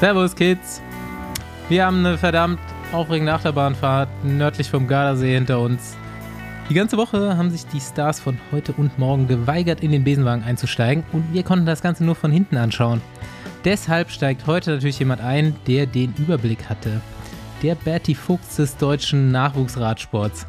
Servus, 0.00 0.36
Kids. 0.36 0.80
Wir 1.68 1.84
haben 1.84 2.06
eine 2.06 2.16
verdammt 2.16 2.60
aufregende 2.92 3.32
Achterbahnfahrt 3.32 4.08
nördlich 4.22 4.70
vom 4.70 4.86
Gardasee 4.86 5.34
hinter 5.34 5.58
uns. 5.58 5.96
Die 6.70 6.74
ganze 6.74 6.96
Woche 6.96 7.36
haben 7.36 7.50
sich 7.50 7.66
die 7.66 7.80
Stars 7.80 8.20
von 8.20 8.38
heute 8.52 8.72
und 8.74 8.96
morgen 8.96 9.26
geweigert, 9.26 9.82
in 9.82 9.90
den 9.90 10.04
Besenwagen 10.04 10.44
einzusteigen 10.44 11.02
und 11.12 11.32
wir 11.32 11.42
konnten 11.42 11.66
das 11.66 11.82
Ganze 11.82 12.04
nur 12.04 12.14
von 12.14 12.30
hinten 12.30 12.56
anschauen. 12.56 13.00
Deshalb 13.64 14.12
steigt 14.12 14.46
heute 14.46 14.70
natürlich 14.70 15.00
jemand 15.00 15.20
ein, 15.20 15.56
der 15.66 15.86
den 15.86 16.14
Überblick 16.16 16.68
hatte. 16.68 17.00
Der 17.64 17.74
Bertie 17.74 18.14
Fuchs 18.14 18.54
des 18.54 18.76
deutschen 18.76 19.32
Nachwuchsradsports. 19.32 20.46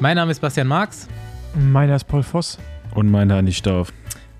Mein 0.00 0.16
Name 0.16 0.32
ist 0.32 0.40
Bastian 0.40 0.66
Marx. 0.66 1.08
Meiner 1.54 1.96
ist 1.96 2.04
Paul 2.04 2.22
Voss. 2.22 2.58
Und 2.94 3.10
meiner 3.10 3.36
Andi 3.36 3.54
Stauf. 3.54 3.90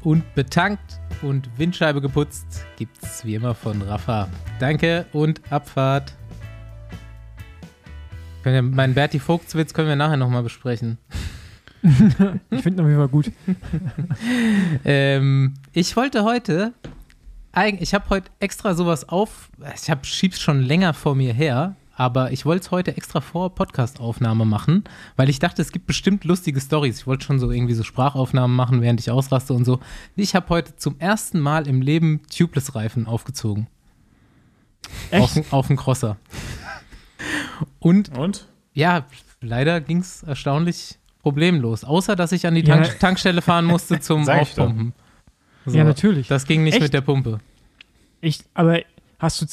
Und 0.02 0.34
betankt 0.34 1.00
und 1.22 1.48
Windscheibe 1.58 2.00
geputzt 2.00 2.64
gibt's 2.76 3.24
wie 3.24 3.34
immer 3.34 3.54
von 3.54 3.80
Rafa. 3.82 4.28
Danke 4.58 5.06
und 5.12 5.40
Abfahrt. 5.50 6.12
Können 8.42 8.54
wir- 8.70 8.76
Meinen 8.76 8.94
Bertie 8.94 9.18
Fuchs-Witz 9.18 9.72
können 9.74 9.88
wir 9.88 9.96
nachher 9.96 10.16
nochmal 10.16 10.42
besprechen. 10.42 10.98
Ich 12.50 12.62
finde 12.62 12.80
ihn 12.82 12.84
auf 12.84 12.86
jeden 12.88 12.98
Fall 12.98 13.08
gut. 13.08 13.30
Ähm, 14.86 15.54
ich 15.72 15.96
wollte 15.96 16.24
heute, 16.24 16.72
ich 17.78 17.92
habe 17.94 18.08
heute 18.10 18.30
extra 18.40 18.74
sowas 18.74 19.08
auf, 19.08 19.50
ich 19.74 19.90
hab, 19.90 20.06
schieb's 20.06 20.40
schon 20.40 20.60
länger 20.62 20.94
vor 20.94 21.14
mir 21.14 21.32
her, 21.34 21.76
aber 21.96 22.32
ich 22.32 22.44
wollte 22.44 22.64
es 22.64 22.70
heute 22.70 22.96
extra 22.96 23.20
vor 23.20 23.54
Podcast-Aufnahme 23.54 24.44
machen, 24.44 24.84
weil 25.16 25.28
ich 25.28 25.38
dachte, 25.38 25.62
es 25.62 25.70
gibt 25.72 25.86
bestimmt 25.86 26.24
lustige 26.24 26.60
Stories. 26.60 26.98
Ich 27.00 27.06
wollte 27.06 27.24
schon 27.24 27.38
so 27.38 27.50
irgendwie 27.50 27.74
so 27.74 27.82
Sprachaufnahmen 27.84 28.56
machen, 28.56 28.82
während 28.82 29.00
ich 29.00 29.10
ausraste 29.10 29.52
und 29.54 29.64
so. 29.64 29.80
Ich 30.16 30.34
habe 30.34 30.48
heute 30.48 30.76
zum 30.76 30.98
ersten 30.98 31.38
Mal 31.40 31.66
im 31.68 31.80
Leben 31.82 32.22
Tubeless-Reifen 32.34 33.06
aufgezogen. 33.06 33.68
Auf, 35.12 35.36
Echt? 35.36 35.52
auf 35.52 35.68
den 35.68 35.76
Crosser. 35.76 36.16
Und 37.78 38.16
Und? 38.16 38.48
ja, 38.72 39.06
leider 39.40 39.80
ging 39.80 39.98
es 39.98 40.22
erstaunlich 40.22 40.98
problemlos. 41.22 41.84
Außer, 41.84 42.16
dass 42.16 42.32
ich 42.32 42.46
an 42.46 42.54
die 42.54 42.62
Ja, 42.62 42.76
Tank 42.76 42.98
Tankstelle 42.98 43.40
fahren 43.42 43.64
musste 43.64 44.00
zum. 44.00 44.28
Aufpumpen. 44.28 44.92
So, 45.64 45.76
Ja, 45.78 45.84
natürlich. 45.84 46.28
Das 46.28 46.44
ging 46.46 46.64
nicht 46.64 46.74
Echt? 46.74 46.82
mit 46.82 46.92
der 46.94 47.00
Pumpe. 47.00 47.38
Ich, 48.20 48.40
aber 48.52 48.80
hast 49.18 49.40
du, 49.40 49.46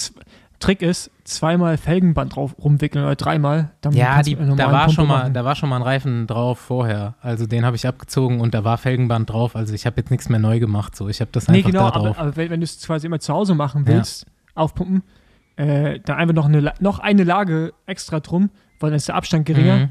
Trick 0.62 0.82
ist, 0.82 1.12
zweimal 1.26 1.78
Felgenband 1.78 2.36
drauf 2.36 2.56
rumwickeln 2.64 3.04
oder 3.04 3.16
dreimal. 3.16 3.72
Dann 3.82 3.92
Ja, 3.94 4.22
die, 4.22 4.36
da, 4.36 4.72
war 4.72 4.82
Pumpe 4.86 4.94
schon 4.94 5.08
mal, 5.08 5.18
machen. 5.24 5.34
da 5.34 5.44
war 5.44 5.56
schon 5.56 5.68
mal 5.70 5.76
ein 5.78 5.82
Reifen 5.82 6.28
drauf 6.28 6.60
vorher. 6.60 7.16
Also 7.22 7.46
den 7.48 7.66
habe 7.66 7.76
ich 7.76 7.86
abgezogen 7.86 8.40
und 8.40 8.54
da 8.54 8.64
war 8.64 8.78
Felgenband 8.78 9.30
drauf. 9.30 9.56
Also 9.56 9.74
ich 9.74 9.86
habe 9.86 9.98
jetzt 10.00 10.12
nichts 10.12 10.30
mehr 10.30 10.40
neu 10.40 10.60
gemacht. 10.60 10.96
So. 10.96 11.10
Ich 11.10 11.20
habe 11.20 11.32
das 11.34 11.48
Nee, 11.50 11.58
einfach 11.58 11.72
genau, 11.72 11.84
da 11.86 11.92
drauf. 11.92 12.18
aber, 12.18 12.20
aber 12.20 12.36
wenn, 12.38 12.50
wenn 12.52 12.60
du 12.62 12.64
es 12.64 12.80
quasi 12.86 13.08
immer 13.08 13.20
zu 13.20 13.34
Hause 13.34 13.56
machen 13.56 13.86
Ja. 13.88 13.94
willst, 13.96 14.26
aufpumpen, 14.56 15.04
äh, 15.58 16.00
dann 16.06 16.18
einfach 16.18 16.34
noch 16.36 16.46
eine, 16.46 16.74
noch 16.80 17.00
eine 17.00 17.24
Lage 17.24 17.74
extra 17.86 18.20
drum, 18.20 18.50
weil 18.80 18.92
dann 18.92 18.98
ist 18.98 19.08
der 19.08 19.16
Abstand 19.16 19.46
geringer 19.46 19.78
Mhm. 19.78 19.90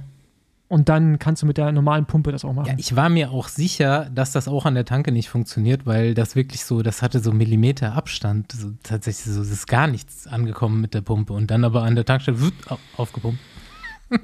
Und 0.70 0.88
dann 0.88 1.18
kannst 1.18 1.42
du 1.42 1.46
mit 1.46 1.58
der 1.58 1.72
normalen 1.72 2.06
Pumpe 2.06 2.30
das 2.30 2.44
auch 2.44 2.52
machen. 2.52 2.68
Ja, 2.68 2.74
ich 2.78 2.94
war 2.94 3.08
mir 3.08 3.32
auch 3.32 3.48
sicher, 3.48 4.08
dass 4.14 4.30
das 4.30 4.46
auch 4.46 4.66
an 4.66 4.76
der 4.76 4.84
Tanke 4.84 5.10
nicht 5.10 5.28
funktioniert, 5.28 5.84
weil 5.84 6.14
das 6.14 6.36
wirklich 6.36 6.64
so, 6.64 6.82
das 6.82 7.02
hatte 7.02 7.18
so 7.18 7.32
Millimeter 7.32 7.94
Abstand. 7.94 8.52
So, 8.52 8.70
tatsächlich 8.84 9.34
so, 9.34 9.42
es 9.42 9.50
ist 9.50 9.66
gar 9.66 9.88
nichts 9.88 10.28
angekommen 10.28 10.80
mit 10.80 10.94
der 10.94 11.00
Pumpe. 11.00 11.32
Und 11.32 11.50
dann 11.50 11.64
aber 11.64 11.82
an 11.82 11.96
der 11.96 12.04
Tankstelle 12.04 12.38
aufgepumpt. 12.96 13.40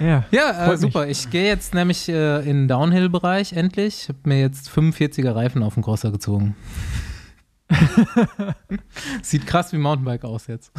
ja. 0.00 0.24
Ja, 0.30 0.50
äh, 0.50 0.64
Freut 0.64 0.70
mich. 0.70 0.80
super. 0.80 1.08
Ich 1.08 1.28
gehe 1.30 1.46
jetzt 1.46 1.74
nämlich 1.74 2.08
äh, 2.08 2.38
in 2.48 2.56
den 2.56 2.68
Downhill-Bereich 2.68 3.54
endlich. 3.54 4.02
Ich 4.02 4.08
habe 4.10 4.20
mir 4.22 4.40
jetzt 4.40 4.70
45er 4.70 5.34
Reifen 5.34 5.64
auf 5.64 5.74
den 5.74 5.82
Crosser 5.82 6.12
gezogen. 6.12 6.54
Sieht 9.22 9.48
krass 9.48 9.72
wie 9.72 9.78
Mountainbike 9.78 10.24
aus 10.24 10.46
jetzt. 10.46 10.70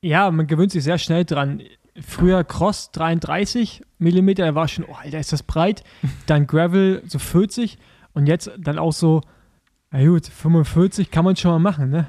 Ja, 0.00 0.30
man 0.32 0.48
gewöhnt 0.48 0.72
sich 0.72 0.82
sehr 0.82 0.98
schnell 0.98 1.24
dran. 1.24 1.60
Früher 2.06 2.44
Cross 2.44 2.90
33 2.92 3.82
Millimeter, 3.98 4.44
da 4.46 4.54
war 4.54 4.68
schon, 4.68 4.84
oh, 4.88 4.94
Alter, 4.94 5.18
ist 5.18 5.32
das 5.32 5.42
breit. 5.42 5.82
Dann 6.26 6.46
Gravel 6.46 7.02
so 7.06 7.18
40 7.18 7.78
und 8.14 8.26
jetzt 8.26 8.50
dann 8.58 8.78
auch 8.78 8.92
so, 8.92 9.22
na 9.90 10.04
gut, 10.06 10.26
45 10.26 11.10
kann 11.10 11.24
man 11.24 11.36
schon 11.36 11.50
mal 11.50 11.58
machen, 11.58 11.90
ne? 11.90 12.06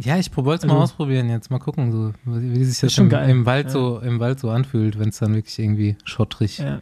Ja, 0.00 0.16
ich 0.18 0.36
wollte 0.36 0.66
es 0.66 0.68
mal 0.68 0.74
Also- 0.74 0.84
ausprobieren 0.84 1.28
jetzt. 1.30 1.50
Mal 1.50 1.58
gucken, 1.60 1.92
so, 1.92 2.12
wie 2.24 2.64
sich 2.64 2.80
das 2.80 2.92
schon 2.92 3.10
im, 3.10 3.28
im, 3.30 3.46
Wald 3.46 3.66
Ja. 3.66 3.70
so, 3.72 3.98
im 4.00 4.18
Wald 4.20 4.40
so 4.40 4.50
anfühlt, 4.50 4.98
wenn 4.98 5.08
es 5.10 5.18
dann 5.18 5.34
wirklich 5.34 5.58
irgendwie 5.58 5.96
schottrig, 6.04 6.58
Ja. 6.58 6.80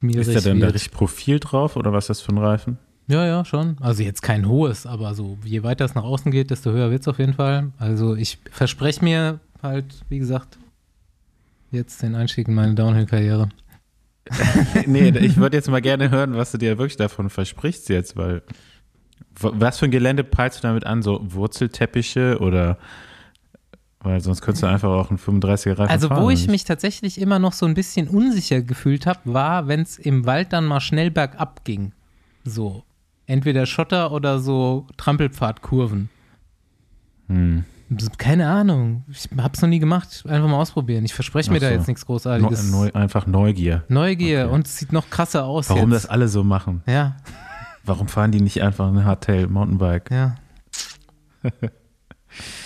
schmierig 0.00 0.26
Ist 0.28 0.34
da 0.44 0.50
denn 0.50 0.60
da 0.60 0.68
richtig 0.68 0.92
Profil 0.92 1.38
drauf 1.40 1.76
oder 1.76 1.92
was 1.92 2.04
ist 2.04 2.08
das 2.08 2.20
für 2.22 2.32
ein 2.32 2.38
Reifen? 2.38 2.78
Ja, 3.06 3.24
ja, 3.26 3.44
schon. 3.44 3.76
Also 3.80 4.02
jetzt 4.02 4.22
kein 4.22 4.48
hohes, 4.48 4.86
aber 4.86 5.14
so, 5.14 5.38
je 5.44 5.62
weiter 5.62 5.84
es 5.84 5.94
nach 5.94 6.04
außen 6.04 6.32
geht, 6.32 6.50
desto 6.50 6.70
höher 6.72 6.90
wird 6.90 7.02
es 7.02 7.08
auf 7.08 7.18
jeden 7.18 7.34
Fall. 7.34 7.70
Also 7.78 8.14
ich 8.16 8.38
verspreche 8.50 9.04
mir 9.04 9.40
halt, 9.62 9.84
wie 10.08 10.18
gesagt, 10.18 10.58
jetzt 11.74 12.02
den 12.02 12.14
Einstieg 12.14 12.48
in 12.48 12.54
meine 12.54 12.74
Downhill-Karriere. 12.74 13.48
nee, 14.86 15.08
ich 15.10 15.36
würde 15.36 15.56
jetzt 15.56 15.68
mal 15.68 15.82
gerne 15.82 16.10
hören, 16.10 16.34
was 16.34 16.52
du 16.52 16.58
dir 16.58 16.78
wirklich 16.78 16.96
davon 16.96 17.28
versprichst 17.28 17.88
jetzt, 17.90 18.16
weil 18.16 18.42
was 19.38 19.78
für 19.78 19.86
ein 19.86 19.90
Gelände 19.90 20.24
peilst 20.24 20.58
du 20.58 20.62
damit 20.68 20.86
an? 20.86 21.02
So 21.02 21.20
Wurzelteppiche 21.22 22.38
oder 22.40 22.78
weil 24.00 24.20
sonst 24.20 24.42
könntest 24.42 24.62
du 24.62 24.66
einfach 24.66 24.90
auch 24.90 25.08
einen 25.10 25.18
35er 25.18 25.78
Reifen 25.78 25.90
Also, 25.90 26.08
fahren. 26.08 26.22
wo 26.22 26.30
ich 26.30 26.40
nicht? 26.40 26.50
mich 26.50 26.64
tatsächlich 26.64 27.18
immer 27.18 27.38
noch 27.38 27.54
so 27.54 27.64
ein 27.64 27.72
bisschen 27.74 28.06
unsicher 28.08 28.60
gefühlt 28.60 29.06
habe, 29.06 29.20
war, 29.24 29.66
wenn 29.66 29.80
es 29.80 29.98
im 29.98 30.26
Wald 30.26 30.52
dann 30.52 30.66
mal 30.66 30.80
schnell 30.80 31.10
bergab 31.10 31.64
ging. 31.64 31.92
So. 32.44 32.84
Entweder 33.26 33.64
Schotter 33.64 34.12
oder 34.12 34.38
so 34.40 34.86
Trampelpfadkurven. 34.98 36.10
Keine 38.18 38.48
Ahnung. 38.48 39.04
Ich 39.10 39.28
hab's 39.36 39.60
noch 39.62 39.68
nie 39.68 39.78
gemacht. 39.78 40.24
Einfach 40.26 40.48
mal 40.48 40.56
ausprobieren. 40.58 41.04
Ich 41.04 41.14
verspreche 41.14 41.50
mir 41.50 41.58
Ach 41.58 41.62
da 41.62 41.68
so. 41.68 41.74
jetzt 41.74 41.88
nichts 41.88 42.06
Großartiges. 42.06 42.70
neu, 42.70 42.90
einfach 42.92 43.26
Neugier. 43.26 43.84
Neugier 43.88 44.44
Okay. 44.46 44.54
und 44.54 44.66
es 44.66 44.78
sieht 44.78 44.92
noch 44.92 45.10
krasser 45.10 45.44
aus. 45.44 45.68
Warum 45.70 45.92
jetzt. 45.92 46.04
das 46.04 46.10
alle 46.10 46.28
so 46.28 46.42
machen? 46.44 46.82
Ja, 46.86 47.16
Warum 47.86 48.08
fahren 48.08 48.32
die 48.32 48.40
nicht 48.40 48.62
einfach 48.62 48.88
ein 48.88 49.04
Hardtail 49.04 49.46
Mountainbike? 49.48 50.10
ja. 50.10 50.36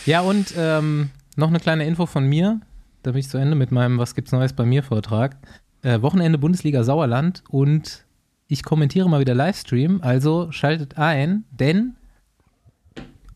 ja, 0.06 0.20
und 0.20 0.54
ähm, 0.56 1.10
noch 1.36 1.48
eine 1.48 1.58
kleine 1.60 1.84
Info 1.86 2.06
von 2.06 2.24
mir. 2.24 2.60
Da 3.02 3.10
bin 3.12 3.20
ich 3.20 3.28
zu 3.28 3.38
Ende 3.38 3.56
mit 3.56 3.72
meinem 3.72 3.98
Was 3.98 4.14
gibt's 4.14 4.32
Neues 4.32 4.52
bei 4.52 4.64
mir 4.64 4.82
Vortrag. 4.82 5.36
Äh, 5.82 6.00
Wochenende 6.02 6.38
Bundesliga 6.38 6.84
Sauerland 6.84 7.42
und 7.48 8.04
ich 8.46 8.62
kommentiere 8.62 9.08
mal 9.08 9.20
wieder 9.20 9.34
Livestream. 9.34 10.00
Also 10.02 10.50
schaltet 10.52 10.98
ein, 10.98 11.44
denn 11.50 11.96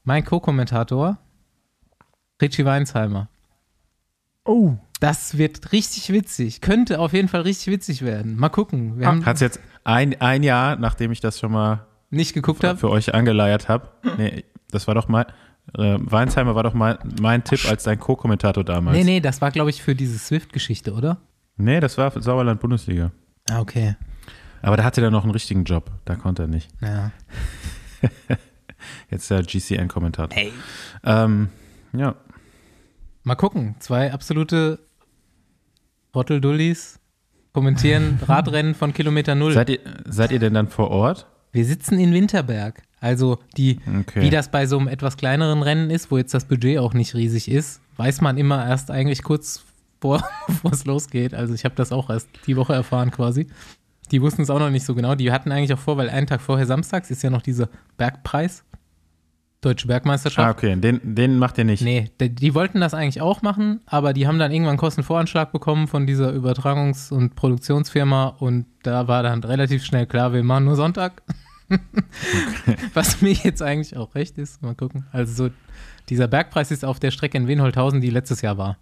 mein 0.04 0.25
Co-Kommentator 0.25 1.19
Richie 2.42 2.64
Weinsheimer. 2.64 3.28
Oh, 4.44 4.75
Das 5.00 5.38
wird 5.38 5.72
richtig 5.72 6.12
witzig. 6.12 6.60
Könnte 6.60 6.98
auf 6.98 7.12
jeden 7.12 7.28
Fall 7.28 7.41
richtig 7.42 7.72
witzig 7.72 8.03
werden. 8.03 8.36
Mal 8.36 8.48
gucken. 8.50 8.98
Wir 8.98 9.06
haben 9.06 9.25
Hat's 9.25 9.41
jetzt 9.41 9.60
ein, 9.84 10.20
ein 10.20 10.42
Jahr, 10.42 10.76
nachdem 10.76 11.10
ich 11.12 11.20
das 11.20 11.38
schon 11.41 11.53
mal 11.53 11.86
nicht 12.10 12.34
geguckt. 12.34 12.62
Hab. 12.64 12.78
für 12.78 12.91
euch 12.91 13.14
angeleiert 13.14 13.69
habe. 13.69 13.88
Nee, 14.19 14.44
das 14.70 14.86
war 14.86 14.94
doch 14.94 15.08
mal, 15.08 15.26
äh, 15.76 15.97
Weinsheimer 15.98 16.54
war 16.54 16.62
doch 16.62 16.75
mal 16.75 16.98
mein 17.20 17.42
Tipp 17.44 17.64
als 17.69 17.84
dein 17.84 17.98
Co-Kommentator 17.98 18.64
damals. 18.64 18.97
Nee, 18.97 19.04
nee, 19.04 19.20
das 19.20 19.41
war, 19.41 19.50
glaube 19.50 19.70
ich, 19.70 19.82
für 19.82 19.94
diese 19.94 20.19
Swift-Geschichte, 20.19 20.92
oder? 20.92 21.19
Nee, 21.56 21.80
das 21.80 21.98
war 21.98 22.10
für 22.10 22.22
Sauerland 22.22 22.60
Bundesliga. 22.60 23.12
Ah, 23.50 23.60
okay. 23.60 23.97
Aber 24.60 24.76
da 24.76 24.84
hatte 24.84 25.00
er 25.00 25.10
noch 25.10 25.22
einen 25.24 25.32
richtigen 25.32 25.64
Job. 25.64 25.91
Da 26.04 26.14
konnte 26.16 26.42
er 26.42 26.48
nicht. 26.48 26.69
Ja. 26.80 27.10
Jetzt 29.10 29.30
der 29.30 29.42
GCN-Kommentator. 29.42 30.36
Ey. 30.36 30.53
Ähm, 31.04 31.48
ja. 31.92 32.14
Mal 33.25 33.34
gucken. 33.37 33.77
Zwei 33.78 34.12
absolute 34.12 34.78
Rotteldullis 36.15 36.99
kommentieren 37.53 38.19
Radrennen 38.27 38.75
von 38.75 38.93
Kilometer 38.93 39.34
Null. 39.34 39.53
Seid 39.53 39.71
ihr, 39.71 39.78
seid 40.06 40.33
ihr 40.33 40.38
denn 40.38 40.55
dann 40.55 40.69
vor 40.69 40.91
Ort? 40.91 41.27
Wir 41.53 41.65
sitzen 41.65 41.99
in 41.99 42.12
Winterberg. 42.12 42.83
Also 43.00 43.38
die, 43.56 43.81
Okay. 44.00 44.22
wie 44.22 44.31
das 44.31 44.50
bei 44.50 44.66
so 44.66 44.78
einem 44.78 44.88
etwas 44.88 45.16
kleineren 45.16 45.63
Rennen 45.63 45.91
ist, 45.91 46.10
wo 46.10 46.19
jetzt 46.19 46.33
das 46.34 46.45
Budget 46.47 46.78
auch 46.78 46.95
nicht 46.95 47.15
riesig 47.15 47.51
ist, 47.51 47.80
weiß 47.97 48.21
man 48.21 48.39
immer 48.39 48.66
erst 48.66 48.91
eigentlich 48.91 49.22
kurz 49.22 49.65
vor, 50.01 50.22
bevor 50.47 50.72
es 50.72 50.84
losgeht. 50.84 51.34
Also 51.34 51.53
ich 51.54 51.65
habe 51.65 51.75
das 51.75 51.92
auch 51.92 52.10
erst 52.10 52.28
die 52.47 52.57
Woche 52.57 52.72
erfahren 52.75 53.10
quasi. 53.10 53.48
Die 54.10 54.21
wussten 54.22 54.42
es 54.42 54.51
auch 54.51 54.59
noch 54.59 54.71
nicht 54.71 54.84
so 54.86 54.95
genau. 54.95 55.15
Die 55.15 55.33
hatten 55.33 55.53
eigentlich 55.53 55.72
auch 55.75 55.78
vor, 55.78 55.97
weil 55.97 56.10
einen 56.10 56.27
Tag 56.27 56.41
vorher 56.41 56.66
samstags 56.66 57.10
ist 57.10 57.22
ja 57.22 57.30
noch 57.30 57.42
dieser 57.42 57.68
Bergpreis. 57.97 58.65
Deutsche 59.62 59.86
Bergmeisterschaft. 59.86 60.47
Ah, 60.47 60.50
okay. 60.50 60.76
Den, 60.76 61.00
den 61.03 61.38
macht 61.38 61.56
ihr 61.56 61.64
nicht. 61.64 61.82
Nee, 61.82 62.10
die, 62.20 62.34
die 62.34 62.54
wollten 62.54 62.80
das 62.80 62.94
eigentlich 62.94 63.22
auch 63.22 63.42
machen, 63.42 63.80
aber 63.86 64.12
die 64.12 64.26
haben 64.26 64.38
dann 64.38 64.50
irgendwann 64.50 64.72
einen 64.72 64.78
Kostenvoranschlag 64.78 65.53
bekommen 65.53 65.86
von 65.86 66.06
dieser 66.06 66.30
Übertragungs- 66.32 67.12
und 67.12 67.36
Produktionsfirma 67.36 68.26
und 68.26 68.66
da 68.82 69.06
war 69.06 69.22
dann 69.22 69.42
relativ 69.44 69.84
schnell 69.84 70.06
klar, 70.06 70.32
wir 70.32 70.42
machen 70.42 70.64
nur 70.64 70.74
Sonntag. 70.74 71.22
Was 72.94 73.22
mir 73.22 73.32
jetzt 73.32 73.62
eigentlich 73.62 73.97
auch 73.97 74.14
recht 74.16 74.36
ist. 74.36 74.60
Mal 74.62 74.74
gucken. 74.74 75.06
Also 75.12 75.47
so, 75.47 75.54
dieser 76.08 76.26
Bergpreis 76.26 76.72
ist 76.72 76.84
auf 76.84 76.98
der 76.98 77.12
Strecke 77.12 77.38
in 77.38 77.47
Wenholthausen, 77.47 78.00
die 78.00 78.10
letztes 78.10 78.42
Jahr 78.42 78.58
war. 78.58 78.78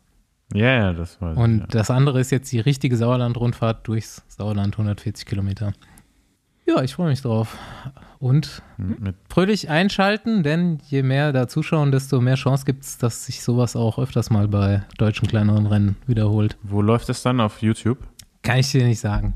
Ja, 0.52 0.74
ja, 0.74 0.92
das 0.94 1.20
war 1.20 1.36
Und 1.36 1.60
ja. 1.60 1.66
das 1.66 1.90
andere 1.90 2.20
ist 2.20 2.30
jetzt 2.30 2.50
die 2.50 2.58
richtige 2.58 2.96
Sauerland-Rundfahrt 2.96 3.86
durchs 3.86 4.24
Sauerland, 4.28 4.74
140 4.74 5.26
Kilometer. 5.26 5.72
Ja, 6.76 6.82
ich 6.82 6.94
freue 6.94 7.08
mich 7.08 7.20
drauf. 7.22 7.56
Und 8.18 8.62
Mit, 8.76 9.16
fröhlich 9.28 9.70
einschalten, 9.70 10.42
denn 10.42 10.78
je 10.88 11.02
mehr 11.02 11.32
da 11.32 11.48
zuschauen, 11.48 11.90
desto 11.90 12.20
mehr 12.20 12.34
Chance 12.36 12.64
gibt 12.66 12.84
es, 12.84 12.98
dass 12.98 13.24
sich 13.26 13.42
sowas 13.42 13.74
auch 13.76 13.98
öfters 13.98 14.30
mal 14.30 14.46
bei 14.46 14.82
deutschen 14.98 15.26
kleineren 15.26 15.66
Rennen 15.66 15.96
wiederholt. 16.06 16.56
wo 16.62 16.82
läuft 16.82 17.08
das 17.08 17.22
dann 17.22 17.40
auf 17.40 17.62
YouTube? 17.62 17.98
Kann 18.42 18.58
ich 18.58 18.70
dir 18.70 18.84
nicht 18.84 19.00
sagen. 19.00 19.34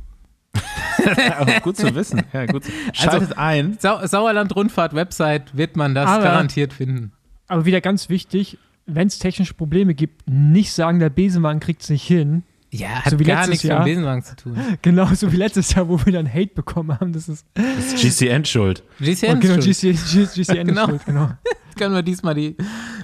Aber 1.39 1.61
gut 1.61 1.77
zu 1.77 1.95
wissen. 1.95 2.23
Ja, 2.33 2.47
gut. 2.47 2.65
zu- 2.65 2.73
Schaltet 2.93 3.37
ein. 3.37 3.77
Sau 3.81 4.07
Sauerland-Rundfahrt-Website 4.07 5.57
wird 5.57 5.77
man 5.77 5.95
das 5.95 6.09
Aber- 6.09 6.23
garantiert 6.25 6.73
finden. 6.73 7.13
Aber 7.49 7.65
wieder 7.65 7.81
ganz 7.81 8.09
wichtig, 8.09 8.59
wenn 8.87 9.09
es 9.09 9.19
technische 9.19 9.55
Probleme 9.55 9.95
gibt, 9.95 10.29
nicht 10.29 10.73
sagen, 10.73 10.99
der 10.99 11.11
Besenwagen 11.11 11.61
kriegt 11.61 11.83
es 11.83 11.91
nicht 11.91 12.07
hin. 12.07 12.43
Ja, 12.76 12.88
So 13.05 13.12
hat 13.12 13.19
wie 13.19 13.25
gar 13.25 13.37
letztes 13.47 13.50
nichts 13.50 13.65
mit 13.65 13.71
Jahr. 13.71 13.85
dem 13.85 13.94
Besenwagen 13.94 14.23
zu 14.25 14.37
tun. 14.37 14.59
Genauso 14.82 15.32
wie 15.32 15.37
letztes 15.37 15.73
Jahr, 15.75 15.88
wo 15.88 16.05
wir 16.05 16.12
dann 16.12 16.29
Hate 16.32 16.55
bekommen 16.55 16.99
haben. 16.99 17.12
Das 17.12 17.29
ist 17.29 17.47
Das 17.55 17.65
ist 17.94 18.21
GCN 18.21 18.44
schuld. 18.44 18.82
GCN 19.00 19.37
oh, 19.37 19.41
genau, 19.41 19.55
schuld. 19.61 19.65
GC, 19.65 19.81
G- 20.11 20.26
GCN 20.43 20.67
Genau. 20.69 20.87
schuld, 20.88 21.05
genau. 21.06 21.31
können 21.79 21.94
wir 21.94 22.03
diesmal 22.03 22.35
die, 22.35 22.56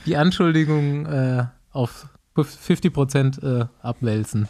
die 0.07 0.17
Anschuldigung 0.17 1.07
äh, 1.07 1.45
auf 1.73 2.09
50% 2.37 3.61
äh, 3.63 3.67
abwälzen. 3.83 4.49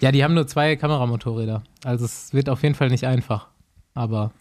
Ja, 0.00 0.12
die 0.12 0.22
haben 0.22 0.34
nur 0.34 0.46
zwei 0.46 0.76
Kameramotorräder. 0.76 1.62
Also 1.84 2.04
es 2.04 2.32
wird 2.32 2.48
auf 2.48 2.62
jeden 2.62 2.74
Fall 2.76 2.88
nicht 2.90 3.04
einfach. 3.06 3.48
Aber 3.94 4.32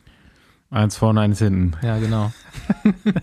Eins 0.70 0.98
vorne, 0.98 1.22
eins 1.22 1.40
hinten. 1.40 1.74
ja, 1.82 1.98
genau. 1.98 2.32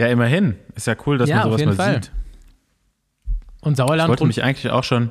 Ja, 0.00 0.06
immerhin. 0.08 0.56
Ist 0.74 0.86
ja 0.86 0.96
cool, 1.06 1.18
dass 1.18 1.28
Ja, 1.28 1.36
man 1.36 1.44
auf 1.44 1.50
sowas 1.50 1.60
jeden 1.60 1.76
mal 1.76 1.84
Fall. 1.84 1.94
sieht. 2.02 2.12
Und 3.62 3.72
Ich 3.72 3.76
Sauerland 3.78 4.08
wollte 4.10 4.20
rund- 4.24 4.28
mich 4.36 4.44
eigentlich 4.44 4.70
auch 4.70 4.84
schon 4.84 5.10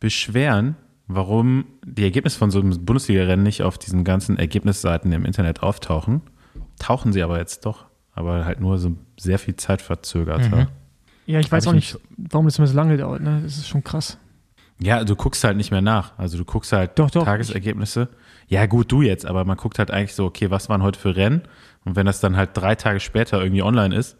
beschweren, 0.00 0.76
warum 1.06 1.66
die 1.84 2.04
Ergebnisse 2.04 2.38
von 2.38 2.50
so 2.50 2.60
einem 2.60 2.84
Bundesliga-Rennen 2.84 3.42
nicht 3.42 3.62
auf 3.62 3.76
diesen 3.78 4.04
ganzen 4.04 4.38
Ergebnisseiten 4.38 5.12
im 5.12 5.24
Internet 5.24 5.62
auftauchen. 5.62 6.22
Tauchen 6.78 7.12
sie 7.12 7.22
aber 7.22 7.38
jetzt 7.38 7.66
doch. 7.66 7.86
Aber 8.14 8.44
halt 8.44 8.60
nur 8.60 8.78
so 8.78 8.96
sehr 9.18 9.38
viel 9.38 9.56
Zeit 9.56 9.82
verzögert. 9.82 10.50
Mhm. 10.50 10.66
Ja, 11.26 11.38
ich 11.40 11.50
weiß 11.50 11.66
auch 11.66 11.72
ich 11.74 11.94
nicht, 11.94 11.98
warum 12.16 12.46
das 12.46 12.58
immer 12.58 12.66
so 12.66 12.74
lange 12.74 12.96
dauert. 12.96 13.22
Ne? 13.22 13.40
Das 13.42 13.56
ist 13.56 13.68
schon 13.68 13.84
krass. 13.84 14.18
Ja, 14.80 15.04
du 15.04 15.14
guckst 15.14 15.44
halt 15.44 15.56
nicht 15.56 15.70
mehr 15.70 15.80
nach. 15.82 16.18
Also 16.18 16.36
du 16.38 16.44
guckst 16.44 16.72
halt 16.72 16.98
Doch, 16.98 17.10
doch. 17.10 17.24
Tagesergebnisse. 17.24 18.08
Ja, 18.48 18.66
gut, 18.66 18.90
du 18.90 19.02
jetzt, 19.02 19.24
aber 19.24 19.44
man 19.44 19.56
guckt 19.56 19.78
halt 19.78 19.90
eigentlich 19.90 20.14
so, 20.14 20.24
okay, 20.26 20.50
was 20.50 20.68
waren 20.68 20.82
heute 20.82 20.98
für 20.98 21.14
Rennen? 21.16 21.42
Und 21.84 21.94
wenn 21.96 22.06
das 22.06 22.20
dann 22.20 22.36
halt 22.36 22.50
drei 22.54 22.74
Tage 22.74 23.00
später 23.00 23.40
irgendwie 23.40 23.62
online 23.62 23.94
ist, 23.94 24.16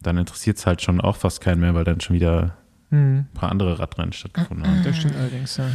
dann 0.00 0.16
interessiert 0.16 0.56
es 0.58 0.66
halt 0.66 0.80
schon 0.80 1.00
auch 1.00 1.16
fast 1.16 1.40
keinen 1.40 1.60
mehr, 1.60 1.74
weil 1.74 1.84
dann 1.84 2.00
schon 2.00 2.14
wieder 2.14 2.56
Hm, 2.90 3.18
ein 3.18 3.28
paar 3.34 3.50
andere 3.50 3.78
Radrennen 3.78 4.12
stattgefunden 4.12 4.66
haben. 4.66 4.82
das 4.82 4.96
stimmt 4.96 5.16
allerdings, 5.16 5.56
ja. 5.58 5.66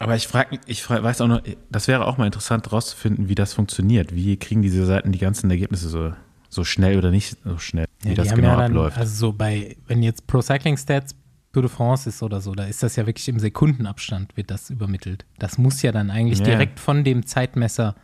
Aber 0.00 0.16
ich 0.16 0.26
frage 0.26 0.58
ich 0.66 0.82
frag, 0.82 1.02
weiß 1.04 1.20
auch 1.20 1.28
noch, 1.28 1.40
das 1.70 1.86
wäre 1.86 2.06
auch 2.06 2.18
mal 2.18 2.26
interessant 2.26 2.72
rauszufinden, 2.72 3.28
wie 3.28 3.36
das 3.36 3.52
funktioniert. 3.54 4.12
Wie 4.14 4.36
kriegen 4.36 4.60
diese 4.62 4.84
Seiten 4.86 5.12
die 5.12 5.20
ganzen 5.20 5.48
Ergebnisse 5.50 5.88
so, 5.88 6.12
so 6.48 6.64
schnell 6.64 6.98
oder 6.98 7.10
nicht 7.12 7.36
so 7.44 7.58
schnell, 7.58 7.86
wie 8.02 8.08
Ja, 8.10 8.14
das 8.16 8.34
genau 8.34 8.48
ja 8.48 8.56
dann, 8.56 8.72
abläuft. 8.72 8.98
Also 8.98 9.14
so 9.14 9.32
bei, 9.32 9.76
wenn 9.86 10.02
jetzt 10.02 10.26
Pro 10.26 10.42
Cycling 10.42 10.76
Stats 10.76 11.14
Tour 11.52 11.62
de 11.62 11.70
France 11.70 12.08
ist 12.08 12.20
oder 12.24 12.40
so, 12.40 12.52
da 12.56 12.64
ist 12.64 12.82
das 12.82 12.96
ja 12.96 13.06
wirklich 13.06 13.28
im 13.28 13.38
Sekundenabstand 13.38 14.36
wird 14.36 14.50
das 14.50 14.70
übermittelt. 14.70 15.24
Das 15.38 15.56
muss 15.58 15.80
ja 15.82 15.92
dann 15.92 16.10
eigentlich 16.10 16.40
Ja. 16.40 16.46
direkt 16.46 16.80
von 16.80 17.04
dem 17.04 17.24
Zeitmesser 17.26 17.94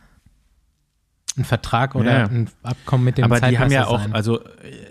ein 1.37 1.43
Vertrag 1.43 1.95
oder 1.95 2.19
Ja. 2.19 2.25
ein 2.27 2.49
Abkommen 2.63 3.03
mit 3.03 3.17
dem 3.17 3.25
aber 3.25 3.35
Zeitmesser 3.35 3.51
die 3.51 3.59
haben 3.59 3.71
ja 3.71 3.87
auch, 3.87 3.99
sein. 3.99 4.13
also 4.13 4.39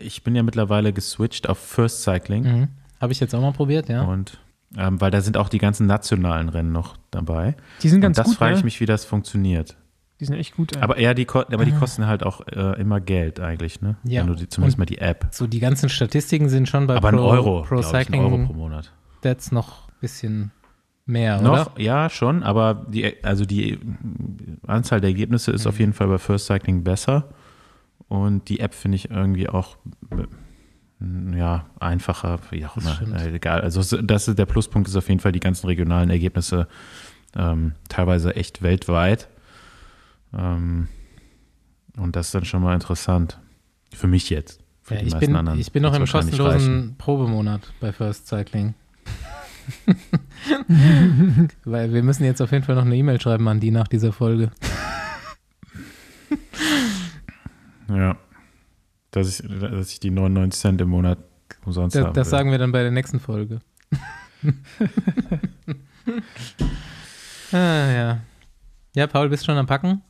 ich 0.02 0.22
bin 0.22 0.34
ja 0.36 0.42
mittlerweile 0.42 0.92
geswitcht 0.92 1.48
auf 1.48 1.58
First 1.58 2.02
Cycling 2.02 2.42
Mhm. 2.44 2.68
Habe 3.00 3.12
ich 3.12 3.20
jetzt 3.20 3.34
auch 3.34 3.40
mal 3.40 3.52
probiert, 3.52 3.88
ja. 3.88 4.02
und 4.02 4.38
ähm, 4.76 5.00
weil 5.00 5.10
da 5.10 5.20
sind 5.20 5.36
auch 5.36 5.48
die 5.48 5.58
ganzen 5.58 5.86
nationalen 5.86 6.48
Rennen 6.48 6.70
noch 6.70 6.96
dabei. 7.10 7.56
Die 7.82 7.88
sind 7.88 7.96
Und 7.98 8.02
ganz 8.02 8.16
das 8.18 8.26
gut, 8.26 8.36
frage 8.36 8.52
ich 8.54 8.60
ne? 8.60 8.64
mich, 8.66 8.78
wie 8.80 8.86
das 8.86 9.04
funktioniert. 9.04 9.76
Die 10.20 10.26
sind 10.26 10.36
echt 10.36 10.54
gut. 10.54 10.76
ey. 10.76 10.82
Aber 10.82 11.00
ja, 11.00 11.12
die, 11.14 11.26
aber 11.28 11.64
die 11.64 11.72
kosten 11.72 12.06
halt 12.06 12.22
auch 12.22 12.46
äh, 12.46 12.78
immer 12.80 13.00
Geld 13.00 13.40
eigentlich, 13.40 13.80
ne? 13.80 13.96
Ja. 14.04 14.20
Wenn 14.20 14.28
du 14.28 14.34
die, 14.34 14.48
zumindest 14.48 14.76
Und- 14.76 14.80
mal 14.80 14.84
die 14.86 14.98
App. 14.98 15.26
So 15.32 15.46
die 15.46 15.58
ganzen 15.60 15.88
Statistiken 15.88 16.48
sind 16.50 16.68
schon 16.68 16.86
bei 16.86 16.94
Aber 16.96 17.10
Pro, 17.10 17.16
ein 17.16 17.22
Euro, 17.24 17.62
Pro 17.62 17.76
glaub 17.76 17.80
ich, 17.80 17.86
ein 17.86 18.04
Cycling 18.04 18.20
Euro 18.20 18.46
pro 18.46 18.52
Monat. 18.52 18.92
Stats 19.18 19.50
noch 19.50 19.88
ein 19.88 19.94
bisschen 20.00 20.50
mehr, 21.06 21.40
Noch, 21.40 21.72
oder? 21.74 21.80
ja, 21.80 22.08
schon, 22.10 22.42
aber 22.44 22.86
die, 22.88 23.24
also 23.24 23.44
die 23.46 23.80
Anzahl 24.66 25.00
der 25.00 25.08
Ergebnisse 25.10 25.50
Mhm. 25.50 25.54
ist 25.56 25.66
auf 25.66 25.78
jeden 25.80 25.94
Fall 25.94 26.06
bei 26.06 26.18
First 26.18 26.46
Cycling 26.46 26.84
besser. 26.84 27.30
Und 28.08 28.48
die 28.48 28.60
App 28.60 28.74
finde 28.74 28.96
ich 28.96 29.10
irgendwie 29.10 29.48
auch 29.48 29.76
äh, 30.10 30.26
ja, 31.34 31.66
einfacher, 31.78 32.38
wie 32.50 32.64
auch 32.66 32.76
immer. 32.76 33.00
Äh, 33.16 33.34
egal. 33.34 33.62
Also 33.62 33.80
das 34.02 34.28
ist 34.28 34.38
der 34.38 34.46
Pluspunkt 34.46 34.88
ist 34.88 34.96
auf 34.96 35.08
jeden 35.08 35.20
Fall 35.20 35.32
die 35.32 35.40
ganzen 35.40 35.66
regionalen 35.66 36.10
Ergebnisse, 36.10 36.68
ähm, 37.34 37.72
teilweise 37.88 38.36
echt 38.36 38.62
weltweit. 38.62 39.28
Ähm, 40.36 40.88
und 41.96 42.16
das 42.16 42.26
ist 42.26 42.34
dann 42.34 42.44
schon 42.44 42.62
mal 42.62 42.74
interessant. 42.74 43.38
Für 43.94 44.06
mich 44.06 44.30
jetzt. 44.30 44.60
Für 44.82 44.96
Ja, 44.96 45.02
ich, 45.02 45.16
bin, 45.16 45.34
anderen 45.36 45.58
ich 45.58 45.72
bin 45.72 45.82
noch 45.82 45.94
im 45.94 46.06
kostenlosen. 46.06 46.96
Probemonat 46.98 47.72
bei 47.80 47.92
First 47.92 48.26
Cycling. 48.28 48.74
Weil 51.64 51.92
wir 51.92 52.02
müssen 52.02 52.24
jetzt 52.24 52.40
auf 52.40 52.52
jeden 52.52 52.64
Fall 52.64 52.74
noch 52.74 52.84
eine 52.84 52.96
E-Mail 52.96 53.20
schreiben 53.20 53.46
an 53.48 53.60
die 53.60 53.70
nach 53.70 53.88
dieser 53.88 54.12
Folge. 54.12 54.50
Ja. 57.88 58.16
Dass 59.10 59.40
ich, 59.40 59.48
dass 59.60 59.92
ich 59.92 60.00
die 60.00 60.10
99 60.10 60.60
Cent 60.60 60.80
im 60.80 60.88
Monat 60.90 61.18
umsonst 61.64 61.96
Das, 61.96 62.04
haben 62.04 62.14
das 62.14 62.26
will. 62.26 62.30
sagen 62.30 62.50
wir 62.50 62.58
dann 62.58 62.72
bei 62.72 62.82
der 62.82 62.90
nächsten 62.92 63.20
Folge. 63.20 63.60
ah, 67.52 67.56
ja. 67.92 68.18
Ja, 68.94 69.06
Paul, 69.06 69.28
bist 69.28 69.44
schon 69.44 69.56
am 69.56 69.66
Packen? 69.66 70.02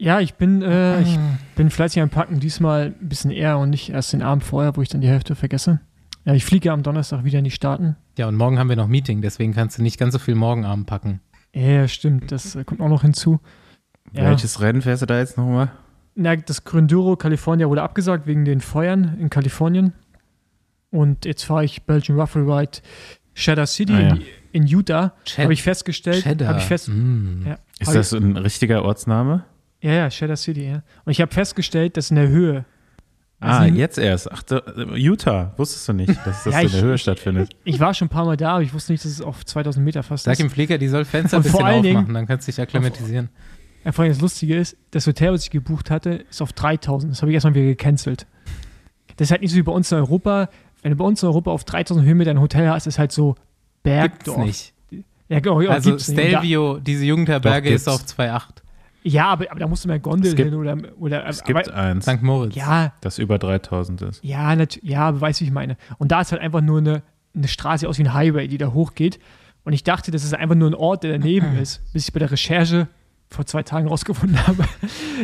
ja, 0.00 0.20
ich 0.20 0.34
bin, 0.34 0.62
äh, 0.62 1.02
ich 1.02 1.18
bin 1.56 1.70
fleißig 1.70 2.00
am 2.00 2.08
Packen, 2.08 2.38
diesmal 2.38 2.94
ein 3.00 3.08
bisschen 3.08 3.32
eher 3.32 3.58
und 3.58 3.70
nicht 3.70 3.90
erst 3.90 4.12
den 4.12 4.22
Abend 4.22 4.44
vorher, 4.44 4.76
wo 4.76 4.82
ich 4.82 4.88
dann 4.88 5.00
die 5.00 5.08
Hälfte 5.08 5.34
vergesse. 5.34 5.80
Ja, 6.24 6.34
ich 6.34 6.44
fliege 6.44 6.70
am 6.72 6.82
Donnerstag 6.82 7.24
wieder 7.24 7.38
in 7.38 7.44
die 7.44 7.50
Staaten. 7.50 7.96
Ja, 8.16 8.28
und 8.28 8.36
morgen 8.36 8.58
haben 8.58 8.68
wir 8.68 8.76
noch 8.76 8.86
Meeting, 8.86 9.22
deswegen 9.22 9.54
kannst 9.54 9.78
du 9.78 9.82
nicht 9.82 9.98
ganz 9.98 10.12
so 10.12 10.18
viel 10.20 10.36
morgen 10.36 10.64
Abend 10.64 10.86
packen. 10.86 11.20
Ja, 11.52 11.88
stimmt, 11.88 12.30
das 12.30 12.54
äh, 12.54 12.62
kommt 12.64 12.80
auch 12.80 12.88
noch 12.88 13.02
hinzu. 13.02 13.40
Ja. 14.12 14.24
Welches 14.24 14.60
Rennen 14.60 14.82
fährst 14.82 15.02
du 15.02 15.06
da 15.06 15.18
jetzt 15.18 15.36
nochmal? 15.36 15.72
Na, 16.20 16.34
das 16.34 16.64
Grinduro 16.64 17.14
California 17.16 17.68
wurde 17.68 17.82
abgesagt 17.82 18.26
wegen 18.26 18.44
den 18.44 18.60
Feuern 18.60 19.16
in 19.20 19.30
Kalifornien. 19.30 19.92
Und 20.90 21.24
jetzt 21.24 21.44
fahre 21.44 21.64
ich 21.64 21.82
Belgian 21.84 22.18
Ruffle 22.18 22.42
Ride 22.42 22.78
Shadow 23.34 23.66
City 23.66 23.92
Ah, 23.92 24.00
ja. 24.00 24.08
in, 24.14 24.22
in 24.52 24.66
Utah. 24.66 25.12
Habe 25.36 25.52
ich 25.52 25.62
festgestellt. 25.62 26.24
Cheddar. 26.24 26.48
Habe 26.48 26.58
ich 26.58 26.64
fest, 26.64 26.88
Mm. 26.88 27.42
ja, 27.46 27.58
Ist 27.78 27.88
hab 27.88 27.94
das 27.94 28.12
ein 28.12 28.36
richtiger 28.36 28.82
Ortsname? 28.84 29.44
Ich, 29.80 29.88
ja, 29.88 29.94
ja, 29.94 30.10
Shadow 30.10 30.34
City, 30.34 30.66
ja. 30.68 30.82
Und 31.04 31.12
ich 31.12 31.20
habe 31.20 31.32
festgestellt, 31.32 31.96
dass 31.96 32.10
in 32.10 32.16
der 32.16 32.28
Höhe. 32.28 32.64
Ah, 33.38 33.58
Also- 33.60 33.74
jetzt 33.76 33.98
erst. 33.98 34.32
Ach, 34.32 34.42
da, 34.42 34.60
Utah. 34.96 35.52
Wusstest 35.56 35.86
du 35.86 35.92
nicht, 35.92 36.08
dass 36.26 36.42
das 36.42 36.52
Ja, 36.52 36.60
in 36.62 36.68
der 36.70 36.78
ich- 36.80 36.84
Höhe 36.84 36.98
stattfindet? 36.98 37.50
Ich 37.62 37.78
war 37.78 37.94
schon 37.94 38.06
ein 38.06 38.08
paar 38.08 38.24
Mal 38.24 38.36
da, 38.36 38.54
aber 38.54 38.62
ich 38.62 38.74
wusste 38.74 38.90
nicht, 38.90 39.04
dass 39.04 39.12
es 39.12 39.20
auf 39.20 39.46
2000 39.46 39.84
Meter 39.84 40.02
fast 40.02 40.24
Sag 40.24 40.32
ist. 40.32 40.38
dem 40.40 40.50
Flieger, 40.50 40.78
die 40.78 40.88
soll 40.88 41.04
Fenster 41.04 41.36
ein 41.36 41.44
bisschen 41.44 41.62
allen 41.64 41.82
Dingen- 41.84 41.96
aufmachen, 41.98 42.14
dann 42.14 42.26
kannst 42.26 42.48
du 42.48 42.50
dich 42.50 42.60
akklimatisieren. 42.60 43.28
Ja, 43.88 43.92
vor 43.92 44.02
allem 44.02 44.12
das 44.12 44.20
Lustige 44.20 44.54
ist, 44.54 44.76
das 44.90 45.06
Hotel, 45.06 45.32
was 45.32 45.44
ich 45.44 45.50
gebucht 45.50 45.90
hatte, 45.90 46.10
ist 46.28 46.42
auf 46.42 46.52
3000. 46.52 47.10
Das 47.10 47.22
habe 47.22 47.30
ich 47.30 47.34
erstmal 47.36 47.54
wieder 47.54 47.64
gecancelt. 47.68 48.26
Das 49.16 49.28
ist 49.28 49.30
halt 49.30 49.40
nicht 49.40 49.50
so 49.50 49.56
wie 49.56 49.62
bei 49.62 49.72
uns 49.72 49.90
in 49.90 49.96
Europa. 49.96 50.50
Wenn 50.82 50.90
du 50.90 50.96
bei 50.98 51.06
uns 51.06 51.22
in 51.22 51.28
Europa 51.28 51.50
auf 51.52 51.64
3000 51.64 52.04
Höhenmeter 52.06 52.30
ein 52.32 52.40
Hotel 52.42 52.68
hast, 52.68 52.86
ist 52.86 52.98
halt 52.98 53.12
so 53.12 53.32
Gibt's 53.32 53.44
Bergdorf. 53.84 54.44
nicht. 54.44 54.74
Ja, 55.30 55.40
genau, 55.40 55.62
ja, 55.62 55.70
Also 55.70 55.88
gibt's 55.92 56.08
nicht. 56.08 56.18
Und 56.18 56.32
da- 56.32 56.38
Stelvio, 56.40 56.78
diese 56.80 57.06
Jugendherberge 57.06 57.70
ist 57.70 57.86
gibt's. 57.86 57.88
auf 57.88 58.06
2,8. 58.18 58.62
Ja, 59.04 59.28
aber, 59.28 59.50
aber 59.50 59.60
da 59.60 59.66
musst 59.66 59.84
du 59.84 59.88
mehr 59.88 60.00
Gondel 60.00 60.34
gibt- 60.34 60.50
hin 60.50 60.58
oder. 60.58 60.76
oder 60.98 61.26
Es 61.26 61.42
gibt 61.42 61.66
aber, 61.70 61.74
eins, 61.74 62.04
St. 62.04 62.20
Moritz. 62.22 62.54
ja, 62.56 62.92
das 63.00 63.18
über 63.18 63.38
3000 63.38 64.02
ist. 64.02 64.22
ja, 64.22 64.54
ja, 64.82 65.00
aber 65.08 65.22
weißt 65.22 65.40
du, 65.40 65.44
wie 65.44 65.48
ich 65.48 65.54
meine. 65.54 65.78
Und 65.96 66.12
da 66.12 66.20
ist 66.20 66.30
halt 66.32 66.42
einfach 66.42 66.60
nur 66.60 66.76
eine, 66.76 67.02
eine 67.34 67.48
Straße 67.48 67.84
die 67.84 67.86
aus 67.86 67.96
wie 67.96 68.02
ein 68.02 68.12
Highway, 68.12 68.48
die 68.48 68.58
da 68.58 68.74
hochgeht. 68.74 69.18
Und 69.64 69.72
ich 69.72 69.82
dachte, 69.82 70.10
das 70.10 70.24
ist 70.24 70.34
einfach 70.34 70.56
nur 70.56 70.68
ein 70.68 70.74
Ort, 70.74 71.04
der 71.04 71.12
daneben 71.12 71.56
ist, 71.62 71.90
bis 71.94 72.08
ich 72.08 72.12
bei 72.12 72.18
der 72.18 72.30
Recherche 72.30 72.88
vor 73.30 73.46
zwei 73.46 73.62
Tagen 73.62 73.88
rausgefunden 73.88 74.46
habe, 74.46 74.64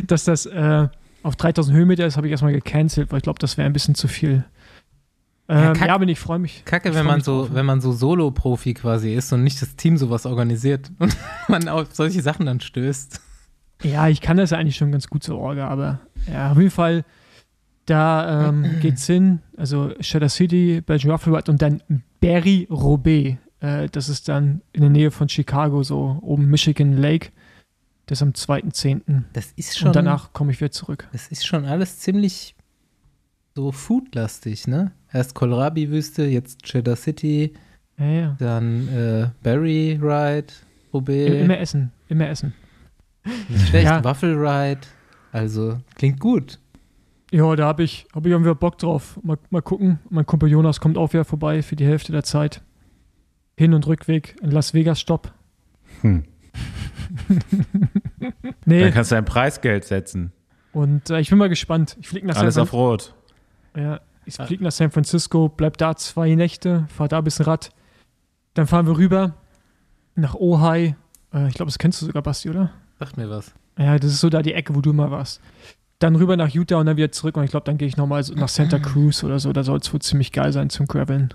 dass 0.06 0.24
das 0.24 0.46
äh, 0.46 0.88
auf 1.22 1.36
3000 1.36 1.76
Höhenmeter 1.76 2.06
ist, 2.06 2.16
habe 2.16 2.26
ich 2.26 2.32
erstmal 2.32 2.52
gecancelt, 2.52 3.10
weil 3.10 3.18
ich 3.18 3.22
glaube, 3.24 3.38
das 3.38 3.56
wäre 3.56 3.66
ein 3.66 3.72
bisschen 3.72 3.94
zu 3.94 4.08
viel. 4.08 4.44
Ja, 5.48 5.72
Ähm, 5.72 5.76
ja, 5.78 5.94
aber 5.94 6.06
ich 6.06 6.18
freue 6.18 6.38
mich. 6.38 6.64
Kacke, 6.64 6.94
wenn 6.94 7.06
man 7.06 7.20
so, 7.20 7.42
drauf. 7.42 7.54
wenn 7.54 7.66
man 7.66 7.80
so 7.80 7.92
Solo-Profi 7.92 8.74
quasi 8.74 9.14
ist 9.14 9.32
und 9.32 9.42
nicht 9.44 9.60
das 9.60 9.76
Team 9.76 9.96
sowas 9.96 10.26
organisiert 10.26 10.90
und 10.98 11.16
man 11.48 11.68
auf 11.68 11.88
solche 11.94 12.22
Sachen 12.22 12.46
dann 12.46 12.60
stößt. 12.60 13.20
Ja, 13.82 14.08
ich 14.08 14.20
kann 14.20 14.36
das 14.36 14.50
ja 14.50 14.58
eigentlich 14.58 14.76
schon 14.76 14.92
ganz 14.92 15.08
gut 15.08 15.22
zur 15.22 15.38
Orga, 15.38 15.68
aber 15.68 16.00
ja, 16.30 16.52
auf 16.52 16.58
jeden 16.58 16.70
Fall, 16.70 17.04
da 17.86 18.48
ähm, 18.48 18.76
geht's 18.80 19.06
hin. 19.06 19.40
Also 19.56 19.92
Shadow 20.00 20.28
City, 20.28 20.80
Belgian 20.80 21.10
Ruffle 21.10 21.36
Ride 21.36 21.50
und 21.50 21.60
dann 21.60 21.82
Berry 22.20 22.66
Roubaix. 22.70 23.36
Äh, 23.60 23.88
das 23.90 24.08
ist 24.08 24.28
dann 24.28 24.62
in 24.72 24.80
der 24.80 24.90
Nähe 24.90 25.10
von 25.10 25.28
Chicago, 25.28 25.82
so 25.82 26.18
oben 26.22 26.46
Michigan 26.48 26.96
Lake. 26.96 27.30
Das 28.06 28.18
ist 28.18 28.22
am 28.22 28.30
2.10. 28.30 29.22
Das 29.32 29.52
ist 29.56 29.78
schon, 29.78 29.88
Und 29.88 29.96
danach 29.96 30.32
komme 30.32 30.52
ich 30.52 30.60
wieder 30.60 30.70
zurück. 30.70 31.08
das 31.12 31.28
ist 31.28 31.46
schon 31.46 31.64
alles 31.64 31.98
ziemlich 32.00 32.54
so 33.54 33.72
foodlastig, 33.72 34.66
ne? 34.66 34.92
Erst 35.12 35.34
Kohlrabi-Wüste, 35.34 36.24
jetzt 36.24 36.62
Cheddar 36.64 36.96
City, 36.96 37.54
Ja, 37.98 38.04
ja. 38.04 38.36
dann 38.38 38.88
äh, 38.88 39.30
Berry 39.42 39.98
Ride, 40.02 40.52
Roubaix. 40.92 41.32
Immer 41.40 41.58
essen, 41.58 41.92
immer 42.08 42.28
essen. 42.28 42.52
Nicht 43.48 43.68
schlecht. 43.68 43.86
Ja. 43.86 44.02
Waffle 44.04 44.34
Ride. 44.34 44.80
Also, 45.32 45.78
klingt 45.94 46.20
gut. 46.20 46.58
Ja, 47.32 47.56
da 47.56 47.66
habe 47.66 47.82
ich, 47.84 48.06
hab 48.14 48.26
ich 48.26 48.32
irgendwie 48.32 48.54
Bock 48.54 48.76
drauf. 48.78 49.18
Mal, 49.22 49.38
mal 49.50 49.62
gucken. 49.62 49.98
Mein 50.10 50.26
Kumpel 50.26 50.48
Jonas 50.50 50.78
kommt 50.80 50.98
auch 50.98 51.12
wieder 51.12 51.24
vorbei 51.24 51.62
für 51.62 51.74
die 51.74 51.86
Hälfte 51.86 52.12
der 52.12 52.22
Zeit. 52.22 52.60
Hin- 53.56 53.72
und 53.74 53.86
Rückweg 53.86 54.36
in 54.42 54.50
Las 54.50 54.74
Vegas 54.74 55.00
Stopp. 55.00 55.32
Hm. 56.02 56.24
Nee, 58.64 58.80
Dann 58.80 58.92
kannst 58.92 59.12
du 59.12 59.16
ein 59.16 59.24
Preisgeld 59.24 59.84
setzen. 59.84 60.32
und 60.72 61.10
äh, 61.10 61.20
ich 61.20 61.30
bin 61.30 61.38
mal 61.38 61.48
gespannt. 61.48 61.96
Ich 62.00 62.08
fliege 62.08 62.26
nach, 62.26 62.36
Alles 62.36 62.54
San 62.54 62.62
auf 62.62 62.72
Rot. 62.72 63.14
ja, 63.76 64.00
ich 64.26 64.34
flieg 64.36 64.60
nach 64.60 64.72
San 64.72 64.90
Francisco, 64.90 65.48
bleib 65.48 65.76
da 65.76 65.94
zwei 65.96 66.34
Nächte, 66.34 66.86
fahr 66.88 67.08
da 67.08 67.18
ein 67.18 67.24
bisschen 67.24 67.44
Rad. 67.44 67.70
Dann 68.54 68.66
fahren 68.66 68.86
wir 68.86 68.96
rüber 68.96 69.34
nach 70.14 70.34
Ojai. 70.34 70.96
Äh, 71.32 71.48
ich 71.48 71.54
glaube, 71.54 71.68
das 71.70 71.78
kennst 71.78 72.00
du 72.00 72.06
sogar, 72.06 72.22
Basti, 72.22 72.48
oder? 72.48 72.70
Sagt 72.98 73.16
mir 73.16 73.28
was. 73.28 73.52
Ja, 73.78 73.98
das 73.98 74.12
ist 74.12 74.20
so 74.20 74.30
da 74.30 74.40
die 74.40 74.54
Ecke, 74.54 74.74
wo 74.74 74.80
du 74.80 74.92
mal 74.92 75.10
warst. 75.10 75.40
Dann 75.98 76.16
rüber 76.16 76.36
nach 76.36 76.48
Utah 76.48 76.76
und 76.76 76.86
dann 76.86 76.96
wieder 76.96 77.12
zurück. 77.12 77.36
Und 77.36 77.44
ich 77.44 77.50
glaube, 77.50 77.64
dann 77.64 77.76
gehe 77.78 77.88
ich 77.88 77.96
nochmal 77.96 78.22
so 78.22 78.34
nach 78.34 78.48
Santa 78.48 78.78
Cruz 78.78 79.24
oder 79.24 79.38
so. 79.38 79.52
Da 79.52 79.62
soll 79.64 79.78
es 79.78 79.92
wohl 79.92 80.00
ziemlich 80.00 80.32
geil 80.32 80.52
sein 80.52 80.70
zum 80.70 80.86
Graveln. 80.86 81.34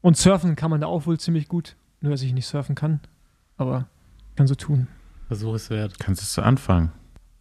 Und 0.00 0.16
surfen 0.16 0.56
kann 0.56 0.70
man 0.70 0.80
da 0.80 0.86
auch 0.88 1.06
wohl 1.06 1.18
ziemlich 1.18 1.48
gut. 1.48 1.76
Nur, 2.00 2.10
dass 2.12 2.22
ich 2.22 2.32
nicht 2.32 2.46
surfen 2.46 2.74
kann. 2.74 3.00
Aber 3.56 3.86
kann 4.36 4.46
so 4.46 4.54
tun. 4.54 4.86
Versuch 5.28 5.54
es 5.54 5.70
wert. 5.70 5.98
Kannst 6.00 6.22
du 6.22 6.26
zu 6.26 6.42
anfangen. 6.42 6.90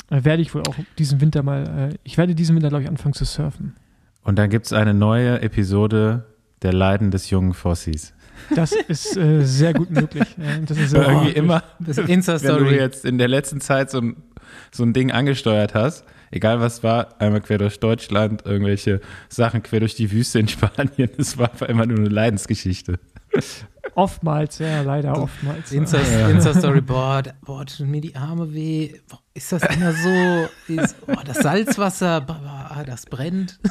Äh, 0.10 0.24
werde 0.24 0.41
ich 0.41 0.53
wohl 0.53 0.62
auch 0.67 0.75
diesen 0.98 1.20
Winter 1.22 1.41
mal. 1.44 1.89
Äh, 1.94 1.98
ich 2.03 2.17
werde 2.17 2.36
diesen 2.36 2.56
Winter, 2.56 2.70
glaube 2.70 2.84
ich, 2.84 2.89
anfangen 2.89 3.13
zu 3.13 3.25
surfen. 3.25 3.75
Und 4.24 4.38
dann 4.38 4.50
gibt 4.50 4.65
es 4.67 4.74
eine 4.74 4.94
neue 4.94 5.41
Episode 5.41 6.25
der 6.62 6.74
Leiden 6.74 7.12
des 7.12 7.29
jungen 7.29 7.53
Fossis. 7.53 8.13
Das 8.53 8.72
ist 8.74 9.17
äh, 9.17 9.44
sehr 9.44 9.74
gut 9.74 9.89
möglich. 9.89 10.27
Ja, 10.38 10.60
das 10.65 10.77
ist 10.77 10.89
sehr 10.91 11.01
Irgendwie 11.01 11.17
möglich. 11.27 11.38
immer, 11.38 11.63
Das 11.79 11.98
wenn 11.98 12.06
du 12.08 12.13
Insta-Story. 12.13 12.75
jetzt 12.75 13.06
in 13.06 13.17
der 13.17 13.27
letzten 13.27 13.62
Zeit 13.62 13.89
so 13.89 14.00
ein, 14.00 14.15
so 14.72 14.84
ein 14.84 14.94
Ding 14.94 15.12
angesteuert 15.12 15.74
hast, 15.74 16.03
egal 16.32 16.60
was 16.60 16.84
war, 16.84 17.20
einmal 17.20 17.41
quer 17.41 17.58
durch 17.58 17.79
Deutschland, 17.79 18.46
irgendwelche 18.46 19.01
Sachen 19.29 19.63
quer 19.63 19.79
durch 19.79 19.96
die 19.96 20.12
Wüste 20.12 20.39
in 20.39 20.48
Spanien, 20.48 21.10
es 21.17 21.38
war 21.38 21.51
einfach 21.51 21.67
immer 21.67 21.86
nur 21.86 21.98
eine 21.98 22.10
Leidensgeschichte. 22.10 23.00
Oftmals, 23.96 24.60
ja, 24.60 24.82
leider 24.82 25.17
oftmals. 25.17 25.72
ja. 25.72 25.82
Insta- 25.82 26.29
Insta-Story, 26.29 26.82
boah, 26.82 27.22
da, 27.24 27.32
boah, 27.46 27.65
tun 27.65 27.89
mir 27.89 28.01
die 28.01 28.15
Arme 28.15 28.53
weh. 28.53 28.94
Boah, 29.10 29.20
ist 29.34 29.51
das 29.51 29.63
immer 29.63 29.94
so? 29.94 30.48
Ist, 30.74 31.06
boah, 31.08 31.24
das 31.25 31.38
Salzwasser, 31.38 32.22
boah, 32.22 32.39
boah, 32.75 32.84
das 32.86 33.06
brennt. 33.06 33.60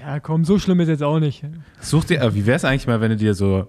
Ja, 0.00 0.20
komm, 0.20 0.44
so 0.44 0.58
schlimm 0.58 0.80
ist 0.80 0.88
jetzt 0.88 1.02
auch 1.02 1.18
nicht. 1.20 1.44
Such 1.80 2.04
dir, 2.04 2.22
aber 2.22 2.34
wie 2.34 2.46
wäre 2.46 2.56
es 2.56 2.64
eigentlich 2.64 2.86
mal, 2.86 3.00
wenn 3.00 3.10
du 3.10 3.16
dir 3.16 3.34
so, 3.34 3.68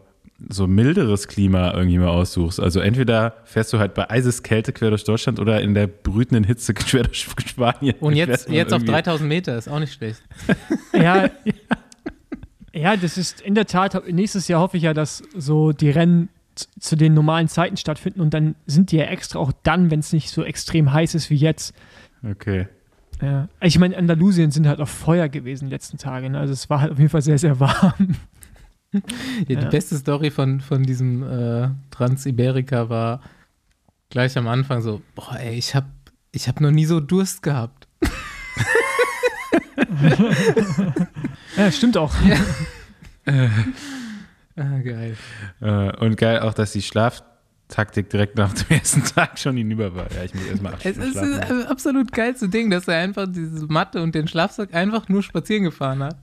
so 0.49 0.67
milderes 0.67 1.27
Klima 1.27 1.73
irgendwie 1.73 1.97
mal 1.99 2.07
aussuchst? 2.07 2.59
Also 2.59 2.79
entweder 2.79 3.35
fährst 3.43 3.71
du 3.73 3.77
halt 3.77 3.93
bei 3.93 4.09
Eiseskälte 4.09 4.71
quer 4.73 4.89
durch 4.89 5.03
Deutschland 5.03 5.39
oder 5.39 5.61
in 5.61 5.73
der 5.73 5.87
brütenden 5.87 6.43
Hitze 6.45 6.73
quer 6.73 7.03
durch 7.03 7.27
Spanien. 7.45 7.95
Und 7.99 8.15
jetzt, 8.15 8.49
jetzt 8.49 8.73
auf 8.73 8.79
irgendwie- 8.81 8.93
3000 8.93 9.27
Meter, 9.29 9.57
ist 9.57 9.67
auch 9.67 9.79
nicht 9.79 9.93
schlecht. 9.93 10.23
Ja, 10.93 11.25
ja, 11.25 11.29
das 12.73 13.17
ist 13.17 13.41
in 13.41 13.55
der 13.55 13.65
Tat, 13.67 14.07
nächstes 14.11 14.47
Jahr 14.47 14.59
hoffe 14.61 14.77
ich 14.77 14.83
ja, 14.83 14.93
dass 14.93 15.23
so 15.35 15.71
die 15.71 15.89
Rennen 15.89 16.29
zu 16.79 16.95
den 16.95 17.13
normalen 17.13 17.47
Zeiten 17.47 17.77
stattfinden 17.77 18.21
und 18.21 18.33
dann 18.33 18.55
sind 18.67 18.91
die 18.91 18.97
ja 18.97 19.05
extra 19.05 19.39
auch 19.39 19.51
dann, 19.63 19.89
wenn 19.91 19.99
es 19.99 20.13
nicht 20.13 20.29
so 20.29 20.43
extrem 20.43 20.91
heiß 20.93 21.15
ist 21.15 21.29
wie 21.29 21.35
jetzt. 21.35 21.73
Okay. 22.23 22.67
Ja. 23.21 23.47
Ich 23.61 23.79
meine, 23.79 23.97
Andalusien 23.97 24.51
sind 24.51 24.67
halt 24.67 24.79
auf 24.81 24.89
Feuer 24.89 25.29
gewesen 25.29 25.65
die 25.65 25.71
letzten 25.71 25.97
Tage. 25.97 26.29
Ne? 26.29 26.37
Also 26.39 26.53
es 26.53 26.69
war 26.69 26.81
halt 26.81 26.91
auf 26.91 26.97
jeden 26.99 27.09
Fall 27.09 27.21
sehr, 27.21 27.37
sehr 27.37 27.59
warm. 27.59 28.15
Ja, 28.93 28.99
die 29.47 29.53
Ja. 29.55 29.69
beste 29.69 29.97
Story 29.97 30.29
von, 30.29 30.61
von 30.61 30.83
diesem 30.83 31.23
äh, 31.23 31.69
Trans-Iberica 31.89 32.89
war 32.89 33.21
gleich 34.11 34.37
am 34.37 34.47
Anfang 34.47 34.81
so, 34.83 35.01
boah, 35.15 35.35
ey, 35.39 35.55
ich 35.57 35.73
hab, 35.73 35.85
ich 36.31 36.47
hab 36.47 36.61
noch 36.61 36.69
nie 36.69 36.85
so 36.85 36.99
Durst 36.99 37.41
gehabt. 37.41 37.87
Ja, 41.57 41.71
stimmt 41.71 41.97
auch. 41.97 42.13
Ah, 44.55 44.77
geil. 44.83 45.17
Äh, 45.61 45.97
und 45.97 46.15
geil 46.15 46.39
auch, 46.41 46.53
dass 46.53 46.73
die 46.73 46.83
Schlaftaktik 46.83 48.09
direkt 48.11 48.37
nach 48.37 48.53
dem 48.53 48.77
ersten 48.77 49.03
Tag 49.03 49.39
schon 49.39 49.57
hinüber 49.57 49.95
war. 49.95 50.05
Ja, 50.13 50.23
ich 50.23 50.33
muss 50.35 50.45
erstmal 50.45 50.75
Es 50.83 50.95
ist 50.97 51.15
das 51.15 51.39
also 51.49 51.65
absolut 51.67 52.11
geilste 52.11 52.49
Ding, 52.49 52.69
dass 52.69 52.87
er 52.87 52.99
einfach 52.99 53.25
diese 53.27 53.65
Matte 53.65 54.03
und 54.03 54.13
den 54.13 54.27
Schlafsack 54.27 54.75
einfach 54.75 55.09
nur 55.09 55.23
spazieren 55.23 55.63
gefahren 55.63 56.03
hat. 56.03 56.17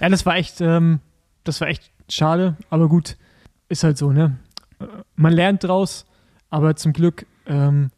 Ja, 0.00 0.08
das 0.08 0.26
war 0.26 0.34
echt, 0.36 0.60
ähm, 0.60 0.98
das 1.44 1.60
war 1.60 1.68
echt 1.68 1.92
schade, 2.08 2.56
aber 2.68 2.88
gut, 2.88 3.16
ist 3.68 3.84
halt 3.84 3.96
so, 3.96 4.10
ne? 4.10 4.36
Äh, 4.80 4.86
Man 5.14 5.32
lernt 5.32 5.62
draus, 5.62 6.06
aber 6.50 6.74
zum 6.74 6.92
Glück 6.92 7.26
ähm, 7.46 7.90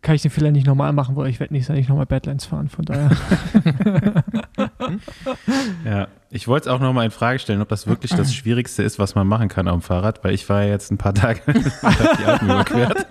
kann 0.00 0.14
ich 0.14 0.22
den 0.22 0.30
Fehler 0.30 0.50
nicht 0.50 0.66
nochmal 0.66 0.92
machen, 0.94 1.14
weil 1.14 1.28
ich 1.28 1.40
werde 1.40 1.52
nicht, 1.52 1.68
nicht 1.68 1.88
nochmal 1.90 2.06
Badlands 2.06 2.46
fahren, 2.46 2.70
von 2.70 2.84
daher. 2.86 3.10
Ja, 5.84 6.08
ich 6.30 6.48
wollte 6.48 6.68
es 6.68 6.74
auch 6.74 6.80
nochmal 6.80 7.04
in 7.04 7.10
Frage 7.10 7.38
stellen, 7.38 7.60
ob 7.60 7.68
das 7.68 7.86
wirklich 7.86 8.12
das 8.14 8.34
Schwierigste 8.34 8.82
ist, 8.82 8.98
was 8.98 9.14
man 9.14 9.26
machen 9.26 9.48
kann 9.48 9.68
auf 9.68 9.80
dem 9.80 9.82
Fahrrad, 9.82 10.22
weil 10.24 10.32
ich 10.34 10.48
war 10.48 10.62
ja 10.64 10.70
jetzt 10.70 10.90
ein 10.90 10.98
paar 10.98 11.12
Tage 11.14 11.40
und 11.46 11.56
die 12.20 12.24
Alpen 12.24 12.46
überquert. 12.50 13.06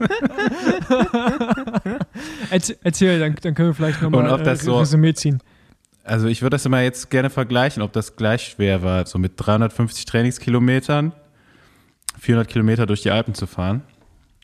Erzähl, 2.84 3.20
dann, 3.20 3.36
dann 3.42 3.54
können 3.56 3.70
wir 3.70 3.74
vielleicht 3.76 4.02
nochmal 4.02 4.42
das 4.44 4.62
äh, 4.62 4.66
so- 4.66 4.80
Resümee 4.80 5.14
ziehen. 5.14 5.40
Also 6.04 6.28
ich 6.28 6.42
würde 6.42 6.56
das 6.56 6.66
immer 6.66 6.82
jetzt 6.82 7.12
gerne 7.12 7.30
vergleichen, 7.30 7.84
ob 7.84 7.94
das 7.94 8.16
gleich 8.16 8.48
schwer 8.48 8.82
war, 8.82 9.06
so 9.06 9.20
mit 9.20 9.34
350 9.38 10.06
Trainingskilometern, 10.06 11.12
400 12.20 12.48
Kilometer 12.48 12.86
durch 12.88 13.04
die 13.04 13.12
Alpen 13.12 13.36
zu 13.36 13.46
fahren, 13.46 13.84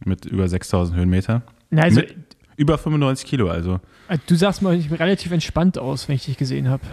mit 0.06 0.26
über 0.26 0.48
6000 0.48 0.96
Höhenmeter. 0.98 1.42
Na, 1.72 1.82
also, 1.82 2.02
Mit 2.02 2.16
über 2.58 2.78
95 2.78 3.28
Kilo, 3.28 3.50
also. 3.50 3.80
äh, 4.08 4.20
du 4.28 4.36
sahst 4.36 4.62
mal 4.62 4.76
relativ 4.92 5.32
entspannt 5.32 5.80
aus, 5.80 6.08
wenn 6.08 6.16
ich 6.16 6.26
dich 6.26 6.38
gesehen 6.38 6.70
habe. 6.70 6.84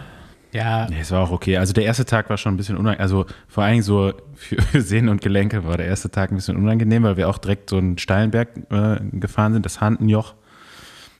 Ja, 0.54 0.86
Nee, 0.88 1.00
es 1.00 1.10
war 1.10 1.20
auch 1.20 1.32
okay. 1.32 1.56
Also 1.56 1.72
der 1.72 1.84
erste 1.84 2.04
Tag 2.04 2.30
war 2.30 2.36
schon 2.36 2.54
ein 2.54 2.56
bisschen 2.56 2.76
unangenehm. 2.76 3.02
Also 3.02 3.26
vor 3.48 3.64
allen 3.64 3.72
Dingen 3.72 3.82
so 3.82 4.12
für 4.34 4.56
Sehnen 4.80 5.08
und 5.08 5.20
Gelenke 5.20 5.64
war 5.64 5.76
der 5.76 5.86
erste 5.86 6.10
Tag 6.10 6.30
ein 6.30 6.36
bisschen 6.36 6.56
unangenehm, 6.56 7.02
weil 7.02 7.16
wir 7.16 7.28
auch 7.28 7.38
direkt 7.38 7.70
so 7.70 7.76
einen 7.76 7.98
steilen 7.98 8.30
Berg 8.30 8.50
äh, 8.70 9.00
gefahren 9.18 9.52
sind, 9.52 9.66
das 9.66 9.80
Handenjoch. 9.80 10.34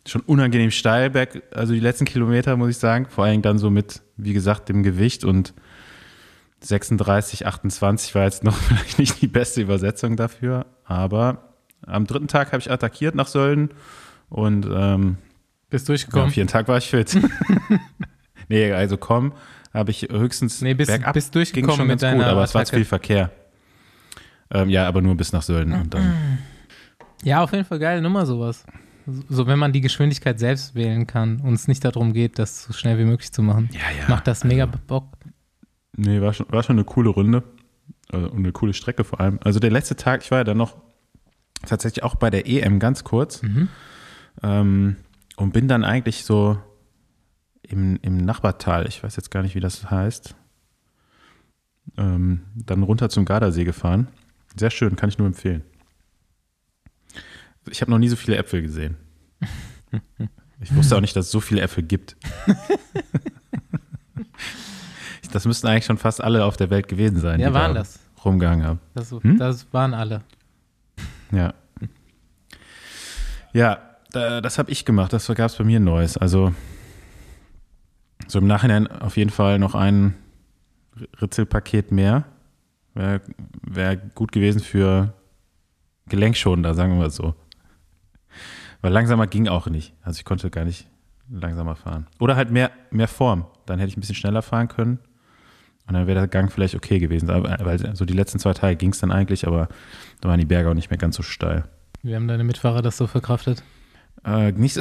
Schon 0.07 0.21
unangenehm 0.21 0.71
steil 0.71 1.11
Berg, 1.11 1.43
also 1.53 1.73
die 1.73 1.81
letzten 1.81 2.05
Kilometer, 2.05 2.57
muss 2.57 2.71
ich 2.71 2.79
sagen. 2.79 3.07
Vor 3.11 3.25
allen 3.25 3.33
Dingen 3.33 3.43
dann 3.43 3.59
so 3.59 3.71
mit, 3.71 4.03
wie 4.17 4.35
gesagt, 4.35 4.69
dem 4.69 4.85
Gewicht 4.85 5.25
und 5.25 5.53
36, 6.61 7.45
28 7.45 8.15
war 8.15 8.23
jetzt 8.23 8.45
noch 8.45 8.55
vielleicht 8.57 9.01
nicht 9.01 9.21
die 9.21 9.27
beste 9.27 9.63
Übersetzung 9.63 10.17
dafür. 10.17 10.67
Aber 10.85 11.57
am 11.85 12.07
dritten 12.07 12.29
Tag 12.29 12.53
habe 12.53 12.61
ich 12.61 12.71
attackiert 12.71 13.17
nach 13.17 13.27
Sölden 13.27 13.71
und 14.29 14.69
ähm, 14.73 15.17
bist 15.71 15.89
ja, 15.89 15.93
durchgekommen. 15.93 16.27
am 16.27 16.33
vierten 16.33 16.53
Tag 16.53 16.69
war 16.69 16.79
ich 16.79 16.89
fit. 16.89 17.19
nee, 18.49 18.73
also 18.73 18.97
komm, 18.97 19.33
habe 19.73 19.91
ich 19.91 20.03
höchstens 20.11 20.61
Nee, 20.63 20.75
bist- 20.75 20.91
bergab 20.91 21.15
bist 21.15 21.35
durchgekommen 21.35 21.77
schon 21.77 21.87
mit 21.87 22.01
ganz 22.01 22.17
gut, 22.17 22.25
aber 22.25 22.45
es 22.45 22.55
war 22.55 22.65
zu 22.65 22.69
Attacke. 22.71 22.77
viel 22.77 22.85
Verkehr. 22.85 23.31
Ähm, 24.51 24.69
ja, 24.69 24.87
aber 24.87 25.01
nur 25.03 25.17
bis 25.17 25.33
nach 25.33 25.43
Sölden 25.43 25.73
und 25.73 25.93
dann. 25.95 26.39
Ja, 27.23 27.43
auf 27.43 27.53
jeden 27.53 27.65
Fall 27.65 27.79
geile 27.79 28.03
Nummer 28.03 28.27
sowas. 28.27 28.65
So, 29.29 29.47
wenn 29.47 29.59
man 29.59 29.73
die 29.73 29.81
Geschwindigkeit 29.81 30.39
selbst 30.39 30.75
wählen 30.75 31.07
kann 31.07 31.41
und 31.41 31.55
es 31.55 31.69
nicht 31.69 31.85
darum 31.85 32.13
geht, 32.13 32.39
das 32.39 32.65
so 32.65 32.73
schnell 32.73 32.99
wie 32.99 33.05
möglich 33.05 33.33
zu 33.33 33.43
machen. 33.43 33.69
Ja, 33.73 33.81
ja. 33.99 34.09
Macht 34.09 34.27
das 34.27 34.45
mega 34.45 34.67
Bock. 34.67 35.09
Nee, 35.97 36.21
war 36.21 36.33
schon, 36.33 36.47
war 36.51 36.63
schon 36.63 36.77
eine 36.77 36.85
coole 36.85 37.11
Runde. 37.11 37.43
Also, 38.11 38.29
und 38.31 38.39
eine 38.39 38.53
coole 38.53 38.73
Strecke 38.75 39.05
vor 39.05 39.21
allem. 39.21 39.39
Also 39.43 39.61
der 39.61 39.71
letzte 39.71 39.97
Tag, 39.97 40.23
ich 40.23 40.31
war 40.31 40.39
ja 40.39 40.45
dann 40.45 40.57
noch 40.59 40.77
tatsächlich 41.67 42.03
auch 42.05 42.15
bei 42.15 42.31
der 42.31 42.47
EM 42.47 42.79
ganz 42.79 43.05
kurz 43.05 43.43
Mhm. 43.43 43.69
ähm, 44.43 44.97
und 45.37 45.53
bin 45.53 45.69
dann 45.69 45.85
eigentlich 45.85 46.25
so 46.25 46.59
im, 47.75 47.99
im 48.03 48.17
Nachbartal, 48.19 48.87
ich 48.87 49.03
weiß 49.03 49.17
jetzt 49.17 49.31
gar 49.31 49.43
nicht, 49.43 49.55
wie 49.55 49.61
das 49.61 49.91
heißt, 49.91 50.35
ähm, 51.99 52.41
dann 52.55 52.83
runter 52.83 53.09
zum 53.11 53.25
Gardasee 53.25 53.65
gefahren. 53.65 54.09
Sehr 54.57 54.71
schön, 54.71 54.97
kann 54.97 55.09
ich 55.09 55.19
nur 55.19 55.27
empfehlen. 55.27 55.63
Ich 57.71 57.81
habe 57.81 57.91
noch 57.91 57.99
nie 57.99 58.09
so 58.09 58.17
viele 58.17 58.37
Äpfel 58.37 58.63
gesehen. 58.63 58.97
Ich 60.61 60.75
wusste 60.75 60.97
auch 60.97 61.01
nicht, 61.01 61.15
dass 61.17 61.27
es 61.27 61.33
so 61.33 61.41
viele 61.41 61.61
Äpfel 61.61 61.83
gibt. 61.83 62.17
Das 65.33 65.47
müssten 65.47 65.67
eigentlich 65.67 65.85
schon 65.87 65.99
fast 65.99 66.23
alle 66.23 66.45
auf 66.45 66.57
der 66.57 66.71
Welt 66.71 66.87
gewesen 66.87 67.19
sein, 67.19 67.41
Ja, 67.41 67.49
die 67.49 67.55
waren 67.55 67.75
da 67.75 67.81
das. 67.81 67.99
rumgehangen 68.25 68.65
haben. 68.65 68.81
Das, 68.95 69.11
Hm? 69.11 69.37
das 69.37 69.67
waren 69.73 69.93
alle. 69.93 70.23
Ja. 71.33 71.55
Ja, 73.53 73.81
da, 74.13 74.41
das 74.41 74.59
habe 74.59 74.71
ich 74.71 74.85
gemacht. 74.85 75.13
Das 75.13 75.27
gab 75.27 75.39
es 75.51 75.57
bei 75.57 75.65
mir 75.65 75.81
Neues. 75.81 76.17
Also 76.17 76.55
so 78.27 78.39
im 78.39 78.47
Nachhinein 78.47 78.87
auf 78.87 79.17
jeden 79.17 79.31
Fall 79.31 79.59
noch 79.59 79.75
ein 79.75 80.15
Ritzelpaket 81.21 81.93
mehr. 81.93 82.25
Wäre 82.95 83.21
wär 83.63 83.97
gut 83.97 84.33
gewesen 84.33 84.61
für 84.61 85.13
Gelenkschonender, 86.09 86.75
sagen 86.75 86.93
wir 86.93 86.99
mal 86.99 87.11
so. 87.11 87.35
Weil 88.83 88.93
langsamer 88.93 89.27
ging 89.27 89.49
auch 89.49 89.67
nicht. 89.67 89.95
Also 90.03 90.19
ich 90.19 90.25
konnte 90.25 90.51
gar 90.51 90.65
nicht 90.65 90.87
langsamer 91.31 91.75
fahren. 91.75 92.07
Oder 92.21 92.37
halt 92.37 92.51
mehr, 92.51 92.71
mehr 92.91 93.09
Form. 93.09 93.47
Dann 93.67 93.79
hätte 93.79 93.89
ich 93.89 93.97
ein 93.97 94.01
bisschen 94.01 94.15
schneller 94.15 94.43
fahren 94.43 94.69
können. 94.69 94.99
Und 95.87 95.95
dann 95.95 96.07
wäre 96.07 96.19
der 96.19 96.29
Gang 96.29 96.51
vielleicht 96.53 96.75
okay 96.75 96.99
gewesen. 96.99 97.31
Aber, 97.31 97.57
weil 97.61 97.97
so 97.97 98.05
die 98.05 98.15
letzten 98.15 98.39
zwei 98.39 98.53
Tage 98.53 98.77
ging 98.77 98.91
es 98.91 99.01
dann 99.01 99.11
eigentlich, 99.11 99.47
aber 99.47 99.69
da 100.21 100.29
waren 100.29 100.39
die 100.39 100.47
Berge 100.47 100.71
auch 100.71 100.75
nicht 100.75 100.91
mehr 100.91 100.99
ganz 100.99 101.17
so 101.17 101.23
steil. 101.23 101.65
Wie 102.03 102.15
haben 102.15 102.29
deine 102.29 102.45
Mitfahrer 102.45 102.83
das 102.83 102.97
so 102.97 103.07
verkraftet? 103.07 103.63
Äh, 104.25 104.53
nicht, 104.53 104.75
so, 104.75 104.81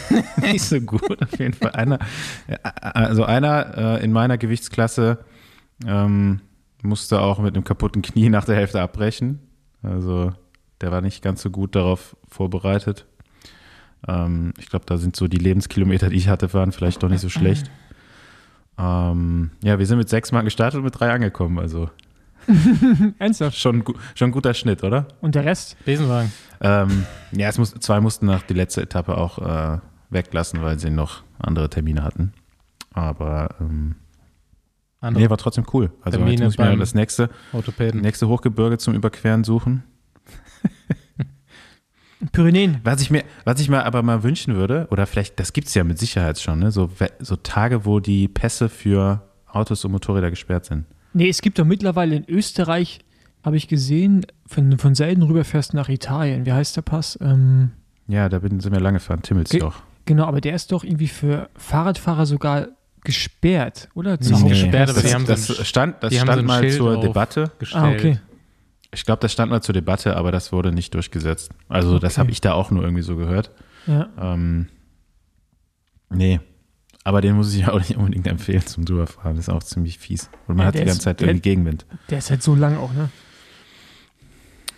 nicht 0.40 0.62
so 0.62 0.80
gut, 0.80 1.22
auf 1.22 1.38
jeden 1.38 1.54
Fall. 1.54 1.72
Einer, 1.72 1.98
äh, 2.46 2.56
also 2.62 3.24
einer 3.24 3.98
äh, 3.98 4.04
in 4.04 4.12
meiner 4.12 4.38
Gewichtsklasse 4.38 5.18
ähm, 5.86 6.40
musste 6.82 7.20
auch 7.20 7.38
mit 7.38 7.54
einem 7.54 7.64
kaputten 7.64 8.02
Knie 8.02 8.28
nach 8.28 8.44
der 8.44 8.56
Hälfte 8.56 8.80
abbrechen. 8.80 9.40
Also 9.82 10.32
der 10.80 10.92
war 10.92 11.00
nicht 11.00 11.22
ganz 11.22 11.42
so 11.42 11.50
gut 11.50 11.74
darauf 11.74 12.16
vorbereitet. 12.28 13.06
Ähm, 14.06 14.52
ich 14.58 14.68
glaube, 14.68 14.84
da 14.86 14.98
sind 14.98 15.16
so 15.16 15.28
die 15.28 15.38
Lebenskilometer, 15.38 16.08
die 16.10 16.16
ich 16.16 16.28
hatte, 16.28 16.52
waren 16.52 16.72
vielleicht 16.72 17.02
doch 17.02 17.08
nicht 17.08 17.20
so 17.20 17.28
schlecht. 17.28 17.70
Ähm, 18.78 19.50
ja, 19.62 19.78
wir 19.78 19.84
sind 19.84 19.98
mit 19.98 20.08
sechs 20.08 20.32
Mal 20.32 20.40
gestartet 20.40 20.78
und 20.78 20.84
mit 20.84 20.98
drei 20.98 21.12
angekommen. 21.12 21.58
Also 21.58 21.90
Ernsthaft. 23.18 23.56
schon, 23.56 23.84
schon 24.14 24.28
ein 24.28 24.32
guter 24.32 24.54
Schnitt, 24.54 24.82
oder? 24.82 25.08
Und 25.20 25.34
der 25.34 25.44
Rest? 25.44 25.76
Besenwagen. 25.84 26.32
Ähm, 26.60 27.06
ja, 27.32 27.48
es 27.48 27.58
muss, 27.58 27.74
zwei 27.74 28.00
mussten 28.00 28.26
nach 28.26 28.42
die 28.42 28.54
letzte 28.54 28.82
Etappe 28.82 29.16
auch 29.16 29.38
äh, 29.38 29.78
weglassen, 30.10 30.62
weil 30.62 30.78
sie 30.78 30.90
noch 30.90 31.22
andere 31.38 31.70
Termine 31.70 32.02
hatten. 32.02 32.32
Aber 32.92 33.54
ähm, 33.60 33.96
Andere 35.02 35.24
nee, 35.24 35.30
war 35.30 35.36
trotzdem 35.36 35.66
cool. 35.72 35.90
Also 36.02 36.18
Termine 36.18 36.44
jetzt 36.44 36.58
muss 36.58 36.66
ich 36.66 36.72
mir 36.72 36.78
das 36.78 36.94
nächste, 36.94 37.28
Orthopäden. 37.52 38.00
nächste 38.00 38.28
Hochgebirge 38.28 38.78
zum 38.78 38.94
Überqueren 38.94 39.42
suchen. 39.42 39.82
Pyrenäen. 42.32 42.78
Was 42.84 43.02
ich 43.02 43.10
mir, 43.10 43.24
was 43.44 43.60
ich 43.60 43.68
mir 43.68 43.84
aber 43.84 44.04
mal 44.04 44.22
wünschen 44.22 44.54
würde, 44.54 44.86
oder 44.92 45.06
vielleicht, 45.06 45.40
das 45.40 45.52
gibt 45.52 45.66
es 45.66 45.74
ja 45.74 45.82
mit 45.82 45.98
Sicherheit 45.98 46.38
schon, 46.38 46.60
ne? 46.60 46.70
so, 46.70 46.88
so 47.18 47.34
Tage, 47.34 47.84
wo 47.84 47.98
die 47.98 48.28
Pässe 48.28 48.68
für 48.68 49.28
Autos 49.48 49.84
und 49.84 49.90
Motorräder 49.90 50.30
gesperrt 50.30 50.66
sind. 50.66 50.86
Nee, 51.14 51.28
es 51.28 51.42
gibt 51.42 51.58
doch 51.58 51.64
mittlerweile 51.64 52.16
in 52.16 52.24
Österreich, 52.28 53.00
habe 53.44 53.56
ich 53.56 53.68
gesehen, 53.68 54.24
von, 54.46 54.78
von 54.78 54.94
Selden 54.94 55.22
rüberfährst 55.22 55.74
nach 55.74 55.88
Italien. 55.88 56.46
Wie 56.46 56.52
heißt 56.52 56.76
der 56.76 56.82
Pass? 56.82 57.18
Ähm, 57.20 57.72
Ja, 58.08 58.28
da 58.28 58.38
bin, 58.38 58.60
sind 58.60 58.72
wir 58.72 58.80
lange 58.80 58.98
gefahren, 58.98 59.22
Timmelsjoch. 59.22 59.74
genau, 60.04 60.24
aber 60.26 60.40
der 60.40 60.54
ist 60.54 60.72
doch 60.72 60.84
irgendwie 60.84 61.08
für 61.08 61.48
Fahrradfahrer 61.56 62.26
sogar 62.26 62.68
gesperrt, 63.04 63.88
oder? 63.94 64.12
Nicht 64.16 64.32
Hause- 64.32 64.46
gesperrt, 64.48 64.90
aber 64.90 65.00
das, 65.00 65.02
die 65.10 65.14
haben 65.14 65.26
so 65.26 65.32
ein 65.32 65.56
das 65.58 65.66
stand, 65.68 66.02
das 66.02 66.14
stand 66.14 66.34
so 66.40 66.42
mal 66.44 66.60
Schild 66.62 66.74
zur 66.74 67.00
Debatte. 67.00 67.50
gestellt. 67.58 67.84
Ah, 67.84 67.90
okay. 67.90 68.18
Ich 68.94 69.04
glaube, 69.04 69.20
das 69.20 69.32
stand 69.32 69.50
mal 69.50 69.62
zur 69.62 69.72
Debatte, 69.72 70.16
aber 70.16 70.30
das 70.32 70.52
wurde 70.52 70.70
nicht 70.70 70.94
durchgesetzt. 70.94 71.50
Also 71.68 71.98
das 71.98 72.12
Okay. 72.14 72.20
habe 72.20 72.30
ich 72.30 72.40
da 72.40 72.52
auch 72.52 72.70
nur 72.70 72.82
irgendwie 72.84 73.02
so 73.02 73.16
gehört. 73.16 73.50
Ja. 73.86 74.08
Ähm, 74.20 74.68
nee. 76.10 76.40
Aber 77.04 77.20
den 77.20 77.34
muss 77.34 77.52
ich 77.54 77.66
auch 77.66 77.78
nicht 77.78 77.96
unbedingt 77.96 78.26
empfehlen 78.28 78.64
zum 78.66 78.84
drüberfahren. 78.84 79.34
Das 79.36 79.48
ist 79.48 79.54
auch 79.54 79.62
ziemlich 79.62 79.98
fies. 79.98 80.30
Und 80.46 80.56
man 80.56 80.64
Ja, 80.64 80.68
hat 80.68 80.74
die 80.74 80.78
ganze 80.78 80.92
ist- 80.92 81.02
Zeit 81.02 81.20
der- 81.20 81.28
irgendwie 81.28 81.50
Gegenwind. 81.50 81.84
Der 82.10 82.18
ist 82.18 82.30
halt 82.30 82.42
so 82.42 82.54
lang 82.54 82.76
auch, 82.76 82.92
ne? 82.92 83.08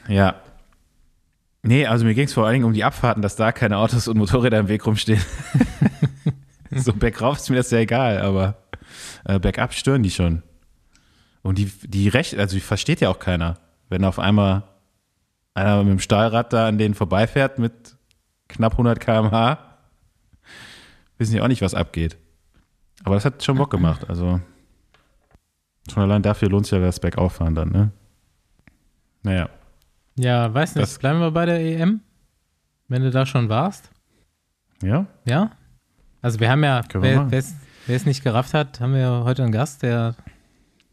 Ja. 0.09 0.37
Nee, 1.63 1.87
also 1.87 2.05
mir 2.05 2.15
ging 2.15 2.27
es 2.27 2.33
vor 2.35 2.45
allen 2.45 2.55
Dingen 2.55 2.65
um 2.67 2.73
die 2.75 2.85
Abfahrten, 2.85 3.23
dass 3.23 3.37
da 3.37 3.53
keine 3.53 3.79
Autos 3.79 4.07
und 4.09 4.19
Motorräder 4.19 4.59
im 4.59 4.69
Weg 4.69 4.87
rumstehen. 4.87 5.21
so 6.71 6.93
bergauf 6.93 7.39
ist 7.39 7.49
mir 7.51 7.57
das 7.57 7.71
ja 7.71 7.79
egal, 7.79 8.21
aber 8.21 8.57
äh, 9.25 9.39
bergab 9.39 9.73
stören 9.73 10.03
die 10.03 10.11
schon. 10.11 10.43
Und 11.43 11.59
die, 11.59 11.67
die 11.85 12.09
recht, 12.09 12.39
also 12.39 12.55
die 12.57 12.61
versteht 12.61 13.01
ja 13.01 13.09
auch 13.11 13.19
keiner, 13.19 13.59
wenn 13.89 14.05
auf 14.05 14.19
einmal 14.19 14.65
einer 15.55 15.83
mit 15.85 15.93
dem 15.93 15.99
Stahlrad 16.01 16.53
da 16.53 16.69
an 16.69 16.79
denen 16.79 16.95
vorbeifährt 16.95 17.59
mit 17.59 17.97
knapp 18.49 18.73
100 18.73 19.01
km/h. 19.01 19.74
Wissen 21.19 21.33
die 21.33 21.41
auch 21.41 21.49
nicht, 21.49 21.63
was 21.63 21.75
abgeht. 21.75 22.17
Aber 23.05 23.15
das 23.15 23.25
hat 23.25 23.43
schon 23.43 23.57
Bock 23.59 23.71
gemacht, 23.71 24.09
also 24.09 24.41
schon 25.93 26.03
allein 26.03 26.23
dafür 26.23 26.49
lohnt 26.49 26.67
sich 26.67 26.73
ja 26.73 26.81
das 26.85 27.01
Bergauffahren 27.01 27.55
dann, 27.55 27.71
ne? 27.71 27.91
Naja. 29.23 29.49
Ja, 30.17 30.53
weiß 30.53 30.75
nicht. 30.77 30.83
Das- 30.83 30.99
Bleiben 30.99 31.21
wir 31.21 31.31
bei 31.31 31.47
der 31.47 31.61
EM? 31.61 32.01
Wenn 32.89 33.03
du 33.03 33.11
da 33.11 33.27
schon 33.27 33.49
warst? 33.49 33.91
Ja? 34.83 35.07
Ja? 35.25 35.51
Also 36.23 36.41
wir 36.41 36.51
haben 36.51 36.63
ja, 36.65 36.83
wer, 36.93 37.29
es- 37.33 38.07
nicht 38.07 38.23
gerafft 38.23 38.55
hat, 38.55 38.81
haben 38.81 38.93
wir 38.95 39.01
ja 39.01 39.25
heute 39.25 39.43
einen 39.43 39.53
Gast, 39.53 39.83
der 39.83 40.15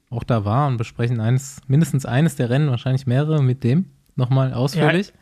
auch 0.09 0.23
da 0.23 0.43
war 0.43 0.67
und 0.67 0.77
besprechen 0.77 1.21
eines, 1.21 1.61
mindestens 1.67 2.05
eines 2.05 2.35
der 2.35 2.49
Rennen, 2.49 2.69
wahrscheinlich 2.69 3.07
mehrere 3.07 3.41
mit 3.41 3.63
dem 3.63 3.85
nochmal 4.15 4.53
ausführlich. 4.53 5.13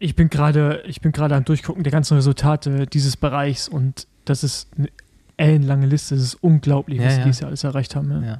Ich 0.00 0.16
bin 0.16 0.30
gerade, 0.30 0.82
ich 0.86 1.00
bin 1.00 1.12
gerade 1.12 1.36
am 1.36 1.44
Durchgucken 1.44 1.84
der 1.84 1.92
ganzen 1.92 2.14
Resultate 2.14 2.86
dieses 2.88 3.16
Bereichs 3.16 3.68
und 3.68 4.08
das 4.24 4.44
ist 4.44 4.68
eine 4.76 4.88
ellenlange 5.36 5.86
Liste. 5.86 6.14
Das 6.14 6.24
ist 6.24 6.34
unglaublich, 6.36 6.98
Ja, 7.00 7.06
was 7.06 7.12
ja. 7.14 7.18
die 7.24 7.30
dieses 7.30 7.42
alles 7.42 7.64
erreicht 7.64 7.96
haben. 7.96 8.24
Ja. 8.24 8.38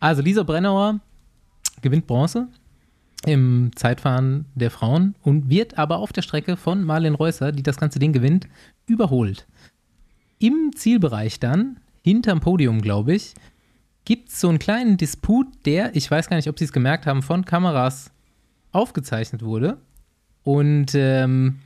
Also 0.00 0.22
Lisa 0.22 0.42
Brennauer 0.42 1.00
gewinnt 1.82 2.06
Bronze 2.06 2.48
im 3.26 3.70
Zeitfahren 3.74 4.46
der 4.54 4.70
Frauen 4.70 5.14
und 5.22 5.50
wird 5.50 5.76
aber 5.78 5.98
auf 5.98 6.12
der 6.12 6.22
Strecke 6.22 6.56
von 6.56 6.82
Marlen 6.84 7.14
Reusser, 7.14 7.52
die 7.52 7.62
das 7.62 7.76
ganze 7.76 7.98
Ding 7.98 8.12
gewinnt, 8.12 8.48
überholt. 8.86 9.46
Im 10.38 10.70
Zielbereich 10.74 11.38
dann, 11.38 11.78
hinterm 12.02 12.40
Podium, 12.40 12.80
glaube 12.80 13.14
ich, 13.14 13.34
gibt 14.06 14.30
es 14.30 14.40
so 14.40 14.48
einen 14.48 14.58
kleinen 14.58 14.96
Disput, 14.96 15.46
der, 15.66 15.94
ich 15.94 16.10
weiß 16.10 16.28
gar 16.30 16.36
nicht, 16.36 16.48
ob 16.48 16.58
Sie 16.58 16.64
es 16.64 16.72
gemerkt 16.72 17.06
haben, 17.06 17.22
von 17.22 17.44
Kameras 17.44 18.10
aufgezeichnet 18.72 19.42
wurde. 19.42 19.76
Und 20.42 20.94
ähm, 20.94 21.58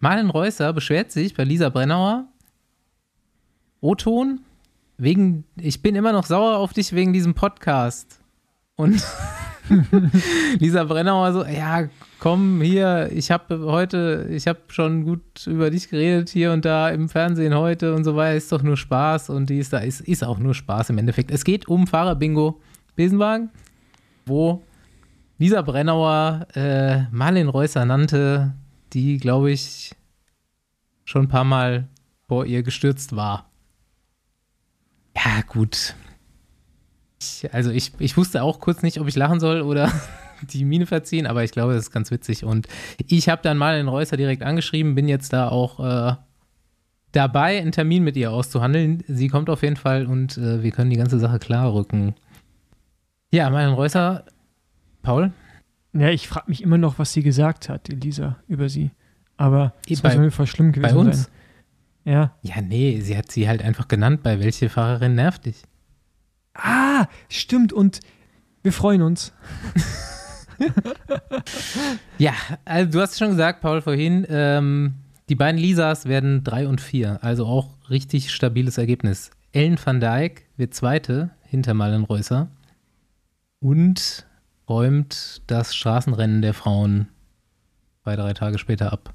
Marlen 0.00 0.30
Reusser 0.30 0.72
beschwert 0.72 1.12
sich 1.12 1.34
bei 1.34 1.44
Lisa 1.44 1.68
Brennauer, 1.68 2.26
O-Ton, 3.80 4.40
wegen, 4.98 5.44
ich 5.56 5.82
bin 5.82 5.94
immer 5.94 6.12
noch 6.12 6.26
sauer 6.26 6.58
auf 6.58 6.72
dich 6.72 6.92
wegen 6.92 7.12
diesem 7.12 7.34
Podcast. 7.34 8.20
Und 8.76 9.02
Lisa 10.58 10.84
Brennauer 10.84 11.32
so, 11.32 11.44
ja, 11.44 11.88
komm 12.18 12.60
hier, 12.60 13.10
ich 13.12 13.30
habe 13.30 13.60
heute, 13.60 14.26
ich 14.30 14.46
habe 14.46 14.60
schon 14.68 15.04
gut 15.04 15.46
über 15.46 15.70
dich 15.70 15.88
geredet 15.88 16.28
hier 16.28 16.52
und 16.52 16.64
da 16.64 16.90
im 16.90 17.08
Fernsehen 17.08 17.54
heute 17.54 17.94
und 17.94 18.04
so 18.04 18.16
weiter, 18.16 18.36
ist 18.36 18.52
doch 18.52 18.62
nur 18.62 18.76
Spaß 18.76 19.30
und 19.30 19.48
die 19.48 19.58
ist 19.58 19.72
da, 19.72 19.78
ist, 19.78 20.00
ist 20.00 20.24
auch 20.24 20.38
nur 20.38 20.54
Spaß 20.54 20.90
im 20.90 20.98
Endeffekt. 20.98 21.30
Es 21.30 21.44
geht 21.44 21.68
um 21.68 21.86
Fahrerbingo 21.86 22.60
Besenwagen, 22.96 23.50
wo 24.26 24.62
Lisa 25.38 25.62
Brennauer 25.62 26.46
äh, 26.54 27.02
Marlene 27.10 27.50
Reusser 27.50 27.84
nannte, 27.84 28.52
die, 28.92 29.16
glaube 29.16 29.50
ich, 29.50 29.94
schon 31.04 31.22
ein 31.22 31.28
paar 31.28 31.44
Mal 31.44 31.88
vor 32.28 32.44
ihr 32.44 32.62
gestürzt 32.62 33.16
war. 33.16 33.49
Ja, 35.16 35.42
gut. 35.46 35.94
Ich, 37.20 37.52
also 37.52 37.70
ich, 37.70 37.92
ich 37.98 38.16
wusste 38.16 38.42
auch 38.42 38.60
kurz 38.60 38.82
nicht, 38.82 38.98
ob 39.00 39.06
ich 39.08 39.16
lachen 39.16 39.40
soll 39.40 39.60
oder 39.62 39.92
die 40.42 40.64
Miene 40.64 40.86
verziehen, 40.86 41.26
aber 41.26 41.44
ich 41.44 41.50
glaube, 41.50 41.74
das 41.74 41.84
ist 41.84 41.90
ganz 41.90 42.10
witzig. 42.10 42.44
Und 42.44 42.66
ich 43.06 43.28
habe 43.28 43.42
dann 43.42 43.58
mal 43.58 43.76
den 43.76 43.88
Reusser 43.88 44.16
direkt 44.16 44.42
angeschrieben, 44.42 44.94
bin 44.94 45.08
jetzt 45.08 45.32
da 45.32 45.48
auch 45.48 45.80
äh, 45.80 46.16
dabei, 47.12 47.58
einen 47.60 47.72
Termin 47.72 48.04
mit 48.04 48.16
ihr 48.16 48.30
auszuhandeln. 48.32 49.04
Sie 49.06 49.28
kommt 49.28 49.50
auf 49.50 49.62
jeden 49.62 49.76
Fall 49.76 50.06
und 50.06 50.38
äh, 50.38 50.62
wir 50.62 50.70
können 50.70 50.90
die 50.90 50.96
ganze 50.96 51.18
Sache 51.18 51.38
klar 51.38 51.74
rücken. 51.74 52.14
Ja, 53.32 53.50
Marlen 53.50 53.74
Reusser, 53.74 54.24
Paul, 55.02 55.32
Ja, 55.92 56.08
ich 56.08 56.26
frage 56.28 56.46
mich 56.48 56.62
immer 56.62 56.78
noch, 56.78 56.98
was 56.98 57.12
sie 57.12 57.22
gesagt 57.22 57.68
hat, 57.68 57.88
Elisa, 57.90 58.36
über 58.48 58.68
sie. 58.68 58.90
Aber 59.36 59.74
es 59.88 60.00
Bei- 60.00 60.08
muss 60.10 60.16
auf 60.16 60.22
jeden 60.22 60.32
Fall 60.32 60.46
schlimm 60.46 60.72
gewesen 60.72 60.94
bei 60.94 61.00
uns. 61.00 61.22
sein. 61.24 61.32
Ja. 62.10 62.34
Ja, 62.42 62.60
nee, 62.60 63.00
sie 63.00 63.16
hat 63.16 63.30
sie 63.30 63.48
halt 63.48 63.62
einfach 63.62 63.86
genannt, 63.86 64.22
bei 64.24 64.40
welche 64.40 64.68
Fahrerin 64.68 65.14
nervt 65.14 65.44
dich. 65.46 65.62
Ah, 66.54 67.06
stimmt. 67.28 67.72
Und 67.72 68.00
wir 68.62 68.72
freuen 68.72 69.02
uns. 69.02 69.32
Ja, 72.18 72.32
also 72.66 72.90
du 72.92 73.00
hast 73.00 73.18
schon 73.18 73.30
gesagt, 73.30 73.62
Paul, 73.62 73.80
vorhin, 73.80 74.26
ähm, 74.28 74.94
die 75.30 75.34
beiden 75.34 75.58
Lisas 75.58 76.04
werden 76.04 76.44
drei 76.44 76.68
und 76.68 76.80
vier, 76.82 77.18
also 77.22 77.46
auch 77.46 77.78
richtig 77.88 78.30
stabiles 78.30 78.76
Ergebnis. 78.76 79.30
Ellen 79.52 79.78
van 79.82 80.00
Dijk 80.00 80.44
wird 80.58 80.74
Zweite 80.74 81.30
hinter 81.44 81.72
Malen 81.72 82.04
Reusser 82.04 82.48
und 83.60 84.26
räumt 84.68 85.40
das 85.46 85.74
Straßenrennen 85.74 86.42
der 86.42 86.52
Frauen 86.52 87.08
zwei, 88.02 88.16
drei 88.16 88.34
Tage 88.34 88.58
später 88.58 88.92
ab. 88.92 89.14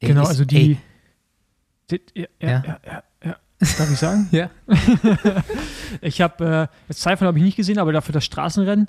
Ey, 0.00 0.08
genau, 0.08 0.22
ich- 0.24 0.28
also 0.28 0.44
die. 0.44 0.56
ey, 0.56 0.64
die 0.68 0.78
ja, 2.14 2.26
ja, 2.40 2.48
Ja. 2.48 2.80
ja, 2.86 3.02
ja. 3.24 3.36
Darf 3.78 3.92
ich 3.92 3.98
sagen? 3.98 4.28
Ja. 4.32 4.50
ich 6.00 6.20
habe, 6.20 6.68
äh, 6.72 6.76
das 6.88 6.98
Zeitfahren 6.98 7.28
habe 7.28 7.38
ich 7.38 7.44
nicht 7.44 7.56
gesehen, 7.56 7.78
aber 7.78 7.92
dafür 7.92 8.12
das 8.12 8.24
Straßenrennen. 8.24 8.88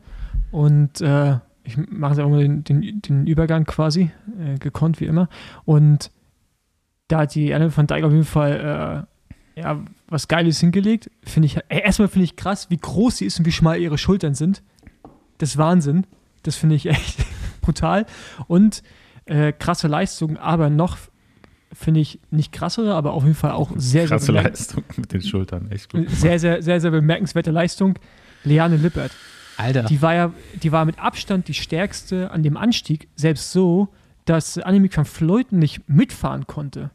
Und 0.52 1.02
äh, 1.02 1.38
ich 1.64 1.78
mache 1.78 2.14
jetzt 2.14 2.22
auch 2.22 2.30
mal 2.30 2.42
den, 2.42 2.64
den, 2.64 3.02
den 3.02 3.28
Übergang 3.28 3.66
quasi, 3.66 4.12
äh, 4.40 4.58
gekonnt 4.58 5.00
wie 5.00 5.06
immer. 5.06 5.30
Und 5.66 6.12
da 7.08 7.20
hat 7.20 7.36
die 7.36 7.54
Anne 7.54 7.76
van 7.76 7.88
Dijk 7.88 8.04
auf 8.04 8.12
jeden 8.12 8.26
Fall 8.26 9.06
äh, 9.56 9.62
ja, 9.62 9.80
was 10.08 10.28
Geiles 10.28 10.60
hingelegt. 10.60 11.12
Finde 11.24 11.46
ich, 11.46 11.58
ey, 11.70 11.82
erstmal 11.84 12.08
finde 12.08 12.26
ich 12.26 12.36
krass, 12.36 12.70
wie 12.70 12.78
groß 12.78 13.18
sie 13.18 13.26
ist 13.26 13.40
und 13.40 13.46
wie 13.46 13.52
schmal 13.52 13.80
ihre 13.80 13.98
Schultern 13.98 14.34
sind. 14.34 14.64
Das 15.38 15.50
ist 15.50 15.58
Wahnsinn. 15.58 16.06
Das 16.44 16.56
finde 16.56 16.76
ich 16.76 16.88
echt 16.88 17.26
brutal. 17.62 18.06
Und 18.48 18.84
äh, 19.26 19.54
krasse 19.54 19.88
Leistung, 19.88 20.38
aber 20.38 20.70
noch 20.70 20.98
finde 21.74 22.00
ich 22.00 22.20
nicht 22.32 22.52
krassere, 22.52 22.94
aber 22.96 23.14
auf 23.14 23.24
jeden 23.24 23.36
Fall 23.36 23.52
auch 23.52 23.72
sehr, 23.76 24.08
Krasse 24.08 24.34
sehr, 24.34 24.44
Leistung 24.44 24.84
mit 24.98 25.12
den 25.14 25.22
Schultern, 25.22 25.72
echt 25.72 25.92
gut. 25.92 26.10
sehr, 26.10 26.40
sehr, 26.40 26.62
sehr, 26.62 26.80
sehr 26.80 26.92
bemerkenswerte 26.92 27.52
Leistung. 27.52 27.98
Leane 28.44 28.78
Lippert. 28.78 29.12
Alter. 29.58 29.84
Die 29.84 30.02
war 30.02 30.14
ja, 30.14 30.34
die 30.62 30.72
war 30.72 30.86
mit 30.86 31.00
Abstand 31.00 31.48
die 31.48 31.54
stärkste 31.54 32.32
an 32.32 32.44
dem 32.44 32.58
Anstieg. 32.58 33.08
Selbst 33.16 33.52
so 33.52 33.90
dass 34.26 34.58
Annemiek 34.58 34.96
van 34.96 35.06
Fleuten 35.06 35.60
nicht 35.60 35.88
mitfahren 35.90 36.48
konnte. 36.48 36.92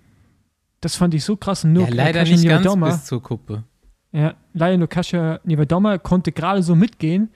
Das 0.81 0.97
fand 0.97 1.15
ich 1.15 1.25
so 1.25 1.37
krass. 1.37 1.65
Nur 1.65 1.89
ja, 1.89 1.95
leider 1.95 2.21
Kasia 2.21 2.37
nicht 2.37 2.49
ganz 2.49 2.67
Niewiadoma- 2.67 2.87
bis 2.87 3.05
zur 3.05 3.23
Kuppe. 3.23 3.65
ja, 4.13 4.35
leider 4.55 4.77
nur 4.79 4.89
Kasia 4.89 5.41
Niewiadoma 5.45 5.99
konnte 5.99 6.33
gerade 6.33 6.63
so 6.63 6.75
mitgehen. 6.75 7.31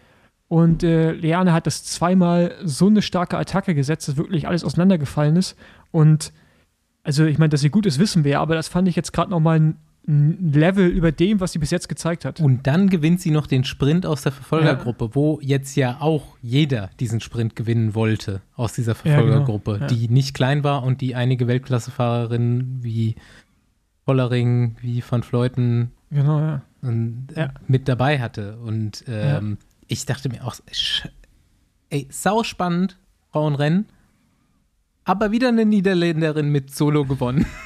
Und 0.48 0.82
äh, 0.82 1.12
Leane 1.12 1.52
hat 1.52 1.66
das 1.66 1.84
zweimal 1.84 2.56
so 2.62 2.86
eine 2.86 3.00
starke 3.00 3.38
Attacke 3.38 3.74
gesetzt, 3.74 4.08
dass 4.08 4.16
wirklich 4.16 4.46
alles 4.46 4.64
auseinandergefallen 4.64 5.36
ist. 5.36 5.56
Und 5.90 6.32
also 7.04 7.24
ich 7.24 7.38
meine, 7.38 7.50
dass 7.50 7.60
sie 7.60 7.70
gut 7.70 7.86
ist, 7.86 7.98
wissen 7.98 8.24
wir, 8.24 8.40
aber 8.40 8.54
das 8.54 8.68
fand 8.68 8.88
ich 8.88 8.96
jetzt 8.96 9.12
gerade 9.12 9.30
nochmal 9.30 9.58
ein, 9.60 9.76
ein 10.06 10.52
Level 10.52 10.88
über 10.88 11.12
dem, 11.12 11.38
was 11.40 11.52
sie 11.52 11.58
bis 11.60 11.70
jetzt 11.70 11.88
gezeigt 11.88 12.24
hat. 12.24 12.40
Und 12.40 12.66
dann 12.66 12.88
gewinnt 12.90 13.20
sie 13.20 13.30
noch 13.30 13.46
den 13.46 13.62
Sprint 13.64 14.04
aus 14.04 14.22
der 14.22 14.32
Verfolgergruppe, 14.32 15.10
wo 15.14 15.38
jetzt 15.42 15.76
ja 15.76 15.98
auch 16.00 16.36
jeder 16.42 16.90
diesen 16.98 17.20
Sprint 17.20 17.54
gewinnen 17.54 17.94
wollte 17.94 18.40
aus 18.56 18.72
dieser 18.72 18.92
Ja, 18.94 18.98
genau. 19.02 19.14
Verfolgergruppe, 19.16 19.78
Ja. 19.80 19.86
die 19.86 20.08
nicht 20.08 20.34
klein 20.34 20.64
war 20.64 20.82
und 20.82 21.00
die 21.00 21.14
einige 21.14 21.46
Weltklassefahrerinnen 21.46 22.82
wie 22.82 23.14
Vollering, 24.04 24.76
wie 24.80 25.02
Van 25.08 25.22
Fleuten 25.22 25.92
Genau, 26.10 26.40
ja. 26.40 26.62
und, 26.82 27.28
äh, 27.36 27.40
Ja. 27.42 27.54
mit 27.68 27.88
dabei 27.88 28.18
hatte. 28.18 28.58
Und 28.58 29.04
ähm, 29.06 29.58
ich 29.86 30.04
dachte 30.06 30.28
mir 30.28 30.44
auch, 30.44 30.56
ey, 31.90 32.06
sau 32.10 32.42
spannend, 32.42 32.98
Frauenrennen, 33.30 33.86
aber 35.04 35.30
wieder 35.32 35.48
eine 35.48 35.64
Niederländerin 35.64 36.48
mit 36.48 36.74
Solo 36.74 37.04
gewonnen. 37.04 37.46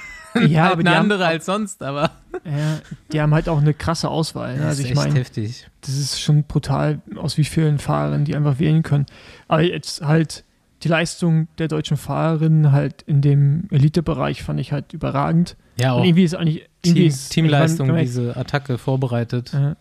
Ja, 0.48 0.64
halt 0.64 0.72
aber 0.72 0.80
eine 0.80 0.90
die 0.90 0.96
haben, 0.96 1.02
andere 1.04 1.26
als 1.26 1.46
sonst, 1.46 1.82
aber 1.82 2.10
ja, 2.44 2.78
die 3.10 3.22
haben 3.22 3.32
halt 3.32 3.48
auch 3.48 3.58
eine 3.58 3.72
krasse 3.72 4.10
Auswahl. 4.10 4.52
Ne? 4.52 4.58
das 4.58 4.66
Also 4.66 4.82
ist 4.82 4.84
ich 4.84 4.90
echt 4.92 5.00
meine, 5.06 5.18
heftig. 5.18 5.66
das 5.80 5.96
ist 5.96 6.20
schon 6.20 6.44
brutal, 6.44 7.00
aus 7.16 7.38
wie 7.38 7.44
vielen 7.44 7.78
Fahrern 7.78 8.26
die 8.26 8.36
einfach 8.36 8.58
wählen 8.58 8.82
können. 8.82 9.06
Aber 9.48 9.62
jetzt 9.62 10.02
halt 10.02 10.44
die 10.82 10.88
Leistung 10.88 11.48
der 11.56 11.68
deutschen 11.68 11.96
Fahrerinnen 11.96 12.70
halt 12.72 13.00
in 13.06 13.22
dem 13.22 13.66
Elitebereich 13.70 14.42
fand 14.42 14.60
ich 14.60 14.72
halt 14.72 14.92
überragend. 14.92 15.56
Ja, 15.78 15.94
Und 15.94 16.00
auch 16.00 16.04
irgendwie 16.04 16.24
ist 16.24 16.34
eigentlich 16.34 16.68
irgendwie 16.84 17.00
Team, 17.00 17.08
ist, 17.08 17.28
Teamleistung, 17.30 17.86
ich 17.86 17.92
mein, 17.94 18.04
diese 18.04 18.36
Attacke 18.36 18.76
vorbereitet. 18.76 19.52
Ja. 19.54 19.76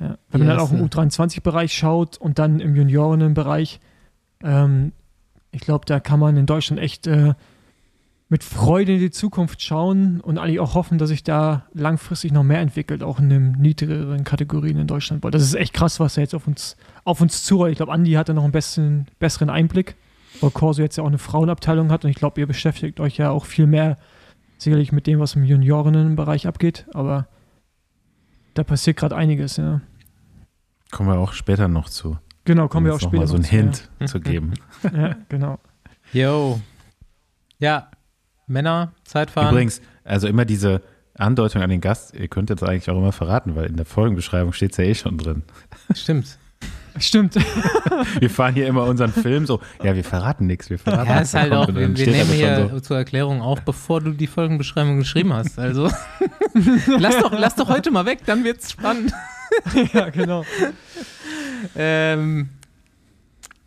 Ja. 0.00 0.18
Wenn 0.30 0.40
man 0.40 0.48
dann 0.48 0.58
auch 0.58 0.72
im 0.72 0.80
erste. 0.80 0.98
U23-Bereich 0.98 1.72
schaut 1.72 2.16
und 2.18 2.40
dann 2.40 2.58
im 2.58 2.74
Juniorinnenbereich, 2.74 3.78
ähm, 4.42 4.90
ich 5.52 5.60
glaube, 5.60 5.86
da 5.86 6.00
kann 6.00 6.20
man 6.20 6.36
in 6.36 6.46
Deutschland 6.46 6.80
echt 6.80 7.06
äh, 7.06 7.34
mit 8.28 8.42
Freude 8.42 8.94
in 8.94 9.00
die 9.00 9.10
Zukunft 9.10 9.62
schauen 9.62 10.20
und 10.20 10.38
eigentlich 10.38 10.58
auch 10.58 10.74
hoffen, 10.74 10.98
dass 10.98 11.10
sich 11.10 11.22
da 11.22 11.66
langfristig 11.72 12.32
noch 12.32 12.42
mehr 12.42 12.60
entwickelt, 12.60 13.02
auch 13.02 13.20
in 13.20 13.28
den 13.28 13.52
niedrigeren 13.52 14.24
Kategorien 14.24 14.78
in 14.78 14.86
Deutschland. 14.88 15.22
Weil 15.22 15.30
das 15.30 15.42
ist 15.42 15.54
echt 15.54 15.72
krass, 15.72 16.00
was 16.00 16.14
da 16.14 16.22
jetzt 16.22 16.34
auf 16.34 16.46
uns, 16.46 16.76
auf 17.04 17.20
uns 17.20 17.44
zurollt. 17.44 17.72
Ich 17.72 17.76
glaube, 17.76 17.92
Andi 17.92 18.12
hat 18.12 18.28
da 18.28 18.32
noch 18.32 18.42
einen 18.42 18.52
besseren, 18.52 19.06
besseren 19.20 19.48
Einblick, 19.48 19.94
weil 20.40 20.50
Corso 20.50 20.82
jetzt 20.82 20.96
ja 20.96 21.04
auch 21.04 21.08
eine 21.08 21.18
Frauenabteilung 21.18 21.92
hat 21.92 22.04
und 22.04 22.10
ich 22.10 22.16
glaube, 22.16 22.40
ihr 22.40 22.48
beschäftigt 22.48 22.98
euch 22.98 23.16
ja 23.16 23.30
auch 23.30 23.44
viel 23.44 23.68
mehr 23.68 23.96
sicherlich 24.58 24.90
mit 24.90 25.06
dem, 25.06 25.20
was 25.20 25.36
im 25.36 25.44
Juniorinnenbereich 25.44 26.48
abgeht, 26.48 26.86
aber 26.94 27.28
da 28.54 28.64
passiert 28.64 28.96
gerade 28.96 29.14
einiges, 29.14 29.58
ja. 29.58 29.82
Kommen 30.90 31.10
wir 31.10 31.18
auch 31.18 31.32
später 31.32 31.68
noch 31.68 31.90
zu. 31.90 32.18
Genau, 32.46 32.68
kommen 32.68 32.86
wir 32.86 32.92
Um 32.92 32.96
auch 32.96 33.00
jetzt 33.00 33.04
noch 33.04 33.10
später 33.10 33.22
mal 33.22 33.26
so 33.26 33.34
einen 33.34 33.44
Hint 33.44 33.90
zu 34.06 34.20
geben. 34.20 34.54
Ja, 34.82 34.90
ja 34.96 35.16
genau. 35.28 35.58
Yo. 36.12 36.60
Ja, 37.58 37.90
Männer, 38.46 38.92
Zeitfahren. 39.04 39.50
Übrigens, 39.50 39.82
also 40.04 40.28
immer 40.28 40.44
diese 40.44 40.80
Andeutung 41.14 41.62
an 41.62 41.70
den 41.70 41.80
Gast, 41.80 42.14
ihr 42.14 42.28
könnt 42.28 42.50
jetzt 42.50 42.62
eigentlich 42.62 42.88
auch 42.88 42.96
immer 42.96 43.12
verraten, 43.12 43.56
weil 43.56 43.66
in 43.66 43.76
der 43.76 43.86
Folgenbeschreibung 43.86 44.52
steht 44.52 44.72
es 44.72 44.76
ja 44.78 44.84
eh 44.84 44.94
schon 44.94 45.18
drin. 45.18 45.42
Stimmt. 45.94 46.38
Stimmt. 46.98 47.34
Wir 48.20 48.30
fahren 48.30 48.54
hier 48.54 48.66
immer 48.66 48.84
unseren 48.84 49.12
Film 49.12 49.44
so, 49.44 49.60
ja, 49.82 49.94
wir 49.94 50.04
verraten 50.04 50.46
nichts, 50.46 50.70
wir 50.70 50.78
verraten 50.78 51.08
Ja, 51.08 51.14
nichts. 51.16 51.28
ist 51.28 51.34
halt 51.34 51.52
auch, 51.52 51.68
wir, 51.68 51.74
wir 51.74 51.96
steht 51.96 52.08
nehmen 52.08 52.30
hier 52.30 52.82
zur 52.82 52.96
Erklärung 52.96 53.42
auf, 53.42 53.60
bevor 53.62 54.00
du 54.00 54.12
die 54.12 54.26
Folgenbeschreibung 54.26 54.98
geschrieben 54.98 55.32
hast. 55.34 55.58
Also 55.58 55.90
lass, 56.98 57.18
doch, 57.18 57.32
lass 57.32 57.54
doch 57.54 57.68
heute 57.68 57.90
mal 57.90 58.06
weg, 58.06 58.20
dann 58.24 58.44
wird's 58.44 58.72
spannend. 58.72 59.12
ja, 59.92 60.08
genau. 60.08 60.44
Ähm, 61.76 62.48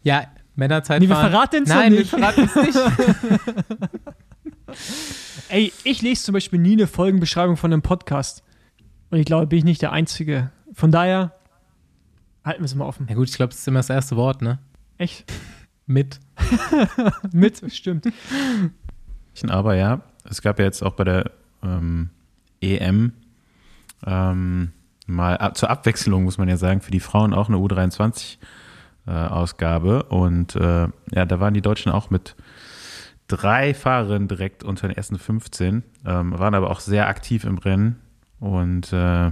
ja, 0.04 0.24
Männerzeitfahren. 0.56 1.04
Nee, 1.04 1.10
wir 1.10 1.16
verraten 1.16 1.64
es 1.64 1.70
Nein, 1.70 1.92
nicht. 1.94 2.12
wir 2.12 2.20
verraten 2.20 2.44
es 2.44 2.56
nicht. 2.56 2.78
Ey, 5.50 5.74
ich 5.84 6.02
lese 6.02 6.24
zum 6.24 6.34
Beispiel 6.34 6.60
nie 6.60 6.74
eine 6.74 6.88
Folgenbeschreibung 6.88 7.58
von 7.58 7.74
einem 7.74 7.82
Podcast. 7.82 8.44
Und 9.10 9.18
ich 9.18 9.26
glaube, 9.26 9.48
bin 9.48 9.60
ich 9.60 9.66
nicht 9.66 9.82
der 9.82 9.92
Einzige. 9.92 10.52
Von 10.74 10.92
daher 10.92 11.34
halten 12.46 12.62
wir 12.62 12.66
es 12.66 12.76
mal 12.76 12.86
offen. 12.86 13.08
Ja 13.10 13.16
gut, 13.16 13.30
ich 13.30 13.36
glaube, 13.36 13.50
das 13.52 13.60
ist 13.60 13.68
immer 13.68 13.80
das 13.80 13.90
erste 13.90 14.16
Wort, 14.16 14.42
ne? 14.42 14.60
Echt? 14.98 15.26
Mit. 15.88 16.20
Mit, 17.32 17.62
stimmt. 17.74 18.08
Aber 19.48 19.76
ja, 19.76 20.02
es 20.30 20.42
gab 20.42 20.60
ja 20.60 20.66
jetzt 20.66 20.84
auch 20.84 20.94
bei 20.94 21.04
der 21.04 21.32
ähm, 21.64 22.10
EM 22.62 23.14
ähm, 24.06 24.72
mal 25.10 25.38
ab, 25.38 25.58
zur 25.58 25.70
Abwechslung, 25.70 26.24
muss 26.24 26.38
man 26.38 26.50
ja 26.50 26.58
sagen, 26.58 26.82
für 26.82 26.92
die 26.92 27.00
Frauen 27.00 27.34
auch 27.34 27.50
eine 27.50 27.58
U23-Ausgabe. 27.58 30.04
Und 30.04 30.56
äh, 30.56 30.88
ja, 31.12 31.26
da 31.26 31.40
waren 31.40 31.54
die 31.54 31.62
Deutschen 31.62 31.92
auch 31.92 32.10
mit 32.10 32.36
drei 33.28 33.74
Fahrerinnen 33.74 34.28
direkt 34.28 34.64
unter 34.64 34.88
den 34.88 34.98
ersten 34.98 35.18
15, 35.18 35.84
ähm, 36.06 36.38
waren 36.38 36.56
aber 36.56 36.70
auch 36.70 36.80
sehr 36.80 37.08
aktiv 37.08 37.44
im 37.44 37.58
Rennen. 37.58 38.00
Und 38.40 38.94
äh, 38.94 39.32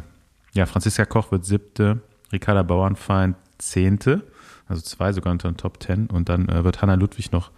ja, 0.54 0.66
Franziska 0.66 1.06
Koch 1.06 1.32
wird 1.32 1.46
siebte, 1.46 2.02
Ricarda 2.32 2.64
Bauernfeind 2.64 3.36
zehnte, 3.58 4.24
also 4.68 4.82
zwei 4.82 5.14
sogar 5.14 5.32
unter 5.32 5.50
den 5.50 5.58
Top 5.58 5.82
10. 5.82 6.08
Und 6.08 6.30
dann 6.30 6.50
äh, 6.50 6.64
wird 6.64 6.82
Hanna 6.82 6.96
Ludwig 6.96 7.32
noch 7.32 7.52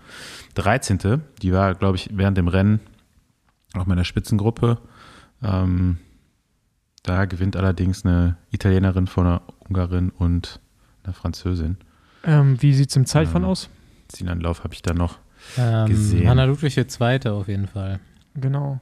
13. 0.56 1.22
Die 1.42 1.54
war, 1.54 1.76
glaube 1.76 1.98
ich, 1.98 2.10
während 2.14 2.38
dem 2.38 2.48
Rennen 2.48 2.80
auch 3.74 3.86
meiner 3.86 4.04
Spitzengruppe. 4.04 4.78
Ähm, 5.44 5.98
da 7.04 7.26
gewinnt 7.26 7.56
allerdings 7.56 8.06
eine 8.06 8.38
Italienerin 8.52 9.08
von 9.08 9.26
einer 9.26 9.42
Ungarin 9.68 10.10
und 10.12 10.60
einer 11.04 11.14
Französin. 11.14 11.78
Ähm, 12.24 12.62
wie 12.62 12.74
sieht 12.74 12.90
es 12.90 12.96
im 12.96 13.06
Zeitfahren 13.06 13.44
Ähm, 13.44 13.50
aus? 13.50 13.70
Zieleinlauf 14.10 14.64
habe 14.64 14.74
ich 14.74 14.82
da 14.82 14.94
noch. 14.94 15.18
Ähm, 15.58 15.88
Gesehen. 15.88 16.28
Hanna 16.28 16.44
Ludwig 16.46 16.76
wird 16.76 16.92
Zweite 16.92 17.32
auf 17.34 17.48
jeden 17.48 17.68
Fall. 17.68 18.00
Genau. 18.36 18.80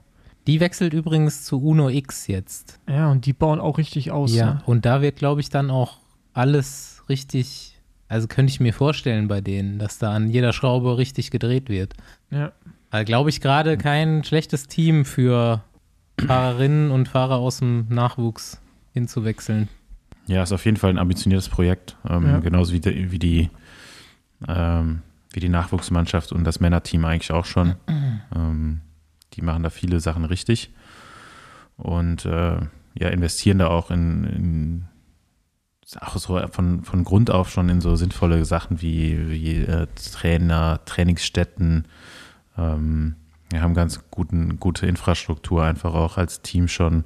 Die 0.48 0.60
wechselt 0.60 0.94
übrigens 0.94 1.44
zu 1.44 1.62
Uno 1.62 1.90
X 1.90 2.28
jetzt. 2.28 2.80
Ja, 2.88 3.12
und 3.12 3.26
die 3.26 3.34
bauen 3.34 3.60
auch 3.60 3.78
richtig 3.78 4.12
aus. 4.12 4.34
ja, 4.34 4.54
Ne? 4.56 4.62
und 4.66 4.86
da 4.86 5.02
wird, 5.02 5.18
glaube 5.18 5.42
ich, 5.42 5.50
dann 5.50 5.70
auch 5.70 5.98
alles 6.34 7.04
richtig, 7.10 7.78
also 8.08 8.28
könnte 8.28 8.52
ich 8.52 8.60
mir 8.60 8.74
vorstellen 8.74 9.28
bei 9.28 9.42
denen, 9.42 9.78
dass 9.78 10.00
da 10.00 10.14
an 10.14 10.30
jeder 10.30 10.54
Schraube 10.54 10.98
richtig 10.98 11.32
gedreht 11.32 11.70
wird. 11.70 11.94
Ja. 12.32 12.54
Also 12.90 13.06
glaube 13.06 13.30
ich 13.30 13.42
gerade 13.42 13.78
kein 13.78 14.24
schlechtes 14.24 14.68
Team 14.68 15.04
für 15.04 15.62
Fahrerinnen 16.26 16.92
und 16.92 17.08
Fahrer 17.10 17.36
aus 17.38 17.60
dem 17.60 17.88
Nachwuchs 17.90 18.60
hinzuwechseln. 18.94 19.70
Ja, 20.26 20.44
ist 20.44 20.52
auf 20.52 20.66
jeden 20.66 20.78
Fall 20.78 20.90
ein 20.90 20.98
ambitioniertes 20.98 21.50
Projekt. 21.50 21.96
Ähm, 22.08 22.26
Ja. 22.26 22.40
Genauso 22.40 22.74
wie 22.74 22.80
die, 22.80 23.12
wie, 23.12 23.20
die, 23.20 23.50
ähm, 24.48 25.02
wie 25.32 25.40
die 25.40 25.50
Nachwuchsmannschaft 25.50 26.32
und 26.32 26.44
das 26.44 26.60
Männerteam 26.60 27.06
eigentlich 27.06 27.32
auch 27.32 27.46
schon. 27.46 27.76
ähm, 28.36 28.82
die 29.34 29.42
machen 29.42 29.64
da 29.64 29.70
viele 29.70 30.00
Sachen 30.00 30.26
richtig 30.26 30.72
und 31.78 32.26
äh, 32.26 32.58
ja, 33.00 33.10
investieren 33.10 33.60
da 33.60 33.68
auch 33.68 33.92
in, 33.92 34.24
in 34.24 34.86
auch 36.02 36.18
so 36.18 36.40
von, 36.52 36.84
von 36.84 37.04
Grund 37.04 37.32
auf 37.32 37.50
schon 37.50 37.70
in 37.70 37.80
so 37.80 37.96
sinnvolle 37.96 38.44
Sachen 38.44 38.82
wie, 38.82 39.30
wie 39.30 39.58
äh, 39.58 39.88
Trainer, 40.12 40.82
Trainingsstätten. 40.86 41.86
Ähm, 42.58 43.16
wir 43.52 43.62
haben 43.62 43.74
ganz 43.74 44.02
guten, 44.12 44.60
gute 44.60 44.86
Infrastruktur 44.88 45.64
einfach 45.64 45.94
auch 45.94 46.18
als 46.18 46.42
Team 46.42 46.68
schon, 46.68 47.06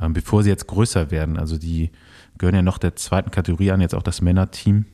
ähm, 0.00 0.12
bevor 0.12 0.42
sie 0.42 0.50
jetzt 0.50 0.66
größer 0.66 1.10
werden. 1.10 1.36
Also 1.38 1.58
die 1.58 1.90
gehören 2.38 2.54
ja 2.54 2.62
noch 2.62 2.78
der 2.78 2.96
zweiten 2.96 3.30
Kategorie 3.30 3.70
an, 3.72 3.80
jetzt 3.80 3.94
auch 3.94 4.02
das 4.02 4.20
Männerteam. 4.20 4.84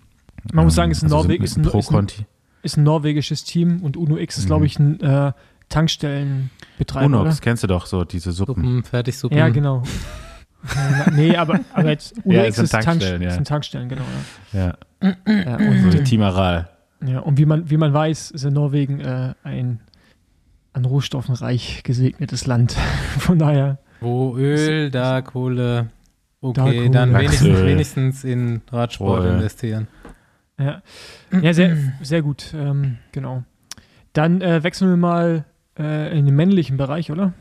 Man 0.53 0.65
muss 0.67 0.75
Ähm, 0.75 0.77
sagen, 0.77 0.93
es 0.93 0.99
ist 0.99 1.05
also 1.05 1.19
ist 1.21 1.25
einem 1.31 1.41
ein- 1.41 1.45
ist 1.45 1.57
ein- 1.59 1.63
Pro-Conti. 1.63 2.27
Ist 2.63 2.77
ein 2.79 2.83
norwegisches 2.85 3.45
Team 3.45 3.83
und 3.83 3.97
Uno 3.97 4.17
X 4.17 4.39
ist, 4.39 4.45
Mhm. 4.45 4.47
glaube 4.49 4.67
ich, 4.67 4.79
ein 4.79 5.01
äh, 5.01 5.33
Tankstellenbetreiber. 5.69 7.07
Unox, 7.07 7.37
oder? 7.37 7.41
kennst 7.43 7.63
du 7.63 7.67
doch 7.67 7.87
so, 7.87 8.05
diese 8.05 8.33
Suppen. 8.33 8.55
Suppen, 8.63 8.85
Fertigsuppen. 8.85 9.37
Ja, 9.39 9.49
genau. 9.49 9.83
Nee, 11.13 11.37
aber, 11.37 11.61
aber 11.75 11.91
jetzt 11.91 12.15
Uno 12.25 12.37
Ja, 12.39 12.47
X 12.47 12.57
ist, 12.59 12.71
Tank, 12.71 12.85
Tankstellen, 12.85 13.21
ja. 13.21 13.31
sind 13.33 13.47
Tankstellen, 13.47 13.89
genau. 13.91 14.05
Ja, 14.55 14.75
Ja. 15.03 15.15
Ja, 15.27 15.59
so 15.59 15.65
und, 15.67 15.93
wie 15.93 15.99
äh, 15.99 16.05
Team 16.05 16.23
Aral. 16.23 16.71
ja, 17.05 17.19
und 17.21 17.37
wie 17.37 17.45
man, 17.45 17.69
wie 17.69 17.77
man 17.77 17.93
weiß, 17.93 18.31
ist 18.31 18.45
in 18.45 18.55
Norwegen 18.55 19.01
äh, 19.01 19.35
ein 19.43 19.81
an 20.75 20.85
Rohstoffen 20.85 21.35
reich 21.35 21.83
gesegnetes 21.85 22.47
Land. 22.47 22.73
Von 23.19 23.39
daher, 23.39 23.79
Wo 24.01 24.37
Öl, 24.37 24.91
da 24.91 25.23
Kohle. 25.23 25.89
Okay, 26.41 26.53
Da 26.61 26.65
Kohle. 26.65 26.91
dann 26.91 27.15
wenigstens, 27.15 27.63
wenigstens 27.63 28.25
in 28.25 28.61
Radsport 28.71 29.21
Rohöl. 29.21 29.37
investieren. 29.37 29.89
ja, 30.59 30.83
ja 31.41 31.55
sehr, 31.55 31.77
sehr 32.03 32.21
gut, 32.23 32.53
ähm, 32.55 32.99
genau. 33.13 33.45
Dann 34.13 34.41
äh, 34.43 34.63
wechseln 34.63 34.91
wir 34.91 34.97
mal 34.97 35.45
äh, 35.79 36.17
in 36.17 36.27
den 36.27 36.37
männlichen 36.37 36.77
Bereich, 36.77 37.11
oder? 37.11 37.33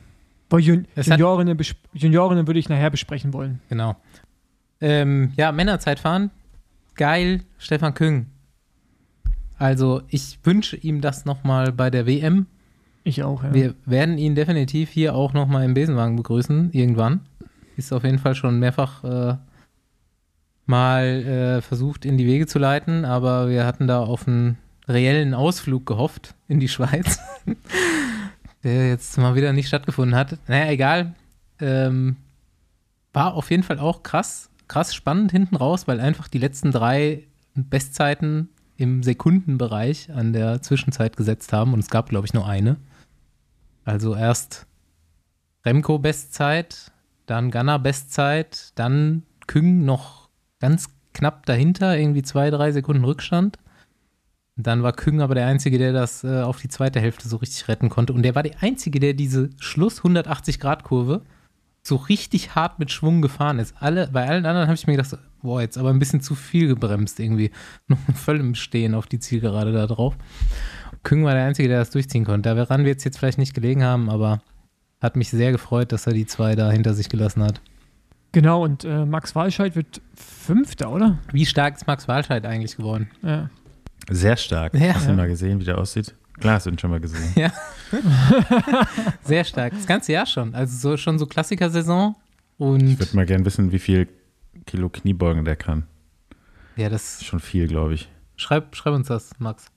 Weil 0.49 0.61
Jun 0.61 0.87
Juniorinnen, 0.95 1.57
Juniorinnen 1.93 2.47
würde 2.47 2.59
ich 2.59 2.69
nachher 2.69 2.89
besprechen 2.91 3.33
wollen. 3.33 3.59
Genau. 3.69 3.95
Ähm, 4.81 5.33
ja, 5.35 5.51
Männerzeitfahren. 5.51 6.29
Geil, 6.95 7.41
Stefan 7.57 7.93
Küng. 7.95 8.27
Also 9.57 10.01
ich 10.09 10.39
wünsche 10.43 10.75
ihm 10.77 11.01
das 11.01 11.25
nochmal 11.25 11.71
bei 11.71 11.89
der 11.89 12.05
WM. 12.05 12.47
Ich 13.03 13.23
auch, 13.23 13.43
ja. 13.43 13.53
Wir 13.53 13.75
werden 13.85 14.17
ihn 14.17 14.35
definitiv 14.35 14.89
hier 14.89 15.15
auch 15.15 15.33
nochmal 15.33 15.65
im 15.65 15.73
Besenwagen 15.73 16.15
begrüßen, 16.15 16.71
irgendwann. 16.71 17.21
Ist 17.75 17.91
auf 17.91 18.03
jeden 18.03 18.19
Fall 18.19 18.35
schon 18.35 18.59
mehrfach 18.59 19.03
äh, 19.03 19.35
mal 20.65 21.03
äh, 21.03 21.61
versucht 21.61 22.05
in 22.05 22.17
die 22.17 22.25
Wege 22.25 22.47
zu 22.47 22.59
leiten, 22.59 23.03
aber 23.05 23.49
wir 23.49 23.65
hatten 23.65 23.87
da 23.87 23.99
auf 23.99 24.27
einen 24.27 24.57
reellen 24.87 25.33
Ausflug 25.33 25.85
gehofft 25.85 26.35
in 26.47 26.59
die 26.59 26.67
Schweiz, 26.67 27.19
der 28.63 28.87
jetzt 28.87 29.17
mal 29.17 29.35
wieder 29.35 29.53
nicht 29.53 29.67
stattgefunden 29.67 30.15
hat. 30.15 30.37
Naja, 30.47 30.71
egal. 30.71 31.15
Ähm, 31.59 32.17
war 33.11 33.35
auf 33.35 33.51
jeden 33.51 33.63
Fall 33.63 33.79
auch 33.79 34.03
krass, 34.03 34.49
krass 34.67 34.95
spannend 34.95 35.31
hinten 35.31 35.55
raus, 35.55 35.87
weil 35.87 35.99
einfach 35.99 36.27
die 36.27 36.39
letzten 36.39 36.71
drei 36.71 37.23
Bestzeiten 37.55 38.49
im 38.77 39.03
Sekundenbereich 39.03 40.11
an 40.11 40.33
der 40.33 40.61
Zwischenzeit 40.61 41.15
gesetzt 41.15 41.53
haben 41.53 41.73
und 41.73 41.79
es 41.79 41.89
gab, 41.89 42.09
glaube 42.09 42.25
ich, 42.25 42.33
nur 42.33 42.47
eine. 42.47 42.77
Also 43.85 44.15
erst 44.15 44.65
Remco 45.65 45.99
Bestzeit, 45.99 46.91
dann 47.25 47.51
Ganna 47.51 47.77
Bestzeit, 47.77 48.71
dann 48.75 49.23
Küng 49.47 49.85
noch 49.85 50.29
ganz 50.59 50.89
knapp 51.13 51.45
dahinter, 51.45 51.97
irgendwie 51.97 52.23
zwei, 52.23 52.49
drei 52.49 52.71
Sekunden 52.71 53.03
Rückstand. 53.03 53.59
Dann 54.55 54.83
war 54.83 54.93
Küng 54.93 55.21
aber 55.21 55.35
der 55.35 55.47
Einzige, 55.47 55.77
der 55.77 55.93
das 55.93 56.23
äh, 56.23 56.41
auf 56.41 56.61
die 56.61 56.69
zweite 56.69 56.99
Hälfte 56.99 57.27
so 57.27 57.37
richtig 57.37 57.67
retten 57.67 57.89
konnte. 57.89 58.13
Und 58.13 58.23
der 58.23 58.35
war 58.35 58.43
der 58.43 58.61
Einzige, 58.61 58.99
der 58.99 59.13
diese 59.13 59.49
Schluss 59.59 60.01
180-Grad-Kurve 60.01 61.21
so 61.81 61.95
richtig 61.95 62.55
hart 62.55 62.79
mit 62.79 62.91
Schwung 62.91 63.21
gefahren 63.21 63.59
ist. 63.59 63.75
Alle, 63.79 64.07
bei 64.07 64.27
allen 64.27 64.45
anderen 64.45 64.67
habe 64.67 64.75
ich 64.75 64.87
mir 64.87 64.95
gedacht, 64.95 65.17
boah, 65.41 65.61
jetzt 65.61 65.77
aber 65.77 65.89
ein 65.89 65.99
bisschen 65.99 66.21
zu 66.21 66.35
viel 66.35 66.67
gebremst 66.67 67.19
irgendwie. 67.19 67.51
Noch 67.87 67.97
voll 68.15 68.39
im 68.39 68.55
Stehen 68.55 68.95
auf 68.95 69.07
die 69.07 69.19
Zielgerade 69.19 69.73
da 69.73 69.87
drauf. 69.87 70.15
Küng 71.03 71.23
war 71.23 71.33
der 71.33 71.45
Einzige, 71.45 71.67
der 71.67 71.79
das 71.79 71.89
durchziehen 71.91 72.25
konnte. 72.25 72.53
Daran 72.55 72.85
wird 72.85 72.99
es 72.99 73.03
jetzt 73.03 73.17
vielleicht 73.19 73.37
nicht 73.37 73.53
gelegen 73.53 73.83
haben, 73.83 74.09
aber 74.09 74.41
hat 75.01 75.15
mich 75.15 75.29
sehr 75.29 75.51
gefreut, 75.51 75.91
dass 75.91 76.07
er 76.07 76.13
die 76.13 76.25
zwei 76.25 76.55
da 76.55 76.71
hinter 76.71 76.93
sich 76.93 77.09
gelassen 77.09 77.43
hat. 77.43 77.61
Genau, 78.31 78.63
und 78.63 78.83
äh, 78.85 79.05
Max 79.05 79.35
Walscheid 79.35 79.75
wird 79.75 80.01
Fünfter, 80.15 80.89
oder? 80.91 81.19
Wie 81.31 81.45
stark 81.45 81.75
ist 81.75 81.85
Max 81.87 82.07
Walscheid 82.07 82.45
eigentlich 82.45 82.77
geworden? 82.77 83.09
Ja. 83.21 83.49
Sehr 84.09 84.37
stark. 84.37 84.73
Ja. 84.73 84.95
Hast 84.95 85.05
du 85.07 85.11
ihn 85.11 85.17
mal 85.17 85.27
gesehen, 85.27 85.59
wie 85.59 85.65
der 85.65 85.77
aussieht? 85.77 86.15
Klar, 86.39 86.55
hast 86.55 86.65
du 86.65 86.71
ihn 86.71 86.79
schon 86.79 86.89
mal 86.89 86.99
gesehen. 86.99 87.31
Ja. 87.35 87.51
Sehr 89.23 89.43
stark. 89.43 89.73
Das 89.73 89.85
ganze 89.85 90.13
Jahr 90.13 90.25
schon. 90.25 90.55
Also 90.55 90.75
so, 90.77 90.97
schon 90.97 91.19
so 91.19 91.27
Klassikersaison. 91.27 92.15
Und 92.57 92.81
Ich 92.89 92.99
würde 92.99 93.15
mal 93.15 93.25
gerne 93.25 93.45
wissen, 93.45 93.71
wie 93.71 93.77
viel 93.79 94.07
Kilo 94.65 94.89
Kniebeugen 94.89 95.45
der 95.45 95.55
kann. 95.55 95.83
ja, 96.75 96.89
Das 96.89 97.23
schon 97.23 97.39
viel, 97.39 97.67
glaube 97.67 97.93
ich. 97.93 98.09
schreib, 98.35 98.75
schreib 98.75 98.93
uns 98.95 99.07
das, 99.09 99.31
Max. 99.39 99.67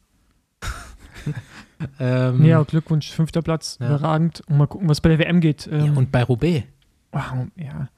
ähm, 2.00 2.44
Ja, 2.44 2.62
Glückwunsch, 2.62 3.10
fünfter 3.10 3.42
Platz, 3.42 3.78
Ja. 3.80 3.88
überragend. 3.88 4.42
Und 4.48 4.58
mal 4.58 4.66
gucken, 4.66 4.88
was 4.88 5.00
bei 5.00 5.08
der 5.10 5.18
WM 5.18 5.40
geht. 5.40 5.66
ja, 5.66 5.72
Ähm, 5.84 5.96
und 5.96 6.10
bei 6.12 6.22
Roubaix. 6.22 6.64
wow, 7.12 7.46
ja. 7.56 7.88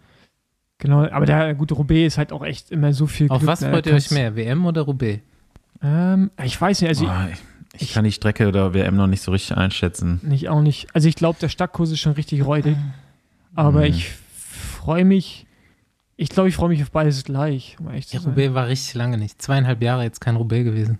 Genau, 0.78 1.04
aber 1.08 1.26
der 1.26 1.54
gute 1.54 1.74
Roubaix 1.74 2.14
ist 2.14 2.18
halt 2.18 2.32
auch 2.32 2.44
echt 2.44 2.70
immer 2.70 2.92
so 2.92 3.06
viel 3.08 3.28
Auf 3.30 3.38
Glück, 3.40 3.48
was 3.48 3.60
freut 3.64 3.86
ihr 3.86 3.92
Kannst- 3.92 4.12
euch 4.12 4.16
mehr, 4.18 4.36
WM 4.36 4.64
oder 4.64 4.82
Roubaix? 4.82 5.20
Ähm, 5.82 6.30
ich 6.44 6.60
weiß 6.60 6.80
nicht, 6.82 6.88
also 6.88 7.04
Boah, 7.06 7.28
ich, 7.74 7.82
ich 7.82 7.92
kann 7.94 8.04
die 8.04 8.12
Strecke 8.12 8.46
oder 8.48 8.74
WM 8.74 8.96
noch 8.96 9.06
nicht 9.08 9.22
so 9.22 9.32
richtig 9.32 9.56
einschätzen. 9.56 10.20
ich, 10.22 10.28
nicht 10.28 10.48
auch 10.48 10.62
nicht. 10.62 10.86
Also 10.94 11.08
ich 11.08 11.16
glaube, 11.16 11.38
der 11.40 11.48
Stadtkurs 11.48 11.90
ist 11.90 11.98
schon 12.00 12.12
richtig 12.12 12.44
räudig. 12.44 12.76
Aber 13.54 13.78
Mhm. 13.80 13.86
ich 13.86 14.10
freue 14.36 15.04
mich, 15.04 15.46
ich 16.16 16.28
glaube, 16.28 16.48
ich 16.48 16.54
freue 16.54 16.68
mich 16.68 16.82
auf 16.82 16.90
beides 16.92 17.24
gleich, 17.24 17.76
um 17.80 17.86
Ja. 17.92 18.20
Roubaix 18.20 18.54
war 18.54 18.66
richtig 18.68 18.94
lange 18.94 19.18
nicht. 19.18 19.40
Zweieinhalb 19.42 19.82
Jahre 19.82 20.04
jetzt 20.04 20.20
kein 20.20 20.36
Roubaix 20.36 20.64
gewesen. 20.64 20.98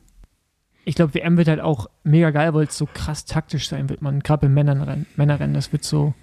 Ich 0.88 0.94
glaube, 0.94 1.12
WM 1.12 1.37
wird 1.37 1.48
halt 1.48 1.61
auch 1.61 1.90
mega 2.03 2.31
geil, 2.31 2.55
weil 2.55 2.66
es 2.66 2.79
so 2.79 2.87
krass 2.87 3.27
taktisch 3.27 3.68
sein 3.68 3.90
wird, 3.90 4.01
man. 4.01 4.20
Gerade 4.20 4.46
bei 4.46 4.48
Männern, 4.48 5.05
Männerrennen, 5.16 5.53
das 5.53 5.70
wird 5.70 5.85
so. 5.85 6.14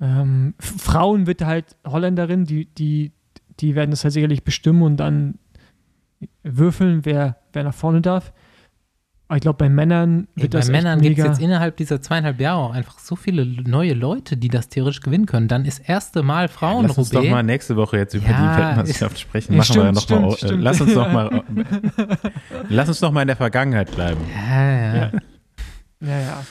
Ähm, 0.00 0.54
Frauen 0.58 1.28
wird 1.28 1.42
halt 1.42 1.76
Holländerin, 1.86 2.44
die, 2.44 2.64
die, 2.64 3.12
die 3.60 3.76
werden 3.76 3.92
das 3.92 4.02
halt 4.02 4.14
sicherlich 4.14 4.42
bestimmen 4.42 4.82
und 4.82 4.96
dann 4.96 5.38
würfeln, 6.42 7.04
wer, 7.04 7.36
wer 7.52 7.62
nach 7.62 7.74
vorne 7.74 8.00
darf. 8.00 8.32
Aber 9.32 9.38
ich 9.38 9.42
glaube, 9.44 9.56
bei 9.56 9.70
Männern 9.70 10.28
Ey, 10.36 10.42
wird 10.42 10.52
bei 10.52 10.58
das 10.58 10.68
echt 10.68 10.72
Männern 10.72 11.00
gibt 11.00 11.18
es 11.18 11.24
jetzt 11.24 11.40
innerhalb 11.40 11.74
dieser 11.78 12.02
zweieinhalb 12.02 12.38
Jahre 12.38 12.60
auch 12.60 12.74
einfach 12.74 12.98
so 12.98 13.16
viele 13.16 13.46
neue 13.46 13.94
Leute, 13.94 14.36
die 14.36 14.48
das 14.50 14.68
theoretisch 14.68 15.00
gewinnen 15.00 15.24
können. 15.24 15.48
Dann 15.48 15.64
ist 15.64 15.78
erste 15.88 16.22
Mal 16.22 16.50
Lass 16.60 16.98
uns 16.98 17.08
doch 17.08 17.24
mal 17.24 17.42
nächste 17.42 17.74
Woche 17.76 17.96
jetzt 17.96 18.12
über 18.12 18.28
Ja, 18.28 18.56
die 18.56 18.62
Weltmeisterschaft 18.62 19.18
sprechen. 19.18 19.52
Ja, 19.54 19.58
Machen 19.60 19.74
wir 19.74 19.94
stimmt, 20.02 20.20
noch 20.20 20.28
mal, 20.28 20.32
stimmt, 20.36 20.42
äh, 20.42 20.46
stimmt. 20.48 20.62
Lass 20.62 20.80
uns 20.82 20.94
noch 20.94 21.10
mal, 21.10 21.42
lass 22.68 22.88
uns 22.88 23.00
noch 23.00 23.10
mal 23.10 23.22
in 23.22 23.28
der 23.28 23.36
Vergangenheit 23.38 23.90
bleiben. 23.94 24.20
ja, 24.36 24.62
ja. 24.62 24.94
Ja. 24.96 25.10
Ja, 26.02 26.18
ja. 26.20 26.44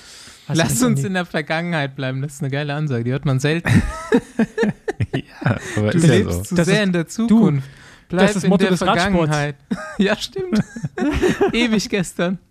Du 0.47 0.53
Lass 0.55 0.81
uns 0.81 1.03
in 1.03 1.13
der 1.13 1.25
Vergangenheit 1.25 1.95
bleiben. 1.95 2.23
Das 2.23 2.33
ist 2.33 2.41
eine 2.41 2.49
geile 2.49 2.73
Ansage. 2.73 3.03
Die 3.03 3.11
hört 3.11 3.25
man 3.25 3.39
selten. 3.39 3.69
ja, 5.13 5.55
aber 5.77 5.91
Du 5.91 5.97
ist 5.99 6.07
ja 6.07 6.13
lebst 6.15 6.33
so. 6.33 6.43
zu 6.45 6.55
Das 6.55 6.65
sehr 6.65 6.77
ist- 6.81 6.87
in 6.87 6.93
der 6.93 7.07
Zukunft. 7.07 7.69
Bleib 8.11 8.27
das 8.27 8.29
ist 8.31 8.35
das 8.37 8.43
in 8.45 8.49
Motto 8.49 8.61
der 8.63 8.71
des 8.71 8.81
Radsports. 8.81 9.03
Vergangenheit. 9.03 9.55
ja, 9.97 10.15
stimmt. 10.17 10.63
Ewig 11.53 11.89
gestern. 11.89 12.37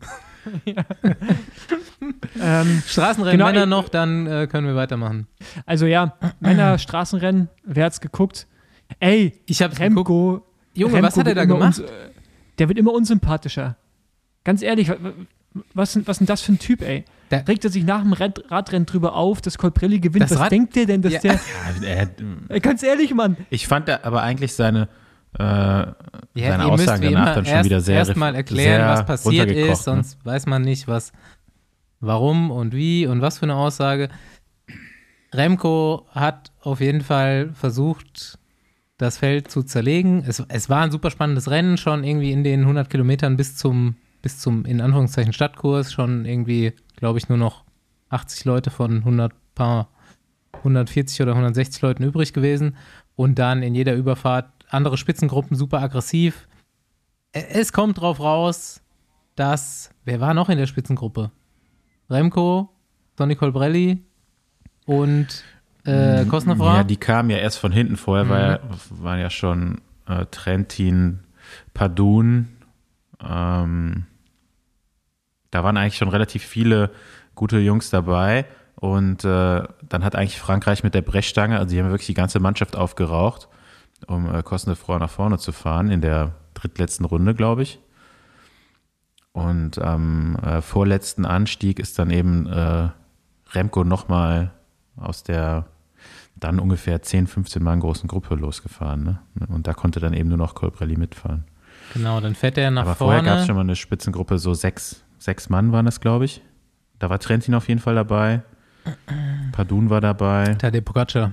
Ähm, 2.40 2.82
Straßenrennen 2.86 3.38
Genau, 3.38 3.46
Männer 3.50 3.64
ich- 3.64 3.68
noch, 3.68 3.88
dann 3.88 4.26
äh, 4.26 4.46
können 4.46 4.66
wir 4.66 4.74
weitermachen. 4.74 5.26
also 5.66 5.86
ja, 5.86 6.14
Männer 6.40 6.78
Straßenrennen, 6.78 7.48
wer 7.64 7.84
hat's 7.84 8.00
geguckt? 8.00 8.46
Ey, 9.00 9.34
Ich 9.46 9.60
hab's 9.62 9.76
geguckt. 9.76 9.96
Remco. 10.08 10.46
Junge, 10.74 10.94
Remco 10.94 11.06
was 11.08 11.16
hat 11.18 11.26
er 11.26 11.34
da 11.34 11.44
gemacht? 11.44 11.78
uns- 11.78 11.90
äh, 11.90 12.10
der 12.58 12.68
wird 12.68 12.78
immer 12.78 12.92
unsympathischer. 12.92 13.76
Ganz 14.44 14.62
ehrlich, 14.62 14.88
wa- 14.88 14.96
wa- 15.00 15.12
was, 15.74 15.96
was 16.06 16.08
ist 16.16 16.18
denn 16.20 16.26
das 16.26 16.40
für 16.42 16.52
ein 16.52 16.58
Typ, 16.58 16.82
ey? 16.82 17.04
Da- 17.28 17.38
Regt 17.38 17.64
er 17.64 17.70
sich 17.70 17.84
nach 17.84 18.02
dem 18.02 18.12
Rad 18.12 18.50
Radrennen 18.50 18.86
drüber 18.86 19.14
auf, 19.14 19.40
dass 19.42 19.58
Colbrelli 19.58 20.00
gewinnt? 20.00 20.22
Das 20.24 20.30
was 20.32 20.40
Rad- 20.40 20.52
denkt 20.52 20.76
der 20.76 20.86
denn, 20.86 21.02
dass 21.02 21.12
Ja. 21.14 21.18
der. 21.20 21.32
Ja, 21.34 21.86
er, 21.86 22.08
Ey, 22.48 22.60
ganz 22.60 22.82
ehrlich, 22.82 23.12
Mann. 23.14 23.36
ich 23.50 23.66
fand 23.66 23.88
da 23.88 24.00
aber 24.04 24.22
eigentlich 24.22 24.54
seine, 24.54 24.88
äh, 25.38 25.42
seine 25.42 25.94
ihr 26.34 26.56
müsst 26.56 26.62
Aussagen 26.62 27.02
danach 27.02 27.22
immer 27.22 27.34
dann 27.34 27.44
schon 27.44 27.54
erst, 27.54 27.64
wieder 27.64 27.80
sehr 27.80 27.96
erst 27.98 28.16
mal 28.16 28.34
erklären, 28.34 28.80
sehr 28.80 28.88
was 28.88 29.06
passiert 29.06 29.50
ist, 29.50 29.84
sonst 29.84 30.24
weiß 30.24 30.46
man 30.46 30.62
nicht, 30.62 30.88
was, 30.88 31.12
warum 32.00 32.50
und 32.50 32.74
wie 32.74 33.06
und 33.06 33.20
was 33.20 33.38
für 33.38 33.44
eine 33.44 33.54
Aussage. 33.54 34.08
Remco 35.32 36.06
hat 36.10 36.50
auf 36.60 36.80
jeden 36.80 37.02
Fall 37.02 37.50
versucht, 37.54 38.38
das 38.98 39.18
Feld 39.18 39.50
zu 39.50 39.62
zerlegen. 39.62 40.24
Es, 40.26 40.42
es 40.48 40.68
war 40.68 40.82
ein 40.82 40.90
super 40.90 41.10
spannendes 41.10 41.50
Rennen, 41.50 41.78
schon 41.78 42.04
irgendwie 42.04 42.32
in 42.32 42.44
den 42.44 42.60
100 42.60 42.90
Kilometern 42.90 43.36
bis 43.36 43.56
zum, 43.56 43.96
bis 44.22 44.38
zum 44.38 44.64
in 44.64 44.80
Anführungszeichen, 44.80 45.32
Stadtkurs, 45.32 45.92
schon 45.92 46.24
irgendwie, 46.24 46.72
glaube 46.96 47.18
ich, 47.18 47.28
nur 47.28 47.38
noch 47.38 47.64
80 48.10 48.44
Leute 48.44 48.70
von 48.70 48.98
100 48.98 49.32
paar, 49.54 49.88
140 50.58 51.22
oder 51.22 51.32
160 51.32 51.80
Leuten 51.80 52.02
übrig 52.02 52.32
gewesen. 52.32 52.76
Und 53.16 53.38
dann 53.38 53.62
in 53.62 53.74
jeder 53.74 53.94
Überfahrt 53.94 54.48
andere 54.70 54.96
Spitzengruppen 54.96 55.56
super 55.56 55.80
aggressiv. 55.80 56.48
E- 57.32 57.44
Es 57.52 57.72
kommt 57.72 58.00
drauf 58.00 58.20
raus, 58.20 58.80
dass, 59.36 59.90
wer 60.04 60.20
war 60.20 60.34
noch 60.34 60.48
in 60.48 60.58
der 60.58 60.66
Spitzengruppe? 60.66 61.30
Remco, 62.08 62.70
Sonny 63.16 63.36
Colbrelli 63.36 64.02
und 64.86 65.44
äh, 65.84 66.24
Kosnefra. 66.26 66.76
Ja, 66.78 66.84
die 66.84 66.96
kamen 66.96 67.30
ja 67.30 67.38
erst 67.38 67.58
von 67.58 67.72
hinten. 67.72 67.96
Vorher 67.96 68.28
war 68.28 68.38
Mhm. 68.38 68.70
ja, 68.70 68.78
waren 69.02 69.20
ja 69.20 69.30
schon 69.30 69.80
äh, 70.06 70.26
Trentin, 70.30 71.20
Padun. 71.74 72.48
Ähm, 73.22 74.04
da 75.50 75.64
waren 75.64 75.76
eigentlich 75.76 75.96
schon 75.96 76.08
relativ 76.08 76.44
viele 76.44 76.90
gute 77.34 77.58
Jungs 77.58 77.90
dabei. 77.90 78.46
Und 78.76 79.24
äh, 79.24 79.62
dann 79.88 80.04
hat 80.04 80.16
eigentlich 80.16 80.38
Frankreich 80.40 80.82
mit 80.82 80.94
der 80.94 81.02
Brechstange, 81.02 81.58
also 81.58 81.74
die 81.74 81.80
haben 81.82 81.90
wirklich 81.90 82.06
die 82.06 82.14
ganze 82.14 82.40
Mannschaft 82.40 82.76
aufgeraucht, 82.76 83.48
um 84.06 84.32
äh, 84.32 84.42
Cosnefroy 84.42 84.98
nach 84.98 85.10
vorne 85.10 85.38
zu 85.38 85.52
fahren 85.52 85.90
in 85.90 86.00
der 86.00 86.32
drittletzten 86.54 87.06
Runde, 87.06 87.34
glaube 87.34 87.62
ich. 87.62 87.78
Und 89.32 89.78
am 89.78 90.36
äh, 90.36 90.60
vorletzten 90.60 91.24
Anstieg 91.24 91.78
ist 91.78 91.98
dann 91.98 92.10
eben 92.10 92.46
äh, 92.46 92.88
Remco 93.52 93.84
nochmal 93.84 94.52
aus 94.96 95.22
der 95.22 95.66
dann 96.36 96.58
ungefähr 96.58 97.02
10, 97.02 97.26
15 97.26 97.62
Mann 97.62 97.80
großen 97.80 98.08
Gruppe 98.08 98.34
losgefahren. 98.34 99.04
Ne? 99.04 99.18
Und 99.48 99.66
da 99.66 99.74
konnte 99.74 100.00
dann 100.00 100.14
eben 100.14 100.28
nur 100.28 100.38
noch 100.38 100.54
Colbrelli 100.54 100.96
mitfahren. 100.96 101.44
Genau, 101.92 102.20
dann 102.20 102.34
fährt 102.34 102.56
er 102.56 102.70
nach 102.70 102.82
Aber 102.82 102.94
vorher 102.94 103.22
gab 103.22 103.26
es 103.26 103.32
vorne. 103.32 103.46
schon 103.46 103.56
mal 103.56 103.60
eine 103.62 103.76
Spitzengruppe, 103.76 104.38
so 104.38 104.54
sechs, 104.54 105.02
sechs 105.18 105.48
Mann 105.48 105.72
waren 105.72 105.84
das, 105.84 106.00
glaube 106.00 106.24
ich. 106.24 106.40
Da 106.98 107.10
war 107.10 107.18
Trentin 107.18 107.54
auf 107.54 107.68
jeden 107.68 107.80
Fall 107.80 107.94
dabei. 107.94 108.42
Padun 109.52 109.90
war 109.90 110.00
dabei. 110.00 110.54
Tadej 110.54 110.80
Pogacar. 110.80 111.32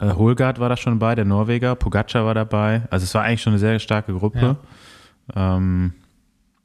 Äh, 0.00 0.12
Holgard 0.12 0.58
war 0.58 0.68
da 0.68 0.76
schon 0.76 0.98
dabei, 0.98 1.14
der 1.14 1.24
Norweger. 1.24 1.74
Pogacar 1.74 2.24
war 2.24 2.34
dabei. 2.34 2.82
Also 2.90 3.04
es 3.04 3.14
war 3.14 3.22
eigentlich 3.22 3.42
schon 3.42 3.52
eine 3.52 3.60
sehr 3.60 3.78
starke 3.78 4.12
Gruppe. 4.12 4.56
Ja, 5.34 5.56
ähm, 5.56 5.94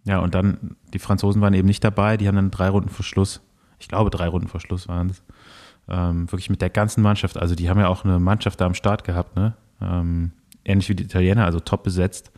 ja 0.05 0.19
und 0.19 0.35
dann, 0.35 0.75
die 0.93 0.99
Franzosen 0.99 1.41
waren 1.41 1.53
eben 1.53 1.67
nicht 1.67 1.83
dabei. 1.83 2.17
Die 2.17 2.27
haben 2.27 2.35
dann 2.35 2.51
drei 2.51 2.69
Runden 2.69 2.89
vor 2.89 3.05
Schluss, 3.05 3.41
ich 3.79 3.87
glaube 3.87 4.09
drei 4.09 4.27
Runden 4.27 4.47
vor 4.47 4.59
Schluss 4.59 4.87
waren 4.87 5.09
es, 5.09 5.23
ähm, 5.87 6.31
wirklich 6.31 6.49
mit 6.49 6.61
der 6.61 6.69
ganzen 6.69 7.01
Mannschaft. 7.01 7.37
Also 7.37 7.55
die 7.55 7.69
haben 7.69 7.79
ja 7.79 7.87
auch 7.87 8.03
eine 8.05 8.19
Mannschaft 8.19 8.61
da 8.61 8.65
am 8.65 8.73
Start 8.73 9.03
gehabt, 9.03 9.35
ne? 9.35 9.53
Ähm, 9.81 10.31
ähnlich 10.65 10.89
wie 10.89 10.95
die 10.95 11.03
Italiener, 11.03 11.45
also 11.45 11.59
top 11.59 11.83
besetzt. 11.83 12.31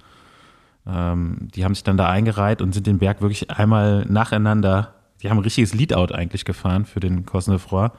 Ähm, 0.85 1.49
die 1.53 1.63
haben 1.63 1.75
sich 1.75 1.83
dann 1.83 1.97
da 1.97 2.09
eingereiht 2.09 2.61
und 2.61 2.73
sind 2.73 2.87
den 2.87 2.99
Berg 2.99 3.21
wirklich 3.21 3.51
einmal 3.51 4.05
nacheinander, 4.07 4.93
die 5.21 5.29
haben 5.29 5.37
ein 5.37 5.43
richtiges 5.43 5.73
Leadout 5.73 6.13
eigentlich 6.13 6.45
gefahren 6.45 6.85
für 6.85 6.99
den 6.99 7.25
Cosnefroy. 7.25 7.89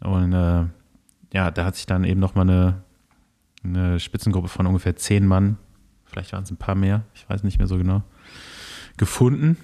Und 0.00 0.32
äh, 0.32 0.64
ja, 1.32 1.50
da 1.50 1.64
hat 1.64 1.76
sich 1.76 1.86
dann 1.86 2.04
eben 2.04 2.20
nochmal 2.20 2.48
eine, 2.48 2.82
eine 3.64 4.00
Spitzengruppe 4.00 4.48
von 4.48 4.66
ungefähr 4.66 4.96
zehn 4.96 5.26
Mann, 5.26 5.58
vielleicht 6.04 6.32
waren 6.32 6.44
es 6.44 6.50
ein 6.50 6.56
paar 6.56 6.74
mehr, 6.74 7.04
ich 7.14 7.28
weiß 7.28 7.42
nicht 7.42 7.58
mehr 7.58 7.66
so 7.68 7.78
genau, 7.78 8.02
gefunden. 8.96 9.56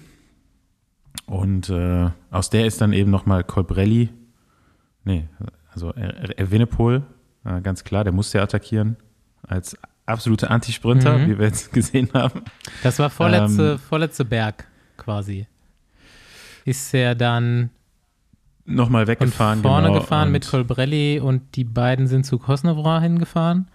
Und 1.27 1.69
äh, 1.69 2.11
aus 2.31 2.49
der 2.51 2.67
ist 2.67 2.81
dann 2.81 2.93
eben 2.93 3.11
nochmal 3.11 3.45
Colbrelli, 3.45 4.09
nee, 5.05 5.29
also 5.73 5.93
Evenepoel, 5.95 7.03
äh, 7.45 7.61
ganz 7.61 7.85
klar, 7.85 8.05
der 8.05 8.13
musste 8.13 8.39
ja 8.39 8.45
attackieren 8.45 8.97
als 9.43 9.77
absolute 10.07 10.51
Antisprinter, 10.51 11.19
Mhm. 11.19 11.29
wie 11.29 11.39
wir 11.39 11.47
jetzt 11.47 11.73
gesehen 11.73 12.09
haben. 12.15 12.43
Das 12.83 12.99
war 12.99 13.11
vorletzte, 13.11 13.73
Ähm, 13.73 13.79
vorletzte 13.79 14.25
Berg 14.25 14.67
quasi. 14.97 15.47
Ist 16.65 16.95
er 16.95 17.15
dann 17.15 17.71
Nochmal 18.71 19.05
von 19.07 19.09
weggefahren. 19.13 19.63
vorne 19.63 19.89
genau, 19.89 20.01
gefahren 20.01 20.29
und- 20.29 20.33
mit 20.33 20.47
Colbrelli 20.49 21.21
und 21.21 21.57
die 21.57 21.65
beiden 21.65 22.07
sind 22.07 22.25
zu 22.27 22.39
Kosnevra 22.39 23.01
hingefahren. 23.01 23.69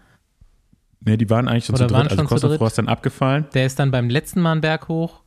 Nee, 1.01 1.17
die 1.17 1.29
waren 1.29 1.47
eigentlich 1.47 1.65
schon 1.65 1.75
Oder 1.75 1.88
zu 1.88 1.93
dritt. 1.95 2.32
Also 2.32 2.47
dritt? 2.47 2.62
ist 2.62 2.77
dann 2.77 2.88
abgefallen. 2.88 3.45
Der 3.53 3.65
ist 3.65 3.77
dann 3.79 3.91
beim 3.91 4.10
letzten 4.10 4.39
Mal 4.41 4.53
einen 4.53 4.62
Berg 4.62 4.88
hoch. 4.88 5.21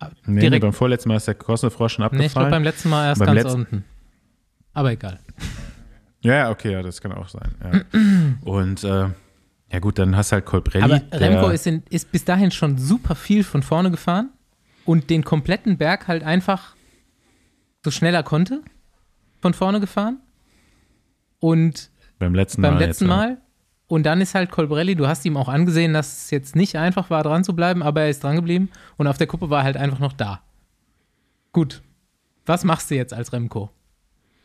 Nee, 0.00 0.08
nee, 0.26 0.40
Direkt- 0.40 0.62
beim 0.62 0.72
vorletzten 0.72 1.08
Mal 1.08 1.16
ist 1.16 1.26
der 1.26 1.34
Kosnefroy 1.34 1.88
schon 1.88 2.02
Nee, 2.02 2.06
ich 2.06 2.32
glaube 2.32 2.46
abgefallen. 2.46 2.50
beim 2.50 2.62
letzten 2.64 2.88
Mal 2.90 3.06
erst 3.06 3.18
Beim 3.24 3.34
ganz 3.34 3.52
unten. 3.54 3.84
Aber 4.72 4.92
egal. 4.92 5.18
ja, 6.20 6.50
okay, 6.50 6.72
ja, 6.72 6.82
das 6.82 7.00
kann 7.00 7.12
auch 7.12 7.28
sein. 7.28 7.54
Ja. 7.62 8.00
und 8.42 8.84
äh, 8.84 9.08
ja 9.72 9.78
gut, 9.80 9.98
dann 9.98 10.16
hast 10.16 10.30
du 10.32 10.34
halt 10.34 10.46
Colbrelli. 10.46 10.84
Aber 10.84 11.00
Remco 11.12 11.48
ist, 11.48 11.66
in, 11.66 11.82
ist 11.90 12.12
bis 12.12 12.24
dahin 12.24 12.50
schon 12.50 12.78
super 12.78 13.14
viel 13.14 13.42
von 13.42 13.62
vorne 13.62 13.90
gefahren 13.90 14.30
und 14.84 15.10
den 15.10 15.24
kompletten 15.24 15.76
Berg 15.76 16.08
halt 16.08 16.22
einfach 16.22 16.74
so 17.84 17.90
schnell 17.90 18.14
er 18.14 18.22
konnte 18.22 18.62
von 19.40 19.54
vorne 19.54 19.80
gefahren. 19.80 20.18
Und 21.38 21.90
beim 22.18 22.34
letzten 22.34 22.62
beim 22.62 22.74
Mal. 22.74 22.80
letzten 22.80 23.04
jetzt, 23.04 23.10
ja. 23.10 23.16
Mal. 23.16 23.38
Und 23.88 24.04
dann 24.04 24.20
ist 24.20 24.34
halt 24.34 24.50
Colbrelli, 24.50 24.96
du 24.96 25.06
hast 25.06 25.24
ihm 25.24 25.36
auch 25.36 25.48
angesehen, 25.48 25.92
dass 25.92 26.24
es 26.24 26.30
jetzt 26.30 26.56
nicht 26.56 26.76
einfach 26.76 27.08
war, 27.10 27.22
dran 27.22 27.44
zu 27.44 27.54
bleiben, 27.54 27.82
aber 27.84 28.02
er 28.02 28.10
ist 28.10 28.24
dran 28.24 28.34
geblieben 28.34 28.70
und 28.96 29.06
auf 29.06 29.16
der 29.16 29.28
Kuppe 29.28 29.48
war 29.48 29.60
er 29.60 29.64
halt 29.64 29.76
einfach 29.76 30.00
noch 30.00 30.12
da. 30.12 30.40
Gut. 31.52 31.82
Was 32.46 32.64
machst 32.64 32.90
du 32.90 32.96
jetzt 32.96 33.14
als 33.14 33.32
Remco? 33.32 33.70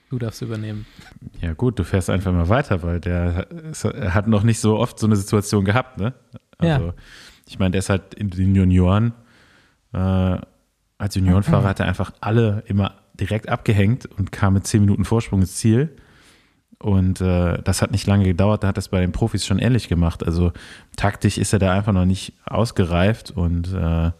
Du 0.09 0.19
darfst 0.19 0.41
übernehmen. 0.41 0.85
Ja 1.39 1.53
gut, 1.53 1.79
du 1.79 1.83
fährst 1.83 2.09
einfach 2.09 2.31
mal 2.33 2.49
weiter, 2.49 2.83
weil 2.83 2.99
der 2.99 3.47
er 3.83 4.13
hat 4.13 4.27
noch 4.27 4.43
nicht 4.43 4.59
so 4.59 4.77
oft 4.77 4.99
so 4.99 5.07
eine 5.07 5.15
Situation 5.15 5.63
gehabt, 5.65 5.97
ne? 5.97 6.13
Also 6.57 6.87
Ja. 6.87 6.93
ich 7.47 7.57
meine, 7.57 7.71
der 7.71 7.79
ist 7.79 7.89
halt 7.89 8.13
in 8.13 8.29
den 8.29 8.53
Junioren, 8.53 9.13
äh, 9.93 10.37
als 10.97 11.15
Juniorenfahrer 11.15 11.67
hat 11.69 11.79
er 11.79 11.87
einfach 11.87 12.11
alle 12.21 12.63
immer 12.67 13.00
direkt 13.21 13.47
abgehängt 13.47 14.05
und 14.05 14.31
kam 14.33 14.53
mit 14.53 14.67
zehn 14.67 14.81
Minuten 14.81 15.05
Vorsprung 15.05 15.39
ins 15.41 15.55
Ziel. 15.55 15.95
Und 16.79 17.21
äh, 17.21 17.61
das 17.61 17.81
hat 17.83 17.91
nicht 17.91 18.07
lange 18.07 18.23
gedauert, 18.25 18.63
da 18.63 18.67
hat 18.69 18.77
das 18.77 18.89
bei 18.89 18.99
den 19.01 19.11
Profis 19.11 19.45
schon 19.45 19.59
ähnlich 19.59 19.87
gemacht. 19.87 20.25
Also 20.25 20.51
taktisch 20.97 21.37
ist 21.37 21.53
er 21.53 21.59
da 21.59 21.71
einfach 21.73 21.93
noch 21.93 22.05
nicht 22.05 22.33
ausgereift 22.45 23.29
und 23.31 23.71
äh, 23.73 24.11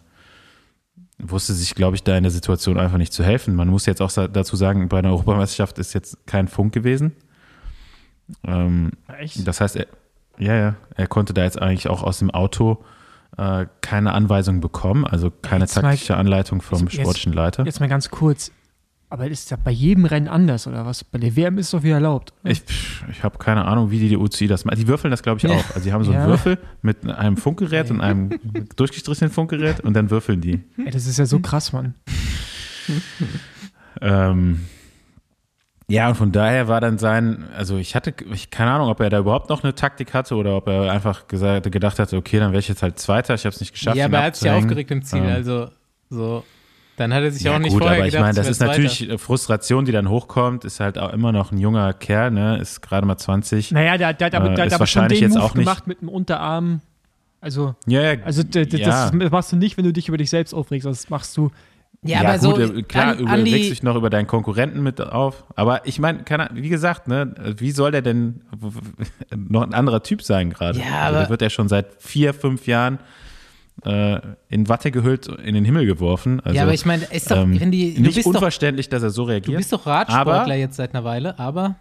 wusste 1.18 1.54
sich, 1.54 1.74
glaube 1.76 1.96
ich, 1.96 2.04
da 2.04 2.16
in 2.16 2.24
der 2.24 2.32
Situation 2.32 2.78
einfach 2.80 2.98
nicht 3.00 3.14
zu 3.14 3.24
helfen. 3.24 3.56
Man 3.56 3.68
muss 3.68 3.88
jetzt 3.88 4.02
auch 4.02 4.12
dazu 4.12 4.56
sagen, 4.56 4.90
bei 4.90 5.00
einer 5.00 5.10
Europameisterschaft 5.10 5.80
ist 5.80 5.94
jetzt 5.94 6.26
kein 6.28 6.48
Funk 6.48 6.72
gewesen. 6.74 7.14
Ähm, 8.46 8.92
Echt? 9.20 9.46
das 9.48 9.60
heißt, 9.60 9.76
er, 9.76 9.88
ja, 10.38 10.56
ja, 10.56 10.76
er 10.96 11.08
konnte 11.08 11.34
da 11.34 11.44
jetzt 11.44 11.62
eigentlich 11.62 11.88
auch 11.90 12.04
aus 12.04 12.20
dem 12.20 12.32
Auto 12.32 12.84
äh, 13.38 13.66
keine 13.82 14.14
Anweisung 14.14 14.62
bekommen, 14.62 15.06
also 15.06 15.32
keine 15.32 15.64
Jetzt 15.66 15.76
mal- 15.76 15.82
taktische 15.82 16.16
Anleitung 16.16 16.62
vom 16.62 16.80
Jetzt- 16.88 16.94
sportlichen 16.96 17.34
Leiter. 17.34 17.66
Jetzt 17.66 17.80
mal 17.80 17.90
ganz 17.90 18.10
kurz. 18.10 18.52
Aber 19.12 19.28
ist 19.28 19.52
ja 19.52 19.58
bei 19.62 19.72
jedem 19.72 20.06
Rennen 20.06 20.30
anders, 20.30 20.68
oder 20.68 20.86
was? 20.86 21.04
Bei 21.04 21.18
der 21.20 21.36
WM 21.36 21.58
ist 21.58 21.66
es 21.66 21.72
doch 21.72 21.84
wieder 21.84 21.96
erlaubt. 21.96 22.32
oder? 22.44 22.52
Ich, 22.52 22.64
ich 23.12 23.24
habe 23.24 23.38
keine 23.40 23.66
Ahnung, 23.66 23.92
wie 23.92 24.00
die, 24.00 24.08
die 24.08 24.16
UCI 24.18 24.48
das 24.48 24.64
macht. 24.64 24.78
Die 24.78 24.88
würfeln 24.88 25.12
das, 25.12 25.22
glaube 25.22 25.38
ich, 25.38 25.44
Ja. 25.44 25.50
auch. 25.50 25.64
Also 25.76 25.82
die 25.82 25.92
haben 25.92 26.04
so 26.06 26.12
einen 26.12 26.22
Ja. 26.22 26.28
Würfel 26.28 26.58
mit 26.82 27.06
einem 27.06 27.36
Funkgerät 27.36 27.92
und 27.92 28.00
einem 28.00 28.40
durchgestrichenen 28.78 29.30
Funkgerät 29.30 29.82
und 29.82 29.94
dann 29.96 30.10
würfeln 30.10 30.40
die. 30.40 30.62
Ey, 30.78 30.92
das 30.92 31.08
ist 31.08 31.20
ja 31.20 31.26
so 31.26 31.40
krass, 31.40 31.74
Mann. 31.74 31.94
Ähm, 34.02 34.66
ja, 35.88 36.08
und 36.08 36.16
von 36.16 36.32
daher 36.32 36.68
war 36.70 36.80
dann 36.80 36.98
sein, 36.98 37.44
also 37.56 37.78
ich 37.78 37.96
hatte, 37.96 38.14
ich, 38.32 38.50
keine 38.50 38.72
Ahnung, 38.72 38.88
ob 38.88 39.02
er 39.02 39.10
da 39.10 39.20
überhaupt 39.20 39.50
noch 39.50 39.64
eine 39.64 39.76
Taktik 39.76 40.14
hatte 40.14 40.36
oder 40.36 40.56
ob 40.56 40.68
er 40.70 40.90
einfach 40.90 41.28
gesagt, 41.28 41.70
gedacht 41.70 42.00
hatte, 42.00 42.16
okay, 42.16 42.40
dann 42.40 42.52
wäre 42.52 42.60
ich 42.60 42.70
jetzt 42.70 42.82
halt 42.82 42.98
Zweiter, 42.98 43.34
ich 43.34 43.42
habe 43.46 43.54
es 43.54 43.60
nicht 43.60 43.74
geschafft. 43.74 43.98
ja, 43.98 44.06
aber 44.06 44.20
er 44.20 44.24
hat 44.28 44.36
sich 44.38 44.46
ja 44.48 44.56
aufgeregt 44.56 44.90
im 44.92 45.04
Ziel. 45.04 45.20
Ähm, 45.20 45.26
Also, 45.30 45.70
so. 46.10 46.46
Dann 47.02 47.14
hat 47.14 47.24
er 47.24 47.32
sich 47.32 47.44
Ja, 47.44 47.56
auch 47.56 47.60
nicht 47.60 47.72
gut, 47.74 47.82
vorher 47.82 47.98
aber 47.98 48.06
ich 48.08 48.12
gedacht, 48.14 48.24
meine, 48.28 48.36
das 48.36 48.46
ich 48.46 48.52
ist 48.52 48.60
natürlich 48.60 49.10
äh, 49.10 49.18
Frustration, 49.18 49.86
die 49.86 49.92
dann 49.92 50.08
hochkommt, 50.10 50.64
ist 50.66 50.80
halt 50.80 50.98
auch 50.98 51.12
immer 51.14 51.32
noch 51.32 51.52
ein 51.52 51.58
junger 51.58 51.94
Kerl, 51.94 52.32
ne, 52.32 52.58
ist 52.58 52.82
gerade 52.82 53.06
mal 53.08 53.18
20. 53.18 53.72
Naja, 53.72 53.98
der, 53.98 54.14
der 54.14 54.28
hat 54.28 54.36
aber, 54.36 54.52
Äh, 54.52 54.56
der 54.56 54.66
ist 54.66 54.74
hat 54.74 54.80
aber 54.80 54.88
schon 54.88 55.02
wahrscheinlich 55.02 55.20
den 55.20 55.30
jetzt 55.30 55.36
Move 55.38 55.46
auch 55.46 55.56
nicht- 55.56 55.66
gemacht 55.66 55.88
mit 55.88 56.02
dem 56.02 56.10
Unterarm. 56.10 56.82
Also, 57.42 57.74
Ja, 57.88 58.02
ja, 58.14 58.22
also 58.24 58.44
d- 58.44 58.66
d- 58.68 58.78
Ja. 58.78 59.10
das 59.10 59.32
machst 59.32 59.52
du 59.52 59.56
nicht, 59.56 59.76
wenn 59.78 59.84
du 59.86 59.92
dich 59.92 60.08
über 60.08 60.18
dich 60.18 60.30
selbst 60.30 60.54
aufregst. 60.54 60.86
Das 60.86 61.10
machst 61.10 61.36
du. 61.38 61.50
Ja, 62.04 62.20
aber 62.22 62.38
gut, 62.40 62.56
so. 62.68 62.74
äh, 62.76 62.84
klar, 62.84 63.08
an, 63.14 63.20
über, 63.20 63.30
an 63.32 63.42
regst 63.42 63.72
dich 63.72 63.84
noch 63.84 63.96
über 63.96 64.10
deinen 64.10 64.26
Konkurrenten 64.28 64.82
mit 64.84 65.02
auf. 65.02 65.44
Aber 65.56 65.86
ich 65.88 66.00
meine, 66.00 66.24
wie 66.54 66.70
gesagt, 66.70 67.08
ne, 67.08 67.34
wie 67.58 67.72
soll 67.72 67.92
der 67.92 68.02
denn 68.04 68.42
noch 69.36 69.64
ein 69.64 69.74
anderer 69.74 70.04
Typ 70.04 70.22
sein 70.24 70.50
gerade? 70.52 70.80
Ja, 70.80 71.02
also, 71.06 71.20
aber- 71.20 71.30
wird 71.30 71.42
ja 71.42 71.50
schon 71.50 71.68
seit 71.68 71.88
vier, 72.00 72.34
fünf 72.34 72.68
Jahren 72.68 73.00
äh, 73.84 74.20
in 74.50 74.70
Watte 74.70 74.92
gehüllt 74.92 75.28
in 75.28 75.54
den 75.56 75.66
Himmel 75.66 75.86
geworfen. 75.86 76.40
Also, 76.40 76.56
ja, 76.56 76.64
aber 76.64 76.74
ich 76.74 76.86
meine, 76.86 77.06
ist 77.06 77.32
doch, 77.32 77.38
ähm, 77.38 77.60
wenn 77.60 77.72
die, 77.72 77.96
du 77.96 78.02
nicht 78.02 78.16
bist 78.16 78.28
doch, 78.28 78.34
unverständlich, 78.36 78.90
dass 78.90 79.04
er 79.04 79.10
so 79.10 79.24
du 79.24 79.30
reagiert, 79.30 79.58
bist 79.58 79.74
doch 79.74 79.86
Radsportler 79.86 80.32
Aber- 80.42 80.56
jetzt 80.56 80.76
seit 80.76 80.94
einer 80.94 81.04
Weile, 81.04 81.38
aber 81.40 81.76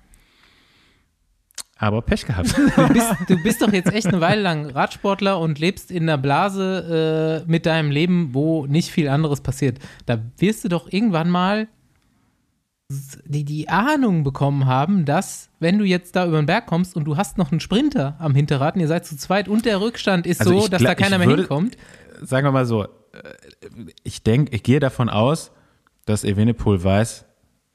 aber 1.77 2.03
Pech 2.03 2.27
gehabt. 2.27 2.55
du 2.77 2.89
bist, 2.89 3.15
du 3.27 3.43
bist 3.43 3.63
doch 3.63 3.73
jetzt 3.73 3.91
echt 3.91 4.07
eine 4.07 4.21
Weile 4.21 4.43
lang 4.43 4.67
Radsportler 4.69 5.41
und 5.41 5.59
lebst 5.59 5.91
in 5.91 6.03
einer 6.03 6.19
Blase 6.19 7.43
äh, 7.47 7.51
mit 7.51 7.65
deinem 7.65 7.91
Leben, 7.91 8.35
wo 8.35 8.67
nicht 8.67 8.91
viel 8.91 9.09
anderes 9.09 9.41
passiert. 9.41 9.79
Da 10.05 10.21
wirst 10.37 10.63
du 10.65 10.69
doch 10.69 10.93
irgendwann 10.93 11.31
mal 11.31 11.69
die, 13.25 13.45
die 13.45 13.69
Ahnung 13.69 14.25
bekommen 14.25 14.67
haben, 14.67 15.05
dass, 15.05 15.49
wenn 15.61 15.79
du 15.79 15.85
jetzt 15.85 16.17
da 16.17 16.27
über 16.27 16.37
den 16.43 16.47
Berg 16.47 16.67
kommst 16.67 16.97
und 16.97 17.05
du 17.05 17.17
hast 17.17 17.39
noch 17.39 17.51
einen 17.53 17.61
Sprinter 17.61 18.17
am 18.19 18.35
Hinterrad 18.35 18.75
und 18.75 18.81
ihr 18.81 18.89
seid 18.89 19.07
zu 19.07 19.17
zweit 19.17 19.49
und 19.49 19.65
der 19.65 19.81
Rückstand 19.81 20.27
ist 20.27 20.41
Also 20.41 20.53
so, 20.53 20.65
ich 20.65 20.71
dass 20.71 20.83
da 20.83 20.95
keiner 20.95 21.13
ich 21.17 21.19
mehr 21.21 21.29
würde- 21.29 21.43
hinkommt. 21.43 21.77
Sagen 22.23 22.47
wir 22.47 22.53
mal 22.53 22.67
so, 22.67 22.85
äh, 22.85 22.89
ich 24.03 24.23
denke, 24.25 24.55
ich 24.55 24.63
gehe 24.63 24.81
davon 24.81 25.09
aus, 25.09 25.53
dass 26.05 26.25
Evenepoel 26.25 26.83
weiß, 26.83 27.25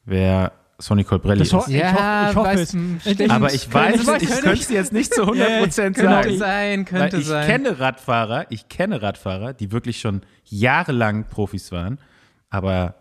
wer 0.03 0.51
Sonny 0.77 1.05
Colbrelli 1.05 1.43
ist. 1.43 1.53
Ich 1.53 1.67
Ja, 1.69 1.93
hoffe- 1.93 2.29
ich 2.31 2.35
hoffe 2.35 2.49
weiß- 2.49 2.59
es. 3.05 3.11
stimmt. 3.13 3.31
Aber 3.31 3.53
ich 3.53 3.73
weiß, 3.73 4.05
Könnte- 4.05 4.25
ich 4.25 4.29
könnte- 4.31 4.51
es 4.51 4.69
jetzt 4.69 4.91
nicht 4.91 5.13
zu 5.13 5.23
100% 5.25 5.95
genau. 5.95 6.09
sagen. 6.11 6.23
Könnte 6.23 6.37
sein, 6.37 6.85
könnte 6.85 7.17
ich 7.17 7.25
sein. 7.27 7.47
kenne 7.47 7.79
Radfahrer, 7.79 8.45
ich 8.49 8.67
kenne 8.67 9.01
Radfahrer, 9.01 9.53
die 9.53 9.71
wirklich 9.71 9.99
schon 10.01 10.21
jahrelang 10.43 11.23
Profis 11.29 11.71
waren, 11.71 11.97
aber 12.49 12.95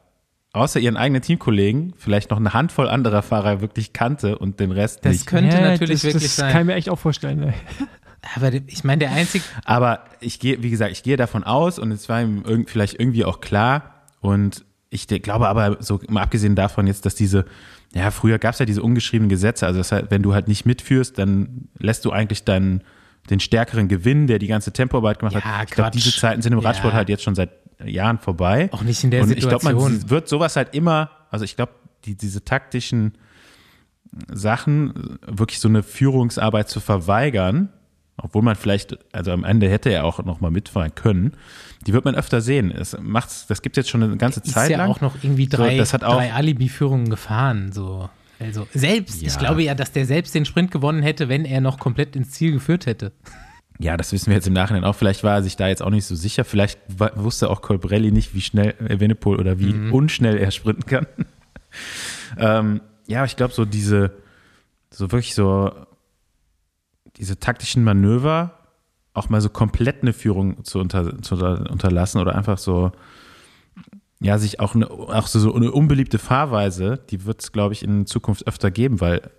außer 0.54 0.80
ihren 0.80 0.96
eigenen 0.96 1.20
Teamkollegen 1.22 1.92
vielleicht 1.96 2.30
noch 2.30 2.38
eine 2.38 2.52
Handvoll 2.54 2.88
anderer 2.88 3.22
Fahrer 3.22 3.60
wirklich 3.60 3.92
kannte 3.92 4.38
und 4.38 4.60
den 4.60 4.70
Rest 4.72 5.04
Das 5.04 5.12
nicht. 5.12 5.26
könnte 5.26 5.56
Ja, 5.56 5.62
natürlich 5.62 6.02
das, 6.02 6.04
wirklich 6.04 6.22
das 6.24 6.36
sein. 6.36 6.52
kann 6.52 6.60
ich 6.62 6.66
mir 6.66 6.74
echt 6.74 6.88
auch 6.90 6.98
vorstellen. 6.98 7.42
ey. 7.42 7.54
Aber 8.36 8.52
ich 8.54 8.84
meine, 8.84 9.00
der 9.00 9.10
einzige, 9.12 9.44
Aber 9.66 10.04
ich 10.20 10.40
gehe, 10.40 10.62
wie 10.62 10.70
gesagt, 10.70 10.92
ich 10.92 11.02
gehe 11.02 11.16
davon 11.18 11.44
aus 11.44 11.78
und 11.78 11.90
es 11.92 12.08
war 12.08 12.22
ihm 12.22 12.42
irgend, 12.46 12.70
vielleicht 12.70 12.98
irgendwie 12.98 13.24
auch 13.24 13.40
klar 13.40 14.02
und 14.20 14.64
ich 14.88 15.08
glaube 15.08 15.48
aber 15.48 15.78
so 15.80 16.00
mal 16.08 16.22
abgesehen 16.22 16.54
davon 16.54 16.86
jetzt, 16.86 17.04
dass 17.04 17.14
diese, 17.16 17.44
ja, 17.94 18.10
früher 18.12 18.38
gab 18.38 18.52
es 18.54 18.60
ja 18.60 18.64
diese 18.66 18.80
ungeschriebenen 18.82 19.28
Gesetze, 19.28 19.66
also 19.66 19.78
das 19.80 19.92
heißt, 19.92 20.06
wenn 20.10 20.22
du 20.22 20.32
halt 20.34 20.48
nicht 20.48 20.64
mitführst, 20.64 21.18
dann 21.18 21.68
lässt 21.78 22.04
du 22.04 22.12
eigentlich 22.12 22.44
deinen 22.44 22.82
den 23.30 23.40
stärkeren 23.40 23.88
gewinnen, 23.88 24.26
der 24.26 24.38
die 24.38 24.46
ganze 24.46 24.70
Tempoarbeit 24.72 25.18
gemacht 25.18 25.34
Ja, 25.34 25.42
hat. 25.58 25.68
Ich 25.70 25.74
glaube, 25.74 25.90
diese 25.92 26.12
Zeiten 26.14 26.42
sind 26.42 26.52
im 26.52 26.60
Ja. 26.60 26.68
Radsport 26.68 26.92
halt 26.94 27.08
jetzt 27.08 27.22
schon 27.24 27.34
seit 27.34 27.50
Jahren 27.84 28.18
vorbei. 28.18 28.68
auch 28.72 28.82
nicht 28.82 29.02
in 29.04 29.10
der 29.10 29.22
und 29.22 29.30
ich 29.30 29.38
glaube, 29.40 29.60
Situation. 29.64 29.92
man 30.00 30.10
wird 30.10 30.28
sowas 30.28 30.56
halt 30.56 30.74
immer, 30.74 31.10
also 31.30 31.44
ich 31.44 31.56
glaube, 31.56 31.72
die, 32.04 32.14
diese 32.16 32.44
taktischen 32.44 33.14
Sachen, 34.32 35.18
wirklich 35.26 35.58
so 35.60 35.68
eine 35.68 35.82
Führungsarbeit 35.82 36.68
zu 36.68 36.80
verweigern, 36.80 37.70
obwohl 38.16 38.42
man 38.42 38.54
vielleicht, 38.54 38.96
also 39.12 39.32
am 39.32 39.42
Ende 39.42 39.68
hätte 39.68 39.90
er 39.90 40.04
auch 40.04 40.22
noch 40.24 40.40
mal 40.40 40.50
mitfahren 40.52 40.94
können, 40.94 41.32
die 41.86 41.92
wird 41.92 42.04
man 42.04 42.14
öfter 42.14 42.40
sehen. 42.40 42.70
Es 42.70 42.96
macht's, 43.00 43.46
das 43.48 43.60
gibt 43.60 43.76
jetzt 43.76 43.90
schon 43.90 44.02
eine 44.04 44.16
ganze 44.16 44.40
ist 44.40 44.52
Zeit 44.52 44.70
ja 44.70 44.78
lang. 44.78 44.90
auch 44.90 45.00
noch 45.00 45.16
irgendwie 45.22 45.48
drei, 45.48 45.84
So, 45.84 45.98
drei 45.98 46.32
Alibi-Führungen 46.32 47.10
gefahren. 47.10 47.72
So. 47.72 48.08
Also 48.38 48.68
selbst, 48.72 49.20
ich 49.22 49.32
Ja. 49.32 49.38
glaube 49.40 49.62
ja, 49.64 49.74
dass 49.74 49.90
der 49.90 50.06
selbst 50.06 50.34
den 50.34 50.44
Sprint 50.44 50.70
gewonnen 50.70 51.02
hätte, 51.02 51.28
wenn 51.28 51.44
er 51.44 51.60
noch 51.60 51.78
komplett 51.78 52.14
ins 52.14 52.30
Ziel 52.30 52.52
geführt 52.52 52.86
hätte. 52.86 53.12
Ja, 53.80 53.96
das 53.96 54.12
wissen 54.12 54.26
wir 54.28 54.34
jetzt 54.36 54.46
im 54.46 54.52
Nachhinein 54.52 54.84
auch. 54.84 54.94
Vielleicht 54.94 55.24
war 55.24 55.34
er 55.34 55.42
sich 55.42 55.56
da 55.56 55.66
jetzt 55.68 55.82
auch 55.82 55.90
nicht 55.90 56.06
so 56.06 56.14
sicher. 56.14 56.44
Vielleicht 56.44 56.78
wusste 57.16 57.50
auch 57.50 57.60
Colbrelli 57.60 58.12
nicht, 58.12 58.34
wie 58.34 58.40
schnell 58.40 58.74
Evenepoel 58.88 59.38
oder 59.40 59.58
wie 59.58 59.72
Mhm. 59.74 59.92
unschnell 59.92 60.36
er 60.38 60.50
sprinten 60.52 60.86
kann. 60.86 61.06
ähm, 62.38 62.80
ja, 63.06 63.24
ich 63.24 63.36
glaube, 63.36 63.52
so 63.52 63.64
diese, 63.64 64.12
so 64.90 65.10
wirklich 65.10 65.34
so, 65.34 65.72
diese 67.16 67.38
taktischen 67.38 67.82
Manöver, 67.84 68.58
auch 69.12 69.28
mal 69.28 69.40
so 69.40 69.48
komplett 69.48 70.02
eine 70.02 70.12
Führung 70.12 70.64
zu, 70.64 70.78
unter, 70.80 71.20
zu 71.22 71.34
unterlassen 71.36 72.20
oder 72.20 72.34
einfach 72.34 72.58
so, 72.58 72.92
ja, 74.20 74.38
sich 74.38 74.60
auch, 74.60 74.74
eine, 74.74 74.90
auch 74.90 75.26
so, 75.26 75.38
so 75.38 75.54
eine 75.54 75.70
unbeliebte 75.72 76.18
Fahrweise, 76.18 77.00
die 77.10 77.24
wird 77.24 77.42
es, 77.42 77.52
glaube 77.52 77.74
ich, 77.74 77.82
in 77.82 78.06
Zukunft 78.06 78.46
öfter 78.46 78.70
geben, 78.70 79.00
weil 79.00 79.30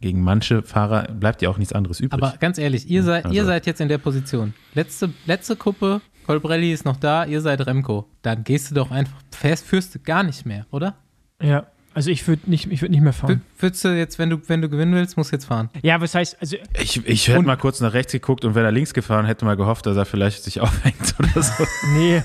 gegen 0.00 0.22
manche 0.22 0.62
Fahrer 0.62 1.04
bleibt 1.12 1.40
ja 1.42 1.48
auch 1.48 1.58
nichts 1.58 1.72
anderes 1.72 2.00
übrig. 2.00 2.22
Aber 2.22 2.36
ganz 2.38 2.58
ehrlich, 2.58 2.88
ihr 2.88 3.02
seid, 3.02 3.24
Also- 3.24 3.36
ihr 3.36 3.44
seid 3.44 3.66
jetzt 3.66 3.80
in 3.80 3.88
der 3.88 3.98
Position. 3.98 4.54
Letzte, 4.74 5.10
letzte 5.26 5.56
Kuppe, 5.56 6.00
Colbrelli 6.26 6.72
ist 6.72 6.84
noch 6.84 6.96
da, 6.96 7.24
ihr 7.24 7.40
seid 7.40 7.66
Remco. 7.66 8.08
Dann 8.22 8.44
gehst 8.44 8.70
du 8.70 8.74
doch 8.74 8.90
einfach, 8.90 9.16
fährst, 9.30 9.66
führst 9.66 9.94
du 9.94 9.98
gar 9.98 10.22
nicht 10.22 10.44
mehr, 10.46 10.66
oder? 10.70 10.94
Ja, 11.42 11.66
also 11.92 12.10
ich 12.10 12.26
würde 12.26 12.50
nicht, 12.50 12.70
ich 12.72 12.80
würd 12.82 12.90
nicht 12.90 13.02
mehr 13.02 13.12
fahren. 13.12 13.42
Würdest 13.58 13.84
du 13.84 13.88
jetzt, 13.96 14.18
wenn 14.18 14.28
du, 14.30 14.38
wenn 14.48 14.60
du 14.60 14.68
gewinnen 14.68 14.94
willst, 14.94 15.16
musst 15.16 15.30
du 15.32 15.36
jetzt 15.36 15.44
fahren. 15.44 15.70
Ja, 15.82 16.00
was 16.00 16.14
heißt, 16.14 16.36
also 16.40 16.56
Ich, 16.80 17.06
ich 17.06 17.28
hätte 17.28 17.42
mal 17.42 17.56
kurz 17.56 17.80
nach 17.80 17.92
rechts 17.92 18.10
geguckt 18.12 18.44
und 18.44 18.54
wäre 18.54 18.64
da 18.64 18.70
links 18.70 18.94
gefahren, 18.94 19.26
hätte 19.26 19.44
mal 19.44 19.56
gehofft, 19.56 19.86
dass 19.86 19.96
er 19.96 20.04
vielleicht 20.04 20.42
sich 20.42 20.60
aufhängt 20.60 21.14
oder 21.18 21.42
so. 21.42 21.64
nee. 21.96 22.22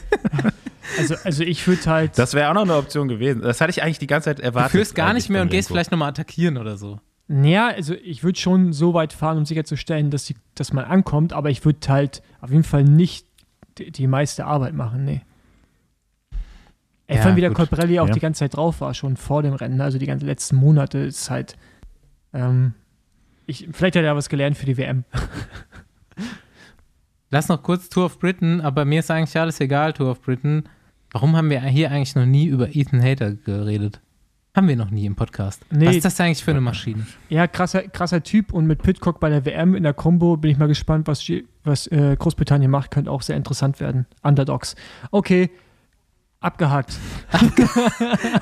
Also, 0.97 1.15
also 1.23 1.43
ich 1.43 1.67
würde 1.67 1.85
halt. 1.85 2.17
Das 2.17 2.33
wäre 2.33 2.49
auch 2.49 2.55
noch 2.55 2.63
eine 2.63 2.75
Option 2.75 3.07
gewesen. 3.07 3.41
Das 3.43 3.61
hatte 3.61 3.69
ich 3.69 3.83
eigentlich 3.83 3.99
die 3.99 4.07
ganze 4.07 4.25
Zeit 4.25 4.39
Du 4.39 4.43
erwartet. 4.43 4.71
führst 4.71 4.95
gar 4.95 5.13
nicht 5.13 5.29
mehr 5.29 5.43
und 5.43 5.51
gehst 5.51 5.69
Remco. 5.69 5.75
vielleicht 5.75 5.91
nochmal 5.91 6.09
attackieren 6.09 6.57
oder 6.57 6.77
so. 6.77 6.99
Naja, 7.31 7.67
also 7.67 7.93
ich 7.93 8.23
würde 8.23 8.39
schon 8.39 8.73
so 8.73 8.95
weit 8.95 9.13
fahren, 9.13 9.37
um 9.37 9.45
sicherzustellen, 9.45 10.09
dass, 10.09 10.25
die, 10.25 10.35
dass 10.55 10.73
man 10.73 10.85
ankommt, 10.85 11.31
aber 11.31 11.51
ich 11.51 11.63
würde 11.63 11.79
halt 11.87 12.23
auf 12.41 12.49
jeden 12.49 12.63
Fall 12.63 12.83
nicht 12.83 13.27
die, 13.77 13.91
die 13.91 14.07
meiste 14.07 14.45
Arbeit 14.45 14.73
machen, 14.73 15.05
nee. 15.05 15.21
Ja, 17.07 17.17
vor 17.17 17.25
allem 17.27 17.35
wie 17.37 17.41
der. 17.41 17.53
Colbrelli 17.53 17.99
auch 17.99 18.07
Ja. 18.07 18.13
die 18.13 18.19
ganze 18.19 18.39
Zeit 18.39 18.55
drauf 18.55 18.81
war, 18.81 18.95
schon 18.95 19.15
vor 19.15 19.43
dem 19.43 19.53
Rennen, 19.53 19.79
also 19.79 19.99
die 19.99 20.07
ganzen 20.07 20.25
letzten 20.25 20.55
Monate 20.55 20.97
ist 20.97 21.29
halt, 21.29 21.55
ähm, 22.33 22.73
ich, 23.45 23.67
vielleicht 23.71 23.95
hat 23.95 24.03
er 24.03 24.15
was 24.15 24.29
gelernt 24.29 24.57
für 24.57 24.65
die 24.65 24.77
WM. 24.77 25.03
Lass 27.31 27.47
noch 27.47 27.61
kurz 27.61 27.89
Tour 27.89 28.05
of 28.05 28.17
Britain, 28.19 28.59
aber 28.61 28.85
mir 28.85 28.99
ist 29.01 29.11
eigentlich 29.11 29.37
alles 29.39 29.59
egal, 29.59 29.93
Tour 29.93 30.09
of 30.11 30.21
Britain. 30.21 30.63
Warum 31.11 31.35
haben 31.35 31.49
wir 31.51 31.61
hier 31.61 31.91
eigentlich 31.91 32.15
noch 32.15 32.25
nie 32.25 32.45
über 32.47 32.75
Ethan 32.75 33.03
Hater 33.03 33.33
geredet? 33.33 34.01
Haben 34.55 34.67
wir 34.67 34.75
noch 34.75 34.89
nie 34.89 35.05
im 35.05 35.15
Podcast. 35.15 35.63
Nee. 35.71 35.85
Was 35.87 35.95
ist 35.97 36.05
das 36.05 36.19
eigentlich 36.19 36.43
für 36.43 36.51
eine 36.51 36.61
Maschine? 36.61 37.05
Ja, 37.29 37.45
krasser, 37.47 37.83
krasser 37.83 38.23
Typ 38.23 38.51
und 38.51 38.65
mit 38.65 38.81
Pitcock 38.81 39.19
bei 39.19 39.29
der 39.29 39.45
WM 39.45 39.75
in 39.75 39.83
der 39.83 39.93
Combo 39.93 40.37
bin 40.37 40.49
ich 40.51 40.57
mal 40.57 40.67
gespannt, 40.67 41.07
was, 41.07 41.23
G- 41.23 41.43
was 41.63 41.85
äh, 41.87 42.15
Großbritannien 42.17 42.69
macht, 42.71 42.89
könnte 42.91 43.11
auch 43.11 43.21
sehr 43.21 43.37
interessant 43.37 43.79
werden. 43.79 44.07
Underdogs. 44.23 44.75
Okay, 45.11 45.51
abgehakt. 46.39 46.97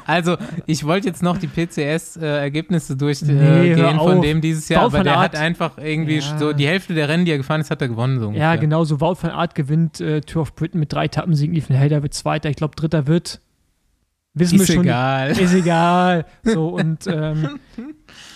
Also, 0.05 0.37
ich 0.65 0.85
wollte 0.85 1.07
jetzt 1.07 1.21
noch 1.21 1.37
die 1.37 1.47
PCS-Ergebnisse 1.47 2.93
Nee, 2.93 2.97
durchgehen 2.99 3.75
hör 3.75 3.89
von 3.99 4.17
auf. 4.17 4.21
dem 4.21 4.39
dieses 4.39 4.69
Jahr, 4.69 4.83
Wout 4.83 4.95
aber 4.95 5.03
der 5.03 5.17
Aert- 5.17 5.33
hat 5.33 5.35
einfach 5.35 5.77
irgendwie 5.77 6.19
Ja. 6.19 6.37
so 6.37 6.53
die 6.53 6.67
Hälfte 6.67 6.93
der 6.93 7.09
Rennen, 7.09 7.25
die 7.25 7.31
er 7.31 7.37
gefahren 7.37 7.59
ist, 7.61 7.69
hat 7.69 7.81
er 7.81 7.89
gewonnen. 7.89 8.19
So 8.19 8.31
Ja, 8.31 8.55
genau 8.55 8.85
so. 8.85 9.01
Wout 9.01 9.17
van 9.21 9.31
Aert 9.31 9.55
gewinnt 9.55 9.99
äh, 9.99 10.21
Tour 10.21 10.43
of 10.43 10.55
Britain 10.55 10.79
mit 10.79 10.93
drei 10.93 11.05
Etappensiegen. 11.05 11.55
Ethan 11.55 11.75
Helder 11.75 12.01
wird 12.03 12.13
Zweiter. 12.13 12.49
Ich 12.49 12.55
glaube, 12.55 12.75
Dritter 12.75 13.07
wird. 13.07 13.41
Wissen 14.39 14.59
Ist 14.59 14.69
wir 14.69 14.75
schon. 14.75 14.83
egal. 14.85 15.31
Ist 15.31 15.53
egal. 15.53 16.25
So, 16.43 16.69
und 16.69 17.05
ähm, 17.07 17.59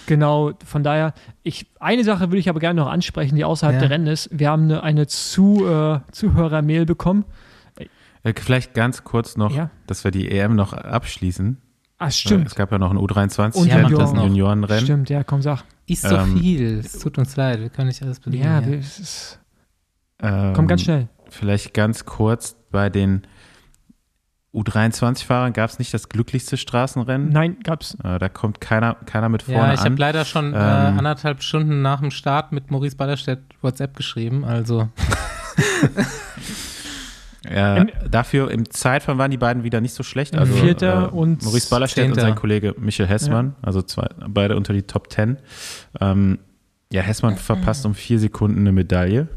genau, 0.06 0.52
von 0.66 0.84
daher, 0.84 1.14
ich, 1.44 1.68
eine 1.80 2.04
Sache 2.04 2.30
würde 2.30 2.38
ich 2.38 2.50
aber 2.50 2.60
gerne 2.60 2.80
noch 2.82 2.90
ansprechen, 2.90 3.36
die 3.36 3.46
außerhalb 3.46 3.76
Ja. 3.76 3.80
der 3.82 3.90
Rennen 3.92 4.08
ist. 4.08 4.30
Wir 4.32 4.50
haben 4.50 4.64
eine, 4.66 4.84
eine 4.84 5.08
Zu, 5.08 5.66
äh, 5.68 6.00
Zuhörer-Mail 6.12 6.86
bekommen. 6.86 7.26
Äh, 8.24 8.34
Vielleicht 8.40 8.74
ganz 8.74 9.04
kurz 9.04 9.38
noch, 9.38 9.56
Ja. 9.56 9.70
dass 9.88 10.04
wir 10.04 10.12
die 10.12 10.30
EM 10.30 10.56
noch 10.56 10.74
abschließen. 10.74 11.58
Ah, 11.98 12.08
Äh, 12.08 12.12
stimmt. 12.12 12.48
Es 12.48 12.56
gab 12.56 12.72
ja 12.72 12.78
noch 12.78 12.92
ein 12.92 12.98
U23 12.98 13.56
Und 13.60 13.68
Ja, 13.68 13.80
macht 13.80 13.94
das 13.98 14.14
noch. 14.14 14.24
Juniorenrennen. 14.24 14.84
Stimmt, 14.84 15.10
ja, 15.10 15.24
komm, 15.24 15.42
sag. 15.42 15.64
Ist 15.88 16.04
so 16.04 16.16
Ähm, 16.16 16.38
viel. 16.38 16.80
Es 16.80 17.00
tut 17.00 17.18
uns 17.18 17.36
leid, 17.36 17.60
wir 17.60 17.70
können 17.70 17.88
nicht 17.88 18.02
alles 18.02 18.20
bedienen. 18.20 18.44
Ja, 18.44 18.60
es 18.62 19.00
ist, 19.00 19.40
Ähm, 20.24 20.54
komm 20.56 20.68
ganz 20.68 20.82
schnell. 20.84 21.08
Vielleicht 21.30 21.74
ganz 21.74 22.06
kurz 22.06 22.56
bei 22.72 22.90
den 22.90 23.24
U23-Fahrern 24.54 25.54
gab 25.54 25.70
es 25.70 25.80
nicht 25.80 25.94
das 25.94 26.10
glücklichste 26.10 26.58
Straßenrennen. 26.58 27.30
Nein, 27.30 27.58
gab's. 27.64 27.96
Äh, 28.04 28.20
da 28.20 28.28
kommt 28.28 28.60
keiner, 28.60 28.96
keiner 29.06 29.30
mit 29.30 29.44
vorne 29.44 29.60
ja, 29.60 29.74
ich 29.74 29.80
habe 29.82 29.96
leider 29.96 30.26
schon 30.26 30.54
äh, 30.54 30.58
Ähm, 30.58 30.98
anderthalb 30.98 31.42
Stunden 31.42 31.82
nach 31.82 32.02
dem 32.02 32.12
Start 32.12 32.52
mit 32.52 32.70
Maurice 32.70 32.98
Ballerstedt 32.98 33.40
WhatsApp 33.62 33.96
geschrieben. 33.96 34.44
Also, 34.44 34.90
Ja, 37.50 37.78
Im- 37.78 37.90
dafür 38.10 38.52
im 38.52 38.70
Zeitfahren 38.70 39.18
waren 39.18 39.32
die 39.32 39.38
beiden 39.38 39.64
wieder 39.64 39.82
nicht 39.82 39.96
so 39.96 40.04
schlecht. 40.04 40.36
Also, 40.38 40.54
Vierter 40.54 41.12
und 41.14 41.44
Maurice 41.44 41.70
Ballerstedt 41.70 42.06
und 42.06 42.14
Zehnter. 42.14 42.22
sein 42.28 42.36
Kollege 42.36 42.76
Michel 42.78 43.08
Hessmann, 43.08 43.56
also 43.64 43.82
zwei, 43.82 44.08
beide 44.28 44.56
unter 44.56 44.74
die 44.74 44.84
Top 44.84 45.10
Ten. 45.10 45.38
Ähm, 46.00 46.38
ja, 46.94 47.02
Hessmann 47.02 47.38
verpasst 47.38 47.86
um 47.86 47.96
vier 47.96 48.20
Sekunden 48.20 48.60
eine 48.60 48.72
Medaille. 48.72 49.28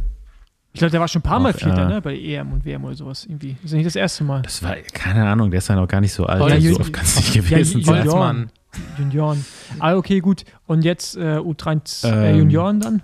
Ich 0.74 0.78
glaube, 0.80 0.90
der 0.90 1.00
war 1.00 1.06
schon 1.06 1.20
ein 1.20 1.22
paar 1.22 1.38
Mal 1.38 1.52
Vierter, 1.54 1.84
äh, 1.86 1.88
ne? 1.88 2.02
Bei 2.02 2.16
EM 2.18 2.52
und 2.52 2.64
WM 2.64 2.84
oder 2.84 2.96
sowas 2.96 3.24
irgendwie. 3.26 3.52
Das 3.54 3.66
ist 3.66 3.70
ja 3.70 3.76
nicht 3.76 3.86
das 3.86 3.94
erste 3.96 4.24
Mal. 4.24 4.42
Das 4.42 4.60
war, 4.62 4.74
keine 4.74 5.24
Ahnung, 5.26 5.50
der 5.52 5.58
ist 5.58 5.68
ja 5.68 5.76
noch 5.76 5.86
gar 5.86 6.00
nicht 6.00 6.12
so 6.12 6.26
alt. 6.26 6.40
Ja, 6.40 6.46
also 6.56 6.68
Ju- 6.68 6.74
so 6.74 6.80
oft 6.80 6.92
kann 6.92 7.04
es 7.04 7.16
nicht 7.16 7.34
Ja, 7.36 7.42
gewesen 7.42 7.82
sein. 7.84 8.04
Junioren. 8.04 8.50
Junioren. 8.98 9.44
Ah, 9.78 9.94
okay, 9.94 10.18
gut. 10.18 10.44
Und 10.66 10.82
jetzt 10.84 11.16
äh, 11.16 11.36
U3 11.38 12.04
äh, 12.04 12.30
Ähm, 12.32 12.38
Junioren 12.38 12.80
dann? 12.80 13.02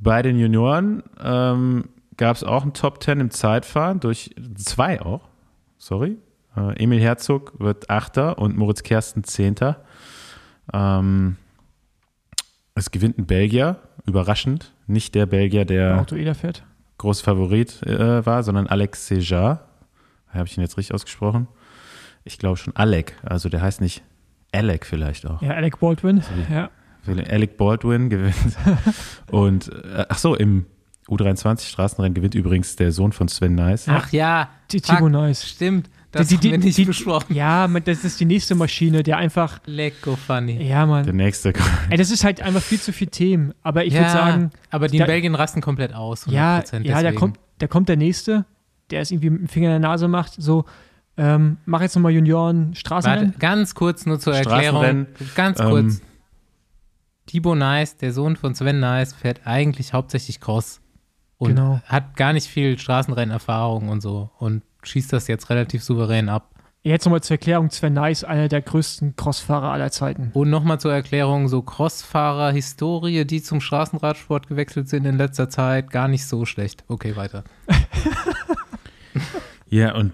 Bei 0.00 0.22
den 0.22 0.38
Junioren 0.38 1.02
ähm, 1.20 1.88
gab 2.16 2.36
es 2.36 2.44
auch 2.44 2.62
einen 2.62 2.72
Top 2.72 3.00
Ten 3.00 3.18
im 3.18 3.30
Zeitfahren, 3.32 3.98
durch 3.98 4.30
zwei 4.54 5.00
auch, 5.02 5.22
sorry. 5.76 6.18
Äh, 6.56 6.80
Emil 6.80 7.00
Herzog 7.00 7.54
wird 7.58 7.90
Achter 7.90 8.38
und 8.38 8.56
Moritz 8.56 8.84
Kersten 8.84 9.24
Zehnter. 9.24 9.82
Ähm, 10.72 11.36
es 12.76 12.92
gewinnt 12.92 13.18
ein 13.18 13.26
Belgier, 13.26 13.80
überraschend. 14.06 14.72
Nicht 14.86 15.14
der 15.14 15.26
Belgier, 15.26 15.64
der 15.64 16.00
Auto 16.00 16.16
Eder 16.16 16.34
fährt. 16.34 16.64
groß 16.98 17.20
Favorit 17.22 17.82
äh, 17.86 18.24
war, 18.26 18.42
sondern 18.42 18.66
Alex 18.66 19.06
Sejar. 19.06 19.68
Habe 20.28 20.46
ich 20.46 20.56
ihn 20.56 20.62
jetzt 20.62 20.76
richtig 20.76 20.94
ausgesprochen? 20.94 21.46
Ich 22.24 22.38
glaube 22.38 22.56
schon 22.56 22.74
Alec, 22.76 23.14
also 23.22 23.48
der 23.48 23.62
heißt 23.62 23.80
nicht 23.80 24.02
Alec 24.52 24.86
vielleicht 24.86 25.26
auch. 25.26 25.42
Ja, 25.42 25.50
Alec 25.52 25.78
Baldwin. 25.80 26.22
Ja. 26.50 26.70
Alec 27.06 27.56
Baldwin 27.56 28.08
gewinnt. 28.08 28.34
Und 29.30 29.68
äh, 29.72 30.06
ach 30.08 30.18
so, 30.18 30.34
im 30.34 30.66
U23 31.08 31.68
Straßenrennen 31.68 32.14
gewinnt 32.14 32.34
übrigens 32.34 32.76
der 32.76 32.92
Sohn 32.92 33.12
von 33.12 33.28
Sven 33.28 33.54
Nice. 33.54 33.88
ach 33.88 34.10
ja, 34.12 34.48
Thibaut 34.68 35.10
Nice. 35.12 35.46
stimmt. 35.46 35.90
Das 36.14 36.28
Die- 36.28 36.36
die- 36.38 36.48
haben 36.52 36.60
wir 36.60 36.66
nicht 36.66 36.78
die- 36.78 36.84
besprochen. 36.84 37.34
Ja, 37.34 37.66
man, 37.68 37.82
das 37.84 38.04
ist 38.04 38.18
die 38.20 38.24
nächste 38.24 38.54
Maschine, 38.54 39.02
der 39.02 39.16
einfach. 39.18 39.60
Lecko 39.66 40.16
funny. 40.16 40.62
Ja, 40.62 40.78
Der 40.78 40.86
Mann. 40.86 41.16
nächste. 41.16 41.52
Ey, 41.90 41.96
das 41.96 42.10
ist 42.10 42.24
halt 42.24 42.40
einfach 42.40 42.62
viel 42.62 42.80
zu 42.80 42.92
viel 42.92 43.08
Themen. 43.08 43.52
Aber 43.62 43.84
ich 43.84 43.92
ja, 43.94 44.00
würde 44.00 44.12
sagen, 44.12 44.50
aber 44.70 44.88
die 44.88 44.96
in 44.96 45.00
da- 45.00 45.06
Belgien 45.06 45.34
rasten 45.34 45.60
komplett 45.60 45.94
aus. 45.94 46.26
100%, 46.26 46.32
ja, 46.86 46.92
ja 46.92 46.96
da 46.96 47.02
deswegen. 47.02 47.16
kommt, 47.20 47.40
da 47.58 47.66
kommt 47.66 47.88
der 47.88 47.96
nächste, 47.96 48.44
der 48.90 49.00
es 49.00 49.10
irgendwie 49.10 49.30
mit 49.30 49.40
dem 49.42 49.48
Finger 49.48 49.74
in 49.74 49.82
der 49.82 49.90
Nase 49.90 50.08
macht. 50.08 50.34
So, 50.40 50.64
ähm, 51.16 51.58
mach 51.66 51.80
jetzt 51.80 51.94
nochmal 51.94 52.12
Junioren 52.12 52.66
Warte, 52.68 52.78
Straßenrennen. 52.80 53.34
ganz 53.38 53.74
kurz 53.74 54.06
nur 54.06 54.18
zur 54.20 54.34
Erklärung. 54.36 55.06
Ganz 55.34 55.60
ähm, 55.60 55.68
kurz. 55.68 56.00
Thibaut 57.26 57.56
Nice, 57.58 57.96
der 57.96 58.12
Sohn 58.12 58.36
von 58.36 58.54
Sven 58.54 58.80
Nice, 58.80 59.14
fährt 59.14 59.46
eigentlich 59.46 59.92
hauptsächlich 59.92 60.40
Cross. 60.40 60.80
Und 61.38 61.56
Genau. 61.56 61.80
hat 61.86 62.16
gar 62.16 62.32
nicht 62.32 62.46
viel 62.46 62.78
Straßenrennerfahrung 62.78 63.88
und 63.88 64.00
so. 64.00 64.30
Und 64.38 64.62
schießt 64.86 65.12
das 65.12 65.28
jetzt 65.28 65.50
relativ 65.50 65.82
souverän 65.82 66.28
ab. 66.28 66.50
Jetzt 66.82 67.06
nochmal 67.06 67.22
zur 67.22 67.34
Erklärung: 67.34 67.70
Sven 67.70 67.94
Nice, 67.94 68.24
einer 68.24 68.48
der 68.48 68.60
größten 68.60 69.16
Crossfahrer 69.16 69.72
aller 69.72 69.90
Zeiten. 69.90 70.30
Und 70.34 70.50
nochmal 70.50 70.78
zur 70.80 70.92
Erklärung, 70.92 71.48
so 71.48 71.62
Crossfahrer-Historie, 71.62 73.24
die 73.24 73.42
zum 73.42 73.60
Straßenradsport 73.60 74.48
gewechselt 74.48 74.88
sind 74.88 75.06
in 75.06 75.16
letzter 75.16 75.48
Zeit, 75.48 75.90
gar 75.90 76.08
nicht 76.08 76.26
so 76.26 76.44
schlecht. 76.44 76.84
Okay, 76.88 77.16
weiter. 77.16 77.44
Ja, 79.74 79.92
und 79.96 80.12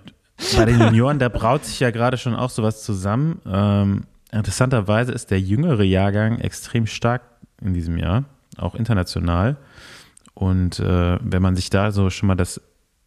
bei 0.57 0.64
den 0.64 0.81
Junioren, 0.81 1.18
da 1.18 1.29
braut 1.29 1.66
sich 1.66 1.81
ja 1.81 1.91
gerade 1.91 2.16
schon 2.16 2.35
auch 2.35 2.49
sowas 2.49 2.83
zusammen. 2.83 3.43
Ähm, 3.47 4.05
interessanterweise 4.33 5.12
ist 5.12 5.31
der 5.31 5.39
jüngere 5.39 5.83
Jahrgang 5.83 6.39
extrem 6.39 6.87
stark 6.87 7.21
in 7.61 7.75
diesem 7.75 7.99
Jahr, 7.99 8.25
auch 8.57 8.75
international. 8.75 9.59
Und 10.33 10.81
äh, 10.81 11.18
wenn 11.21 11.43
man 11.43 11.57
sich 11.57 11.68
da 11.68 11.93
so 11.93 12.09
schon 12.09 12.29
mal 12.29 12.37
das 12.37 12.59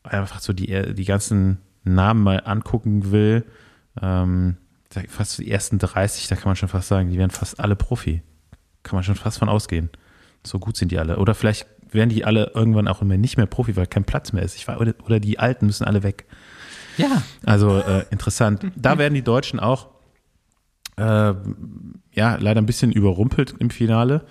einfach 0.03 0.39
so 0.39 0.53
die, 0.53 0.93
die 0.93 1.05
ganzen 1.05 1.59
Namen 1.83 2.23
mal 2.23 2.41
angucken 2.45 3.11
will, 3.11 3.45
ähm, 4.01 4.57
fast 5.09 5.39
die 5.39 5.49
ersten 5.49 5.79
30, 5.79 6.27
da 6.27 6.35
kann 6.35 6.49
man 6.49 6.55
schon 6.55 6.69
fast 6.69 6.87
sagen, 6.87 7.09
die 7.09 7.17
werden 7.17 7.31
fast 7.31 7.59
alle 7.59 7.75
Profi. 7.75 8.21
Kann 8.83 8.95
man 8.97 9.03
schon 9.03 9.15
fast 9.15 9.39
von 9.39 9.49
ausgehen. 9.49 9.89
So 10.45 10.59
gut 10.59 10.77
sind 10.77 10.91
die 10.91 10.99
alle. 10.99 11.17
Oder 11.17 11.33
vielleicht 11.35 11.67
werden 11.91 12.09
die 12.09 12.25
alle 12.25 12.51
irgendwann 12.53 12.87
auch 12.87 13.01
immer 13.01 13.17
nicht 13.17 13.37
mehr 13.37 13.45
Profi, 13.45 13.75
weil 13.75 13.87
kein 13.87 14.03
Platz 14.03 14.33
mehr 14.33 14.43
ist. 14.43 14.55
Ich 14.55 14.67
war, 14.67 14.79
oder, 14.79 14.93
oder 15.05 15.19
die 15.19 15.39
Alten 15.39 15.65
müssen 15.65 15.85
alle 15.85 16.03
weg. 16.03 16.25
Ja, 16.97 17.23
Also 17.45 17.79
äh, 17.79 18.05
interessant. 18.11 18.65
Da 18.75 18.97
werden 18.97 19.13
die 19.13 19.23
Deutschen 19.23 19.59
auch 19.59 19.87
äh, 20.97 21.33
ja 22.13 22.35
leider 22.35 22.61
ein 22.61 22.65
bisschen 22.65 22.91
überrumpelt 22.91 23.55
im 23.59 23.69
Finale. 23.69 24.25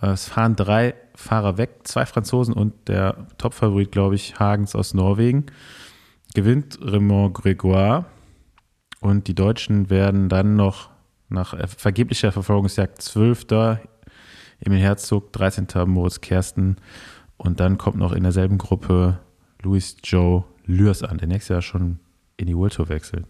Äh, 0.00 0.08
es 0.08 0.28
fahren 0.28 0.56
drei 0.56 0.94
Fahrer 1.18 1.58
weg, 1.58 1.80
zwei 1.82 2.06
Franzosen 2.06 2.54
und 2.54 2.86
der 2.86 3.26
Topfavorit, 3.38 3.90
glaube 3.90 4.14
ich, 4.14 4.38
Hagens 4.38 4.76
aus 4.76 4.94
Norwegen. 4.94 5.46
Gewinnt 6.32 6.78
Raymond 6.80 7.36
Grégoire 7.36 8.04
und 9.00 9.26
die 9.26 9.34
Deutschen 9.34 9.90
werden 9.90 10.28
dann 10.28 10.54
noch 10.54 10.90
nach 11.28 11.56
vergeblicher 11.66 12.30
Verfolgungsjagd 12.30 13.02
Zwölfter, 13.02 13.80
Emil 14.60 14.78
Herzog, 14.78 15.32
13. 15.32 15.66
Moritz 15.86 16.20
Kersten 16.20 16.76
Und 17.36 17.58
dann 17.58 17.78
kommt 17.78 17.96
noch 17.96 18.12
in 18.12 18.22
derselben 18.22 18.56
Gruppe 18.56 19.18
Louis 19.60 19.96
Joe 20.04 20.44
Lürs 20.66 21.02
an, 21.02 21.18
der 21.18 21.26
nächstes 21.26 21.48
Jahr 21.48 21.62
schon 21.62 21.98
in 22.36 22.46
die 22.46 22.56
World 22.56 22.74
Tour 22.74 22.88
wechselt. 22.88 23.26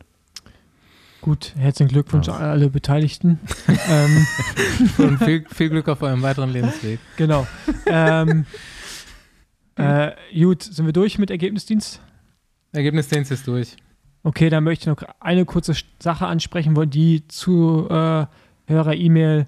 Gut, 1.21 1.55
herzlichen 1.57 1.89
Glückwunsch 1.91 2.29
Ja. 2.29 2.37
an 2.37 2.43
alle 2.45 2.71
Beteiligten. 2.71 3.41
ähm, 3.89 4.27
Und 4.99 5.19
viel, 5.19 5.45
viel 5.51 5.69
Glück 5.69 5.89
auf 5.89 6.01
eurem 6.03 6.23
weiteren 6.23 6.51
Lebensweg. 6.51 7.01
genau. 7.17 7.47
ähm, 7.87 8.47
äh, 9.77 10.13
gut, 10.33 10.63
sind 10.63 10.87
wir 10.87 10.93
durch 10.93 11.19
mit 11.19 11.31
Ergebnisdienst? 11.31 12.01
Ergebnisdienst 12.73 13.31
ist 13.33 13.47
durch. 13.47 13.77
Okay, 14.23 14.49
dann 14.51 14.65
möchte 14.65 14.83
ich 14.83 14.87
noch 14.97 15.03
eine 15.21 15.45
kurze 15.45 15.75
Sache 16.01 16.27
ansprechen, 16.27 16.77
wo 16.77 16.85
die 16.85 17.27
Zuhörer-E-Mail 17.29 19.47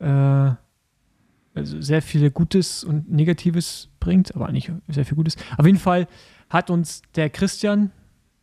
äh, 0.00 0.50
also 1.54 1.80
sehr 1.80 2.02
viel 2.02 2.30
Gutes 2.30 2.84
und 2.84 3.10
Negatives 3.10 3.88
bringt, 4.00 4.34
aber 4.34 4.48
eigentlich 4.48 4.70
sehr 4.88 5.04
viel 5.04 5.16
Gutes. 5.16 5.36
Auf 5.56 5.66
jeden 5.66 5.78
Fall 5.78 6.06
hat 6.50 6.70
uns 6.70 7.02
der 7.16 7.30
Christian, 7.30 7.90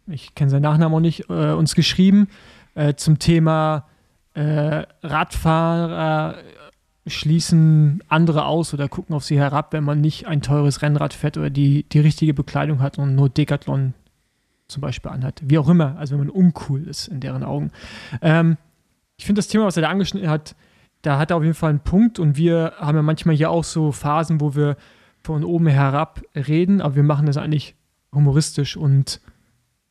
ich 0.08 0.36
kenne 0.36 0.50
seinen 0.50 0.64
Nachnamen 0.64 0.96
auch 0.96 1.02
nicht, 1.02 1.30
äh, 1.30 1.52
uns 1.52 1.76
geschrieben 1.76 2.28
äh, 2.76 2.96
zum 2.96 3.20
Thema 3.20 3.88
äh, 4.34 4.84
Radfahrer 5.02 6.36
schließen 7.08 8.02
andere 8.08 8.46
aus 8.46 8.74
oder 8.74 8.90
gucken 8.90 9.16
auf 9.16 9.24
sie 9.24 9.38
herab, 9.38 9.74
wenn 9.74 9.84
man 9.84 10.02
nicht 10.02 10.28
ein 10.28 10.42
teures 10.42 10.82
Rennrad 10.82 11.14
fährt 11.14 11.38
oder 11.38 11.50
die, 11.50 11.84
die 11.84 12.00
richtige 12.00 12.34
Bekleidung 12.34 12.82
hat 12.82 12.98
und 12.98 13.16
nur 13.16 13.30
Decathlon 13.30 13.94
zum 14.68 14.82
Beispiel 14.82 15.12
anhat. 15.12 15.42
Wie 15.46 15.58
auch 15.60 15.70
immer, 15.70 15.96
also 15.98 16.14
wenn 16.14 16.26
man 16.26 16.30
uncool 16.30 16.88
ist 16.88 17.08
in 17.08 17.20
deren 17.20 17.44
Augen. 17.44 17.72
Ähm, 18.22 18.58
ich 19.18 19.26
finde 19.26 19.40
das 19.40 19.48
Thema, 19.48 19.66
was 19.66 19.78
er 19.78 19.84
da 19.84 19.90
angeschnitten 19.90 20.30
hat, 20.30 20.56
da 21.04 21.20
hat 21.20 21.30
er 21.30 21.38
auf 21.38 21.44
jeden 21.44 21.56
Fall 21.56 21.70
einen 21.70 21.80
Punkt 21.80 22.18
und 22.18 22.36
wir 22.36 22.74
haben 22.80 22.96
ja 22.96 23.04
manchmal 23.04 23.36
hier 23.36 23.52
auch 23.52 23.64
so 23.64 23.92
Phasen, 23.92 24.42
wo 24.42 24.56
wir 24.56 24.76
von 25.22 25.44
oben 25.44 25.68
herab 25.68 26.22
reden, 26.36 26.82
aber 26.82 26.96
wir 26.96 27.04
machen 27.04 27.28
das 27.28 27.38
eigentlich 27.38 27.76
humoristisch 28.12 28.76
und 28.76 29.22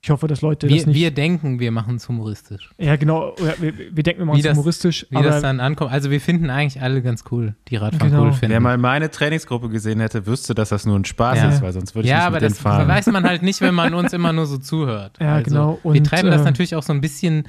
ich 0.04 0.10
hoffe, 0.10 0.26
dass 0.26 0.42
Leute 0.42 0.68
Wir, 0.68 0.76
das 0.76 0.86
nicht. 0.86 0.96
wir 0.96 1.10
denken, 1.12 1.60
wir 1.60 1.70
machen 1.70 1.96
es 1.96 2.06
humoristisch. 2.10 2.70
ja, 2.76 2.96
genau, 2.96 3.34
wir, 3.58 3.72
wir 3.96 4.02
denken, 4.02 4.18
wir 4.20 4.26
machen 4.26 4.36
Wie 4.36 4.40
es 4.40 4.44
das- 4.44 4.56
humoristisch, 4.56 5.06
Wie 5.08 5.16
aber 5.16 5.28
das 5.28 5.40
dann 5.40 5.60
ankommt. 5.60 5.90
Also 5.92 6.10
wir 6.10 6.20
finden 6.20 6.50
eigentlich 6.50 6.82
alle 6.82 7.00
ganz 7.00 7.24
cool, 7.30 7.54
die 7.68 7.76
Radfahren 7.76 8.10
Genau. 8.10 8.24
cool 8.24 8.32
finden. 8.32 8.52
Wer 8.52 8.60
mal 8.60 8.76
meine 8.76 9.10
Trainingsgruppe 9.10 9.70
gesehen 9.70 10.00
hätte, 10.00 10.26
wüsste, 10.26 10.54
dass 10.54 10.68
das 10.68 10.84
nur 10.84 10.98
ein 10.98 11.06
Spaß 11.06 11.38
Ja. 11.38 11.48
ist, 11.48 11.62
weil 11.62 11.72
sonst 11.72 11.94
würde 11.94 12.04
ich 12.06 12.10
ja, 12.10 12.16
nicht 12.18 12.26
aber 12.26 12.34
mit 12.34 12.42
denen 12.42 12.50
das 12.52 12.58
fahren. 12.60 12.86
weiß 12.86 13.06
man 13.06 13.24
halt 13.24 13.42
nicht, 13.42 13.62
wenn 13.62 13.74
man 13.74 13.94
uns 13.94 14.12
immer 14.12 14.34
nur 14.34 14.44
so 14.44 14.58
zuhört. 14.58 15.16
Ja, 15.20 15.36
also, 15.36 15.50
genau. 15.50 15.78
wir 15.82 15.90
Und, 15.92 16.04
treiben 16.06 16.30
das 16.30 16.42
äh, 16.42 16.44
natürlich 16.44 16.74
auch 16.76 16.82
so 16.82 16.92
ein 16.92 17.00
bisschen 17.00 17.44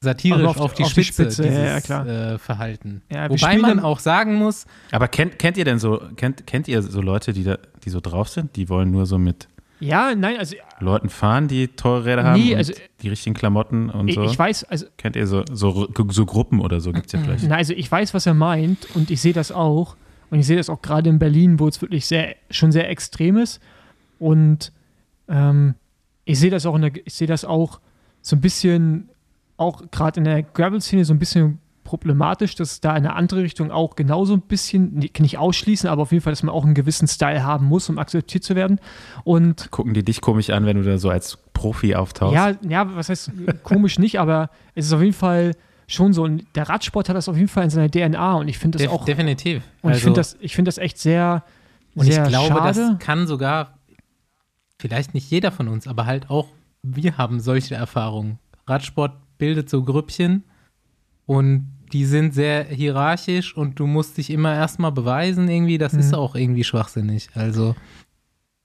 satirisch 0.00 0.36
Also 0.38 0.50
auf, 0.50 0.60
auf- 0.60 0.74
die 0.74 0.84
auf 0.84 0.92
die 0.92 1.02
Spitze, 1.02 1.22
Spitze, 1.22 1.44
ja, 1.44 1.48
dieses 1.48 1.64
ja, 1.64 1.80
klar. 1.80 2.06
Äh, 2.34 2.38
Verhalten. 2.38 3.02
Ja, 3.10 3.30
wir 3.30 3.40
Wobei 3.40 3.56
man 3.56 3.80
auch 3.80 4.00
sagen 4.00 4.34
muss, 4.34 4.66
Aber 4.92 5.08
kennt, 5.08 5.38
kennt 5.38 5.56
ihr 5.56 5.64
denn 5.64 5.78
so, 5.78 6.02
kennt, 6.16 6.46
kennt 6.46 6.68
ihr 6.68 6.82
so 6.82 7.00
Leute, 7.00 7.32
die, 7.32 7.44
da, 7.44 7.56
die 7.84 7.88
so 7.90 8.00
drauf 8.00 8.28
sind? 8.28 8.54
Die 8.56 8.68
wollen 8.68 8.90
nur 8.90 9.06
so 9.06 9.16
mit 9.16 9.48
ja, 9.80 10.14
nein, 10.14 10.36
also 10.38 10.56
Leuten 10.80 11.08
fahren, 11.08 11.48
die 11.48 11.68
teure 11.68 12.04
Räder 12.04 12.24
haben 12.24 12.40
Nee, 12.40 12.52
und 12.52 12.58
also- 12.58 12.72
die 13.02 13.08
richtigen 13.08 13.34
Klamotten 13.34 13.90
und 13.90 14.08
ich, 14.08 14.14
so? 14.14 14.24
ich 14.24 14.38
weiß, 14.38 14.64
also 14.64 14.86
Kennt 14.96 15.16
ihr 15.16 15.26
so, 15.26 15.44
so, 15.52 15.88
so 16.10 16.26
Gruppen 16.26 16.60
oder 16.60 16.80
so? 16.80 16.92
Gibt 16.92 17.06
es 17.06 17.12
ja 17.12 17.20
vielleicht. 17.20 17.44
Na, 17.48 17.56
also 17.56 17.72
ich 17.74 17.90
weiß, 17.90 18.14
was 18.14 18.26
er 18.26 18.34
meint 18.34 18.88
und 18.94 19.10
ich 19.10 19.20
sehe 19.20 19.32
das 19.32 19.52
auch. 19.52 19.96
Und 20.30 20.40
ich 20.40 20.46
sehe 20.46 20.56
das 20.56 20.68
auch 20.68 20.82
gerade 20.82 21.08
in 21.08 21.18
Berlin, 21.20 21.60
wo 21.60 21.68
es 21.68 21.80
wirklich 21.80 22.06
sehr, 22.06 22.34
schon 22.50 22.72
sehr 22.72 22.90
extrem 22.90 23.36
ist. 23.36 23.60
Und 24.18 24.72
ähm, 25.28 25.74
ich 26.24 26.38
sehe 26.40 26.50
das 26.50 26.66
auch 26.66 26.74
in 26.74 26.82
der, 26.82 26.92
ich 27.04 27.14
sehe 27.14 27.28
das 27.28 27.44
auch 27.44 27.80
so 28.22 28.34
ein 28.34 28.40
bisschen, 28.40 29.08
auch 29.56 29.82
gerade 29.92 30.18
in 30.18 30.24
der 30.24 30.42
Gravel-Szene 30.42 31.04
so 31.04 31.14
ein 31.14 31.18
bisschen 31.20 31.58
problematisch, 31.86 32.54
dass 32.56 32.80
da 32.80 32.90
in 32.90 33.06
eine 33.06 33.14
andere 33.14 33.42
Richtung 33.42 33.70
auch 33.70 33.96
genauso 33.96 34.34
ein 34.34 34.42
bisschen, 34.42 34.94
nicht 34.94 35.18
nicht 35.20 35.38
ausschließen, 35.38 35.88
aber 35.88 36.02
auf 36.02 36.12
jeden 36.12 36.22
Fall, 36.22 36.32
dass 36.32 36.42
man 36.42 36.54
auch 36.54 36.64
einen 36.64 36.74
gewissen 36.74 37.08
Style 37.08 37.42
haben 37.42 37.66
muss, 37.66 37.88
um 37.88 37.98
akzeptiert 37.98 38.44
zu 38.44 38.54
werden. 38.54 38.78
Und 39.24 39.70
Gucken 39.70 39.94
die 39.94 40.04
dich 40.04 40.20
komisch 40.20 40.50
an, 40.50 40.66
wenn 40.66 40.76
du 40.76 40.82
da 40.82 40.98
so 40.98 41.08
als 41.08 41.38
Profi 41.54 41.94
auftauchst? 41.94 42.34
ja, 42.34 42.52
ja, 42.68 42.94
was 42.94 43.08
heißt 43.08 43.32
komisch 43.62 43.98
nicht, 43.98 44.20
aber 44.20 44.50
es 44.74 44.86
ist 44.86 44.92
auf 44.92 45.00
jeden 45.00 45.14
Fall 45.14 45.52
schon 45.86 46.12
so. 46.12 46.24
Und 46.24 46.44
der 46.54 46.68
Radsport 46.68 47.08
hat 47.08 47.16
das 47.16 47.28
auf 47.28 47.36
jeden 47.36 47.48
Fall 47.48 47.64
in 47.64 47.70
seiner 47.70 47.90
DNA 47.90 48.34
und 48.34 48.48
ich 48.48 48.58
finde 48.58 48.78
das 48.78 48.86
def 48.86 48.92
auch 48.92 49.04
definitiv. 49.04 49.62
und 49.82 49.90
ich 49.90 49.94
also, 49.94 50.04
finde 50.04 50.20
das, 50.20 50.36
ich 50.40 50.54
find 50.54 50.68
das 50.68 50.78
echt 50.78 50.98
sehr, 50.98 51.44
und 51.94 52.06
ich 52.06 52.14
sehr 52.14 52.26
glaube, 52.26 52.48
schade. 52.48 52.96
das 52.96 52.98
kann 52.98 53.26
sogar, 53.26 53.78
vielleicht 54.78 55.14
nicht 55.14 55.30
jeder 55.30 55.52
von 55.52 55.68
uns, 55.68 55.86
aber 55.86 56.04
halt 56.04 56.28
auch 56.28 56.48
wir 56.82 57.18
haben 57.18 57.40
solche 57.40 57.74
Erfahrungen. 57.74 58.38
Radsport 58.66 59.12
bildet 59.38 59.68
so 59.68 59.82
Grüppchen 59.82 60.44
und 61.26 61.75
die 61.92 62.04
sind 62.04 62.34
sehr 62.34 62.64
hierarchisch 62.64 63.56
und 63.56 63.78
du 63.78 63.86
musst 63.86 64.18
dich 64.18 64.30
immer 64.30 64.54
erstmal 64.54 64.92
beweisen 64.92 65.48
irgendwie. 65.48 65.78
Das 65.78 65.92
Mhm. 65.92 65.98
ist 66.00 66.14
auch 66.14 66.34
irgendwie 66.34 66.64
schwachsinnig. 66.64 67.28
Also, 67.34 67.74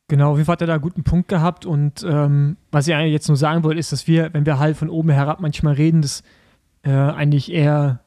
Genau, 0.08 0.32
auf 0.32 0.38
jeden 0.38 0.46
Fall 0.46 0.54
hat 0.56 0.62
er 0.62 0.68
da 0.68 0.74
einen 0.74 0.82
guten 0.82 1.04
Punkt 1.06 1.30
gehabt. 1.30 1.66
Und 1.66 2.04
ähm, 2.06 2.58
was 2.70 2.86
ich 2.86 2.94
eigentlich 2.94 3.14
jetzt 3.14 3.30
nur 3.30 3.38
sagen 3.38 3.64
wollte, 3.64 3.80
ist, 3.80 3.94
dass 3.94 4.08
wir, 4.08 4.34
wenn 4.34 4.46
wir 4.46 4.60
halt 4.60 4.76
von 4.76 4.90
oben 4.90 5.10
herab 5.10 5.40
manchmal 5.40 5.76
reden, 5.76 6.02
dass 6.02 6.22
äh, 6.84 6.90
eigentlich 6.92 7.50
eher, 7.50 8.02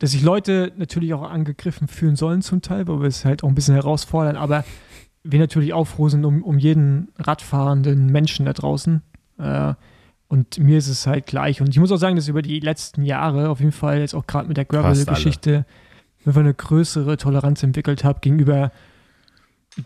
dass 0.00 0.10
sich 0.10 0.22
Leute 0.22 0.72
natürlich 0.78 1.14
auch 1.14 1.22
angegriffen 1.22 1.86
fühlen 1.86 2.16
sollen 2.16 2.42
zum 2.42 2.60
Teil, 2.60 2.88
weil 2.88 2.98
wir 3.02 3.06
es 3.06 3.24
halt 3.24 3.44
auch 3.44 3.48
ein 3.48 3.54
bisschen 3.54 3.76
herausfordern, 3.76 4.34
aber 4.36 4.64
wir 5.22 5.38
natürlich 5.38 5.72
auch 5.72 5.84
froh 5.86 6.08
sind 6.08 6.24
um, 6.24 6.42
um 6.42 6.58
jeden 6.58 7.12
radfahrenden 7.18 8.06
Menschen 8.06 8.46
da 8.46 8.52
draußen. 8.52 9.02
Äh, 9.38 9.74
und 10.32 10.58
mir 10.58 10.78
ist 10.78 10.88
es 10.88 11.06
halt 11.06 11.26
gleich. 11.26 11.60
Und 11.60 11.68
ich 11.68 11.78
muss 11.78 11.92
auch 11.92 11.98
sagen, 11.98 12.16
dass 12.16 12.26
über 12.26 12.40
die 12.40 12.58
letzten 12.58 13.02
Jahre 13.02 13.50
auf 13.50 13.60
jeden 13.60 13.70
Fall 13.70 13.98
jetzt 13.98 14.14
auch 14.14 14.26
gerade 14.26 14.48
mit 14.48 14.56
der 14.56 14.64
Gravel-Geschichte 14.64 15.66
einfach 16.24 16.40
eine 16.40 16.54
größere 16.54 17.18
Toleranz 17.18 17.62
entwickelt 17.62 18.02
habe 18.02 18.20
gegenüber 18.20 18.72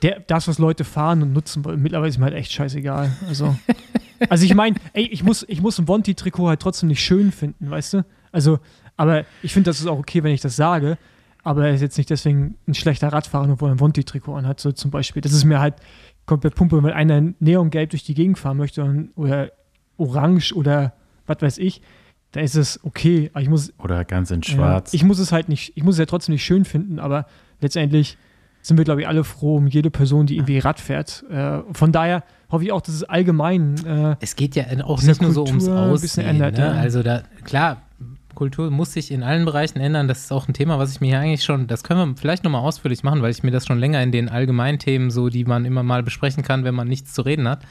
der, 0.02 0.20
das, 0.20 0.46
was 0.46 0.58
Leute 0.60 0.84
fahren 0.84 1.20
und 1.22 1.32
nutzen 1.32 1.64
wollen. 1.64 1.82
Mittlerweile 1.82 2.10
ist 2.10 2.18
mir 2.18 2.26
halt 2.26 2.34
echt 2.34 2.52
scheißegal. 2.52 3.10
Also, 3.26 3.56
also 4.28 4.44
ich 4.44 4.54
meine, 4.54 4.76
ey, 4.92 5.08
ich 5.08 5.24
muss, 5.24 5.44
ich 5.48 5.60
muss 5.60 5.80
ein 5.80 5.88
Vonti-Trikot 5.88 6.46
halt 6.46 6.60
trotzdem 6.60 6.90
nicht 6.90 7.02
schön 7.02 7.32
finden, 7.32 7.68
weißt 7.68 7.94
du? 7.94 8.04
Also, 8.30 8.60
aber 8.96 9.24
ich 9.42 9.52
finde, 9.52 9.68
das 9.70 9.80
ist 9.80 9.88
auch 9.88 9.98
okay, 9.98 10.22
wenn 10.22 10.32
ich 10.32 10.42
das 10.42 10.54
sage. 10.54 10.96
Aber 11.42 11.66
er 11.66 11.74
ist 11.74 11.80
jetzt 11.80 11.98
nicht 11.98 12.10
deswegen 12.10 12.54
ein 12.68 12.74
schlechter 12.74 13.08
Radfahrer, 13.08 13.48
nur 13.48 13.60
weil 13.60 13.70
er 13.70 13.74
ein 13.74 13.80
Vonti-Trikot 13.80 14.36
anhat, 14.36 14.60
so 14.60 14.70
zum 14.70 14.92
Beispiel. 14.92 15.22
Das 15.22 15.32
ist 15.32 15.42
mir 15.42 15.58
halt 15.58 15.74
komplett 16.24 16.54
Pumpe, 16.54 16.80
wenn 16.84 16.92
einer 16.92 17.20
neongelb 17.40 17.90
durch 17.90 18.04
die 18.04 18.14
Gegend 18.14 18.38
fahren 18.38 18.58
möchte 18.58 18.84
und- 18.84 19.10
oder 19.16 19.50
orange 19.98 20.52
oder 20.54 20.92
was 21.26 21.38
weiß 21.40 21.58
ich, 21.58 21.82
da 22.32 22.40
ist 22.40 22.54
es 22.54 22.80
okay. 22.84 23.30
Aber 23.32 23.42
ich 23.42 23.48
muss, 23.48 23.72
Oder 23.78 24.04
ganz 24.04 24.30
in 24.30 24.42
schwarz. 24.42 24.92
ja, 24.92 24.96
ich 24.96 25.04
muss 25.04 25.18
es 25.18 25.32
halt 25.32 25.48
nicht, 25.48 25.72
ich 25.74 25.82
muss 25.82 25.94
es 25.94 25.98
ja 26.00 26.06
trotzdem 26.06 26.34
nicht 26.34 26.44
schön 26.44 26.64
finden, 26.64 26.98
aber 26.98 27.26
letztendlich 27.60 28.18
sind 28.62 28.76
wir, 28.78 28.84
glaube 28.84 29.00
ich, 29.02 29.08
alle 29.08 29.24
froh 29.24 29.56
um 29.56 29.68
jede 29.68 29.90
Person, 29.90 30.26
die 30.26 30.36
irgendwie 30.36 30.58
Rad 30.58 30.80
fährt. 30.80 31.24
Äh, 31.30 31.60
von 31.72 31.92
daher 31.92 32.24
hoffe 32.50 32.64
ich 32.64 32.72
auch, 32.72 32.80
dass 32.80 32.94
es 32.94 33.04
allgemein 33.04 33.76
äh, 33.86 34.16
es 34.20 34.36
geht 34.36 34.56
ja 34.56 34.64
auch 34.84 35.02
nicht 35.02 35.22
nur 35.22 35.32
so 35.32 35.44
ums 35.44 35.64
Kultur 35.66 35.82
ein 35.82 35.90
bisschen 35.92 36.24
Aussehen. 36.24 36.26
ändert, 36.26 36.58
ne? 36.58 36.64
ja. 36.64 36.72
Also 36.72 37.02
da, 37.02 37.22
klar, 37.44 37.82
Kultur 38.34 38.70
muss 38.70 38.92
sich 38.92 39.10
in 39.10 39.22
allen 39.22 39.44
Bereichen 39.44 39.80
ändern. 39.80 40.08
Das 40.08 40.20
ist 40.20 40.32
auch 40.32 40.46
ein 40.46 40.52
Thema, 40.52 40.78
was 40.78 40.92
ich 40.92 41.00
mir 41.00 41.06
hier 41.06 41.20
eigentlich 41.20 41.44
schon, 41.44 41.68
das 41.68 41.84
können 41.84 42.10
wir 42.10 42.16
vielleicht 42.16 42.44
nochmal 42.44 42.60
ausführlich 42.60 43.02
machen, 43.02 43.22
weil 43.22 43.30
ich 43.30 43.42
mir 43.42 43.50
das 43.50 43.66
schon 43.66 43.78
länger 43.78 44.02
in 44.02 44.12
den 44.12 44.28
Allgemeinthemen, 44.28 45.10
so 45.10 45.28
die 45.28 45.44
man 45.44 45.64
immer 45.64 45.82
mal 45.82 46.02
besprechen 46.02 46.42
kann, 46.42 46.64
wenn 46.64 46.74
man 46.74 46.86
nichts 46.86 47.14
zu 47.14 47.22
reden 47.22 47.48
hat, 47.48 47.64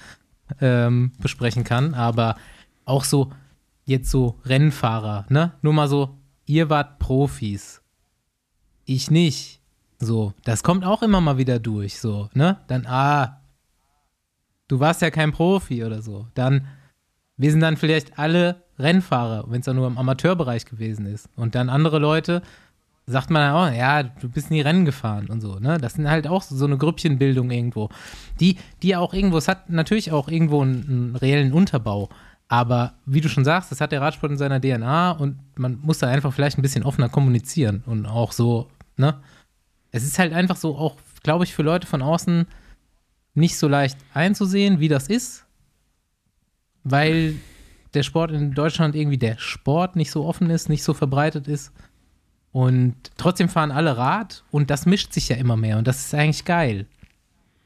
ähm, 0.61 1.11
besprechen 1.19 1.63
kann. 1.63 1.93
Aber 1.93 2.35
auch 2.85 3.03
so, 3.03 3.31
jetzt 3.85 4.09
so 4.09 4.39
Rennfahrer, 4.45 5.25
ne? 5.29 5.53
Nur 5.61 5.73
mal 5.73 5.87
so, 5.87 6.17
ihr 6.45 6.69
wart 6.69 6.99
Profis. 6.99 7.81
Ich 8.85 9.09
nicht. 9.09 9.61
So, 9.97 10.33
das 10.43 10.63
kommt 10.63 10.85
auch 10.85 11.01
immer 11.01 11.21
mal 11.21 11.37
wieder 11.37 11.59
durch, 11.59 11.99
so, 11.99 12.29
ne? 12.33 12.59
Dann, 12.67 12.85
ah, 12.85 13.41
du 14.67 14.79
warst 14.79 15.01
ja 15.01 15.09
kein 15.09 15.31
Profi 15.31 15.83
oder 15.83 16.01
so. 16.01 16.27
Dann, 16.33 16.67
wir 17.37 17.51
sind 17.51 17.61
dann 17.61 17.77
vielleicht 17.77 18.19
alle 18.19 18.63
Rennfahrer, 18.77 19.45
wenn 19.47 19.59
es 19.59 19.65
dann 19.65 19.77
nur 19.77 19.87
im 19.87 19.97
Amateurbereich 19.97 20.65
gewesen 20.65 21.05
ist. 21.05 21.29
Und 21.35 21.55
dann 21.55 21.69
andere 21.69 21.99
Leute, 21.99 22.41
sagt 23.07 23.29
man 23.29 23.51
auch, 23.51 23.71
ja, 23.71 24.03
du 24.03 24.29
bist 24.29 24.49
nie 24.49 24.61
Rennen 24.61 24.85
gefahren 24.85 25.27
und 25.27 25.41
so, 25.41 25.59
ne? 25.59 25.77
Das 25.77 25.93
sind 25.93 26.09
halt 26.09 26.27
auch 26.27 26.41
so 26.41 26.65
eine 26.65 26.77
Grüppchenbildung 26.77 27.51
irgendwo. 27.51 27.89
Die, 28.39 28.57
die 28.81 28.95
auch 28.95 29.13
irgendwo, 29.13 29.37
es 29.37 29.47
hat 29.47 29.69
natürlich 29.69 30.11
auch 30.11 30.27
irgendwo 30.27 30.61
einen, 30.61 30.83
einen 30.87 31.15
reellen 31.15 31.53
Unterbau. 31.53 32.09
Aber 32.47 32.93
wie 33.05 33.21
du 33.21 33.29
schon 33.29 33.45
sagst, 33.45 33.71
das 33.71 33.81
hat 33.81 33.91
der 33.91 34.01
Radsport 34.01 34.31
in 34.31 34.37
seiner 34.37 34.59
DNA 34.59 35.11
und 35.11 35.37
man 35.55 35.79
muss 35.81 35.99
da 35.99 36.07
einfach 36.07 36.33
vielleicht 36.33 36.57
ein 36.57 36.61
bisschen 36.61 36.83
offener 36.83 37.09
kommunizieren 37.09 37.83
und 37.85 38.05
auch 38.05 38.31
so, 38.31 38.69
ne? 38.97 39.19
Es 39.91 40.03
ist 40.03 40.19
halt 40.19 40.33
einfach 40.33 40.57
so 40.57 40.75
auch, 40.75 40.97
glaube 41.23 41.43
ich, 41.45 41.53
für 41.53 41.63
Leute 41.63 41.87
von 41.87 42.01
außen 42.01 42.47
nicht 43.33 43.57
so 43.57 43.67
leicht 43.67 43.97
einzusehen, 44.13 44.79
wie 44.79 44.87
das 44.87 45.07
ist, 45.07 45.45
weil 46.83 47.35
der 47.93 48.03
Sport 48.03 48.31
in 48.31 48.53
Deutschland 48.53 48.95
irgendwie 48.95 49.17
der 49.17 49.37
Sport 49.37 49.95
nicht 49.95 50.11
so 50.11 50.25
offen 50.25 50.49
ist, 50.49 50.69
nicht 50.69 50.83
so 50.83 50.93
verbreitet 50.93 51.47
ist. 51.47 51.71
Und 52.55 52.95
trotzdem 53.17 53.49
fahren 53.49 53.69
alle 53.69 53.97
Rad 53.97 54.45
und 54.49 54.69
das 54.69 54.85
mischt 54.85 55.11
sich 55.11 55.27
ja 55.27 55.35
immer 55.35 55.57
mehr 55.57 55.77
und 55.77 55.85
das 55.89 56.05
ist 56.05 56.15
eigentlich 56.15 56.45
geil. 56.45 56.85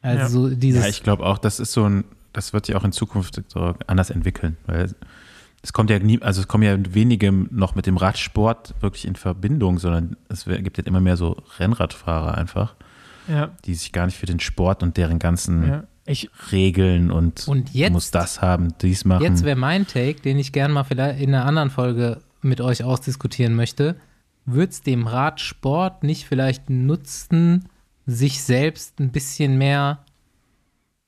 Also 0.01 0.49
so 0.49 0.55
dieses. 0.55 0.81
Ja, 0.81 0.89
ich 0.89 1.03
glaube 1.03 1.27
auch, 1.27 1.37
das 1.37 1.59
ist 1.59 1.73
so 1.73 1.87
ein, 1.87 2.05
das 2.33 2.53
wird 2.53 2.65
sich 2.65 2.75
auch 2.75 2.83
in 2.83 2.91
Zukunft 2.91 3.39
so 3.49 3.75
anders 3.85 4.09
entwickeln, 4.09 4.57
weil 4.65 4.91
es 5.61 5.73
kommt 5.73 5.91
ja 5.91 5.99
nie, 5.99 6.19
also 6.23 6.41
es 6.41 6.47
kommen 6.47 6.63
ja 6.63 6.75
wenige 6.95 7.31
noch 7.31 7.75
mit 7.75 7.85
dem 7.85 7.97
Radsport 7.97 8.73
wirklich 8.79 9.05
in 9.05 9.15
Verbindung, 9.15 9.77
sondern 9.77 10.17
es 10.27 10.45
gibt 10.45 10.79
jetzt 10.79 10.87
immer 10.87 11.01
mehr 11.01 11.17
so 11.17 11.37
Rennradfahrer 11.59 12.35
einfach. 12.35 12.73
Ja, 13.27 13.51
die 13.65 13.75
sich 13.75 13.91
gar 13.91 14.07
nicht 14.07 14.17
für 14.17 14.25
den 14.25 14.39
Sport 14.39 14.81
und 14.81 14.97
deren 14.97 15.19
ganzen 15.19 15.67
ja. 15.67 15.83
Ich, 16.07 16.31
Regeln 16.51 17.11
und, 17.11 17.47
Und 17.47 17.75
jetzt- 17.75 17.89
du 17.89 17.93
musst 17.93 18.15
das 18.15 18.41
haben, 18.41 18.73
dies 18.81 19.05
machen. 19.05 19.21
Jetzt 19.21 19.43
wäre 19.43 19.55
mein 19.55 19.85
Take, 19.85 20.21
den 20.21 20.39
ich 20.39 20.51
gerne 20.51 20.73
mal 20.73 20.83
vielleicht 20.83 21.21
in 21.21 21.35
einer 21.35 21.45
anderen 21.45 21.69
Folge 21.69 22.21
mit 22.41 22.59
euch 22.59 22.83
ausdiskutieren 22.83 23.53
möchte. 23.53 23.95
Wird 24.51 24.71
es 24.71 24.81
dem 24.81 25.07
Radsport 25.07 26.03
nicht 26.03 26.25
vielleicht 26.25 26.69
nutzen, 26.69 27.69
sich 28.05 28.41
selbst 28.43 28.99
ein 28.99 29.11
bisschen 29.11 29.57
mehr 29.57 29.99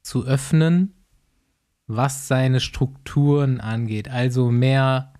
zu 0.03 0.25
öffnen, 0.25 0.93
was 1.87 2.27
seine 2.27 2.59
Strukturen 2.59 3.59
angeht? 3.59 4.09
Also 4.09 4.51
mehr 4.51 5.13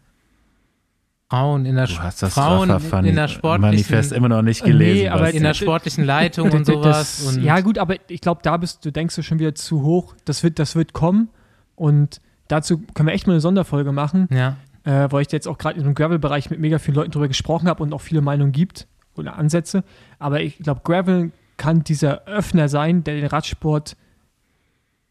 Frauen 1.29 1.65
in 1.65 1.75
der, 1.77 1.87
du 1.87 1.97
hast 1.99 2.21
das 2.21 2.33
Frauen 2.33 2.69
Rafa 2.69 2.99
in 2.99 3.15
der 3.15 3.29
sportlichen 3.29 3.61
Manifest 3.71 4.11
immer 4.11 4.27
noch 4.27 4.41
nicht 4.41 4.63
Nee, 4.65 4.71
gelesen. 4.71 5.09
aber 5.09 5.21
weißt 5.21 5.33
in 5.35 5.43
du? 5.43 5.47
der 5.47 5.53
sportlichen 5.53 6.03
Leitung 6.03 6.51
und 6.51 6.67
Das- 6.67 6.75
sowas. 6.75 7.21
Und 7.37 7.43
ja, 7.43 7.59
gut, 7.61 7.77
aber 7.77 7.95
ich 8.09 8.19
glaube, 8.19 8.41
da 8.43 8.57
bist 8.57 8.83
du, 8.85 8.91
denkst 8.91 9.15
du 9.15 9.23
schon 9.23 9.39
wieder 9.39 9.55
zu 9.55 9.81
hoch. 9.81 10.13
Das 10.25 10.43
wird, 10.43 10.59
das 10.59 10.75
wird 10.75 10.91
kommen. 10.93 11.29
Und 11.75 12.19
dazu 12.49 12.79
können 12.93 13.07
wir 13.07 13.13
echt 13.13 13.27
mal 13.27 13.33
eine 13.33 13.39
Sonderfolge 13.41 13.93
machen, 13.93 14.27
ja. 14.29 14.57
Äh, 14.83 15.07
weil 15.09 15.21
ich 15.21 15.31
jetzt 15.31 15.47
auch 15.47 15.57
gerade 15.57 15.77
in 15.79 15.85
dem 15.85 15.93
Gravel-Bereich 15.95 16.49
mit 16.49 16.59
mega 16.59 16.79
vielen 16.79 16.95
Leuten 16.95 17.11
drüber 17.11 17.27
gesprochen 17.27 17.67
habe 17.67 17.83
und 17.83 17.93
auch 17.93 18.01
viele 18.01 18.21
Meinungen 18.21 18.51
gibt 18.51 18.87
oder 19.15 19.35
Ansätze. 19.37 19.83
Aber 20.19 20.41
ich 20.41 20.57
glaube, 20.59 20.81
Gravel 20.83 21.31
kann 21.57 21.83
dieser 21.83 22.25
Öffner 22.25 22.67
sein, 22.69 23.03
der 23.03 23.15
den 23.15 23.27
Radsport 23.27 23.95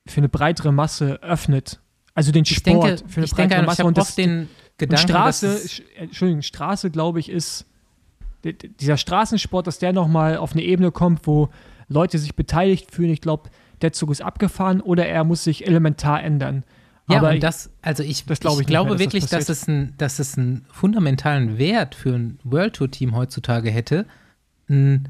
für 0.07 0.18
eine 0.18 0.29
breitere 0.29 0.73
Masse 0.73 1.23
öffnet. 1.23 1.81
Also 2.14 2.33
den 2.33 2.43
Ich 2.43 2.57
Sport 2.57 2.85
denke, 2.85 3.09
für 3.09 3.16
eine 3.18 3.25
ich 3.27 3.35
denke, 3.35 3.55
breitere 3.55 3.61
ich 3.61 3.66
Masse. 3.66 3.79
habe 3.83 3.89
Und 3.89 3.99
das, 3.99 4.14
den 4.16 4.41
und 4.41 4.49
Gedanken, 4.79 5.09
Straße, 5.09 5.47
es- 5.47 5.71
Sch- 5.71 5.83
äh, 5.97 6.05
Entschuldigung, 6.05 6.43
Straße, 6.43 6.91
glaube 6.91 7.21
ich, 7.21 7.29
ist 7.31 7.66
dieser 8.45 8.97
Straßensport, 8.97 9.66
dass 9.66 9.79
der 9.79 9.93
nochmal 9.93 10.39
auf 10.39 10.53
eine 10.53 10.62
Ebene 10.62 10.91
kommt, 10.91 11.27
wo 11.27 11.51
Leute 11.89 12.18
sich 12.18 12.35
beteiligt 12.35 12.91
fühlen. 12.91 13.11
Ich 13.11 13.21
glaube, 13.21 13.51
der 13.83 13.93
Zug 13.93 14.11
ist 14.11 14.23
abgefahren 14.23 14.81
oder 14.81 15.07
er 15.07 15.25
muss 15.25 15.45
sich 15.45 15.66
elementar 15.66 16.23
ändern. 16.23 16.64
Ja, 17.09 17.19
Aber 17.19 17.29
und 17.31 17.35
ich- 17.37 17.41
das, 17.41 17.71
also 17.83 18.03
ich, 18.03 18.25
das 18.25 18.41
glaube 18.41 18.57
ich, 18.57 18.61
ich 18.63 18.67
glaube 18.67 18.91
mehr, 18.91 18.99
dass 18.99 19.05
das 19.07 19.13
wirklich, 19.15 19.31
dass, 19.31 19.47
passiert. 19.47 19.59
es 19.59 19.69
ein, 19.69 19.95
dass 19.99 20.19
es 20.19 20.39
einen 20.39 20.65
fundamentalen 20.71 21.59
Wert 21.59 21.95
für 21.95 22.15
ein 22.15 22.39
World 22.45 22.75
Tour 22.77 22.91
Team 22.91 23.15
heutzutage 23.17 23.71
hätte, 23.71 24.07
n, 24.69 25.09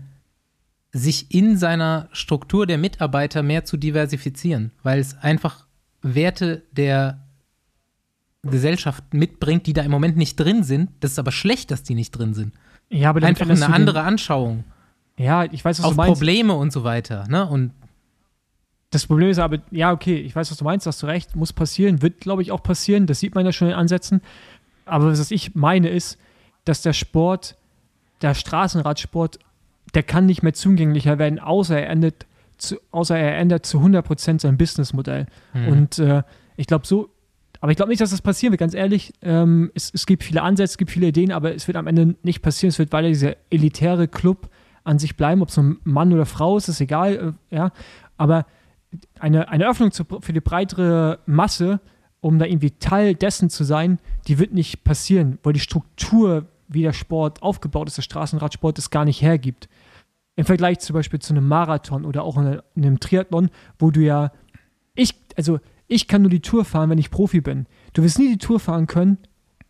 sich 0.92 1.32
in 1.34 1.56
seiner 1.56 2.08
Struktur 2.12 2.66
der 2.66 2.78
Mitarbeiter 2.78 3.42
mehr 3.42 3.64
zu 3.64 3.76
diversifizieren, 3.76 4.72
weil 4.82 4.98
es 4.98 5.16
einfach 5.18 5.66
Werte 6.02 6.62
der 6.72 7.20
Gesellschaft 8.42 9.12
mitbringt, 9.12 9.66
die 9.66 9.72
da 9.74 9.82
im 9.82 9.90
Moment 9.90 10.16
nicht 10.16 10.36
drin 10.36 10.64
sind. 10.64 10.90
Das 11.00 11.12
ist 11.12 11.18
aber 11.18 11.30
schlecht, 11.32 11.70
dass 11.70 11.82
die 11.82 11.94
nicht 11.94 12.12
drin 12.12 12.32
sind. 12.34 12.54
ja, 12.88 13.10
aber 13.10 13.22
Einfach 13.22 13.48
eine 13.48 13.66
andere 13.72 14.00
Anschauung 14.02 14.64
Ja, 15.18 15.44
ich 15.44 15.62
weiß, 15.64 15.78
was 15.80 15.84
auf 15.84 15.90
du 15.92 15.96
meinst. 15.98 16.14
Probleme 16.14 16.54
und 16.54 16.72
so 16.72 16.82
weiter. 16.82 17.26
Ne? 17.28 17.46
Und 17.46 17.72
Das 18.90 19.06
Problem 19.06 19.30
ist 19.30 19.38
aber, 19.38 19.58
ja, 19.70 19.92
okay, 19.92 20.16
ich 20.16 20.34
weiß, 20.34 20.50
was 20.50 20.58
du 20.58 20.64
meinst, 20.64 20.86
hast 20.86 21.02
du 21.02 21.06
recht, 21.06 21.36
muss 21.36 21.52
passieren, 21.52 22.02
wird, 22.02 22.20
glaube 22.20 22.42
ich, 22.42 22.50
auch 22.50 22.62
passieren. 22.62 23.06
Das 23.06 23.20
sieht 23.20 23.34
man 23.34 23.46
ja 23.46 23.52
schon 23.52 23.68
in 23.68 23.74
Ansätzen. 23.74 24.20
Aber 24.84 25.10
was 25.10 25.30
ich 25.30 25.54
meine 25.54 25.88
ist, 25.88 26.18
dass 26.64 26.82
der 26.82 26.92
Sport, 26.92 27.56
der 28.20 28.34
Straßenradsport, 28.34 29.38
der 29.94 30.02
kann 30.02 30.26
nicht 30.26 30.42
mehr 30.42 30.54
zugänglicher 30.54 31.18
werden, 31.18 31.38
außer 31.38 31.78
er 31.78 31.88
ändert 31.88 32.26
zu, 32.58 32.76
außer 32.90 33.16
er 33.16 33.38
ändert 33.38 33.64
zu 33.64 33.78
100% 33.78 34.40
sein 34.40 34.58
Businessmodell. 34.58 35.26
Mhm. 35.54 35.68
Und 35.68 35.98
äh, 35.98 36.22
ich 36.56 36.66
glaube 36.66 36.86
so, 36.86 37.10
aber 37.60 37.72
ich 37.72 37.76
glaube 37.76 37.90
nicht, 37.90 38.00
dass 38.00 38.10
das 38.10 38.22
passieren 38.22 38.52
wird, 38.52 38.60
ganz 38.60 38.74
ehrlich. 38.74 39.12
Ähm, 39.22 39.70
es, 39.74 39.92
es 39.94 40.06
gibt 40.06 40.24
viele 40.24 40.42
Ansätze, 40.42 40.72
es 40.72 40.78
gibt 40.78 40.90
viele 40.90 41.08
Ideen, 41.08 41.30
aber 41.30 41.54
es 41.54 41.66
wird 41.66 41.76
am 41.76 41.86
Ende 41.86 42.16
nicht 42.22 42.42
passieren. 42.42 42.70
Es 42.70 42.78
wird 42.78 42.92
weiter 42.92 43.08
dieser 43.08 43.36
elitäre 43.50 44.08
Club 44.08 44.48
an 44.82 44.98
sich 44.98 45.16
bleiben, 45.16 45.42
ob 45.42 45.50
es 45.50 45.58
ein 45.58 45.78
Mann 45.84 46.12
oder 46.12 46.26
Frau 46.26 46.56
ist, 46.56 46.68
ist 46.68 46.80
egal, 46.80 47.34
äh, 47.50 47.54
ja. 47.54 47.72
Aber 48.16 48.46
eine, 49.18 49.48
eine 49.48 49.68
Öffnung 49.68 49.92
zu, 49.92 50.04
für 50.20 50.32
die 50.32 50.40
breitere 50.40 51.20
Masse, 51.26 51.80
um 52.20 52.38
da 52.38 52.44
irgendwie 52.44 52.72
Teil 52.72 53.14
dessen 53.14 53.50
zu 53.50 53.64
sein, 53.64 53.98
die 54.26 54.38
wird 54.38 54.52
nicht 54.52 54.84
passieren, 54.84 55.38
weil 55.42 55.52
die 55.52 55.60
Struktur, 55.60 56.46
wie 56.68 56.82
der 56.82 56.92
Sport 56.92 57.42
aufgebaut 57.42 57.88
ist, 57.88 57.96
der 57.96 58.02
Straßenradsport, 58.02 58.78
es 58.78 58.90
gar 58.90 59.04
nicht 59.04 59.22
hergibt. 59.22 59.68
Im 60.36 60.44
Vergleich 60.44 60.78
zum 60.80 60.94
Beispiel 60.94 61.18
zu 61.18 61.32
einem 61.32 61.48
Marathon 61.48 62.04
oder 62.04 62.24
auch 62.24 62.36
in 62.36 62.60
einem 62.76 63.00
Triathlon, 63.00 63.50
wo 63.78 63.90
du 63.90 64.00
ja, 64.00 64.32
ich, 64.94 65.14
also 65.36 65.60
ich 65.86 66.06
kann 66.06 66.22
nur 66.22 66.30
die 66.30 66.40
Tour 66.40 66.64
fahren, 66.64 66.90
wenn 66.90 66.98
ich 66.98 67.10
Profi 67.10 67.40
bin. 67.40 67.66
Du 67.94 68.02
wirst 68.02 68.18
nie 68.18 68.28
die 68.28 68.38
Tour 68.38 68.60
fahren 68.60 68.86
können, 68.86 69.18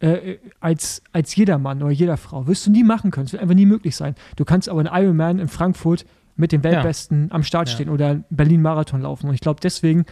äh, 0.01 0.39
als, 0.61 1.03
als 1.13 1.35
jeder 1.37 1.59
Mann 1.59 1.83
oder 1.83 1.93
jeder 1.93 2.17
Frau. 2.17 2.47
Wirst 2.47 2.67
du 2.67 2.71
nie 2.71 2.85
machen 2.85 3.11
können. 3.11 3.27
Es 3.27 3.33
wird 3.33 3.43
einfach 3.43 3.55
nie 3.55 3.67
möglich 3.67 3.97
sein. 3.97 4.15
Du 4.37 4.45
kannst 4.45 4.69
aber 4.69 4.81
einen 4.81 5.05
Ironman 5.05 5.39
in 5.39 5.49
Frankfurt 5.49 6.05
mit 6.37 6.53
den 6.53 6.63
Weltbesten 6.65 7.31
am 7.33 7.43
Start 7.43 7.69
Ja. 7.69 7.75
stehen 7.75 7.89
oder 7.89 8.21
Berlin-Marathon 8.31 9.03
laufen. 9.03 9.29
Und 9.29 9.35
ich 9.35 9.41
glaube, 9.41 9.61
deswegen 9.63 10.05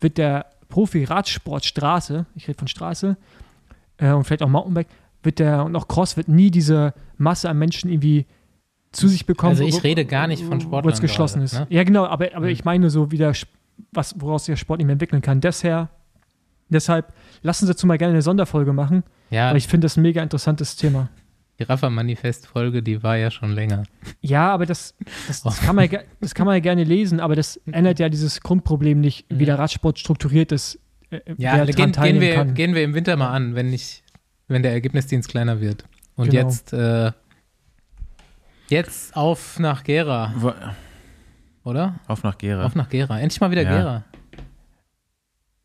wird 0.00 0.18
der 0.18 0.46
Profi-Radsport 0.68 1.64
Straße, 1.64 2.26
ich 2.34 2.48
rede 2.48 2.58
von 2.58 2.68
Straße, 2.68 3.16
äh, 3.98 4.10
und 4.12 4.24
vielleicht 4.24 4.42
auch 4.42 4.48
Mountainbike, 4.48 4.88
wird 5.22 5.38
der 5.38 5.64
und 5.64 5.76
auch 5.76 5.86
Cross 5.88 6.16
wird 6.16 6.28
nie 6.28 6.50
diese 6.50 6.94
Masse 7.16 7.48
an 7.48 7.58
Menschen 7.58 7.90
irgendwie 7.90 8.26
zu 8.90 9.06
sich 9.08 9.24
bekommen. 9.26 9.50
Also 9.52 9.64
ich 9.64 9.74
wo- 9.74 9.78
rede 9.78 10.04
gar 10.04 10.26
nicht 10.26 10.42
von 10.42 10.58
wo 10.58 10.64
Sportlern 10.64 10.92
es 10.92 11.00
geschlossen 11.00 11.40
gerade, 11.40 11.44
ist. 11.44 11.70
ne? 11.70 11.76
Ja, 11.76 11.84
genau, 11.84 12.04
aber, 12.06 12.34
aber 12.34 12.46
Mhm. 12.46 12.52
ich 12.52 12.64
meine 12.64 12.90
so, 12.90 13.10
wie 13.12 13.16
der, 13.18 13.32
was, 13.92 14.20
woraus 14.20 14.44
der 14.44 14.56
Sport 14.56 14.78
nicht 14.78 14.86
mehr 14.86 14.92
entwickeln 14.94 15.22
kann. 15.22 15.40
Desher, 15.40 15.88
deshalb, 16.68 17.12
lassen 17.42 17.66
Sie 17.66 17.72
dazu 17.72 17.86
mal 17.86 17.96
gerne 17.98 18.12
eine 18.14 18.22
Sonderfolge 18.22 18.72
machen, 18.72 19.04
ja, 19.30 19.50
weil 19.50 19.56
ich 19.56 19.68
finde 19.68 19.84
das 19.86 19.96
ein 19.96 20.02
mega 20.02 20.22
interessantes 20.22 20.76
Thema. 20.76 21.08
Die 21.62 21.70
Rafa-Manifest-Folge, 21.70 22.82
die 22.82 23.02
war 23.02 23.16
ja 23.16 23.30
schon 23.30 23.52
länger. 23.52 23.84
Ja, 24.20 24.52
aber 24.52 24.66
das, 24.66 24.94
das, 25.26 25.42
das, 25.42 25.60
kann 25.60 25.76
man, 25.76 25.90
ja 25.90 26.00
das 26.20 26.34
kann 26.34 26.46
man 26.46 26.54
ja 26.56 26.60
gerne 26.60 26.84
lesen, 26.84 27.20
aber 27.20 27.36
das 27.36 27.56
ändert 27.70 27.98
ja 27.98 28.08
dieses 28.08 28.40
Grundproblem 28.40 29.00
nicht, 29.00 29.26
wie 29.28 29.42
Mhm. 29.42 29.46
der 29.46 29.58
Radsport 29.58 29.98
strukturiert 29.98 30.52
ist. 30.52 30.78
äh, 31.10 31.20
Ja, 31.36 31.56
wer 31.56 31.66
gehen, 31.66 31.92
gehen, 31.92 32.20
wir, 32.20 32.34
kann. 32.34 32.54
gehen 32.54 32.74
wir 32.74 32.82
im 32.84 32.94
Winter 32.94 33.16
mal 33.16 33.30
an, 33.30 33.54
wenn 33.54 33.70
nicht, 33.70 34.02
wenn 34.48 34.62
der 34.62 34.72
Ergebnisdienst 34.72 35.28
kleiner 35.28 35.60
wird. 35.60 35.84
Und 36.16 36.30
Genau. 36.30 36.42
jetzt, 36.42 36.72
äh, 36.72 37.12
jetzt 38.68 39.16
auf 39.16 39.58
nach 39.58 39.84
Gera, 39.84 40.32
Wo- 40.36 40.52
oder? 41.64 42.00
Auf 42.06 42.22
nach 42.22 42.38
Gera. 42.38 42.64
Auf 42.64 42.74
nach 42.74 42.88
Gera. 42.88 43.18
Endlich 43.20 43.40
mal 43.40 43.50
wieder 43.50 43.62
Ja. 43.62 43.70
Gera. 43.70 44.04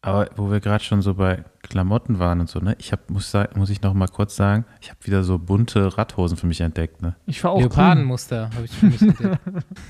Aber 0.08 0.30
wo 0.38 0.50
wir 0.50 0.60
gerade 0.62 0.84
schon 0.84 1.02
so 1.02 1.16
bei 1.16 1.44
Klamotten 1.64 2.18
waren 2.18 2.40
und 2.40 2.50
so, 2.50 2.60
ne? 2.60 2.76
Ich 2.80 2.92
hab, 2.94 3.10
muss, 3.10 3.30
sa- 3.30 3.50
muss 3.56 3.70
ich 3.70 3.82
noch 3.82 3.94
mal 3.94 4.08
kurz 4.08 4.36
sagen, 4.38 4.64
ich 4.80 4.90
habe 4.90 5.00
wieder 5.04 5.24
so 5.24 5.38
bunte 5.38 5.98
Radhosen 5.98 6.38
für 6.38 6.48
mich 6.48 6.62
entdeckt, 6.62 7.02
ne? 7.02 7.16
Ich 7.26 7.42
fahre 7.42 7.56
auch. 7.56 7.60
Leopardenmuster 7.60 8.50
habe 8.56 8.64
ich 8.66 8.72
für 8.72 8.86
mich 8.86 9.02
entdeckt. 9.02 9.40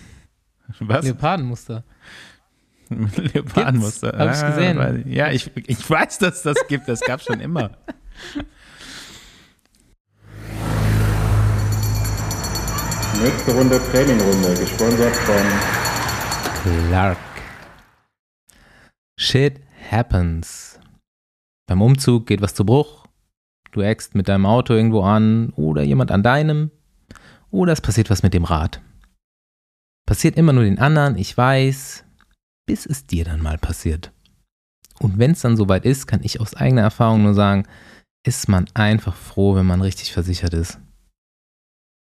Was? 0.79 1.05
Leopardenmuster. 1.05 1.83
Leopardenmuster. 2.89 4.17
Hab 4.17 4.31
ich's 4.31 4.41
Ah, 4.43 4.49
gesehen. 4.49 4.77
weiß 4.77 4.95
ich. 5.05 5.13
Ja, 5.13 5.29
ich, 5.31 5.51
ich 5.67 5.87
weiß, 5.89 6.17
dass 6.17 6.37
es 6.37 6.41
das 6.43 6.67
gibt. 6.67 6.87
Das 6.87 7.01
gab 7.01 7.21
schon 7.21 7.39
immer. 7.39 7.69
Nächste 13.21 13.51
Runde 13.53 13.79
Trainingrunde, 13.91 14.53
gesponsert 14.59 15.15
von 15.15 15.35
Clark. 16.89 17.17
Shit 19.19 19.59
happens. 19.91 20.79
Beim 21.67 21.81
Umzug 21.81 22.25
geht 22.25 22.41
was 22.41 22.53
zu 22.53 22.65
Bruch. 22.65 23.05
Du 23.71 23.81
eckst 23.81 24.15
mit 24.15 24.27
deinem 24.27 24.45
Auto 24.45 24.73
irgendwo 24.73 25.01
an 25.01 25.49
oder 25.51 25.83
jemand 25.83 26.11
an 26.11 26.23
deinem. 26.23 26.71
Oder 27.51 27.73
es 27.73 27.81
passiert 27.81 28.09
was 28.09 28.23
mit 28.23 28.33
dem 28.33 28.43
Rad. 28.43 28.81
Passiert 30.07 30.37
immer 30.37 30.53
nur 30.53 30.63
den 30.63 30.79
anderen, 30.79 31.17
ich 31.17 31.37
weiß, 31.37 32.05
bis 32.65 32.85
es 32.85 33.05
dir 33.05 33.25
dann 33.25 33.41
mal 33.41 33.57
passiert. 33.57 34.11
Und 34.99 35.19
wenn 35.19 35.31
es 35.31 35.41
dann 35.41 35.57
soweit 35.57 35.85
ist, 35.85 36.07
kann 36.07 36.21
ich 36.23 36.39
aus 36.39 36.55
eigener 36.55 36.81
Erfahrung 36.81 37.23
nur 37.23 37.33
sagen, 37.33 37.67
ist 38.25 38.49
man 38.49 38.65
einfach 38.73 39.15
froh, 39.15 39.55
wenn 39.55 39.65
man 39.65 39.81
richtig 39.81 40.13
versichert 40.13 40.53
ist. 40.53 40.79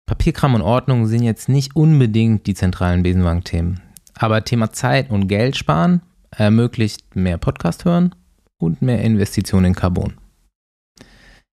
Papierkram 0.07 0.55
und 0.55 0.63
Ordnung 0.63 1.07
sind 1.07 1.23
jetzt 1.23 1.49
nicht 1.49 1.75
unbedingt 1.75 2.47
die 2.47 2.55
zentralen 2.55 3.03
Besenwagen-Themen. 3.03 3.81
Aber 4.15 4.45
Thema 4.45 4.73
Zeit 4.73 5.11
und 5.11 5.29
Geld 5.29 5.57
sparen 5.57 6.03
ermöglicht 6.37 7.15
mehr 7.15 7.39
Podcast 7.39 7.85
hören 7.85 8.15
und 8.59 8.83
mehr 8.83 9.03
Investitionen 9.03 9.67
in 9.67 9.75
Carbon. 9.75 10.15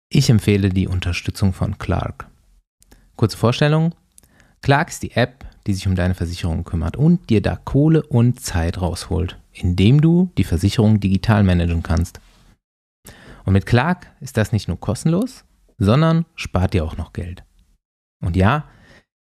Ich 0.09 0.29
empfehle 0.29 0.69
die 0.69 0.87
Unterstützung 0.87 1.53
von 1.53 1.77
Clark. 1.77 2.27
Kurze 3.15 3.37
Vorstellung. 3.37 3.93
Clark 4.61 4.89
ist 4.89 5.03
die 5.03 5.11
App, 5.11 5.45
die 5.67 5.73
sich 5.73 5.87
um 5.87 5.95
deine 5.95 6.15
Versicherung 6.15 6.63
kümmert 6.63 6.97
und 6.97 7.29
dir 7.29 7.41
da 7.41 7.55
Kohle 7.55 8.03
und 8.03 8.39
Zeit 8.39 8.81
rausholt, 8.81 9.39
indem 9.51 10.01
du 10.01 10.31
die 10.37 10.43
Versicherung 10.43 10.99
digital 10.99 11.43
managen 11.43 11.83
kannst. 11.83 12.19
Und 13.45 13.53
mit 13.53 13.65
Clark 13.65 14.07
ist 14.19 14.37
das 14.37 14.51
nicht 14.51 14.67
nur 14.67 14.79
kostenlos, 14.79 15.43
sondern 15.77 16.25
spart 16.35 16.73
dir 16.73 16.83
auch 16.83 16.97
noch 16.97 17.13
Geld. 17.13 17.43
Und 18.21 18.35
ja, 18.35 18.65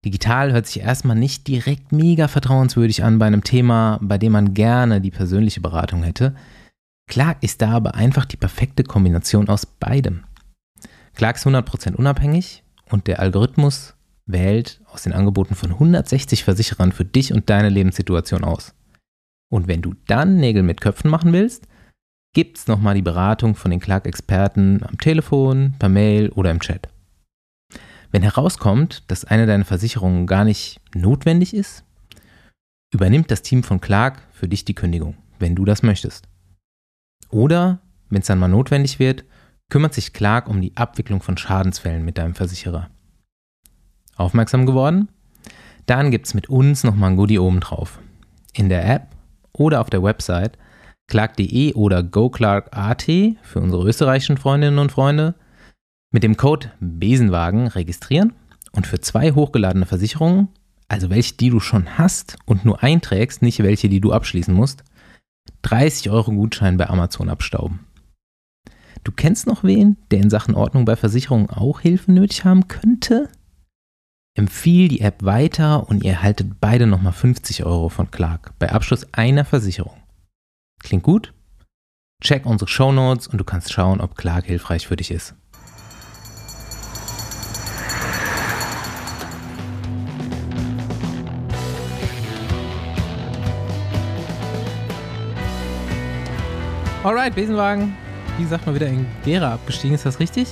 digital 0.06 0.54
hört 0.54 0.68
sich 0.68 0.82
erstmal 0.82 1.18
nicht 1.18 1.48
direkt 1.48 1.92
mega 1.92 2.28
vertrauenswürdig 2.28 3.04
an 3.04 3.20
bei 3.20 3.28
einem 3.28 3.44
Thema, 3.44 4.00
bei 4.02 4.18
dem 4.18 4.32
man 4.32 4.54
gerne 4.54 5.02
die 5.02 5.12
persönliche 5.12 5.62
Beratung 5.62 6.04
hätte. 6.04 6.36
Clark 7.08 7.38
ist 7.42 7.62
da 7.62 7.72
aber 7.72 7.96
einfach 7.96 8.26
die 8.26 8.38
perfekte 8.38 8.84
Kombination 8.84 9.50
aus 9.50 9.66
beidem. 9.66 10.24
Clark 11.16 11.38
ist 11.38 11.48
100% 11.48 11.96
unabhängig 11.96 12.64
und 12.90 13.08
der 13.08 13.20
Algorithmus 13.20 13.96
wählt 14.26 14.82
aus 14.86 15.04
den 15.04 15.14
Angeboten 15.14 15.56
von 15.56 15.72
160 15.72 16.44
Versicherern 16.44 16.92
für 16.92 17.06
dich 17.06 17.34
und 17.34 17.50
deine 17.50 17.70
Lebenssituation 17.70 18.44
aus. 18.44 18.76
Und 19.52 19.68
wenn 19.68 19.82
du 19.82 19.96
dann 20.08 20.38
Nägel 20.38 20.64
mit 20.64 20.82
Köpfen 20.82 21.10
machen 21.10 21.34
willst, 21.34 21.68
gibt's 22.34 22.68
nochmal 22.68 22.94
die 22.94 23.02
Beratung 23.02 23.56
von 23.56 23.72
den 23.72 23.80
Clark-Experten 23.80 24.84
am 24.84 24.98
Telefon, 25.00 25.74
per 25.80 25.90
Mail 25.90 26.30
oder 26.30 26.52
im 26.52 26.60
Chat. 26.60 26.90
Wenn 28.12 28.24
herauskommt, 28.24 29.04
dass 29.08 29.26
eine 29.26 29.46
deiner 29.46 29.66
Versicherungen 29.66 30.26
gar 30.26 30.44
nicht 30.44 30.82
notwendig 30.96 31.54
ist, 31.54 31.84
übernimmt 32.92 33.30
das 33.30 33.44
Team 33.44 33.64
von 33.64 33.82
Clark 33.82 34.22
für 34.32 34.48
dich 34.48 34.66
die 34.66 34.74
Kündigung, 34.74 35.16
wenn 35.38 35.56
du 35.56 35.64
das 35.66 35.84
möchtest. 35.84 36.28
Oder, 37.30 37.80
wenn 38.10 38.22
es 38.22 38.28
dann 38.28 38.40
mal 38.40 38.48
notwendig 38.48 38.98
wird, 38.98 39.26
kümmert 39.70 39.94
sich 39.94 40.14
Clark 40.14 40.48
um 40.50 40.62
die 40.62 40.76
Abwicklung 40.76 41.22
von 41.22 41.38
Schadensfällen 41.38 42.04
mit 42.04 42.18
deinem 42.18 42.34
Versicherer. 42.34 42.90
Aufmerksam 44.16 44.66
geworden? 44.66 45.10
Dann 45.86 46.10
gibt's 46.10 46.34
mit 46.34 46.50
uns 46.50 46.84
nochmal 46.84 47.12
ein 47.12 47.18
Goodie 47.18 47.40
oben 47.40 47.60
drauf. 47.60 48.00
In 48.54 48.70
der 48.70 48.90
App 48.90 49.08
oder 49.54 49.82
auf 49.82 49.92
der 49.92 50.02
Website 50.02 50.58
clark.de 51.08 51.74
oder 51.74 52.04
goclark.at 52.04 53.04
für 53.04 53.60
unsere 53.60 53.88
österreichischen 53.88 54.38
Freundinnen 54.38 54.80
und 54.80 54.92
Freunde 54.92 55.36
mit 56.12 56.24
dem 56.24 56.38
Code 56.38 56.72
Besenwagen 56.80 57.68
registrieren 57.68 58.34
und 58.72 58.88
für 58.88 59.00
zwei 59.00 59.32
hochgeladene 59.32 59.86
Versicherungen, 59.86 60.50
also 60.88 61.10
welche, 61.10 61.36
die 61.36 61.50
du 61.50 61.60
schon 61.60 61.98
hast 61.98 62.38
und 62.46 62.66
nur 62.66 62.82
einträgst, 62.84 63.42
nicht 63.42 63.62
welche, 63.62 63.90
die 63.90 64.02
du 64.02 64.12
abschließen 64.12 64.54
musst, 64.54 64.84
30 65.62 66.10
Euro 66.10 66.32
Gutschein 66.32 66.78
bei 66.78 66.90
Amazon 66.90 67.30
abstauben. 67.30 67.86
Du 69.04 69.12
kennst 69.12 69.48
noch 69.48 69.64
wen, 69.64 69.98
der 70.12 70.20
in 70.20 70.30
Sachen 70.30 70.56
Ordnung 70.56 70.86
bei 70.86 70.96
Versicherungen 70.96 71.50
auch 71.50 71.80
Hilfe 71.80 72.12
nötig 72.12 72.44
haben 72.44 72.68
könnte? 72.68 73.30
Empfiehl 74.36 74.88
die 74.88 75.02
App 75.02 75.24
weiter 75.24 75.90
und 75.90 76.04
ihr 76.04 76.12
erhaltet 76.12 76.60
beide 76.60 76.86
nochmal 76.86 77.14
50 77.14 77.66
Euro 77.66 77.90
von 77.90 78.12
Clark 78.12 78.54
bei 78.60 78.72
Abschluss 78.72 79.08
einer 79.14 79.46
Versicherung. 79.46 79.98
Klingt 80.82 81.04
gut? 81.04 81.34
Check 82.22 82.46
unsere 82.46 82.70
Show 82.70 82.92
Notes 82.92 83.28
und 83.28 83.38
du 83.38 83.44
kannst 83.44 83.72
schauen, 83.72 84.02
ob 84.02 84.16
Clark 84.16 84.46
hilfreich 84.46 84.88
für 84.88 84.96
dich 84.96 85.12
ist. 85.12 85.36
Alright, 97.04 97.34
Besenwagen. 97.36 97.96
Wie 98.38 98.44
gesagt, 98.44 98.66
mal 98.66 98.76
wieder 98.76 98.88
in 98.88 99.06
Gera 99.24 99.54
abgestiegen, 99.54 99.96
ist 99.96 100.06
das 100.06 100.20
richtig? 100.20 100.48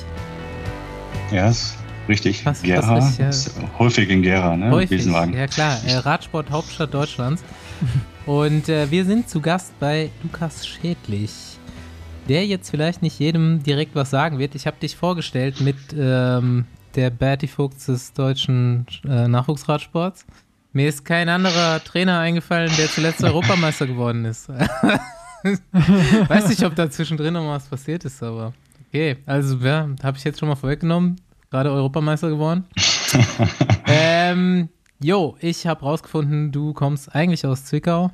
Ja, 1.31 1.49
ist 1.49 1.75
richtig. 2.07 2.43
Fast- 2.43 2.63
Gera 2.63 2.81
fast 2.81 3.19
richtig, 3.19 3.27
ist 3.27 3.51
häufig 3.79 4.09
in 4.09 4.21
Gera, 4.21 4.55
ne? 4.55 4.71
Häufig. 4.71 4.97
Besenwagen. 4.97 5.33
Ja 5.33 5.47
klar, 5.47 5.77
äh, 5.85 5.95
Radsport 5.95 6.49
Hauptstadt 6.49 6.93
Deutschlands. 6.93 7.43
Und 8.25 8.67
äh, 8.69 8.89
wir 8.91 9.05
sind 9.05 9.29
zu 9.29 9.39
Gast 9.39 9.77
bei 9.79 10.09
Lukas 10.23 10.67
Schädlich, 10.67 11.31
der 12.27 12.45
jetzt 12.45 12.69
vielleicht 12.69 13.01
nicht 13.01 13.19
jedem 13.19 13.63
direkt 13.63 13.95
was 13.95 14.09
sagen 14.09 14.37
wird. 14.39 14.55
Ich 14.55 14.67
habe 14.67 14.77
dich 14.81 14.95
vorgestellt 14.97 15.61
mit 15.61 15.77
ähm, 15.97 16.65
der 16.95 17.09
Berti 17.09 17.47
Fuchs 17.47 17.85
des 17.85 18.11
deutschen 18.13 18.85
äh, 19.07 19.27
Nachwuchsradsports. 19.27 20.25
Mir 20.73 20.89
ist 20.89 21.05
kein 21.05 21.29
anderer 21.29 21.81
Trainer 21.83 22.19
eingefallen, 22.19 22.71
der 22.77 22.87
zuletzt 22.89 23.23
Europameister 23.23 23.87
geworden 23.87 24.25
ist. 24.25 24.49
Weiß 26.27 26.49
nicht, 26.49 26.63
ob 26.63 26.75
da 26.75 26.89
zwischendrin 26.89 27.33
noch 27.33 27.47
was 27.47 27.67
passiert 27.67 28.05
ist, 28.05 28.21
aber 28.23 28.53
okay. 28.87 29.17
Also, 29.25 29.57
ja, 29.57 29.89
habe 30.03 30.17
ich 30.17 30.23
jetzt 30.23 30.39
schon 30.39 30.49
mal 30.49 30.55
vorweggenommen. 30.55 31.17
Gerade 31.49 31.71
Europameister 31.71 32.29
geworden. 32.29 32.65
ähm, 33.87 34.69
jo, 35.01 35.37
ich 35.39 35.65
habe 35.65 35.81
rausgefunden, 35.81 36.51
du 36.51 36.73
kommst 36.73 37.13
eigentlich 37.13 37.45
aus 37.45 37.65
Zwickau. 37.65 38.11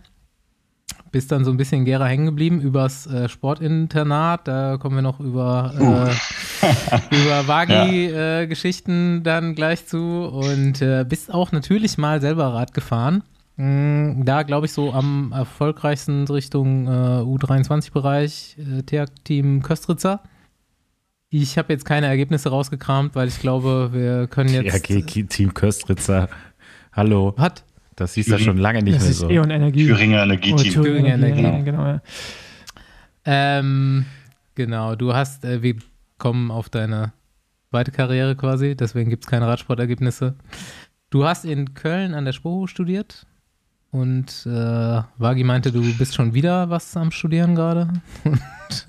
Bist 1.11 1.31
dann 1.31 1.45
so 1.45 1.51
ein 1.51 1.57
bisschen 1.57 1.79
in 1.79 1.85
Gera 1.85 2.05
hängen 2.05 2.25
geblieben 2.25 2.59
übers 2.59 3.05
äh, 3.07 3.29
Sportinternat. 3.29 4.47
Da 4.47 4.77
kommen 4.77 4.95
wir 4.95 5.01
noch 5.03 5.19
über, 5.19 5.73
äh, 5.79 7.15
über 7.15 7.47
Wagi-Geschichten 7.47 9.23
dann 9.23 9.53
gleich 9.53 9.85
zu. 9.85 9.99
Und 9.99 10.81
äh, 10.81 11.05
bist 11.07 11.33
auch 11.33 11.51
natürlich 11.51 11.97
mal 11.97 12.19
selber 12.19 12.53
Rad 12.53 12.73
gefahren. 12.73 13.23
Mm, 13.55 14.23
Da 14.25 14.43
glaube 14.43 14.65
ich 14.65 14.71
so 14.73 14.91
am 14.93 15.31
erfolgreichsten 15.31 16.25
Richtung 16.27 16.87
äh, 16.87 16.89
U23-Bereich, 16.89 18.57
äh, 18.59 18.83
TEAG-Team 18.83 19.61
Köstritzer. 19.61 20.21
Ich 21.29 21.57
habe 21.57 21.73
jetzt 21.73 21.85
keine 21.85 22.07
Ergebnisse 22.07 22.49
rausgekramt, 22.49 23.15
weil 23.15 23.27
ich 23.27 23.39
glaube, 23.39 23.89
wir 23.91 24.27
können 24.27 24.49
jetzt. 24.53 24.87
Ja, 24.89 25.23
Team 25.23 25.53
Köstritzer. 25.53 26.29
Hallo. 26.91 27.33
Hat 27.37 27.63
Das 27.95 28.13
hieß 28.13 28.27
ja 28.27 28.37
schon 28.37 28.57
lange 28.57 28.83
nicht 28.83 28.95
Das 28.97 29.03
mehr 29.03 29.11
ist 29.11 29.17
so. 29.19 29.29
E.ON 29.29 29.49
Energie. 29.49 29.87
Thüringer 29.87 30.19
Oh, 30.19 30.23
Energieteam. 30.23 30.57
Thüringer 30.73 30.83
Thüringer 30.83 31.13
Energie, 31.15 31.39
Energie. 31.41 31.63
Genau. 31.65 31.85
ja. 31.85 32.01
Ähm, 33.25 34.05
genau, 34.55 34.95
du 34.95 35.13
hast, 35.13 35.45
äh, 35.45 35.61
wir 35.63 35.75
kommen 36.17 36.51
auf 36.51 36.69
deine 36.69 37.13
zweite 37.69 37.91
Karriere 37.91 38.35
quasi, 38.35 38.75
deswegen 38.75 39.09
gibt 39.09 39.23
es 39.23 39.29
keine 39.29 39.47
Radsportergebnisse. 39.47 40.35
Du 41.09 41.25
hast 41.25 41.45
in 41.45 41.73
Köln 41.73 42.13
an 42.13 42.25
der 42.25 42.33
Spoho 42.33 42.67
studiert 42.67 43.25
und 43.93 44.45
äh, 44.47 45.01
Wagi 45.17 45.43
meinte, 45.43 45.71
du 45.71 45.81
bist 45.97 46.15
schon 46.15 46.33
wieder 46.33 46.69
was 46.69 46.97
am 46.97 47.11
Studieren 47.11 47.55
gerade. 47.55 47.89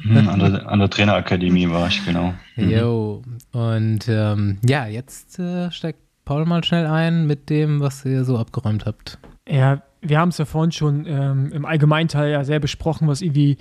Hm, 0.01 0.29
an, 0.31 0.39
der, 0.39 0.67
an 0.67 0.79
der 0.79 0.89
Trainerakademie 0.89 1.69
war 1.69 1.89
ich, 1.89 2.03
genau. 2.07 2.33
Mhm. 2.57 2.71
Jo, 2.71 3.23
und 3.53 4.09
ähm, 4.09 4.57
ja, 4.65 4.87
jetzt 4.87 5.39
äh, 5.39 5.71
steigt 5.71 5.99
Paul 6.25 6.47
mal 6.47 6.65
schnell 6.65 6.87
ein 6.87 7.27
mit 7.27 7.51
dem, 7.51 7.81
was 7.81 8.03
ihr 8.07 8.25
so 8.25 8.39
abgeräumt 8.39 8.87
habt. 8.87 9.19
Ja, 9.47 9.83
wir 10.01 10.19
haben 10.19 10.31
es 10.31 10.39
ja 10.39 10.47
vorhin 10.47 10.73
schon 10.73 11.05
ähm, 11.07 11.53
im 11.53 11.67
Allgemeinteil 11.67 12.31
ja 12.31 12.45
sehr 12.45 12.61
besprochen, 12.61 13.09
was 13.09 13.21
irgendwie 13.21 13.59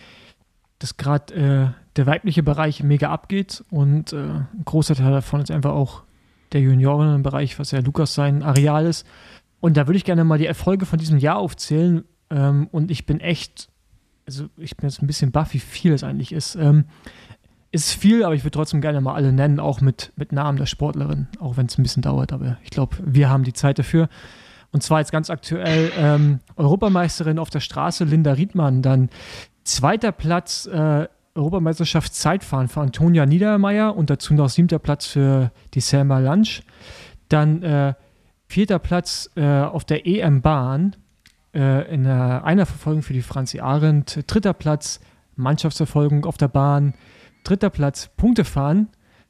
das 0.79 0.95
gerade 0.95 1.33
äh, 1.33 1.67
der 1.97 2.05
weibliche 2.05 2.43
Bereich 2.43 2.83
mega 2.83 3.09
abgeht 3.09 3.65
und 3.69 4.13
äh, 4.13 4.17
ein 4.17 4.63
großer 4.63 4.95
Teil 4.95 5.11
davon 5.11 5.41
ist 5.41 5.51
einfach 5.51 5.73
auch 5.73 6.03
der 6.53 6.61
Juniorenbereich, 6.61 7.59
was 7.59 7.71
ja 7.71 7.79
Lukas 7.79 8.13
sein 8.13 8.43
Areal 8.43 8.85
ist. 8.85 9.05
Und 9.63 9.77
da 9.77 9.87
würde 9.87 9.95
ich 9.95 10.03
gerne 10.03 10.25
mal 10.25 10.37
die 10.37 10.45
Erfolge 10.45 10.85
von 10.85 10.99
diesem 10.99 11.17
Jahr 11.17 11.37
aufzählen 11.37 12.03
ähm, 12.29 12.67
und 12.73 12.91
ich 12.91 13.05
bin 13.05 13.21
echt, 13.21 13.69
also 14.27 14.47
ich 14.57 14.75
bin 14.75 14.89
jetzt 14.89 15.01
ein 15.01 15.07
bisschen 15.07 15.31
baff, 15.31 15.53
wie 15.53 15.59
viel 15.59 15.93
es 15.93 16.03
eigentlich 16.03 16.33
ist. 16.33 16.55
Ähm, 16.55 16.83
ist 17.71 17.93
viel, 17.93 18.25
aber 18.25 18.35
ich 18.35 18.43
würde 18.43 18.51
trotzdem 18.51 18.81
gerne 18.81 18.99
mal 18.99 19.13
alle 19.13 19.31
nennen, 19.31 19.61
auch 19.61 19.79
mit, 19.79 20.11
mit 20.17 20.33
Namen 20.33 20.57
der 20.57 20.65
Sportlerin, 20.65 21.29
auch 21.39 21.55
wenn 21.55 21.67
es 21.67 21.77
ein 21.77 21.83
bisschen 21.83 22.01
dauert, 22.01 22.33
aber 22.33 22.57
ich 22.61 22.71
glaube, 22.71 22.97
wir 23.05 23.29
haben 23.29 23.45
die 23.45 23.53
Zeit 23.53 23.79
dafür. 23.79 24.09
Und 24.73 24.83
zwar 24.83 24.99
jetzt 24.99 25.13
ganz 25.13 25.29
aktuell 25.29 25.93
ähm, 25.97 26.41
Europameisterin 26.57 27.39
auf 27.39 27.49
der 27.49 27.61
Straße, 27.61 28.03
Linda 28.03 28.33
Riedmann. 28.33 28.81
Dann 28.81 29.09
zweiter 29.63 30.11
Platz 30.11 30.65
äh, 30.65 31.07
Europameisterschaft 31.35 32.13
Zeitfahren 32.13 32.67
für 32.67 32.81
Antonia 32.81 33.25
Niedermeyer 33.25 33.95
und 33.95 34.09
dazu 34.09 34.33
noch 34.33 34.49
siebter 34.49 34.79
Platz 34.79 35.05
für 35.05 35.53
die 35.73 35.79
Selma 35.79 36.19
Lunch. 36.19 36.63
Dann 37.29 37.63
äh, 37.63 37.93
vierter 38.53 38.77
Platz 38.77 39.31
äh, 39.35 39.43
auf 39.43 39.83
der 39.83 40.05
EM-Bahn 40.05 40.95
äh, 41.55 41.91
in 41.91 42.03
der 42.03 42.43
Einerverfolgung 42.45 43.01
für 43.01 43.13
die 43.13 43.23
Franzi 43.23 43.59
Arendt. 43.59 44.19
Dritter 44.27 44.53
Platz 44.53 44.99
Mannschaftsverfolgung 45.35 46.25
auf 46.25 46.37
der 46.37 46.49
Bahn. 46.49 46.93
Dritter 47.43 47.71
Platz 47.71 48.11
Punktefahren 48.15 48.89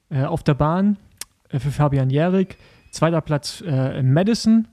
äh, 0.10 0.24
auf 0.26 0.44
der 0.44 0.56
Bahn 0.56 0.98
äh, 1.50 1.60
für 1.60 1.72
Fabian 1.72 2.10
Jährig. 2.10 2.58
Zweiter 2.92 3.22
Platz 3.22 3.64
äh, 3.66 3.98
in 3.98 4.12
Madison 4.12 4.68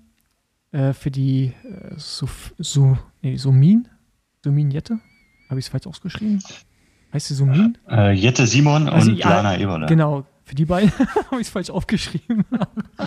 äh, 0.72 0.94
für 0.94 1.12
die 1.12 1.52
äh, 1.62 1.94
so, 1.96 2.28
so, 2.58 2.98
nee, 3.22 3.36
Sumin. 3.36 3.86
Sumin 4.42 4.72
Jette. 4.72 4.98
Habe 5.48 5.60
ich 5.60 5.66
es 5.66 5.70
falsch 5.70 5.86
ausgeschrieben? 5.86 6.42
Heißt 7.12 7.28
sie 7.28 7.34
Sumin? 7.34 7.78
Jette 8.14 8.46
Simon 8.48 8.88
Also, 8.88 9.12
und 9.12 9.16
ja, 9.16 9.28
Lana 9.28 9.58
Eberle. 9.58 9.86
Genau, 9.86 10.24
für 10.50 10.56
die 10.56 10.64
beiden 10.64 10.90
habe 11.30 11.40
ich 11.40 11.46
es 11.46 11.50
falsch 11.50 11.70
aufgeschrieben. 11.70 12.44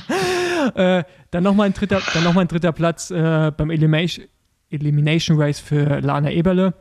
äh, 0.76 1.04
dann 1.30 1.44
nochmal 1.44 1.66
ein 1.66 1.74
dritter, 1.74 2.02
dann 2.14 2.24
noch 2.24 2.34
mal 2.34 2.40
ein 2.40 2.48
dritter 2.48 2.72
Platz 2.72 3.12
äh, 3.12 3.52
beim 3.52 3.70
Elimination, 3.70 4.28
Elimination 4.70 5.38
Race 5.38 5.60
für 5.60 6.00
Lana 6.00 6.32
Eberle. 6.32 6.74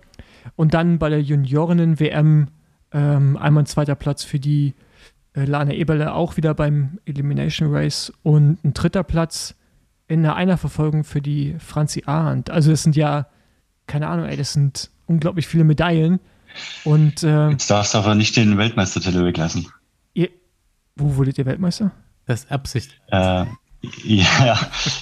Und 0.54 0.72
dann 0.72 1.00
bei 1.00 1.08
der 1.08 1.20
Juniorinnen-WM 1.20 2.46
ähm, 2.92 3.36
einmal 3.36 3.64
ein 3.64 3.66
zweiter 3.66 3.96
Platz 3.96 4.22
für 4.22 4.38
die 4.38 4.74
äh, 5.34 5.46
Lana 5.46 5.72
Eberle, 5.72 6.14
auch 6.14 6.36
wieder 6.36 6.54
beim 6.54 7.00
Elimination 7.06 7.74
Race. 7.74 8.12
Und 8.22 8.62
ein 8.64 8.72
dritter 8.72 9.02
Platz 9.02 9.56
in 10.06 10.22
der 10.22 10.36
Einerverfolgung 10.36 11.02
für 11.02 11.20
die 11.20 11.56
Franzi 11.58 12.04
Arndt. 12.06 12.50
Also 12.50 12.70
das 12.70 12.84
sind 12.84 12.94
ja, 12.94 13.26
keine 13.88 14.06
Ahnung, 14.06 14.26
ey, 14.26 14.36
das 14.36 14.52
sind 14.52 14.92
unglaublich 15.06 15.48
viele 15.48 15.64
Medaillen. 15.64 16.20
Und 16.84 17.24
äh, 17.24 17.48
Jetzt 17.48 17.68
darfst 17.68 17.94
du 17.94 17.98
aber 17.98 18.14
nicht 18.14 18.36
den 18.36 18.56
Weltmeistertitel 18.58 19.24
weglassen. 19.24 19.66
Wo 20.96 21.16
wurdet 21.16 21.38
ihr 21.38 21.46
Weltmeister? 21.46 21.90
Das 22.26 22.44
ist 22.44 22.52
Absicht. 22.52 23.00
Äh, 23.10 23.44
ja, 24.04 24.58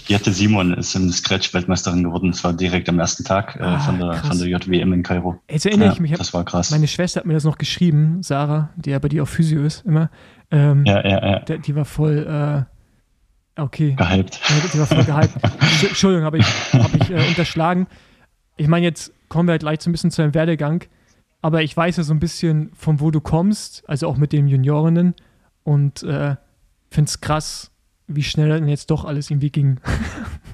Jette 0.07 0.33
Simon 0.33 0.73
ist 0.75 0.95
im 0.95 1.11
Scratch 1.13 1.53
Weltmeisterin 1.53 2.03
geworden. 2.05 2.31
Das 2.31 2.43
war 2.45 2.53
direkt 2.55 2.89
am 2.89 2.99
ersten 2.99 3.25
Tag 3.25 3.57
äh, 3.57 3.63
Ah, 3.63 3.79
von, 3.79 3.99
der, 3.99 4.09
krass. 4.13 4.29
von 4.29 4.39
der 4.39 4.49
JWM 4.49 4.93
in 4.95 5.03
Kairo. 5.03 5.39
Jetzt 5.51 5.67
erinnere 5.67 5.89
Ja, 5.89 5.93
ich 5.95 6.01
mich, 6.01 6.13
das 6.13 6.33
war 6.33 6.45
krass. 6.45 6.71
meine 6.71 6.89
Schwester 6.89 7.21
hat 7.21 7.27
mir 7.27 7.35
das 7.35 7.45
noch 7.45 7.59
geschrieben, 7.59 8.23
Sarah, 8.23 8.71
die 8.77 8.91
ja 8.91 8.99
bei 8.99 9.09
dir 9.09 9.23
auf 9.25 9.29
Physio 9.31 9.63
ist 9.63 9.85
immer. 9.85 10.11
Ähm, 10.51 10.85
ja, 10.87 11.07
ja, 11.07 11.27
ja. 11.33 11.39
der, 11.41 11.59
die 11.59 11.75
war 11.77 11.85
voll, 11.85 12.67
äh, 12.67 13.61
Okay. 13.61 13.93
gehypt. 13.95 14.41
Die 14.73 14.79
war 14.79 14.87
voll 14.87 15.05
gehypt. 15.05 15.37
Entsch- 15.45 15.87
Entschuldigung, 15.89 16.25
habe 16.25 16.39
ich, 16.39 16.47
hab 16.73 16.95
ich 16.95 17.11
äh, 17.11 17.29
unterschlagen. 17.29 17.87
Ich 18.57 18.69
meine, 18.69 18.87
jetzt 18.87 19.13
kommen 19.29 19.47
wir 19.49 19.53
halt 19.53 19.61
gleich 19.63 19.83
so 19.83 19.91
ein 19.91 19.93
bisschen 19.93 20.11
zu 20.11 20.23
deinem 20.23 20.33
Werdegang. 20.35 20.85
Aber 21.43 21.63
ich 21.63 21.77
weiß 21.77 21.99
ja 21.99 22.03
so 22.03 22.15
ein 22.15 22.21
bisschen, 22.21 22.71
von 22.75 23.01
wo 23.01 23.11
du 23.11 23.21
kommst, 23.21 23.83
also 23.87 24.09
auch 24.09 24.17
mit 24.17 24.33
den 24.33 24.49
Juniorinnen. 24.49 25.15
Und 25.63 26.03
äh, 26.03 26.37
finde 26.91 27.09
es 27.09 27.21
krass, 27.21 27.71
wie 28.07 28.23
schnell 28.23 28.49
dann 28.49 28.69
jetzt 28.69 28.91
doch 28.91 29.05
alles 29.05 29.31
irgendwie 29.31 29.51
ging. 29.51 29.81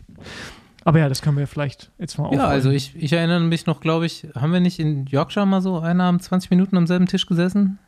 aber 0.85 0.99
ja, 0.99 1.09
das 1.09 1.23
können 1.23 1.39
wir 1.39 1.47
vielleicht 1.47 1.91
jetzt 1.99 2.19
mal 2.19 2.25
aufrollen. 2.25 2.43
Ja, 2.43 2.49
also 2.49 2.71
ich, 2.71 2.95
ich 2.97 3.13
erinnere 3.13 3.41
mich 3.41 3.67
noch, 3.67 3.81
glaube 3.81 4.07
ich, 4.07 4.27
haben 4.35 4.53
wir 4.53 4.61
nicht 4.61 4.79
in 4.79 5.07
Yorkshire 5.07 5.47
mal 5.47 5.63
so 5.63 5.81
einen 5.81 6.01
Abend 6.01 6.23
20 6.23 6.51
Minuten 6.51 6.77
am 6.77 6.87
selben 6.87 7.07
Tisch 7.07 7.27
gesessen? 7.27 7.79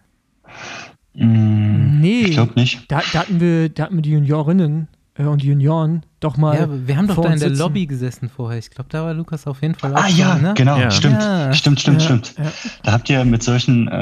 Mm, 1.14 1.78
Nee. 2.00 2.22
Ich 2.22 2.30
glaube 2.32 2.52
nicht. 2.54 2.90
Da, 2.90 3.02
da, 3.12 3.20
hatten 3.20 3.40
wir, 3.40 3.68
da 3.68 3.84
hatten 3.84 3.96
wir 3.96 4.02
die 4.02 4.12
Juniorinnen 4.12 4.88
und 5.26 5.42
die 5.42 5.48
Junioren 5.48 6.04
doch 6.20 6.36
mal. 6.36 6.56
Ja, 6.58 6.68
wir 6.70 6.96
haben 6.96 7.08
doch 7.08 7.16
da 7.16 7.24
in 7.32 7.40
der 7.40 7.48
sitzen. 7.48 7.58
Lobby 7.60 7.86
gesessen 7.86 8.28
vorher. 8.28 8.58
Ich 8.58 8.70
glaube, 8.70 8.88
da 8.90 9.02
war 9.04 9.14
Lukas 9.14 9.46
auf 9.46 9.62
jeden 9.62 9.74
Fall 9.74 9.94
Ah 9.96 10.04
auch 10.04 10.08
ja, 10.08 10.34
ne? 10.36 10.54
genau, 10.56 10.78
Ja. 10.78 10.90
stimmt, 10.90 11.20
Ja. 11.20 11.52
stimmt, 11.52 11.80
stimmt, 11.80 12.00
Ja, 12.02 12.04
stimmt. 12.06 12.34
ja. 12.38 12.52
Da 12.84 12.92
habt 12.92 13.10
ihr 13.10 13.24
mit 13.24 13.42
solchen, 13.42 13.88
äh, 13.88 13.94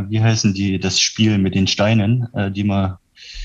äh, 0.00 0.04
wie 0.10 0.20
heißen 0.22 0.52
die, 0.54 0.78
das 0.78 1.00
Spiel 1.00 1.38
mit 1.38 1.54
den 1.54 1.66
Steinen, 1.66 2.28
äh, 2.34 2.50
die 2.50 2.64
man, 2.64 2.96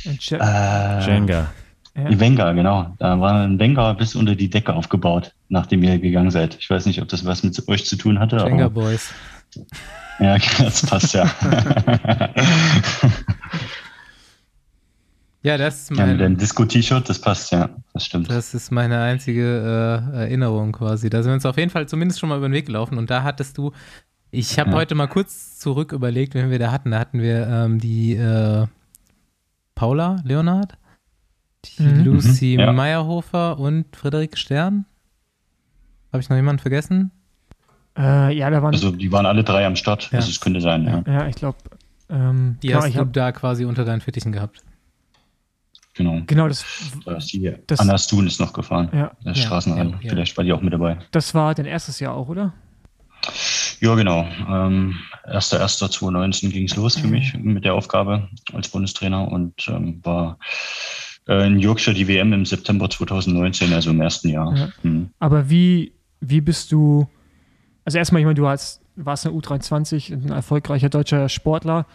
Und 0.05 0.31
äh, 0.31 1.05
Jenga. 1.05 1.47
ja. 1.95 2.09
Die 2.09 2.19
Wenger, 2.19 2.53
genau. 2.55 2.93
Da 2.99 3.19
war 3.19 3.43
ein 3.43 3.59
Wenger 3.59 3.93
bis 3.93 4.15
unter 4.15 4.35
die 4.35 4.49
Decke 4.49 4.73
aufgebaut, 4.73 5.33
nachdem 5.49 5.83
ihr 5.83 5.99
gegangen 5.99 6.31
seid. 6.31 6.57
Ich 6.59 6.69
weiß 6.69 6.85
nicht, 6.87 7.01
ob 7.01 7.07
das 7.07 7.23
was 7.25 7.43
mit 7.43 7.67
euch 7.67 7.85
zu 7.85 7.95
tun 7.97 8.19
hatte. 8.19 8.37
Jenga 8.37 8.65
Aber, 8.65 8.81
Boys. 8.81 9.11
ja, 10.19 10.37
das 10.59 10.85
passt 10.85 11.13
ja. 11.13 11.29
Ja, 15.43 15.57
das 15.57 15.89
ist 15.91 15.97
ja 15.97 16.05
mit 16.05 16.19
mein, 16.19 16.37
Disco-T-Shirt, 16.37 17.07
das 17.09 17.19
passt 17.19 17.51
ja. 17.51 17.69
Das 17.93 18.05
stimmt. 18.05 18.29
das 18.29 18.53
ist 18.53 18.71
meine 18.71 19.01
einzige 19.01 19.41
äh, 20.13 20.15
Erinnerung 20.21 20.71
quasi. 20.71 21.09
Da 21.09 21.21
sind 21.21 21.31
wir 21.31 21.35
uns 21.35 21.45
auf 21.45 21.57
jeden 21.57 21.69
Fall 21.69 21.87
zumindest 21.87 22.19
schon 22.21 22.29
mal 22.29 22.37
über 22.37 22.47
den 22.47 22.53
Weg 22.53 22.65
gelaufen 22.67 22.97
und 22.97 23.09
da 23.09 23.23
hattest 23.23 23.57
du, 23.57 23.71
ich 24.31 24.57
habe 24.57 24.69
Ja. 24.71 24.77
heute 24.77 24.95
mal 24.95 25.07
kurz 25.07 25.59
zurück 25.59 25.91
überlegt, 25.91 26.33
wenn 26.33 26.49
wir 26.49 26.59
da 26.59 26.71
hatten. 26.71 26.91
Da 26.91 26.99
hatten 26.99 27.19
wir 27.21 27.45
ähm, 27.47 27.79
die 27.79 28.15
äh, 28.15 28.65
Paula 29.75 30.21
Leonard, 30.23 30.77
die 31.65 31.83
Mhm. 31.83 32.03
Lucy 32.05 32.53
Mhm, 32.57 32.59
ja. 32.59 32.71
Meyerhofer 32.71 33.59
und 33.59 33.93
Friederike 33.95 34.37
Stern. 34.37 34.85
Habe 36.13 36.21
ich 36.21 36.29
noch 36.29 36.37
jemanden 36.37 36.61
vergessen? 36.61 37.11
Äh, 37.97 38.35
ja, 38.37 38.49
da 38.49 38.63
waren. 38.63 38.73
Also 38.73 38.91
die 38.91 39.11
waren 39.11 39.25
alle 39.25 39.43
drei 39.43 39.65
am 39.65 39.75
Start. 39.75 40.09
Ja. 40.11 40.19
Also 40.19 40.29
es 40.29 40.39
könnte 40.39 40.61
sein, 40.61 40.85
ja. 40.85 41.03
ja, 41.05 41.27
ich 41.27 41.35
glaube. 41.35 41.57
Ähm, 42.09 42.57
Die 42.63 42.67
genau, 42.67 42.79
hast 42.79 42.87
ich 42.87 42.93
du 42.95 42.99
hab, 43.01 43.13
da 43.13 43.31
quasi 43.33 43.65
unter 43.65 43.83
deinen 43.85 44.01
Fittichen 44.01 44.31
gehabt. 44.31 44.61
Genau. 45.95 46.21
genau 46.25 46.47
das, 46.47 46.65
Da 47.05 47.17
ist 47.17 47.31
die 47.33 47.53
Das- 47.67 47.79
Anna 47.79 47.97
Stun 47.97 48.25
ist 48.27 48.39
noch 48.39 48.53
gefahren. 48.53 48.89
ja, 48.93 49.11
Ja, 49.23 49.35
Straßenrennen. 49.35 49.93
ja, 49.93 49.99
ja. 50.01 50.09
Vielleicht 50.09 50.35
war 50.37 50.43
die 50.43 50.51
auch 50.53 50.61
mit 50.61 50.73
dabei. 50.73 50.97
das 51.11 51.33
war 51.35 51.53
dein 51.53 51.65
erstes 51.65 51.99
Jahr 51.99 52.15
auch, 52.15 52.29
oder? 52.29 52.53
Ja, 53.79 53.95
genau. 53.95 54.27
Ähm, 54.49 54.95
1.1.2019 55.25 56.49
ging 56.51 56.65
es 56.65 56.75
los 56.75 56.97
für 56.97 57.07
mich 57.07 57.33
mit 57.35 57.63
der 57.65 57.73
Aufgabe 57.75 58.27
als 58.53 58.69
Bundestrainer 58.69 59.27
und 59.31 59.53
ähm, 59.67 59.99
war 60.03 60.37
äh, 61.27 61.47
in 61.47 61.59
Yorkshire 61.59 61.93
die 61.95 62.07
WM 62.07 62.33
im 62.33 62.45
September 62.45 62.89
2019, 62.89 63.71
also 63.73 63.91
im 63.91 64.01
ersten 64.01 64.29
Jahr. 64.29 64.55
Ja. 64.55 64.69
Hm. 64.81 65.09
Aber 65.19 65.49
wie, 65.49 65.93
wie 66.21 66.41
bist 66.41 66.71
du. 66.71 67.07
Also, 67.85 67.97
erstmal, 67.97 68.21
ich 68.21 68.25
meine, 68.25 68.35
du 68.35 68.47
hast, 68.47 68.81
warst 68.95 69.25
eine 69.25 69.35
U23, 69.35 70.11
ein 70.13 70.29
erfolgreicher 70.31 70.89
deutscher 70.89 71.27
Sportler. 71.29 71.85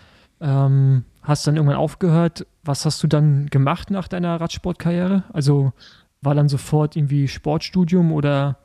Ähm, 0.40 1.04
hast 1.22 1.46
dann 1.46 1.56
irgendwann 1.56 1.76
aufgehört. 1.76 2.46
Was 2.64 2.84
hast 2.84 3.02
du 3.02 3.06
dann 3.06 3.46
gemacht 3.46 3.90
nach 3.90 4.08
deiner 4.08 4.40
Radsportkarriere? 4.40 5.24
Also, 5.32 5.72
war 6.20 6.34
dann 6.34 6.48
sofort 6.48 6.96
irgendwie 6.96 7.28
Sportstudium 7.28 8.12
oder 8.12 8.58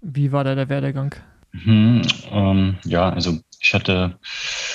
wie 0.00 0.32
war 0.32 0.44
da 0.44 0.54
der 0.54 0.68
Werdegang? 0.68 1.14
Mhm, 1.52 2.02
ähm, 2.30 2.78
ja, 2.84 3.10
also 3.10 3.38
ich 3.60 3.74
hatte 3.74 4.18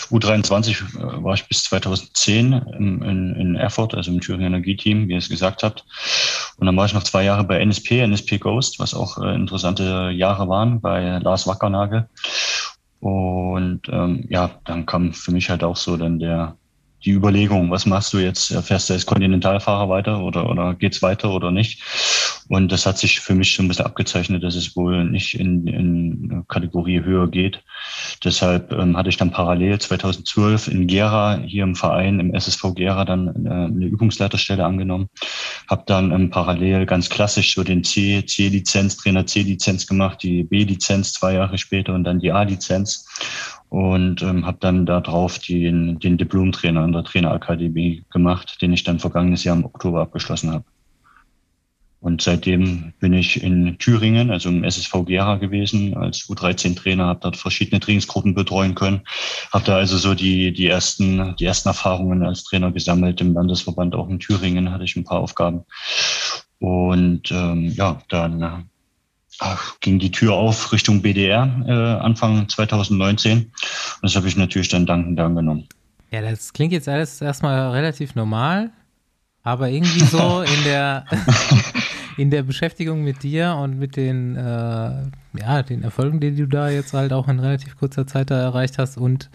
U23 0.09 0.97
äh, 0.97 1.23
war 1.23 1.33
ich 1.33 1.47
bis 1.47 1.63
2010 1.63 2.53
im, 2.53 3.01
in, 3.01 3.35
in 3.35 3.55
Erfurt, 3.55 3.95
also 3.95 4.11
im 4.11 4.21
Thüringer 4.21 4.47
Energieteam, 4.47 5.07
wie 5.07 5.13
ihr 5.13 5.17
es 5.17 5.29
gesagt 5.29 5.63
habt. 5.63 5.85
Und 6.57 6.67
dann 6.67 6.75
war 6.77 6.85
ich 6.85 6.93
noch 6.93 7.03
zwei 7.03 7.23
Jahre 7.23 7.43
bei 7.43 7.59
NSP, 7.59 8.01
NSP 8.01 8.39
Ghost, 8.39 8.79
was 8.79 8.93
auch 8.93 9.17
äh, 9.17 9.33
interessante 9.33 10.11
Jahre 10.13 10.47
waren 10.49 10.81
bei 10.81 11.19
Lars 11.19 11.47
Wackernagel. 11.47 12.07
Und 13.05 13.81
ähm, 13.89 14.25
ja, 14.29 14.49
dann 14.65 14.87
kam 14.87 15.13
für 15.13 15.31
mich 15.31 15.51
halt 15.51 15.63
auch 15.63 15.75
so 15.75 15.95
dann 15.95 16.17
der 16.17 16.57
die 17.05 17.11
Überlegung, 17.11 17.69
was 17.71 17.85
machst 17.85 18.13
du 18.13 18.17
jetzt? 18.17 18.53
Fährst 18.63 18.89
du 18.89 18.93
als 18.93 19.05
Kontinentalfahrer 19.05 19.89
weiter 19.89 20.23
oder, 20.23 20.49
oder 20.49 20.73
geht's 20.73 21.01
weiter 21.01 21.31
oder 21.31 21.51
nicht? 21.51 21.81
Und 22.47 22.71
das 22.71 22.85
hat 22.85 22.97
sich 22.97 23.19
für 23.19 23.33
mich 23.33 23.55
so 23.55 23.63
ein 23.63 23.67
bisschen 23.67 23.85
abgezeichnet, 23.85 24.43
dass 24.43 24.55
es 24.55 24.75
wohl 24.75 25.05
nicht 25.05 25.39
in, 25.39 25.65
in 25.67 26.43
Kategorie 26.47 27.01
höher 27.01 27.27
geht. 27.27 27.63
Deshalb 28.23 28.71
ähm, 28.71 28.95
hatte 28.97 29.09
ich 29.09 29.17
dann 29.17 29.31
parallel 29.31 29.79
2012 29.79 30.67
in 30.67 30.87
Gera, 30.87 31.39
hier 31.39 31.63
im 31.63 31.75
Verein, 31.75 32.19
im 32.19 32.33
SSV 32.33 32.75
Gera, 32.75 33.05
dann 33.05 33.45
äh, 33.45 33.49
eine 33.49 33.85
Übungsleiterstelle 33.85 34.63
angenommen. 34.63 35.09
Habe 35.69 35.83
dann 35.87 36.11
ähm, 36.11 36.29
parallel 36.29 36.85
ganz 36.85 37.09
klassisch 37.09 37.55
so 37.55 37.63
den 37.63 37.83
C, 37.83 38.23
C-Lizenz, 38.25 38.97
Trainer 38.97 39.25
C-Lizenz 39.25 39.87
gemacht, 39.87 40.21
die 40.21 40.43
B-Lizenz 40.43 41.13
zwei 41.13 41.33
Jahre 41.33 41.57
später 41.57 41.93
und 41.93 42.03
dann 42.03 42.19
die 42.19 42.31
A-Lizenz 42.31 43.07
und 43.75 44.21
ähm, 44.21 44.45
habe 44.45 44.57
dann 44.61 44.85
darauf 44.85 45.37
den, 45.37 45.99
den 45.99 46.17
Diplom-Trainer 46.17 46.79
an 46.79 46.93
der 46.93 47.03
Trainerakademie 47.03 48.05
gemacht, 48.09 48.61
den 48.61 48.71
ich 48.71 48.85
dann 48.85 48.99
vergangenes 48.99 49.43
Jahr 49.43 49.57
im 49.57 49.65
Oktober 49.65 49.99
abgeschlossen 49.99 50.53
habe. 50.53 50.63
Und 51.99 52.21
seitdem 52.21 52.93
bin 53.01 53.11
ich 53.11 53.43
in 53.43 53.77
Thüringen, 53.77 54.31
also 54.31 54.47
im 54.47 54.63
SSV 54.63 55.03
Gera 55.05 55.35
gewesen, 55.35 55.93
als 55.97 56.29
U13-Trainer, 56.29 57.05
habe 57.05 57.19
dort 57.21 57.35
verschiedene 57.35 57.81
Trainingsgruppen 57.81 58.33
betreuen 58.33 58.75
können, 58.75 59.01
habe 59.51 59.65
da 59.65 59.75
also 59.75 59.97
so 59.97 60.13
die, 60.13 60.53
die, 60.53 60.67
ersten, 60.67 61.35
die 61.35 61.43
ersten 61.43 61.67
Erfahrungen 61.67 62.23
als 62.23 62.45
Trainer 62.45 62.71
gesammelt. 62.71 63.19
Im 63.19 63.33
Landesverband 63.33 63.93
auch 63.93 64.07
in 64.07 64.19
Thüringen 64.19 64.71
hatte 64.71 64.85
ich 64.85 64.95
ein 64.95 65.03
paar 65.03 65.19
Aufgaben. 65.19 65.65
Und 66.59 67.29
ähm, 67.29 67.73
ja, 67.75 68.01
dann 68.07 68.69
ach, 69.39 69.79
ging 69.79 69.99
die 69.99 70.11
Tür 70.11 70.33
auf 70.33 70.71
Richtung 70.71 71.01
BDR 71.01 71.49
äh, 71.67 71.71
Anfang 72.03 72.47
2019. 72.47 73.39
Und 73.39 73.51
das 74.01 74.15
habe 74.15 74.27
ich 74.27 74.35
natürlich 74.37 74.69
dann 74.69 74.85
dankend 74.85 75.19
angenommen. 75.19 75.67
Ja, 76.11 76.21
das 76.21 76.53
klingt 76.53 76.71
jetzt 76.71 76.87
alles 76.87 77.21
erstmal 77.21 77.71
relativ 77.71 78.15
normal, 78.15 78.71
aber 79.43 79.69
irgendwie 79.69 80.05
so 80.05 80.41
in 80.57 80.63
der, 80.63 81.05
in 82.17 82.29
der 82.29 82.43
Beschäftigung 82.43 83.03
mit 83.03 83.23
dir 83.23 83.55
und 83.55 83.77
mit 83.77 83.95
den, 83.95 84.35
äh, 84.35 84.39
ja, 85.39 85.63
den 85.63 85.83
Erfolgen, 85.83 86.19
die 86.19 86.35
du 86.35 86.47
da 86.47 86.69
jetzt 86.69 86.93
halt 86.93 87.11
auch 87.11 87.27
in 87.27 87.39
relativ 87.39 87.77
kurzer 87.77 88.07
Zeit 88.07 88.31
da 88.31 88.39
erreicht 88.39 88.77
hast 88.77 88.97
und 88.97 89.29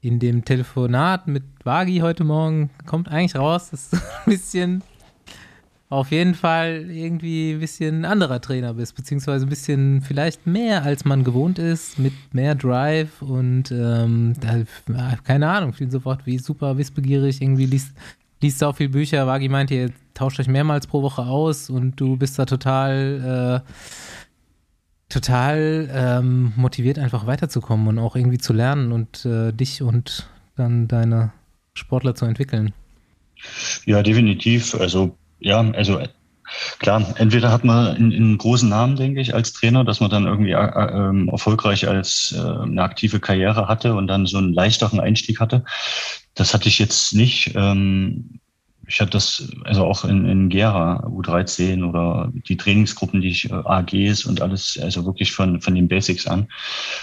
in 0.00 0.20
dem 0.20 0.44
Telefonat 0.44 1.26
mit 1.26 1.42
Wagi 1.64 1.98
heute 1.98 2.22
Morgen 2.22 2.70
kommt 2.86 3.08
eigentlich 3.08 3.34
raus, 3.34 3.70
dass 3.70 3.90
du 3.90 3.96
ein 4.26 4.30
bisschen 4.30 4.82
auf 5.96 6.10
jeden 6.10 6.34
Fall 6.34 6.90
irgendwie 6.90 7.52
ein 7.52 7.60
bisschen 7.60 8.04
anderer 8.04 8.42
Trainer 8.42 8.74
bist, 8.74 8.94
beziehungsweise 8.94 9.46
ein 9.46 9.48
bisschen 9.48 10.02
vielleicht 10.02 10.46
mehr, 10.46 10.82
als 10.82 11.06
man 11.06 11.24
gewohnt 11.24 11.58
ist, 11.58 11.98
mit 11.98 12.12
mehr 12.32 12.54
Drive 12.54 13.22
und 13.22 13.70
ähm, 13.72 14.34
da, 14.38 14.58
ja, 14.92 15.16
keine 15.24 15.48
Ahnung, 15.48 15.72
viel 15.72 15.90
sofort 15.90 16.26
wie 16.26 16.36
super 16.36 16.76
wissbegierig, 16.76 17.40
irgendwie 17.40 17.64
liest, 17.64 17.96
liest 18.42 18.62
auch 18.62 18.76
viel 18.76 18.90
Bücher. 18.90 19.26
Wagi 19.26 19.48
meint, 19.48 19.70
ihr 19.70 19.90
tauscht 20.12 20.38
euch 20.38 20.48
mehrmals 20.48 20.86
pro 20.86 21.00
Woche 21.00 21.22
aus 21.22 21.70
und 21.70 21.98
du 21.98 22.18
bist 22.18 22.38
da 22.38 22.44
total, 22.44 23.62
äh, 23.64 23.72
total 25.08 25.88
ähm, 25.90 26.52
motiviert, 26.56 26.98
einfach 26.98 27.26
weiterzukommen 27.26 27.88
und 27.88 27.98
auch 27.98 28.16
irgendwie 28.16 28.38
zu 28.38 28.52
lernen 28.52 28.92
und 28.92 29.24
äh, 29.24 29.50
dich 29.52 29.80
und 29.80 30.28
dann 30.56 30.88
deine 30.88 31.32
Sportler 31.72 32.14
zu 32.14 32.26
entwickeln. 32.26 32.74
Ja, 33.86 34.02
definitiv. 34.02 34.74
Also 34.74 35.16
ja, 35.38 35.60
also 35.72 35.98
äh, 35.98 36.08
klar, 36.78 37.14
entweder 37.18 37.52
hat 37.52 37.64
man 37.64 37.96
einen, 37.96 38.38
großen 38.38 38.68
Namen, 38.68 38.96
denke 38.96 39.20
ich, 39.20 39.34
als 39.34 39.52
Trainer, 39.52 39.84
dass 39.84 40.00
man 40.00 40.10
dann 40.10 40.26
irgendwie 40.26 40.52
äh, 40.52 40.56
ähm, 40.58 41.28
erfolgreich 41.30 41.88
als 41.88 42.34
äh, 42.36 42.40
eine 42.40 42.82
aktive 42.82 43.20
Karriere 43.20 43.68
hatte 43.68 43.94
und 43.94 44.06
dann 44.08 44.26
so 44.26 44.38
einen 44.38 44.52
leichteren 44.54 45.00
Einstieg 45.00 45.40
hatte. 45.40 45.64
Das 46.34 46.54
hatte 46.54 46.68
ich 46.68 46.78
jetzt 46.78 47.14
nicht. 47.14 47.52
Ähm, 47.56 48.40
ich 48.88 49.00
hatte 49.00 49.10
das 49.12 49.52
also 49.64 49.84
auch 49.84 50.04
in, 50.04 50.26
in 50.28 50.48
Gera 50.48 51.04
U13 51.08 51.84
oder 51.84 52.30
die 52.48 52.56
Trainingsgruppen, 52.56 53.20
die 53.20 53.28
ich 53.30 53.50
äh, 53.50 53.54
AGs 53.54 54.26
und 54.26 54.40
alles, 54.42 54.78
also 54.80 55.04
wirklich 55.06 55.32
von 55.32 55.60
von 55.60 55.74
den 55.74 55.88
Basics 55.88 56.26
an, 56.28 56.48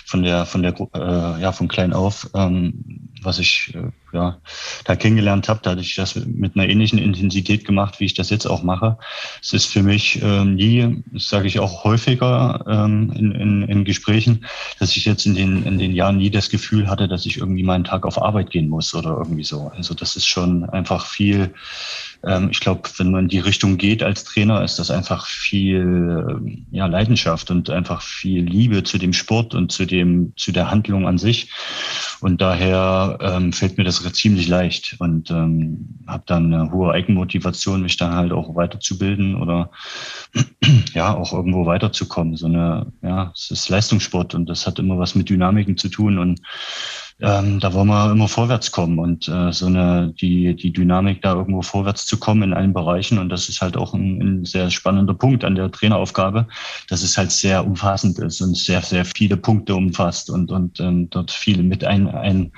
von 0.06 0.24
der 0.24 0.46
von 0.46 0.64
der 0.64 0.74
Gru- 0.74 0.90
äh, 0.96 1.42
ja 1.42 1.52
von 1.52 1.68
klein 1.68 1.94
auf, 1.94 2.30
ähm, 2.36 3.10
was 3.26 3.40
ich 3.40 3.74
äh, 3.76 3.92
ja 4.16 4.40
da 4.86 4.96
kennengelernt 4.96 5.50
habe, 5.50 5.60
da 5.64 5.72
hatte 5.72 5.82
ich 5.82 5.96
das 5.96 6.16
mit 6.16 6.56
einer 6.56 6.68
ähnlichen 6.68 7.00
Intensität 7.00 7.66
gemacht, 7.66 8.00
wie 8.00 8.06
ich 8.06 8.14
das 8.14 8.30
jetzt 8.30 8.46
auch 8.46 8.64
mache. 8.64 8.98
Es 9.42 9.54
ist 9.54 9.66
für 9.66 9.84
mich 9.84 10.22
ähm, 10.22 10.56
nie, 10.56 11.04
sage 11.16 11.48
ich 11.48 11.60
auch 11.60 11.84
häufiger 11.84 12.64
ähm, 12.68 13.12
in, 13.16 13.32
in, 13.32 13.62
in 13.64 13.86
Gesprächen, 13.86 14.46
dass 14.80 14.96
ich 14.96 15.06
jetzt 15.06 15.26
in 15.26 15.36
den 15.36 15.64
in 15.64 15.78
den 15.78 15.94
Jahren 15.94 16.18
nie 16.18 16.30
das 16.30 16.50
Gefühl 16.50 16.90
hatte, 16.90 17.08
dass 17.08 17.26
ich 17.26 17.38
irgendwie 17.38 17.64
meinen 17.64 17.84
Tag 17.84 18.06
auf 18.06 18.22
Arbeit 18.22 18.52
gehen 18.52 18.70
muss 18.70 18.94
oder 18.94 19.18
irgendwie 19.18 19.44
so. 19.44 19.72
Also 19.76 19.94
das 19.94 20.16
ist 20.16 20.28
schon 20.28 20.70
einfach 20.70 21.06
viel 21.06 21.54
ich 22.52 22.62
glaube, 22.62 22.90
wenn 22.98 23.12
man 23.12 23.24
in 23.24 23.28
die 23.28 23.40
Richtung 23.40 23.76
geht 23.76 24.02
als 24.02 24.24
Trainer, 24.24 24.64
ist 24.64 24.80
das 24.80 24.90
einfach 24.90 25.28
viel 25.28 26.26
ähm, 26.30 26.66
ja, 26.72 26.86
Leidenschaft 26.86 27.52
und 27.52 27.70
einfach 27.70 28.02
viel 28.02 28.46
Liebe 28.46 28.84
zu 28.84 28.98
dem 28.98 29.12
Sport 29.12 29.54
und 29.54 29.74
zu 29.74 29.86
dem, 29.86 30.32
zu 30.38 30.54
der 30.54 30.72
Handlung 30.72 31.06
an 31.06 31.18
sich. 31.18 31.52
Und 32.22 32.40
daher 32.40 33.18
ähm, 33.22 33.52
fällt 33.52 33.78
mir 33.78 33.84
das 33.84 34.02
ziemlich 34.14 34.48
leicht 34.48 34.96
und 35.00 35.32
ähm, 35.32 36.00
habe 36.08 36.24
dann 36.26 36.54
eine 36.54 36.72
hohe 36.72 36.94
Eigenmotivation, 36.94 37.82
mich 37.82 37.98
dann 37.98 38.16
halt 38.16 38.32
auch 38.32 38.56
weiterzubilden 38.56 39.36
oder 39.36 39.72
ja 40.94 41.14
auch 41.14 41.34
irgendwo 41.34 41.66
weiterzukommen. 41.66 42.38
So 42.38 42.46
eine, 42.46 42.94
ja, 43.02 43.34
es 43.36 43.52
ist 43.52 43.68
Leistungssport 43.68 44.34
und 44.34 44.48
das 44.48 44.66
hat 44.66 44.80
immer 44.80 44.98
was 44.98 45.16
mit 45.16 45.28
Dynamiken 45.28 45.76
zu 45.76 45.90
tun 45.90 46.18
und 46.18 46.40
ähm, 47.24 47.62
da 47.62 47.74
wollen 47.74 47.88
wir 47.88 48.12
immer 48.12 48.28
vorwärts 48.28 48.72
kommen 48.72 49.00
und 49.00 49.30
äh, 49.30 49.54
so 49.54 49.68
eine 49.68 50.14
die 50.20 50.56
die 50.56 50.74
Dynamik 50.74 51.22
da 51.22 51.34
irgendwo 51.34 51.62
vorwärts 51.62 52.06
zu 52.06 52.20
kommen 52.20 52.44
in 52.44 52.54
allen 52.54 52.74
Bereichen 52.74 53.18
und 53.18 53.30
das 53.30 53.48
ist 53.48 53.62
halt 53.62 53.78
auch 53.78 53.94
ein, 53.94 54.22
ein 54.22 54.46
sehr 54.46 54.70
spannender 54.70 55.14
Punkt 55.14 55.46
an 55.46 55.56
der 55.56 55.72
Traineraufgabe, 55.72 56.48
dass 56.90 57.02
es 57.02 57.18
halt 57.18 57.32
sehr 57.32 57.66
umfassend 57.66 58.20
ist 58.20 58.42
und 58.42 58.58
sehr 58.58 58.82
sehr 58.82 59.06
viele 59.06 59.38
Punkte 59.38 59.74
umfasst 59.74 60.30
und 60.30 60.52
und 60.52 60.82
ähm, 60.82 61.10
dort 61.12 61.32
viel 61.32 61.64
mit 61.64 61.86
ein, 61.86 62.10
ein 62.10 62.52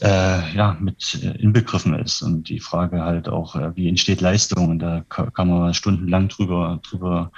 äh, 0.00 0.56
ja 0.56 0.78
mit 0.80 1.14
inbegriffen 1.38 1.94
ist 1.94 2.22
und 2.22 2.48
die 2.48 2.60
Frage 2.60 3.02
halt 3.02 3.28
auch 3.28 3.54
äh, 3.54 3.76
wie 3.76 3.88
entsteht 3.88 4.22
Leistung 4.22 4.70
und 4.70 4.78
da 4.78 5.04
kann 5.08 5.48
man 5.48 5.74
stundenlang 5.74 6.28
drüber 6.28 6.80
drüber 6.88 7.32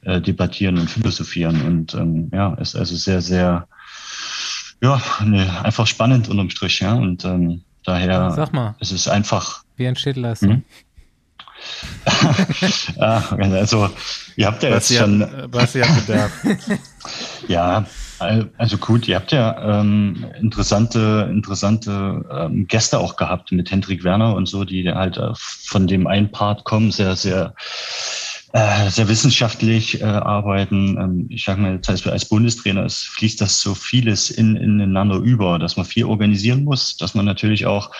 äh, 0.00 0.18
debattieren 0.22 0.78
und 0.78 0.90
philosophieren 0.90 1.60
und 1.60 1.94
ähm, 1.94 2.30
ja 2.32 2.54
ist 2.54 2.74
also 2.74 2.96
sehr 2.96 3.20
sehr 3.20 3.68
ja, 4.82 5.00
nee, 5.24 5.46
einfach 5.62 5.86
spannend 5.86 6.28
unterm 6.28 6.50
Strich, 6.50 6.80
ja. 6.80 6.94
Und 6.94 7.24
ähm, 7.24 7.62
daher 7.84 8.30
Sag 8.32 8.52
mal, 8.52 8.74
es 8.80 8.92
ist 8.92 9.08
einfach. 9.08 9.62
Wie 9.76 9.84
entsteht 9.84 10.16
Leistung? 10.16 10.50
Hm? 10.50 10.64
ja, 12.96 13.24
also, 13.38 13.90
ihr 14.36 14.46
habt 14.46 14.62
ja 14.62 14.70
Was 14.70 14.88
jetzt 14.88 14.90
ihr, 14.90 15.00
schon. 15.00 15.26
was 15.50 15.74
ihr 15.74 15.86
Bedarf. 15.86 16.32
ja, 17.48 17.84
also 18.18 18.78
gut, 18.78 19.08
ihr 19.08 19.16
habt 19.16 19.32
ja 19.32 19.80
ähm, 19.80 20.26
interessante, 20.40 21.28
interessante 21.30 22.24
ähm, 22.30 22.66
Gäste 22.66 22.98
auch 22.98 23.16
gehabt 23.16 23.52
mit 23.52 23.70
Hendrik 23.70 24.04
Werner 24.04 24.34
und 24.34 24.46
so, 24.46 24.64
die 24.64 24.90
halt 24.90 25.16
äh, 25.16 25.32
von 25.34 25.86
dem 25.86 26.06
einen 26.06 26.30
Part 26.30 26.64
kommen, 26.64 26.92
sehr, 26.92 27.16
sehr 27.16 27.54
äh, 28.52 28.90
sehr 28.90 29.08
wissenschaftlich 29.08 30.00
äh, 30.00 30.04
arbeiten. 30.04 30.96
Ähm, 30.98 31.26
ich 31.30 31.44
sage 31.44 31.60
mal, 31.60 31.78
das 31.78 31.88
heißt, 31.88 32.06
als 32.06 32.28
Bundestrainer 32.28 32.84
es 32.84 33.02
fließt 33.02 33.40
das 33.40 33.60
so 33.60 33.74
vieles 33.74 34.30
in, 34.30 34.56
ineinander 34.56 35.16
über, 35.16 35.58
dass 35.58 35.76
man 35.76 35.84
viel 35.84 36.04
organisieren 36.04 36.64
muss, 36.64 36.96
dass 36.96 37.14
man 37.14 37.24
natürlich 37.24 37.66
auch 37.66 37.90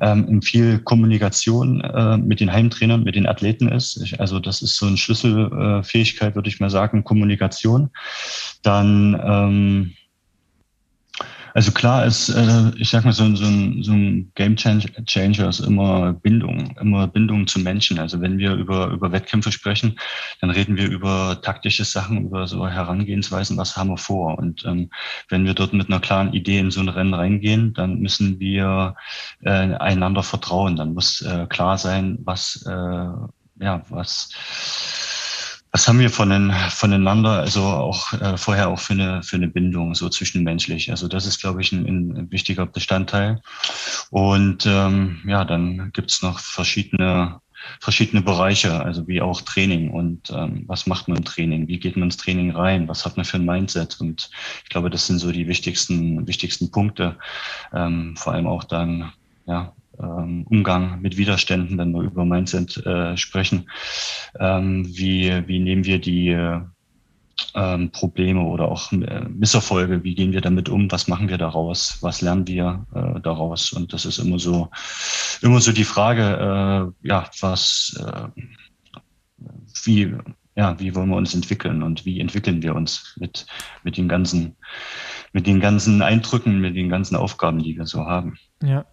ähm, 0.00 0.42
viel 0.42 0.78
Kommunikation 0.78 1.80
äh, 1.80 2.18
mit 2.18 2.40
den 2.40 2.52
Heimtrainern, 2.52 3.02
mit 3.02 3.16
den 3.16 3.26
Athleten 3.26 3.68
ist. 3.68 4.00
Ich, 4.02 4.20
also 4.20 4.40
das 4.40 4.62
ist 4.62 4.76
so 4.76 4.86
eine 4.86 4.96
Schlüsselfähigkeit, 4.96 6.34
würde 6.34 6.48
ich 6.48 6.60
mal 6.60 6.70
sagen, 6.70 7.04
Kommunikation. 7.04 7.90
Dann 8.62 9.20
ähm, 9.24 9.94
also 11.54 11.70
klar 11.70 12.04
ist, 12.04 12.30
äh, 12.30 12.72
ich 12.76 12.90
sag 12.90 13.04
mal, 13.04 13.12
so, 13.12 13.32
so, 13.36 13.44
ein, 13.44 13.80
so 13.84 13.92
ein 13.92 14.32
Game 14.34 14.56
Changer 14.56 15.48
ist 15.48 15.60
immer 15.60 16.12
Bindung, 16.12 16.76
immer 16.80 17.06
Bindung 17.06 17.46
zu 17.46 17.60
Menschen. 17.60 18.00
Also 18.00 18.20
wenn 18.20 18.38
wir 18.38 18.54
über, 18.54 18.88
über 18.88 19.12
Wettkämpfe 19.12 19.52
sprechen, 19.52 19.96
dann 20.40 20.50
reden 20.50 20.76
wir 20.76 20.88
über 20.88 21.40
taktische 21.42 21.84
Sachen, 21.84 22.24
über 22.26 22.48
so 22.48 22.66
Herangehensweisen, 22.66 23.56
was 23.56 23.76
haben 23.76 23.90
wir 23.90 23.98
vor. 23.98 24.36
Und 24.36 24.64
ähm, 24.66 24.90
wenn 25.28 25.44
wir 25.44 25.54
dort 25.54 25.72
mit 25.72 25.86
einer 25.86 26.00
klaren 26.00 26.32
Idee 26.32 26.58
in 26.58 26.72
so 26.72 26.80
ein 26.80 26.88
Rennen 26.88 27.14
reingehen, 27.14 27.72
dann 27.72 28.00
müssen 28.00 28.40
wir 28.40 28.96
äh, 29.44 29.50
einander 29.50 30.24
vertrauen. 30.24 30.74
Dann 30.74 30.94
muss 30.94 31.22
äh, 31.22 31.46
klar 31.48 31.78
sein, 31.78 32.18
was, 32.24 32.64
äh, 32.66 32.72
ja, 33.60 33.82
was, 33.90 34.28
was 35.74 35.88
haben 35.88 35.98
wir 35.98 36.08
von, 36.08 36.52
voneinander, 36.70 37.40
also 37.40 37.62
auch 37.62 38.12
äh, 38.12 38.36
vorher 38.36 38.68
auch 38.68 38.78
für 38.78 38.92
eine, 38.92 39.24
für 39.24 39.34
eine 39.34 39.48
Bindung, 39.48 39.96
so 39.96 40.08
zwischenmenschlich. 40.08 40.92
Also 40.92 41.08
das 41.08 41.26
ist, 41.26 41.40
glaube 41.40 41.62
ich, 41.62 41.72
ein, 41.72 41.84
ein 41.84 42.30
wichtiger 42.30 42.64
Bestandteil. 42.64 43.42
Und 44.10 44.66
ähm, 44.66 45.20
ja, 45.26 45.44
dann 45.44 45.90
gibt's 45.92 46.22
noch 46.22 46.38
verschiedene 46.38 47.40
verschiedene 47.80 48.20
Bereiche, 48.22 48.84
also 48.84 49.08
wie 49.08 49.22
auch 49.22 49.40
Training 49.40 49.90
und 49.90 50.30
ähm, 50.30 50.64
was 50.66 50.86
macht 50.86 51.08
man 51.08 51.16
im 51.16 51.24
Training, 51.24 51.66
wie 51.66 51.78
geht 51.78 51.96
man 51.96 52.08
ins 52.08 52.18
Training 52.18 52.50
rein, 52.50 52.88
was 52.88 53.06
hat 53.06 53.16
man 53.16 53.24
für 53.24 53.38
ein 53.38 53.46
Mindset 53.46 53.98
und 54.02 54.28
ich 54.64 54.68
glaube, 54.68 54.90
das 54.90 55.06
sind 55.06 55.18
so 55.18 55.32
die 55.32 55.48
wichtigsten 55.48 56.26
wichtigsten 56.26 56.70
Punkte, 56.70 57.16
ähm, 57.72 58.16
vor 58.18 58.34
allem 58.34 58.46
auch 58.46 58.64
dann 58.64 59.14
ja 59.46 59.72
ähm, 60.00 60.46
Umgang 60.48 61.00
mit 61.00 61.16
Widerständen, 61.16 61.78
wenn 61.78 61.92
wir 61.92 62.02
über 62.02 62.24
Mindset 62.24 62.84
äh, 62.86 63.16
sprechen. 63.16 63.70
Ähm, 64.38 64.86
wie, 64.86 65.46
wie 65.46 65.58
nehmen 65.58 65.84
wir 65.84 66.00
die 66.00 66.36
ähm, 67.54 67.90
Probleme 67.90 68.42
oder 68.42 68.68
auch 68.68 68.92
äh, 68.92 69.28
Misserfolge, 69.28 70.04
wie 70.04 70.14
gehen 70.14 70.32
wir 70.32 70.40
damit 70.40 70.68
um, 70.68 70.90
was 70.90 71.08
machen 71.08 71.28
wir 71.28 71.38
daraus, 71.38 71.98
was 72.00 72.20
lernen 72.20 72.46
wir 72.46 72.86
äh, 72.94 73.20
daraus? 73.20 73.72
Und 73.72 73.92
das 73.92 74.04
ist 74.04 74.18
immer 74.18 74.38
so, 74.38 74.70
immer 75.42 75.60
so 75.60 75.72
die 75.72 75.84
Frage, 75.84 76.22
äh, 77.02 77.08
ja, 77.08 77.30
was, 77.40 78.00
äh, 78.00 78.42
wie, 79.84 80.14
ja, 80.56 80.78
wie 80.78 80.94
wollen 80.94 81.10
wir 81.10 81.16
uns 81.16 81.34
entwickeln 81.34 81.82
und 81.82 82.04
wie 82.04 82.20
entwickeln 82.20 82.62
wir 82.62 82.74
uns 82.74 83.16
mit, 83.18 83.46
mit 83.82 83.96
den 83.96 84.08
ganzen, 84.08 84.56
mit 85.32 85.46
den 85.46 85.60
ganzen 85.60 86.02
Eindrücken, 86.02 86.60
mit 86.60 86.76
den 86.76 86.88
ganzen 86.88 87.16
Aufgaben, 87.16 87.62
die 87.62 87.76
wir 87.76 87.86
so 87.86 88.06
haben. 88.06 88.36
Ja, 88.62 88.80
äh, 88.80 88.84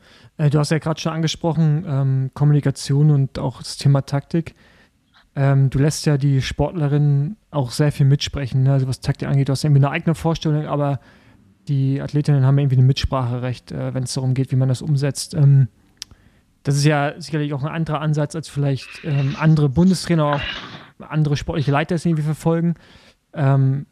du 0.49 0.59
hast 0.59 0.71
ja 0.71 0.79
gerade 0.79 0.99
schon 0.99 1.13
angesprochen, 1.13 1.85
ähm, 1.87 2.31
Kommunikation 2.33 3.11
und 3.11 3.39
auch 3.39 3.59
das 3.59 3.77
Thema 3.77 4.01
Taktik. 4.01 4.55
Ähm, 5.35 5.69
du 5.69 5.79
lässt 5.79 6.05
ja 6.05 6.17
die 6.17 6.41
Sportlerinnen 6.41 7.37
auch 7.51 7.71
sehr 7.71 7.91
viel 7.91 8.05
mitsprechen, 8.05 8.63
ne? 8.63 8.73
also 8.73 8.87
was 8.87 8.99
Taktik 8.99 9.27
angeht. 9.27 9.47
Du 9.49 9.51
hast 9.51 9.63
irgendwie 9.63 9.79
eine 9.79 9.91
eigene 9.91 10.15
Vorstellung, 10.15 10.65
aber 10.65 10.99
die 11.67 12.01
Athletinnen 12.01 12.45
haben 12.45 12.57
irgendwie 12.57 12.77
ein 12.77 12.85
Mitspracherecht, 12.85 13.71
äh, 13.71 13.93
wenn 13.93 14.03
es 14.03 14.13
darum 14.13 14.33
geht, 14.33 14.51
wie 14.51 14.57
man 14.57 14.67
das 14.67 14.81
umsetzt. 14.81 15.33
Ähm, 15.33 15.67
das 16.63 16.75
ist 16.75 16.85
ja 16.85 17.19
sicherlich 17.19 17.53
auch 17.53 17.63
ein 17.63 17.71
anderer 17.71 18.01
Ansatz, 18.01 18.35
als 18.35 18.49
vielleicht 18.49 18.87
ähm, 19.03 19.35
andere 19.39 19.69
Bundestrainer 19.69 20.27
oder 20.27 20.35
auch 20.35 21.09
andere 21.09 21.37
sportliche 21.37 21.71
Leiter 21.71 21.95
es 21.95 22.05
irgendwie 22.05 22.23
verfolgen. 22.23 22.75
Ähm, 23.33 23.85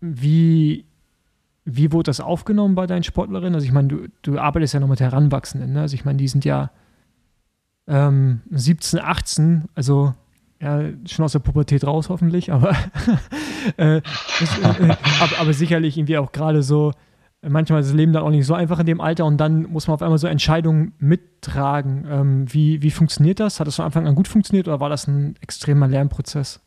wie 0.00 0.84
wie 1.64 1.92
wurde 1.92 2.08
das 2.08 2.20
aufgenommen 2.20 2.74
bei 2.74 2.86
deinen 2.86 3.02
Sportlerinnen? 3.02 3.54
Also 3.54 3.66
ich 3.66 3.72
meine, 3.72 3.88
du, 3.88 4.08
du 4.22 4.38
arbeitest 4.38 4.74
ja 4.74 4.80
noch 4.80 4.88
mit 4.88 5.00
Heranwachsenden. 5.00 5.72
Ne? 5.72 5.80
Also 5.80 5.94
ich 5.94 6.04
meine, 6.04 6.18
die 6.18 6.28
sind 6.28 6.44
ja 6.44 6.70
ähm, 7.86 8.40
17, 8.50 9.00
18, 9.00 9.64
also 9.74 10.14
ja, 10.60 10.82
schon 11.06 11.24
aus 11.24 11.32
der 11.32 11.40
Pubertät 11.40 11.84
raus 11.86 12.08
hoffentlich, 12.08 12.52
aber, 12.52 12.70
äh, 13.76 14.00
das, 14.40 14.58
äh, 14.58 14.96
aber, 15.20 15.40
aber, 15.40 15.52
sicherlich 15.52 15.98
irgendwie 15.98 16.16
auch 16.16 16.32
gerade 16.32 16.62
so, 16.62 16.92
manchmal 17.46 17.80
ist 17.80 17.88
das 17.88 17.96
Leben 17.96 18.12
dann 18.12 18.22
auch 18.22 18.30
nicht 18.30 18.46
so 18.46 18.54
einfach 18.54 18.78
in 18.78 18.86
dem 18.86 19.00
Alter 19.00 19.26
und 19.26 19.36
dann 19.38 19.64
muss 19.64 19.86
man 19.86 19.94
auf 19.94 20.02
einmal 20.02 20.18
so 20.18 20.26
Entscheidungen 20.26 20.92
mittragen. 20.98 22.06
Ähm, 22.08 22.52
wie, 22.52 22.80
wie 22.82 22.90
funktioniert 22.90 23.40
das? 23.40 23.60
Hat 23.60 23.66
das 23.66 23.76
von 23.76 23.84
Anfang 23.84 24.06
an 24.06 24.14
gut 24.14 24.28
funktioniert 24.28 24.68
oder 24.68 24.80
war 24.80 24.88
das 24.88 25.06
ein 25.06 25.36
extremer 25.40 25.88
Lernprozess? 25.88 26.63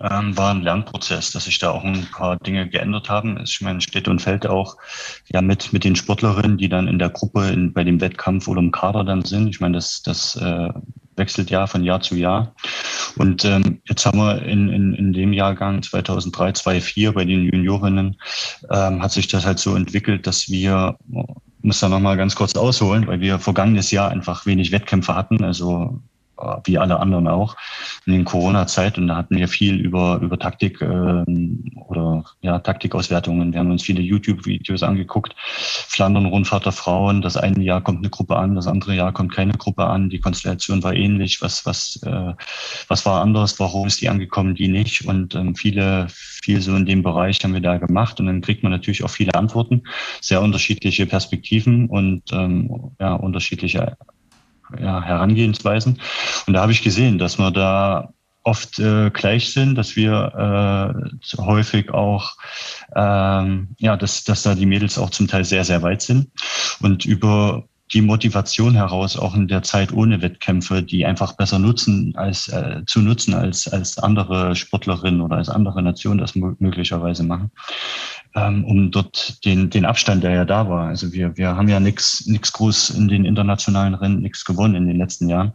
Ähm, 0.00 0.36
war 0.36 0.54
ein 0.54 0.62
Lernprozess, 0.62 1.32
dass 1.32 1.44
sich 1.44 1.58
da 1.58 1.70
auch 1.70 1.84
ein 1.84 2.06
paar 2.10 2.36
Dinge 2.38 2.68
geändert 2.68 3.10
haben. 3.10 3.38
Ich 3.44 3.60
meine, 3.60 3.80
steht 3.80 4.08
und 4.08 4.22
fällt 4.22 4.46
auch 4.46 4.76
ja 5.30 5.42
mit, 5.42 5.72
mit 5.72 5.84
den 5.84 5.96
Sportlerinnen, 5.96 6.56
die 6.56 6.68
dann 6.68 6.88
in 6.88 6.98
der 6.98 7.10
Gruppe 7.10 7.48
in, 7.48 7.72
bei 7.72 7.84
dem 7.84 8.00
Wettkampf 8.00 8.48
oder 8.48 8.60
im 8.60 8.72
Kader 8.72 9.04
dann 9.04 9.24
sind. 9.24 9.48
Ich 9.48 9.60
meine, 9.60 9.76
das, 9.76 10.02
das 10.02 10.36
äh, 10.36 10.70
wechselt 11.16 11.50
ja 11.50 11.66
von 11.66 11.84
Jahr 11.84 12.00
zu 12.00 12.16
Jahr. 12.16 12.54
Und 13.16 13.44
ähm, 13.44 13.82
jetzt 13.88 14.06
haben 14.06 14.18
wir 14.18 14.42
in, 14.42 14.70
in, 14.70 14.94
in 14.94 15.12
dem 15.12 15.32
Jahrgang 15.34 15.82
2003, 15.82 16.52
2004 16.52 17.12
bei 17.12 17.24
den 17.24 17.44
Juniorinnen, 17.44 18.16
ähm, 18.70 19.02
hat 19.02 19.12
sich 19.12 19.28
das 19.28 19.44
halt 19.44 19.58
so 19.58 19.74
entwickelt, 19.76 20.26
dass 20.26 20.48
wir 20.48 20.96
muss 21.62 21.80
da 21.80 21.90
nochmal 21.90 22.16
ganz 22.16 22.34
kurz 22.36 22.54
ausholen, 22.54 23.06
weil 23.06 23.20
wir 23.20 23.38
vergangenes 23.38 23.90
Jahr 23.90 24.10
einfach 24.10 24.46
wenig 24.46 24.72
Wettkämpfe 24.72 25.14
hatten. 25.14 25.44
Also 25.44 26.00
wie 26.64 26.78
alle 26.78 27.00
anderen 27.00 27.28
auch 27.28 27.56
in 28.06 28.12
den 28.12 28.24
Corona-Zeit. 28.24 28.98
Und 28.98 29.08
da 29.08 29.16
hatten 29.16 29.36
wir 29.36 29.48
viel 29.48 29.76
über, 29.76 30.18
über 30.22 30.38
Taktik 30.38 30.80
ähm, 30.82 31.64
oder 31.88 32.24
ja, 32.42 32.58
Taktikauswertungen. 32.58 33.52
Wir 33.52 33.60
haben 33.60 33.70
uns 33.70 33.82
viele 33.82 34.00
YouTube-Videos 34.00 34.82
angeguckt. 34.82 35.34
Flandern, 35.36 36.26
Rundfahrt 36.26 36.64
der 36.64 36.72
Frauen. 36.72 37.22
Das 37.22 37.36
eine 37.36 37.62
Jahr 37.62 37.80
kommt 37.80 37.98
eine 37.98 38.10
Gruppe 38.10 38.36
an, 38.36 38.54
das 38.54 38.66
andere 38.66 38.94
Jahr 38.94 39.12
kommt 39.12 39.32
keine 39.32 39.52
Gruppe 39.52 39.84
an. 39.84 40.10
Die 40.10 40.20
Konstellation 40.20 40.82
war 40.82 40.94
ähnlich. 40.94 41.42
Was, 41.42 41.66
was, 41.66 42.00
äh, 42.04 42.34
was 42.88 43.06
war 43.06 43.20
anders? 43.20 43.58
Warum 43.60 43.86
ist 43.86 44.00
die 44.00 44.08
angekommen, 44.08 44.54
die 44.54 44.68
nicht? 44.68 45.06
Und 45.06 45.34
ähm, 45.34 45.54
viele, 45.54 46.06
viel 46.08 46.60
so 46.60 46.74
in 46.74 46.86
dem 46.86 47.02
Bereich 47.02 47.38
haben 47.42 47.54
wir 47.54 47.60
da 47.60 47.78
gemacht. 47.78 48.20
Und 48.20 48.26
dann 48.26 48.40
kriegt 48.40 48.62
man 48.62 48.72
natürlich 48.72 49.04
auch 49.04 49.10
viele 49.10 49.34
Antworten, 49.34 49.82
sehr 50.20 50.42
unterschiedliche 50.42 51.06
Perspektiven 51.06 51.88
und 51.88 52.22
ähm, 52.32 52.92
ja, 52.98 53.14
unterschiedliche 53.14 53.96
ja, 54.78 55.02
Herangehensweisen. 55.02 56.00
Und 56.46 56.54
da 56.54 56.62
habe 56.62 56.72
ich 56.72 56.82
gesehen, 56.82 57.18
dass 57.18 57.38
wir 57.38 57.50
da 57.50 58.12
oft 58.42 58.78
äh, 58.78 59.10
gleich 59.10 59.52
sind, 59.52 59.74
dass 59.74 59.96
wir 59.96 61.02
äh, 61.36 61.38
häufig 61.38 61.90
auch, 61.90 62.36
ähm, 62.96 63.68
ja, 63.78 63.96
dass, 63.96 64.24
dass 64.24 64.42
da 64.42 64.54
die 64.54 64.66
Mädels 64.66 64.98
auch 64.98 65.10
zum 65.10 65.28
Teil 65.28 65.44
sehr, 65.44 65.64
sehr 65.64 65.82
weit 65.82 66.02
sind. 66.02 66.30
Und 66.80 67.04
über 67.04 67.64
die 67.92 68.02
Motivation 68.02 68.74
heraus, 68.74 69.16
auch 69.16 69.34
in 69.34 69.48
der 69.48 69.62
Zeit 69.62 69.92
ohne 69.92 70.22
Wettkämpfe, 70.22 70.82
die 70.82 71.04
einfach 71.04 71.36
besser 71.36 71.58
nutzen 71.58 72.12
als 72.16 72.48
äh, 72.48 72.82
zu 72.86 73.00
nutzen 73.00 73.34
als 73.34 73.68
als 73.68 73.98
andere 73.98 74.54
Sportlerinnen 74.54 75.20
oder 75.20 75.36
als 75.36 75.48
andere 75.48 75.82
Nationen 75.82 76.18
das 76.18 76.34
möglicherweise 76.34 77.24
machen, 77.24 77.50
ähm, 78.34 78.64
um 78.64 78.90
dort 78.90 79.44
den 79.44 79.70
den 79.70 79.84
Abstand, 79.84 80.22
der 80.22 80.32
ja 80.32 80.44
da 80.44 80.68
war. 80.68 80.88
Also 80.88 81.12
wir 81.12 81.36
wir 81.36 81.56
haben 81.56 81.68
ja 81.68 81.80
nichts 81.80 82.26
nichts 82.26 82.52
groß 82.52 82.90
in 82.90 83.08
den 83.08 83.24
internationalen 83.24 83.94
Rennen 83.94 84.20
nichts 84.20 84.44
gewonnen 84.44 84.74
in 84.76 84.86
den 84.86 84.96
letzten 84.96 85.28
Jahren 85.28 85.52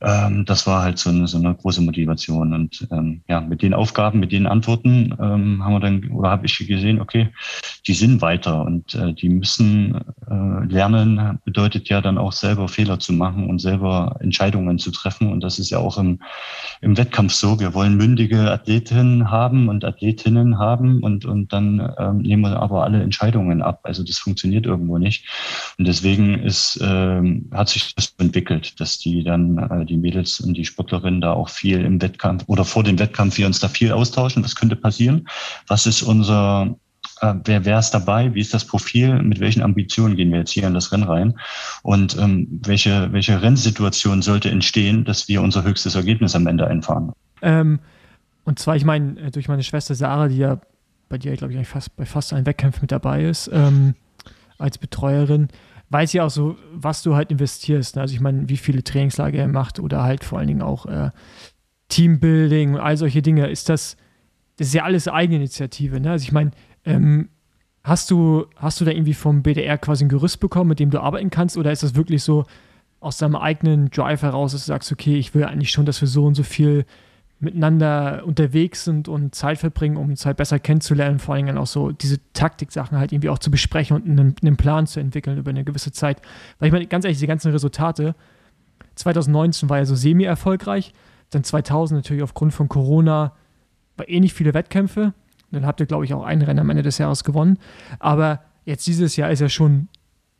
ähm, 0.00 0.44
das 0.44 0.66
war 0.66 0.82
halt 0.82 0.98
so 0.98 1.10
eine, 1.10 1.26
so 1.26 1.38
eine 1.38 1.54
große 1.54 1.82
Motivation. 1.82 2.52
Und 2.52 2.86
ähm, 2.92 3.22
ja, 3.28 3.40
mit 3.40 3.62
den 3.62 3.74
Aufgaben, 3.74 4.20
mit 4.20 4.32
den 4.32 4.46
Antworten 4.46 5.14
ähm, 5.20 5.64
haben 5.64 5.72
wir 5.72 5.80
dann 5.80 6.08
oder 6.10 6.30
habe 6.30 6.46
ich 6.46 6.56
gesehen, 6.58 7.00
okay, 7.00 7.28
die 7.86 7.94
sind 7.94 8.20
weiter 8.20 8.64
und 8.64 8.94
äh, 8.94 9.12
die 9.12 9.28
müssen 9.28 9.96
äh, 10.30 10.64
lernen, 10.66 11.38
bedeutet 11.44 11.88
ja 11.88 12.00
dann 12.00 12.18
auch 12.18 12.32
selber 12.32 12.68
Fehler 12.68 12.98
zu 13.00 13.12
machen 13.12 13.48
und 13.50 13.60
selber 13.60 14.16
Entscheidungen 14.20 14.78
zu 14.78 14.90
treffen. 14.90 15.32
Und 15.32 15.42
das 15.42 15.58
ist 15.58 15.70
ja 15.70 15.78
auch 15.78 15.98
im, 15.98 16.20
im 16.80 16.96
Wettkampf 16.96 17.32
so. 17.32 17.58
Wir 17.58 17.74
wollen 17.74 17.96
mündige 17.96 18.50
Athletinnen 18.52 19.30
haben 19.30 19.68
und 19.68 19.84
Athletinnen 19.84 20.58
haben 20.58 21.02
und, 21.02 21.24
und 21.24 21.52
dann 21.52 21.92
ähm, 21.98 22.18
nehmen 22.18 22.42
wir 22.42 22.60
aber 22.60 22.84
alle 22.84 23.02
Entscheidungen 23.02 23.62
ab. 23.62 23.80
Also 23.82 24.04
das 24.04 24.18
funktioniert 24.18 24.66
irgendwo 24.66 24.98
nicht. 24.98 25.26
Und 25.78 25.88
deswegen 25.88 26.34
ist, 26.34 26.78
ähm, 26.82 27.50
hat 27.52 27.68
sich 27.68 27.94
das 27.94 28.14
entwickelt, 28.18 28.80
dass 28.80 28.98
die 28.98 29.24
dann 29.24 29.58
äh, 29.58 29.87
die 29.88 29.96
Mädels 29.96 30.40
und 30.40 30.54
die 30.54 30.64
Sportlerinnen 30.64 31.20
da 31.20 31.32
auch 31.32 31.48
viel 31.48 31.84
im 31.84 32.00
Wettkampf 32.00 32.44
oder 32.46 32.64
vor 32.64 32.84
dem 32.84 32.98
Wettkampf 32.98 33.38
wir 33.38 33.46
uns 33.46 33.60
da 33.60 33.68
viel 33.68 33.92
austauschen. 33.92 34.44
Was 34.44 34.54
könnte 34.54 34.76
passieren? 34.76 35.28
Was 35.66 35.86
ist 35.86 36.02
unser 36.02 36.76
äh, 37.20 37.34
wer 37.44 37.64
wer 37.64 37.78
ist 37.78 37.90
dabei, 37.90 38.32
wie 38.34 38.40
ist 38.40 38.54
das 38.54 38.64
Profil, 38.64 39.22
mit 39.22 39.40
welchen 39.40 39.62
Ambitionen 39.62 40.16
gehen 40.16 40.30
wir 40.30 40.38
jetzt 40.38 40.52
hier 40.52 40.66
in 40.66 40.74
das 40.74 40.92
Rennen 40.92 41.04
rein 41.04 41.38
und 41.82 42.16
ähm, 42.18 42.60
welche, 42.64 43.12
welche 43.12 43.40
Rennsituation 43.42 44.22
sollte 44.22 44.50
entstehen, 44.50 45.04
dass 45.04 45.28
wir 45.28 45.42
unser 45.42 45.64
höchstes 45.64 45.94
Ergebnis 45.94 46.34
am 46.34 46.46
Ende 46.46 46.66
einfahren. 46.66 47.12
Ähm, 47.42 47.80
und 48.44 48.58
zwar, 48.58 48.76
ich 48.76 48.84
meine, 48.84 49.20
äh, 49.20 49.30
durch 49.30 49.48
meine 49.48 49.62
Schwester 49.62 49.94
Sarah, 49.94 50.28
die 50.28 50.38
ja 50.38 50.60
bei 51.08 51.18
dir, 51.18 51.36
glaube 51.36 51.54
ich, 51.54 51.68
fast, 51.68 51.96
bei 51.96 52.06
fast 52.06 52.32
allen 52.32 52.46
Wettkämpfen 52.46 52.82
mit 52.82 52.92
dabei 52.92 53.24
ist, 53.24 53.50
ähm, 53.52 53.94
als 54.58 54.78
Betreuerin, 54.78 55.48
weiß 55.90 56.12
ja 56.12 56.24
auch 56.24 56.30
so, 56.30 56.56
was 56.72 57.02
du 57.02 57.14
halt 57.14 57.30
investierst. 57.30 57.96
Ne? 57.96 58.02
Also 58.02 58.14
ich 58.14 58.20
meine, 58.20 58.48
wie 58.48 58.56
viele 58.56 58.84
Trainingslager 58.84 59.38
er 59.38 59.48
macht 59.48 59.80
oder 59.80 60.02
halt 60.02 60.24
vor 60.24 60.38
allen 60.38 60.48
Dingen 60.48 60.62
auch 60.62 60.86
äh, 60.86 61.10
Teambuilding 61.88 62.74
und 62.74 62.80
all 62.80 62.96
solche 62.96 63.22
Dinge. 63.22 63.48
Ist 63.48 63.68
das, 63.68 63.96
das 64.56 64.68
ist 64.68 64.74
ja 64.74 64.84
alles 64.84 65.08
Eigeninitiative. 65.08 66.00
Ne? 66.00 66.10
Also 66.10 66.24
ich 66.24 66.32
meine, 66.32 66.50
ähm, 66.84 67.30
hast 67.82 68.10
du, 68.10 68.46
hast 68.56 68.80
du 68.80 68.84
da 68.84 68.90
irgendwie 68.90 69.14
vom 69.14 69.42
BDR 69.42 69.78
quasi 69.78 70.04
ein 70.04 70.08
Gerüst 70.10 70.40
bekommen, 70.40 70.68
mit 70.68 70.78
dem 70.78 70.90
du 70.90 71.00
arbeiten 71.00 71.30
kannst, 71.30 71.56
oder 71.56 71.72
ist 71.72 71.82
das 71.82 71.94
wirklich 71.94 72.22
so 72.22 72.44
aus 73.00 73.16
deinem 73.16 73.36
eigenen 73.36 73.90
Drive 73.90 74.22
heraus, 74.22 74.52
dass 74.52 74.62
du 74.62 74.66
sagst, 74.68 74.92
okay, 74.92 75.16
ich 75.16 75.34
will 75.34 75.44
eigentlich 75.44 75.70
schon, 75.70 75.86
dass 75.86 76.00
wir 76.00 76.08
so 76.08 76.26
und 76.26 76.34
so 76.34 76.42
viel 76.42 76.84
miteinander 77.40 78.24
unterwegs 78.24 78.84
sind 78.84 79.08
und 79.08 79.34
Zeit 79.34 79.58
verbringen, 79.58 79.96
um 79.96 80.08
uns 80.08 80.26
halt 80.26 80.36
besser 80.36 80.58
kennenzulernen, 80.58 81.18
vor 81.20 81.34
allem 81.34 81.46
dann 81.46 81.58
auch 81.58 81.66
so 81.66 81.92
diese 81.92 82.18
Taktik-Sachen 82.32 82.98
halt 82.98 83.12
irgendwie 83.12 83.28
auch 83.28 83.38
zu 83.38 83.50
besprechen 83.50 83.96
und 83.96 84.08
einen, 84.08 84.34
einen, 84.42 84.56
Plan 84.56 84.86
zu 84.86 84.98
entwickeln 84.98 85.38
über 85.38 85.50
eine 85.50 85.64
gewisse 85.64 85.92
Zeit. 85.92 86.20
Weil 86.58 86.68
ich 86.68 86.72
meine, 86.72 86.86
ganz 86.86 87.04
ehrlich, 87.04 87.18
die 87.18 87.26
ganzen 87.28 87.52
Resultate, 87.52 88.16
2019 88.96 89.68
war 89.68 89.78
ja 89.78 89.84
so 89.84 89.94
semi-erfolgreich, 89.94 90.92
dann 91.30 91.44
2000 91.44 91.98
natürlich 91.98 92.22
aufgrund 92.24 92.52
von 92.52 92.68
Corona 92.68 93.34
war 93.96 94.08
eh 94.08 94.18
nicht 94.18 94.34
viele 94.34 94.54
Wettkämpfe, 94.54 95.14
dann 95.52 95.64
habt 95.64 95.80
ihr, 95.80 95.86
glaube 95.86 96.04
ich, 96.04 96.14
auch 96.14 96.24
ein 96.24 96.42
Rennen 96.42 96.58
am 96.58 96.70
Ende 96.70 96.82
des 96.82 96.98
Jahres 96.98 97.22
gewonnen, 97.22 97.58
aber 98.00 98.42
jetzt 98.64 98.86
dieses 98.86 99.14
Jahr 99.16 99.30
ist 99.30 99.40
ja 99.40 99.48
schon 99.48 99.88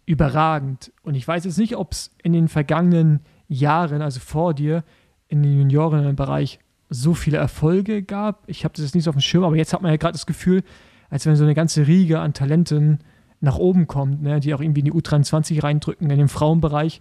überragend. 0.04 0.92
Und 1.02 1.14
ich 1.14 1.28
weiß 1.28 1.44
jetzt 1.44 1.58
nicht, 1.58 1.76
ob 1.76 1.92
es 1.92 2.10
in 2.22 2.32
den 2.32 2.48
vergangenen 2.48 3.20
Jahren, 3.46 4.02
also 4.02 4.20
vor 4.20 4.54
dir, 4.54 4.82
in 5.28 5.42
den 5.42 5.58
Juniorenbereich 5.58 6.58
so 6.90 7.14
viele 7.14 7.38
Erfolge 7.38 8.02
gab. 8.02 8.44
Ich 8.46 8.64
habe 8.64 8.74
das 8.74 8.84
jetzt 8.84 8.94
nicht 8.94 9.04
so 9.04 9.10
auf 9.10 9.16
dem 9.16 9.20
Schirm, 9.20 9.44
aber 9.44 9.56
jetzt 9.56 9.72
hat 9.72 9.82
man 9.82 9.90
ja 9.90 9.96
gerade 9.96 10.12
das 10.12 10.26
Gefühl, 10.26 10.62
als 11.10 11.26
wenn 11.26 11.36
so 11.36 11.44
eine 11.44 11.54
ganze 11.54 11.86
Riege 11.86 12.20
an 12.20 12.34
Talenten 12.34 13.00
nach 13.40 13.56
oben 13.56 13.86
kommt, 13.86 14.22
ne, 14.22 14.40
die 14.40 14.54
auch 14.54 14.60
irgendwie 14.60 14.80
in 14.80 14.86
die 14.86 14.92
U23 14.92 15.62
reindrücken, 15.62 16.10
in 16.10 16.18
den 16.18 16.28
Frauenbereich. 16.28 17.00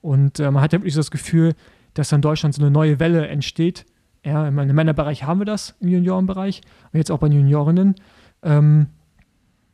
Und 0.00 0.38
äh, 0.38 0.50
man 0.50 0.62
hat 0.62 0.72
ja 0.72 0.78
wirklich 0.78 0.94
so 0.94 1.00
das 1.00 1.10
Gefühl, 1.10 1.54
dass 1.94 2.12
in 2.12 2.20
Deutschland 2.20 2.54
so 2.54 2.62
eine 2.62 2.70
neue 2.70 3.00
Welle 3.00 3.26
entsteht. 3.26 3.86
Ja, 4.24 4.46
im 4.46 4.54
Männerbereich 4.54 5.24
haben 5.24 5.40
wir 5.40 5.46
das 5.46 5.76
im 5.80 5.88
Juniorenbereich 5.88 6.60
und 6.92 6.98
jetzt 6.98 7.10
auch 7.10 7.18
bei 7.18 7.28
den 7.28 7.38
Juniorinnen. 7.38 7.94
Ähm, 8.42 8.88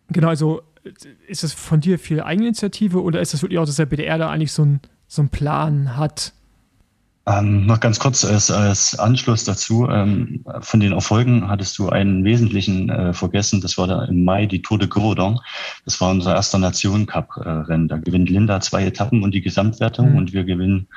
genau, 0.08 0.28
also 0.28 0.62
ist 1.26 1.42
das 1.42 1.52
von 1.52 1.80
dir 1.80 1.98
viel 1.98 2.20
Eigeninitiative 2.22 3.02
oder 3.02 3.20
ist 3.20 3.32
das 3.32 3.42
wirklich 3.42 3.58
auch, 3.58 3.64
dass 3.64 3.76
der 3.76 3.86
BDR 3.86 4.18
da 4.18 4.30
eigentlich 4.30 4.52
so, 4.52 4.64
ein, 4.64 4.80
so 5.08 5.22
einen 5.22 5.30
Plan 5.30 5.96
hat, 5.96 6.34
ähm, 7.26 7.66
noch 7.66 7.80
ganz 7.80 7.98
kurz 7.98 8.24
als, 8.24 8.50
als 8.50 8.98
Anschluss 8.98 9.44
dazu. 9.44 9.88
Ähm, 9.88 10.44
von 10.60 10.80
den 10.80 10.92
Erfolgen 10.92 11.48
hattest 11.48 11.78
du 11.78 11.88
einen 11.88 12.24
wesentlichen 12.24 12.90
äh, 12.90 13.14
vergessen. 13.14 13.60
Das 13.60 13.78
war 13.78 13.86
da 13.86 14.04
im 14.04 14.24
Mai 14.24 14.46
die 14.46 14.60
Tour 14.60 14.78
de 14.78 14.88
Gordon. 14.88 15.40
Das 15.84 16.00
war 16.00 16.10
unser 16.10 16.34
erster 16.34 16.58
Nation 16.58 17.06
Cup 17.06 17.30
äh, 17.36 17.48
Rennen. 17.48 17.88
Da 17.88 17.96
gewinnt 17.96 18.28
Linda 18.28 18.60
zwei 18.60 18.84
Etappen 18.84 19.22
und 19.22 19.32
die 19.32 19.42
Gesamtwertung 19.42 20.12
mhm. 20.12 20.16
und 20.18 20.32
wir 20.32 20.44
gewinnen 20.44 20.88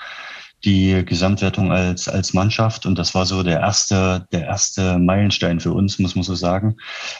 die 0.66 1.06
Gesamtwertung 1.06 1.72
als, 1.72 2.10
als 2.10 2.34
Mannschaft. 2.34 2.86
Und 2.86 2.98
das 2.98 3.14
war 3.14 3.26
so 3.26 3.44
der 3.44 3.60
erste, 3.60 4.28
der 4.32 4.46
erste 4.46 4.98
Meilenstein 4.98 5.60
für 5.60 5.72
uns, 5.72 6.00
muss 6.00 6.16
man 6.16 6.24
so 6.24 6.36
sagen, 6.36 6.78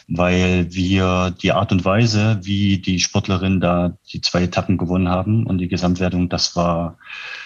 weil 0.08 0.72
wir 0.72 1.30
die 1.42 1.52
Art 1.52 1.70
und 1.70 1.84
Weise, 1.84 2.40
wie 2.42 2.78
die 2.78 2.98
Sportlerinnen 2.98 3.60
da 3.60 3.96
die 4.12 4.20
zwei 4.20 4.42
Etappen 4.42 4.76
gewonnen 4.76 5.08
haben 5.08 5.46
und 5.46 5.58
die 5.58 5.68
Gesamtwertung, 5.68 6.28
das 6.28 6.56
war 6.56 6.98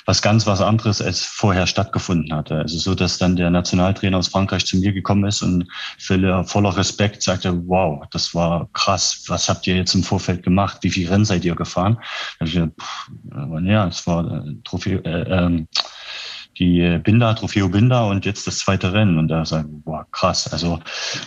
was 0.07 0.23
ganz 0.23 0.47
was 0.47 0.61
anderes, 0.61 1.01
als 1.01 1.25
vorher 1.25 1.67
stattgefunden 1.67 2.35
hatte. 2.35 2.57
Also 2.57 2.79
so, 2.79 2.95
dass 2.95 3.19
dann 3.19 3.37
der 3.37 3.51
Nationaltrainer 3.51 4.19
aus 4.19 4.29
Frankreich 4.29 4.67
zu 4.67 4.79
mir 4.79 4.93
gekommen 4.93 5.25
ist 5.25 5.43
und 5.43 5.69
voller, 5.99 6.77
Respekt 6.77 7.23
sagte, 7.23 7.67
wow, 7.69 8.05
das 8.11 8.35
war 8.35 8.69
krass. 8.73 9.25
Was 9.29 9.49
habt 9.49 9.67
ihr 9.67 9.77
jetzt 9.77 9.95
im 9.95 10.03
Vorfeld 10.03 10.43
gemacht? 10.43 10.79
Wie 10.83 10.91
viel 10.91 11.09
Rennen 11.09 11.25
seid 11.25 11.45
ihr 11.45 11.55
gefahren? 11.55 11.99
Da 12.39 12.47
ich 12.47 12.55
gedacht, 12.55 12.73
pff, 12.81 13.11
ja, 13.65 13.87
es 13.87 14.07
war 14.07 14.45
äh, 14.45 14.55
Trophäe, 14.65 15.03
äh, 15.05 15.47
äh, 15.47 15.65
die 16.59 16.99
Binder, 17.03 17.35
Trofeo 17.35 17.69
Binder 17.69 18.07
und 18.07 18.25
jetzt 18.25 18.47
das 18.47 18.59
zweite 18.59 18.93
Rennen. 18.93 19.19
Und 19.19 19.29
da 19.29 19.45
sagen, 19.45 19.83
boah, 19.83 20.07
krass. 20.11 20.53
Also 20.53 20.81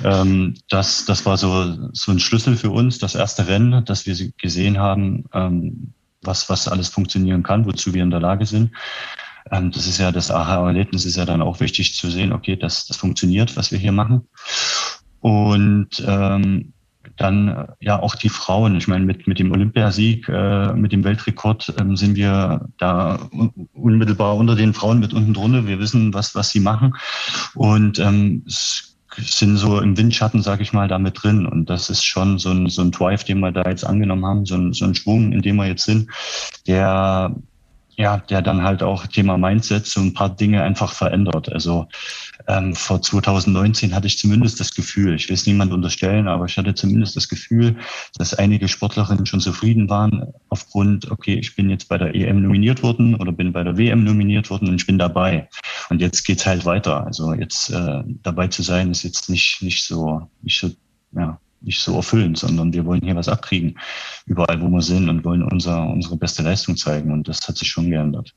ähm, 0.03 0.55
das, 0.69 1.05
das 1.05 1.25
war 1.25 1.37
so, 1.37 1.89
so 1.93 2.11
ein 2.11 2.19
Schlüssel 2.19 2.55
für 2.57 2.71
uns, 2.71 2.99
das 2.99 3.15
erste 3.15 3.47
Rennen, 3.47 3.85
das 3.85 4.05
wir 4.05 4.15
gesehen 4.37 4.77
haben, 4.77 5.25
ähm, 5.33 5.93
was, 6.21 6.49
was 6.49 6.67
alles 6.67 6.89
funktionieren 6.89 7.43
kann, 7.43 7.65
wozu 7.65 7.93
wir 7.93 8.03
in 8.03 8.11
der 8.11 8.19
Lage 8.19 8.45
sind. 8.45 8.71
Ähm, 9.51 9.71
das 9.71 9.87
ist 9.87 9.99
ja 9.99 10.11
das 10.11 10.31
Aha-Erlebnis 10.31 11.05
ist 11.05 11.17
ja 11.17 11.25
dann 11.25 11.41
auch 11.41 11.59
wichtig 11.59 11.95
zu 11.95 12.09
sehen, 12.09 12.33
okay, 12.33 12.55
das, 12.55 12.85
das 12.85 12.97
funktioniert, 12.97 13.55
was 13.55 13.71
wir 13.71 13.79
hier 13.79 13.91
machen. 13.91 14.27
Und 15.19 16.03
ähm, 16.05 16.73
dann 17.17 17.67
ja 17.79 18.01
auch 18.01 18.15
die 18.15 18.29
Frauen. 18.29 18.75
Ich 18.75 18.87
meine, 18.87 19.05
mit, 19.05 19.27
mit 19.27 19.39
dem 19.39 19.51
Olympiasieg, 19.51 20.27
äh, 20.27 20.73
mit 20.73 20.91
dem 20.91 21.03
Weltrekord 21.03 21.73
ähm, 21.79 21.95
sind 21.95 22.15
wir 22.15 22.67
da 22.77 23.29
unmittelbar 23.73 24.35
unter 24.35 24.55
den 24.55 24.73
Frauen 24.73 24.99
mit 24.99 25.13
unten 25.13 25.33
drunter. 25.33 25.67
Wir 25.67 25.79
wissen, 25.79 26.13
was, 26.13 26.35
was 26.35 26.49
sie 26.49 26.59
machen. 26.59 26.95
Und 27.53 27.99
ähm, 27.99 28.43
sind 29.17 29.57
so 29.57 29.79
im 29.79 29.97
Windschatten, 29.97 30.41
sage 30.41 30.63
ich 30.63 30.73
mal, 30.73 30.87
da 30.87 30.99
mit 30.99 31.23
drin. 31.23 31.45
Und 31.45 31.69
das 31.69 31.89
ist 31.89 32.03
schon 32.03 32.37
so 32.37 32.49
ein, 32.49 32.69
so 32.69 32.81
ein 32.81 32.91
Drive, 32.91 33.23
den 33.23 33.39
wir 33.39 33.51
da 33.51 33.63
jetzt 33.69 33.85
angenommen 33.85 34.25
haben, 34.25 34.45
so 34.45 34.55
ein, 34.55 34.73
so 34.73 34.85
ein 34.85 34.95
Schwung, 34.95 35.31
in 35.31 35.41
dem 35.41 35.55
wir 35.55 35.67
jetzt 35.67 35.85
sind, 35.85 36.09
der 36.67 37.33
ja, 37.97 38.17
der 38.17 38.41
dann 38.41 38.63
halt 38.63 38.83
auch 38.83 39.07
Thema 39.07 39.37
Mindset 39.37 39.85
so 39.85 40.01
ein 40.01 40.13
paar 40.13 40.29
Dinge 40.29 40.63
einfach 40.63 40.91
verändert. 40.91 41.51
Also 41.51 41.87
ähm, 42.47 42.75
vor 42.75 43.01
2019 43.01 43.95
hatte 43.95 44.07
ich 44.07 44.17
zumindest 44.17 44.59
das 44.59 44.73
Gefühl, 44.73 45.15
ich 45.15 45.29
will 45.29 45.35
es 45.35 45.47
niemand 45.47 45.71
unterstellen, 45.71 46.27
aber 46.27 46.45
ich 46.45 46.57
hatte 46.57 46.73
zumindest 46.73 47.15
das 47.15 47.29
Gefühl, 47.29 47.77
dass 48.17 48.33
einige 48.33 48.67
Sportlerinnen 48.67 49.25
schon 49.25 49.39
zufrieden 49.39 49.89
waren 49.89 50.33
aufgrund, 50.49 51.09
okay, 51.11 51.35
ich 51.35 51.55
bin 51.55 51.69
jetzt 51.69 51.87
bei 51.87 51.97
der 51.97 52.13
EM 52.13 52.41
nominiert 52.41 52.83
worden 52.83 53.15
oder 53.15 53.31
bin 53.31 53.53
bei 53.53 53.63
der 53.63 53.77
WM 53.77 54.03
nominiert 54.03 54.49
worden 54.49 54.69
und 54.69 54.75
ich 54.75 54.87
bin 54.87 54.97
dabei. 54.97 55.47
Und 55.89 56.01
jetzt 56.01 56.25
geht's 56.25 56.45
halt 56.45 56.65
weiter. 56.65 57.05
Also 57.05 57.33
jetzt 57.33 57.69
äh, 57.69 58.03
dabei 58.23 58.47
zu 58.47 58.61
sein, 58.61 58.91
ist 58.91 59.03
jetzt 59.03 59.29
nicht, 59.29 59.61
nicht 59.61 59.85
so, 59.85 60.29
nicht 60.41 60.59
so, 60.59 60.71
ja, 61.13 61.39
nicht 61.65 61.81
so 61.81 61.95
erfüllend, 61.95 62.37
sondern 62.37 62.73
wir 62.73 62.85
wollen 62.85 63.01
hier 63.01 63.15
was 63.15 63.27
abkriegen, 63.27 63.77
überall, 64.25 64.61
wo 64.61 64.69
wir 64.69 64.81
sind 64.81 65.09
und 65.09 65.25
wollen 65.25 65.43
unser, 65.43 65.87
unsere 65.87 66.15
beste 66.15 66.43
Leistung 66.43 66.77
zeigen. 66.77 67.11
Und 67.11 67.27
das 67.27 67.47
hat 67.47 67.57
sich 67.57 67.69
schon 67.69 67.89
geändert. 67.89 68.33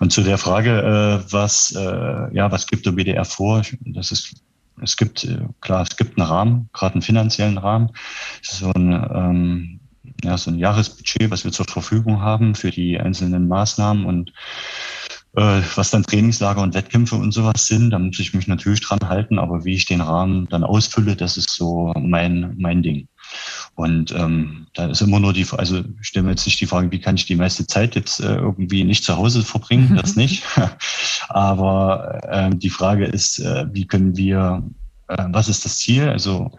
Und 0.00 0.12
zu 0.12 0.22
der 0.22 0.38
Frage, 0.38 0.70
äh, 0.70 1.32
was, 1.32 1.72
äh, 1.76 2.34
ja, 2.34 2.50
was 2.50 2.66
gibt 2.66 2.86
der 2.86 2.92
BDR 2.92 3.24
vor? 3.24 3.62
Das 3.80 4.10
ist, 4.10 4.34
es 4.80 4.96
gibt, 4.96 5.24
äh, 5.24 5.46
klar, 5.60 5.82
es 5.82 5.96
gibt 5.96 6.18
einen 6.18 6.26
Rahmen, 6.26 6.70
gerade 6.72 6.94
einen 6.94 7.02
finanziellen 7.02 7.58
Rahmen. 7.58 7.90
So 8.42 8.72
ein, 8.72 8.92
ähm, 9.14 9.80
ja, 10.24 10.36
so 10.38 10.50
ein 10.50 10.58
Jahresbudget, 10.58 11.30
was 11.30 11.44
wir 11.44 11.52
zur 11.52 11.66
Verfügung 11.66 12.20
haben 12.20 12.54
für 12.54 12.70
die 12.70 12.98
einzelnen 12.98 13.48
Maßnahmen 13.48 14.04
und 14.04 14.32
was 15.34 15.90
dann 15.90 16.02
Trainingslager 16.02 16.60
und 16.60 16.74
Wettkämpfe 16.74 17.16
und 17.16 17.32
sowas 17.32 17.66
sind, 17.66 17.90
da 17.90 17.98
muss 17.98 18.18
ich 18.18 18.34
mich 18.34 18.48
natürlich 18.48 18.80
dran 18.80 18.98
halten, 19.08 19.38
aber 19.38 19.64
wie 19.64 19.74
ich 19.74 19.86
den 19.86 20.02
Rahmen 20.02 20.46
dann 20.50 20.62
ausfülle, 20.62 21.16
das 21.16 21.36
ist 21.38 21.50
so 21.50 21.92
mein, 21.98 22.54
mein 22.58 22.82
Ding. 22.82 23.08
Und 23.74 24.12
ähm, 24.12 24.66
da 24.74 24.86
ist 24.88 25.00
immer 25.00 25.20
nur 25.20 25.32
die, 25.32 25.46
also 25.52 25.82
ich 26.00 26.08
stelle 26.08 26.24
mir 26.24 26.30
jetzt 26.32 26.46
nicht 26.46 26.60
die 26.60 26.66
Frage, 26.66 26.90
wie 26.90 27.00
kann 27.00 27.14
ich 27.14 27.24
die 27.24 27.36
meiste 27.36 27.66
Zeit 27.66 27.94
jetzt 27.94 28.20
äh, 28.20 28.36
irgendwie 28.36 28.84
nicht 28.84 29.04
zu 29.04 29.16
Hause 29.16 29.42
verbringen, 29.42 29.96
das 29.96 30.16
nicht. 30.16 30.44
Aber 31.28 32.20
äh, 32.28 32.50
die 32.54 32.70
Frage 32.70 33.06
ist, 33.06 33.38
äh, 33.38 33.66
wie 33.72 33.86
können 33.86 34.16
wir, 34.16 34.62
äh, 35.08 35.24
was 35.28 35.48
ist 35.48 35.64
das 35.64 35.78
Ziel? 35.78 36.08
Also 36.08 36.50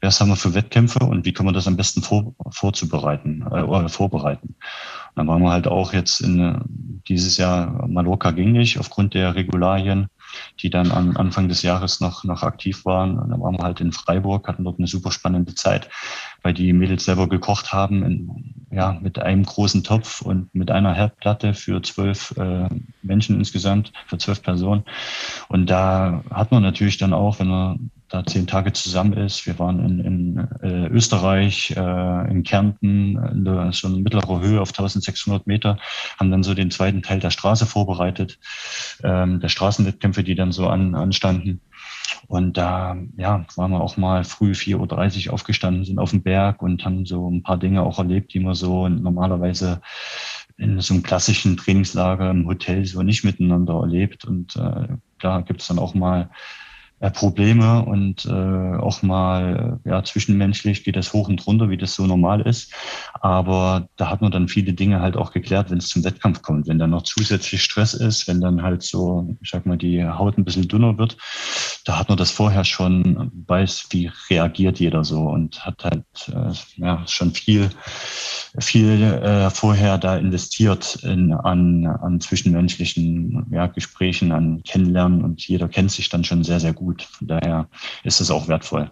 was 0.00 0.20
haben 0.20 0.28
wir 0.28 0.36
für 0.36 0.54
Wettkämpfe 0.54 1.00
und 1.00 1.24
wie 1.24 1.32
können 1.32 1.48
wir 1.48 1.52
das 1.52 1.66
am 1.66 1.76
besten 1.76 2.02
vor, 2.02 2.34
vorzubereiten 2.50 3.44
äh, 3.50 3.62
oder 3.62 3.88
vorbereiten? 3.88 4.48
Und 4.48 5.16
dann 5.16 5.28
waren 5.28 5.42
wir 5.42 5.50
halt 5.50 5.66
auch 5.66 5.92
jetzt 5.92 6.20
in 6.20 6.40
äh, 6.40 6.58
dieses 7.08 7.36
Jahr 7.36 7.86
Mallorca 7.88 8.30
ging 8.30 8.52
nicht 8.52 8.78
aufgrund 8.78 9.14
der 9.14 9.34
Regularien 9.34 10.08
die 10.60 10.70
dann 10.70 10.92
am 10.92 11.16
Anfang 11.16 11.48
des 11.48 11.62
Jahres 11.62 12.00
noch, 12.00 12.24
noch 12.24 12.42
aktiv 12.42 12.84
waren. 12.84 13.18
Und 13.18 13.30
dann 13.30 13.40
waren 13.40 13.58
wir 13.58 13.64
halt 13.64 13.80
in 13.80 13.92
Freiburg, 13.92 14.48
hatten 14.48 14.64
dort 14.64 14.78
eine 14.78 14.86
super 14.86 15.10
spannende 15.10 15.54
Zeit, 15.54 15.88
weil 16.42 16.54
die 16.54 16.72
Mädels 16.72 17.04
selber 17.04 17.28
gekocht 17.28 17.72
haben, 17.72 18.02
in, 18.02 18.54
ja, 18.70 18.98
mit 19.00 19.18
einem 19.18 19.44
großen 19.44 19.84
Topf 19.84 20.20
und 20.20 20.54
mit 20.54 20.70
einer 20.70 20.94
Herdplatte 20.94 21.54
für 21.54 21.82
zwölf 21.82 22.34
äh, 22.36 22.68
Menschen 23.02 23.36
insgesamt, 23.36 23.92
für 24.06 24.18
zwölf 24.18 24.42
Personen. 24.42 24.84
Und 25.48 25.70
da 25.70 26.22
hat 26.30 26.52
man 26.52 26.62
natürlich 26.62 26.98
dann 26.98 27.12
auch, 27.12 27.38
wenn 27.38 27.48
man 27.48 27.90
da 28.14 28.24
zehn 28.24 28.46
Tage 28.46 28.72
zusammen 28.72 29.14
ist. 29.14 29.44
Wir 29.44 29.58
waren 29.58 29.84
in, 29.84 29.98
in 29.98 30.48
äh, 30.62 30.86
Österreich, 30.86 31.74
äh, 31.76 32.30
in 32.30 32.44
Kärnten, 32.44 33.16
in 33.16 33.44
der, 33.44 33.72
so 33.72 33.88
eine 33.88 33.96
mittlere 33.96 34.40
Höhe 34.40 34.60
auf 34.60 34.68
1600 34.68 35.48
Meter, 35.48 35.78
haben 36.18 36.30
dann 36.30 36.44
so 36.44 36.54
den 36.54 36.70
zweiten 36.70 37.02
Teil 37.02 37.18
der 37.18 37.30
Straße 37.30 37.66
vorbereitet, 37.66 38.38
ähm, 39.02 39.40
der 39.40 39.48
Straßenwettkämpfe, 39.48 40.22
die 40.22 40.36
dann 40.36 40.52
so 40.52 40.68
an, 40.68 40.94
anstanden. 40.94 41.60
Und 42.28 42.56
da 42.56 42.96
ja, 43.16 43.44
waren 43.56 43.72
wir 43.72 43.80
auch 43.80 43.96
mal 43.96 44.22
früh 44.22 44.52
4.30 44.52 45.26
Uhr 45.26 45.34
aufgestanden, 45.34 45.84
sind 45.84 45.98
auf 45.98 46.10
dem 46.10 46.22
Berg 46.22 46.62
und 46.62 46.84
haben 46.84 47.06
so 47.06 47.28
ein 47.28 47.42
paar 47.42 47.58
Dinge 47.58 47.82
auch 47.82 47.98
erlebt, 47.98 48.32
die 48.32 48.40
man 48.40 48.54
so 48.54 48.88
normalerweise 48.88 49.82
in 50.56 50.80
so 50.80 50.94
einem 50.94 51.02
klassischen 51.02 51.56
Trainingslager 51.56 52.30
im 52.30 52.46
Hotel 52.46 52.84
so 52.86 53.02
nicht 53.02 53.24
miteinander 53.24 53.74
erlebt. 53.74 54.24
Und 54.24 54.54
äh, 54.54 54.86
da 55.18 55.40
gibt 55.40 55.62
es 55.62 55.66
dann 55.66 55.80
auch 55.80 55.94
mal 55.94 56.30
Probleme 57.10 57.84
und 57.84 58.24
äh, 58.26 58.30
auch 58.30 59.02
mal 59.02 59.80
ja 59.84 60.02
zwischenmenschlich 60.02 60.84
geht 60.84 60.96
das 60.96 61.12
hoch 61.12 61.28
und 61.28 61.46
runter, 61.46 61.68
wie 61.70 61.76
das 61.76 61.94
so 61.94 62.06
normal 62.06 62.40
ist. 62.42 62.72
Aber 63.20 63.88
da 63.96 64.10
hat 64.10 64.20
man 64.20 64.30
dann 64.30 64.48
viele 64.48 64.72
Dinge 64.72 65.00
halt 65.00 65.16
auch 65.16 65.32
geklärt, 65.32 65.70
wenn 65.70 65.78
es 65.78 65.88
zum 65.88 66.04
Wettkampf 66.04 66.42
kommt. 66.42 66.68
Wenn 66.68 66.78
dann 66.78 66.90
noch 66.90 67.02
zusätzlich 67.02 67.62
Stress 67.62 67.94
ist, 67.94 68.28
wenn 68.28 68.40
dann 68.40 68.62
halt 68.62 68.82
so, 68.82 69.36
ich 69.42 69.50
sag 69.50 69.66
mal, 69.66 69.78
die 69.78 70.04
Haut 70.04 70.38
ein 70.38 70.44
bisschen 70.44 70.68
dünner 70.68 70.98
wird, 70.98 71.16
da 71.84 71.98
hat 71.98 72.08
man 72.08 72.18
das 72.18 72.30
vorher 72.30 72.64
schon 72.64 73.30
weiß, 73.46 73.86
wie 73.90 74.10
reagiert 74.30 74.80
jeder 74.80 75.04
so 75.04 75.20
und 75.22 75.64
hat 75.64 75.84
halt 75.84 76.04
äh, 76.28 76.52
ja 76.76 77.06
schon 77.06 77.32
viel 77.32 77.70
viel 78.58 79.02
äh, 79.02 79.50
vorher 79.50 79.98
da 79.98 80.16
investiert 80.16 80.96
in, 81.02 81.32
an, 81.32 81.86
an 81.86 82.20
zwischenmenschlichen 82.20 83.46
ja, 83.50 83.66
Gesprächen, 83.66 84.32
an 84.32 84.62
Kennenlernen 84.62 85.24
und 85.24 85.46
jeder 85.46 85.68
kennt 85.68 85.90
sich 85.90 86.08
dann 86.08 86.24
schon 86.24 86.44
sehr, 86.44 86.60
sehr 86.60 86.72
gut. 86.72 86.93
Von 87.02 87.28
daher 87.28 87.68
ist 88.02 88.20
es 88.20 88.30
auch 88.30 88.48
wertvoll. 88.48 88.90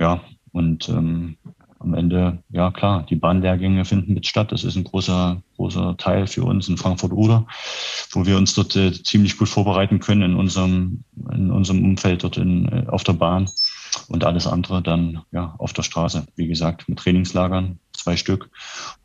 Ja, 0.00 0.20
und 0.52 0.88
ähm, 0.88 1.36
am 1.80 1.94
Ende, 1.94 2.42
ja 2.50 2.70
klar, 2.70 3.04
die 3.08 3.16
Bahnlehrgänge 3.16 3.84
finden 3.84 4.14
mit 4.14 4.26
statt. 4.26 4.52
Das 4.52 4.64
ist 4.64 4.76
ein 4.76 4.84
großer, 4.84 5.42
großer 5.56 5.96
Teil 5.96 6.26
für 6.26 6.44
uns 6.44 6.68
in 6.68 6.76
Frankfurt-Oder, 6.76 7.46
wo 8.10 8.26
wir 8.26 8.36
uns 8.36 8.54
dort 8.54 8.74
äh, 8.76 8.92
ziemlich 8.92 9.36
gut 9.36 9.48
vorbereiten 9.48 10.00
können 10.00 10.22
in 10.22 10.34
unserem, 10.34 11.04
in 11.32 11.50
unserem 11.50 11.84
Umfeld 11.84 12.24
dort 12.24 12.36
in, 12.36 12.68
äh, 12.68 12.86
auf 12.88 13.04
der 13.04 13.12
Bahn 13.12 13.48
und 14.08 14.24
alles 14.24 14.46
andere 14.46 14.82
dann 14.82 15.22
ja 15.30 15.54
auf 15.58 15.72
der 15.72 15.82
Straße. 15.82 16.26
Wie 16.36 16.48
gesagt, 16.48 16.88
mit 16.88 16.98
Trainingslagern, 16.98 17.78
zwei 17.92 18.16
Stück. 18.16 18.50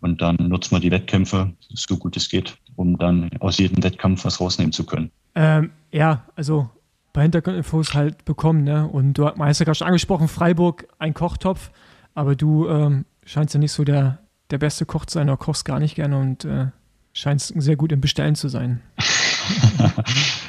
Und 0.01 0.21
dann 0.21 0.35
nutzen 0.35 0.75
wir 0.75 0.79
die 0.79 0.91
Wettkämpfe, 0.91 1.53
so 1.69 1.97
gut 1.97 2.17
es 2.17 2.29
geht, 2.29 2.57
um 2.75 2.97
dann 2.97 3.29
aus 3.39 3.57
jedem 3.57 3.83
Wettkampf 3.83 4.25
was 4.25 4.39
rausnehmen 4.39 4.73
zu 4.73 4.85
können. 4.85 5.11
Ähm, 5.35 5.71
ja, 5.91 6.25
also 6.35 6.69
bei 7.13 7.21
Hintergrundinfos 7.21 7.93
halt 7.93 8.25
bekommen. 8.25 8.63
Ne? 8.63 8.87
Und 8.87 9.13
du 9.13 9.27
hast 9.27 9.59
ja 9.59 9.65
gerade 9.65 9.75
schon 9.75 9.87
angesprochen, 9.87 10.27
Freiburg, 10.27 10.87
ein 10.99 11.13
Kochtopf. 11.13 11.71
Aber 12.15 12.35
du 12.35 12.67
ähm, 12.67 13.05
scheinst 13.25 13.53
ja 13.53 13.59
nicht 13.59 13.71
so 13.71 13.83
der, 13.83 14.19
der 14.51 14.57
beste 14.57 14.85
Koch 14.85 15.05
zu 15.05 15.15
sein 15.15 15.29
oder 15.29 15.37
kochst 15.37 15.65
gar 15.65 15.79
nicht 15.79 15.95
gerne 15.95 16.17
und 16.17 16.45
äh, 16.45 16.67
scheinst 17.13 17.53
sehr 17.55 17.75
gut 17.75 17.91
im 17.91 18.01
Bestellen 18.01 18.35
zu 18.35 18.49
sein. 18.49 18.81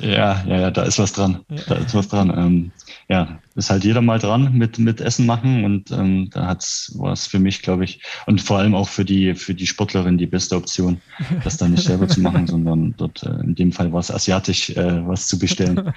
Ja, 0.00 0.42
ja, 0.46 0.60
ja, 0.60 0.70
da 0.70 0.82
ist 0.82 0.98
was 0.98 1.12
dran. 1.12 1.40
Da 1.68 1.74
ist 1.76 1.94
was 1.94 2.08
dran. 2.08 2.30
Ähm, 2.36 2.72
ja, 3.08 3.38
ist 3.54 3.70
halt 3.70 3.84
jeder 3.84 4.02
mal 4.02 4.18
dran 4.18 4.52
mit, 4.52 4.78
mit 4.78 5.00
Essen 5.00 5.26
machen 5.26 5.64
und 5.64 5.90
ähm, 5.90 6.28
da 6.30 6.46
hat's 6.46 6.92
was 6.96 7.26
für 7.26 7.38
mich, 7.38 7.62
glaube 7.62 7.84
ich, 7.84 8.02
und 8.26 8.40
vor 8.40 8.58
allem 8.58 8.74
auch 8.74 8.88
für 8.88 9.04
die, 9.04 9.34
für 9.34 9.54
die 9.54 9.66
Sportlerin 9.66 10.18
die 10.18 10.26
beste 10.26 10.56
Option, 10.56 11.00
das 11.44 11.56
dann 11.56 11.70
nicht 11.72 11.84
selber 11.84 12.08
zu 12.08 12.20
machen, 12.20 12.46
sondern 12.48 12.94
dort 12.96 13.22
äh, 13.22 13.40
in 13.40 13.54
dem 13.54 13.72
Fall 13.72 13.92
was 13.92 14.10
asiatisch 14.10 14.70
äh, 14.70 15.06
was 15.06 15.26
zu 15.28 15.38
bestellen. 15.38 15.92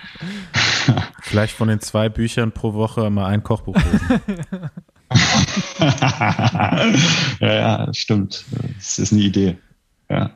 Vielleicht 1.21 1.53
von 1.53 1.67
den 1.67 1.79
zwei 1.79 2.09
Büchern 2.09 2.51
pro 2.51 2.73
Woche 2.73 3.09
mal 3.09 3.27
ein 3.27 3.43
Kochbuch 3.43 3.75
lesen. 3.75 4.21
ja, 7.39 7.53
ja, 7.53 7.93
stimmt. 7.93 8.45
Das 8.77 8.99
ist 8.99 9.11
eine 9.11 9.21
Idee. 9.21 9.57
Ja. 10.09 10.31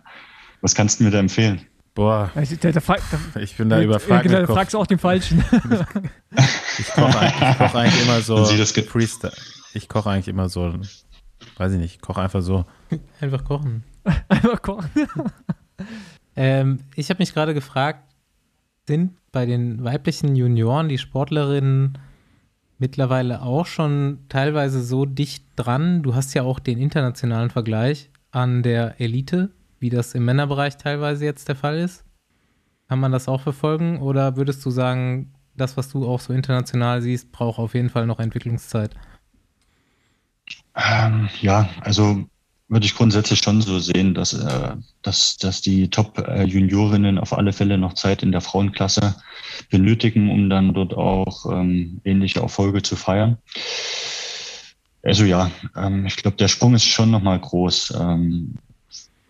Was 0.61 0.73
kannst 0.73 0.99
du 0.99 1.03
mir 1.03 1.11
da 1.11 1.19
empfehlen? 1.19 1.61
Boah. 1.93 2.31
Also, 2.33 2.55
der, 2.55 2.71
der, 2.71 2.81
der, 2.81 3.41
ich 3.41 3.55
bin 3.55 3.69
da 3.69 3.81
überfragt. 3.81 4.23
Genau, 4.23 4.39
da 4.39 4.47
fragst 4.47 4.73
du 4.73 4.79
auch 4.79 4.87
den 4.87 4.97
Falschen. 4.97 5.39
ich 6.79 6.87
koche 6.87 7.19
eigentlich, 7.19 7.57
koch 7.57 7.75
eigentlich, 7.75 8.03
immer 8.03 8.21
so 8.21 8.45
Freestyle. 8.45 9.33
Ich 9.73 9.87
koche 9.89 10.09
eigentlich 10.09 10.27
immer 10.27 10.49
so, 10.49 10.73
weiß 11.57 11.73
ich 11.73 11.79
nicht, 11.79 11.95
ich 11.95 12.01
koche 12.01 12.21
einfach 12.21 12.41
so. 12.41 12.65
Einfach 13.19 13.43
kochen. 13.43 13.83
einfach 14.27 14.61
kochen. 14.61 14.89
ähm, 16.35 16.79
ich 16.95 17.09
habe 17.09 17.19
mich 17.19 17.33
gerade 17.33 17.53
gefragt, 17.53 18.03
sind 18.87 19.13
bei 19.31 19.45
den 19.45 19.83
weiblichen 19.83 20.35
Junioren 20.35 20.89
die 20.89 20.97
Sportlerinnen 20.97 21.97
mittlerweile 22.79 23.43
auch 23.43 23.65
schon 23.65 24.25
teilweise 24.29 24.83
so 24.83 25.05
dicht 25.05 25.45
dran? 25.55 26.01
Du 26.01 26.15
hast 26.15 26.33
ja 26.33 26.43
auch 26.43 26.59
den 26.59 26.79
internationalen 26.79 27.49
Vergleich 27.49 28.09
an 28.31 28.63
der 28.63 28.99
Elite 28.99 29.51
wie 29.83 29.89
das 29.89 30.15
im 30.15 30.23
Männerbereich 30.23 30.77
teilweise 30.77 31.25
jetzt 31.25 31.49
der 31.49 31.57
Fall 31.57 31.77
ist? 31.77 32.05
Kann 32.87 33.01
man 33.01 33.11
das 33.11 33.27
auch 33.27 33.41
verfolgen? 33.41 34.01
Oder 34.01 34.37
würdest 34.37 34.65
du 34.65 34.69
sagen, 34.69 35.33
das, 35.57 35.75
was 35.75 35.89
du 35.89 36.07
auch 36.07 36.21
so 36.21 36.31
international 36.31 37.01
siehst, 37.01 37.33
braucht 37.33 37.59
auf 37.59 37.73
jeden 37.73 37.89
Fall 37.89 38.07
noch 38.07 38.21
Entwicklungszeit? 38.21 38.91
Ähm, 40.73 41.27
ja, 41.41 41.67
also 41.81 42.23
würde 42.69 42.85
ich 42.85 42.95
grundsätzlich 42.95 43.39
schon 43.39 43.61
so 43.61 43.77
sehen, 43.79 44.13
dass, 44.13 44.31
äh, 44.31 44.75
dass, 45.01 45.35
dass 45.35 45.59
die 45.59 45.89
Top-Juniorinnen 45.89 47.17
auf 47.17 47.33
alle 47.33 47.51
Fälle 47.51 47.77
noch 47.77 47.93
Zeit 47.93 48.23
in 48.23 48.31
der 48.31 48.39
Frauenklasse 48.39 49.15
benötigen, 49.69 50.31
um 50.31 50.49
dann 50.49 50.73
dort 50.73 50.93
auch 50.93 51.45
ähm, 51.51 51.99
ähnliche 52.05 52.39
Erfolge 52.39 52.83
zu 52.83 52.95
feiern. 52.95 53.37
Also 55.03 55.25
ja, 55.25 55.51
ähm, 55.75 56.05
ich 56.05 56.15
glaube, 56.15 56.37
der 56.37 56.47
Sprung 56.47 56.73
ist 56.73 56.85
schon 56.85 57.11
nochmal 57.11 57.37
groß. 57.37 57.95
Ähm, 57.99 58.55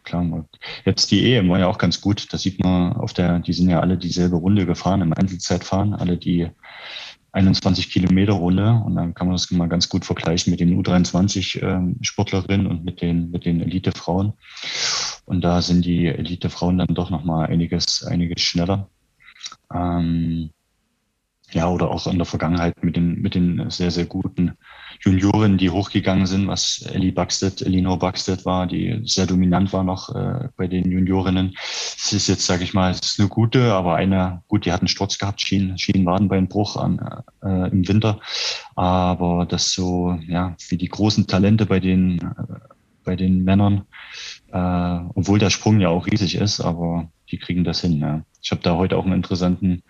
klar. 0.03 0.45
Jetzt 0.85 1.11
die 1.11 1.33
EM 1.33 1.49
war 1.49 1.59
ja 1.59 1.67
auch 1.67 1.77
ganz 1.77 2.01
gut. 2.01 2.31
Da 2.31 2.37
sieht 2.37 2.63
man 2.63 2.93
auf 2.93 3.13
der, 3.13 3.39
die 3.39 3.53
sind 3.53 3.69
ja 3.69 3.79
alle 3.79 3.97
dieselbe 3.97 4.35
Runde 4.35 4.65
gefahren, 4.65 5.01
im 5.01 5.13
Einzelzeitfahren, 5.13 5.93
alle 5.93 6.17
die 6.17 6.49
21 7.33 7.89
Kilometer 7.89 8.33
Runde. 8.33 8.81
Und 8.85 8.95
dann 8.95 9.13
kann 9.13 9.27
man 9.27 9.35
das 9.35 9.49
mal 9.51 9.67
ganz 9.67 9.89
gut 9.89 10.05
vergleichen 10.05 10.51
mit 10.51 10.59
den 10.59 10.81
U23-Sportlerinnen 10.81 12.65
ähm, 12.65 12.71
und 12.71 12.85
mit 12.85 13.01
den, 13.01 13.31
mit 13.31 13.45
den 13.45 13.61
Elite-Frauen. 13.61 14.33
Und 15.25 15.41
da 15.41 15.61
sind 15.61 15.85
die 15.85 16.07
Elite-Frauen 16.07 16.77
dann 16.77 16.95
doch 16.95 17.09
nochmal 17.09 17.47
einiges, 17.47 18.03
einiges 18.03 18.41
schneller. 18.41 18.89
Ähm, 19.73 20.51
ja, 21.53 21.67
oder 21.67 21.91
auch 21.91 22.07
in 22.07 22.17
der 22.17 22.25
Vergangenheit 22.25 22.83
mit 22.83 22.95
den, 22.95 23.21
mit 23.21 23.35
den 23.35 23.69
sehr, 23.69 23.91
sehr 23.91 24.05
guten 24.05 24.53
Junioren, 25.01 25.57
die 25.57 25.69
hochgegangen 25.69 26.25
sind, 26.25 26.47
was 26.47 26.81
Ellie 26.93 27.11
Buxted, 27.11 27.61
Elinor 27.61 27.99
Buxted 27.99 28.45
war, 28.45 28.67
die 28.67 29.01
sehr 29.05 29.25
dominant 29.25 29.73
war 29.73 29.83
noch 29.83 30.15
äh, 30.15 30.49
bei 30.55 30.67
den 30.67 30.89
Juniorinnen. 30.89 31.55
Es 31.57 32.13
ist 32.13 32.27
jetzt, 32.27 32.45
sage 32.45 32.63
ich 32.63 32.73
mal, 32.73 32.91
es 32.91 32.99
ist 33.01 33.19
eine 33.19 33.29
gute, 33.29 33.73
aber 33.73 33.95
eine, 33.95 34.41
gut, 34.47 34.65
die 34.65 34.71
hat 34.71 34.81
einen 34.81 34.87
Sturz 34.87 35.17
gehabt, 35.17 35.41
Schien, 35.41 35.77
Schienenwadenbeinbruch 35.77 36.77
an, 36.77 37.23
äh, 37.43 37.69
im 37.69 37.87
Winter. 37.87 38.19
Aber 38.75 39.45
das 39.45 39.71
so, 39.73 40.17
ja, 40.27 40.55
wie 40.69 40.77
die 40.77 40.89
großen 40.89 41.27
Talente 41.27 41.65
bei 41.65 41.79
den, 41.79 42.19
äh, 42.19 42.59
bei 43.03 43.15
den 43.15 43.43
Männern, 43.43 43.83
äh, 44.51 44.99
obwohl 45.15 45.39
der 45.39 45.49
Sprung 45.49 45.81
ja 45.81 45.89
auch 45.89 46.07
riesig 46.07 46.35
ist, 46.35 46.61
aber 46.61 47.09
die 47.29 47.37
kriegen 47.37 47.63
das 47.63 47.81
hin. 47.81 47.99
Ja. 47.99 48.21
Ich 48.41 48.51
habe 48.51 48.61
da 48.61 48.75
heute 48.75 48.97
auch 48.97 49.05
einen 49.05 49.15
interessanten 49.15 49.83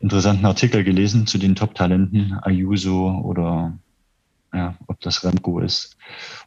interessanten 0.00 0.44
Artikel 0.44 0.84
gelesen 0.84 1.26
zu 1.26 1.38
den 1.38 1.54
Top-Talenten, 1.54 2.38
Ayuso 2.42 3.22
oder 3.24 3.78
ja, 4.52 4.74
ob 4.86 5.00
das 5.00 5.24
Remco 5.24 5.60
ist 5.60 5.96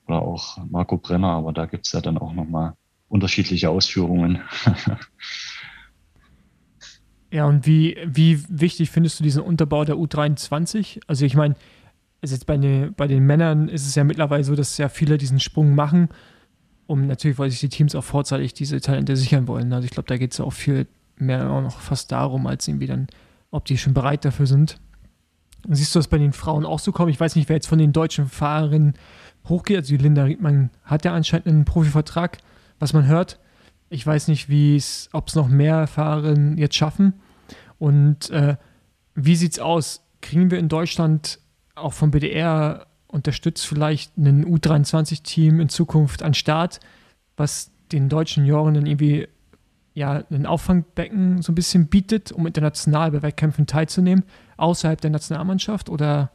oder 0.07 0.21
auch 0.21 0.57
Marco 0.69 0.97
Brenner, 0.97 1.29
aber 1.29 1.53
da 1.53 1.65
gibt 1.65 1.85
es 1.85 1.93
ja 1.93 2.01
dann 2.01 2.17
auch 2.17 2.33
nochmal 2.33 2.73
unterschiedliche 3.07 3.69
Ausführungen. 3.69 4.41
ja, 7.31 7.45
und 7.45 7.65
wie, 7.65 7.97
wie 8.05 8.43
wichtig 8.49 8.89
findest 8.89 9.19
du 9.19 9.23
diesen 9.23 9.43
Unterbau 9.43 9.85
der 9.85 9.95
U23? 9.95 11.01
Also 11.07 11.25
ich 11.25 11.35
meine, 11.35 11.55
also 12.21 12.35
jetzt 12.35 12.45
bei, 12.45 12.57
den, 12.57 12.93
bei 12.93 13.07
den 13.07 13.25
Männern 13.25 13.67
ist 13.67 13.87
es 13.87 13.95
ja 13.95 14.03
mittlerweile 14.03 14.43
so, 14.43 14.55
dass 14.55 14.77
ja 14.77 14.89
viele 14.89 15.17
diesen 15.17 15.39
Sprung 15.39 15.75
machen, 15.75 16.09
um 16.87 17.07
natürlich, 17.07 17.37
weil 17.37 17.49
sich 17.49 17.59
die 17.59 17.69
Teams 17.69 17.95
auch 17.95 18.03
vorzeitig 18.03 18.53
diese 18.53 18.81
Talente 18.81 19.15
sichern 19.15 19.47
wollen. 19.47 19.71
Also 19.73 19.85
ich 19.85 19.91
glaube, 19.91 20.07
da 20.07 20.17
geht 20.17 20.31
es 20.31 20.39
ja 20.39 20.45
auch 20.45 20.53
viel 20.53 20.87
mehr 21.17 21.49
auch 21.49 21.61
noch 21.61 21.79
fast 21.79 22.11
darum, 22.11 22.47
als 22.47 22.67
irgendwie 22.67 22.87
dann, 22.87 23.07
ob 23.51 23.65
die 23.65 23.77
schon 23.77 23.93
bereit 23.93 24.25
dafür 24.25 24.47
sind. 24.47 24.79
Siehst 25.67 25.93
du 25.93 25.99
das 25.99 26.07
bei 26.07 26.17
den 26.17 26.33
Frauen 26.33 26.65
auch 26.65 26.79
so 26.79 26.91
kommen? 26.91 27.09
Ich 27.09 27.19
weiß 27.19 27.35
nicht, 27.35 27.49
wer 27.49 27.57
jetzt 27.57 27.67
von 27.67 27.79
den 27.79 27.91
deutschen 27.91 28.27
Fahrerinnen 28.27 28.93
hochgeht. 29.47 29.77
Also 29.77 29.95
die 29.95 30.03
Linda 30.03 30.23
Riedmann 30.23 30.69
hat 30.83 31.05
ja 31.05 31.13
anscheinend 31.13 31.47
einen 31.47 31.65
Profivertrag, 31.65 32.37
was 32.79 32.93
man 32.93 33.07
hört. 33.07 33.39
Ich 33.89 34.05
weiß 34.05 34.27
nicht, 34.27 34.47
ob 35.11 35.27
es 35.27 35.35
noch 35.35 35.49
mehr 35.49 35.87
Fahrerinnen 35.87 36.57
jetzt 36.57 36.75
schaffen. 36.75 37.13
Und 37.77 38.29
äh, 38.29 38.55
wie 39.15 39.35
sieht 39.35 39.53
es 39.53 39.59
aus? 39.59 40.03
Kriegen 40.21 40.51
wir 40.51 40.59
in 40.59 40.69
Deutschland 40.69 41.39
auch 41.75 41.93
vom 41.93 42.11
BDR 42.11 42.87
unterstützt 43.07 43.65
vielleicht 43.65 44.17
ein 44.17 44.45
U23-Team 44.45 45.59
in 45.59 45.69
Zukunft 45.69 46.21
an 46.21 46.33
Start, 46.33 46.79
was 47.37 47.71
den 47.91 48.07
deutschen 48.07 48.45
Jungen 48.45 48.85
irgendwie 48.85 49.27
ja, 49.99 50.23
ein 50.31 50.45
Auffangbecken 50.45 51.41
so 51.41 51.51
ein 51.51 51.55
bisschen 51.55 51.87
bietet, 51.87 52.31
um 52.31 52.47
international 52.47 53.11
bei 53.11 53.21
Wettkämpfen 53.21 53.67
teilzunehmen, 53.67 54.23
außerhalb 54.55 54.99
der 55.01 55.09
Nationalmannschaft? 55.09 55.89
Oder 55.89 56.31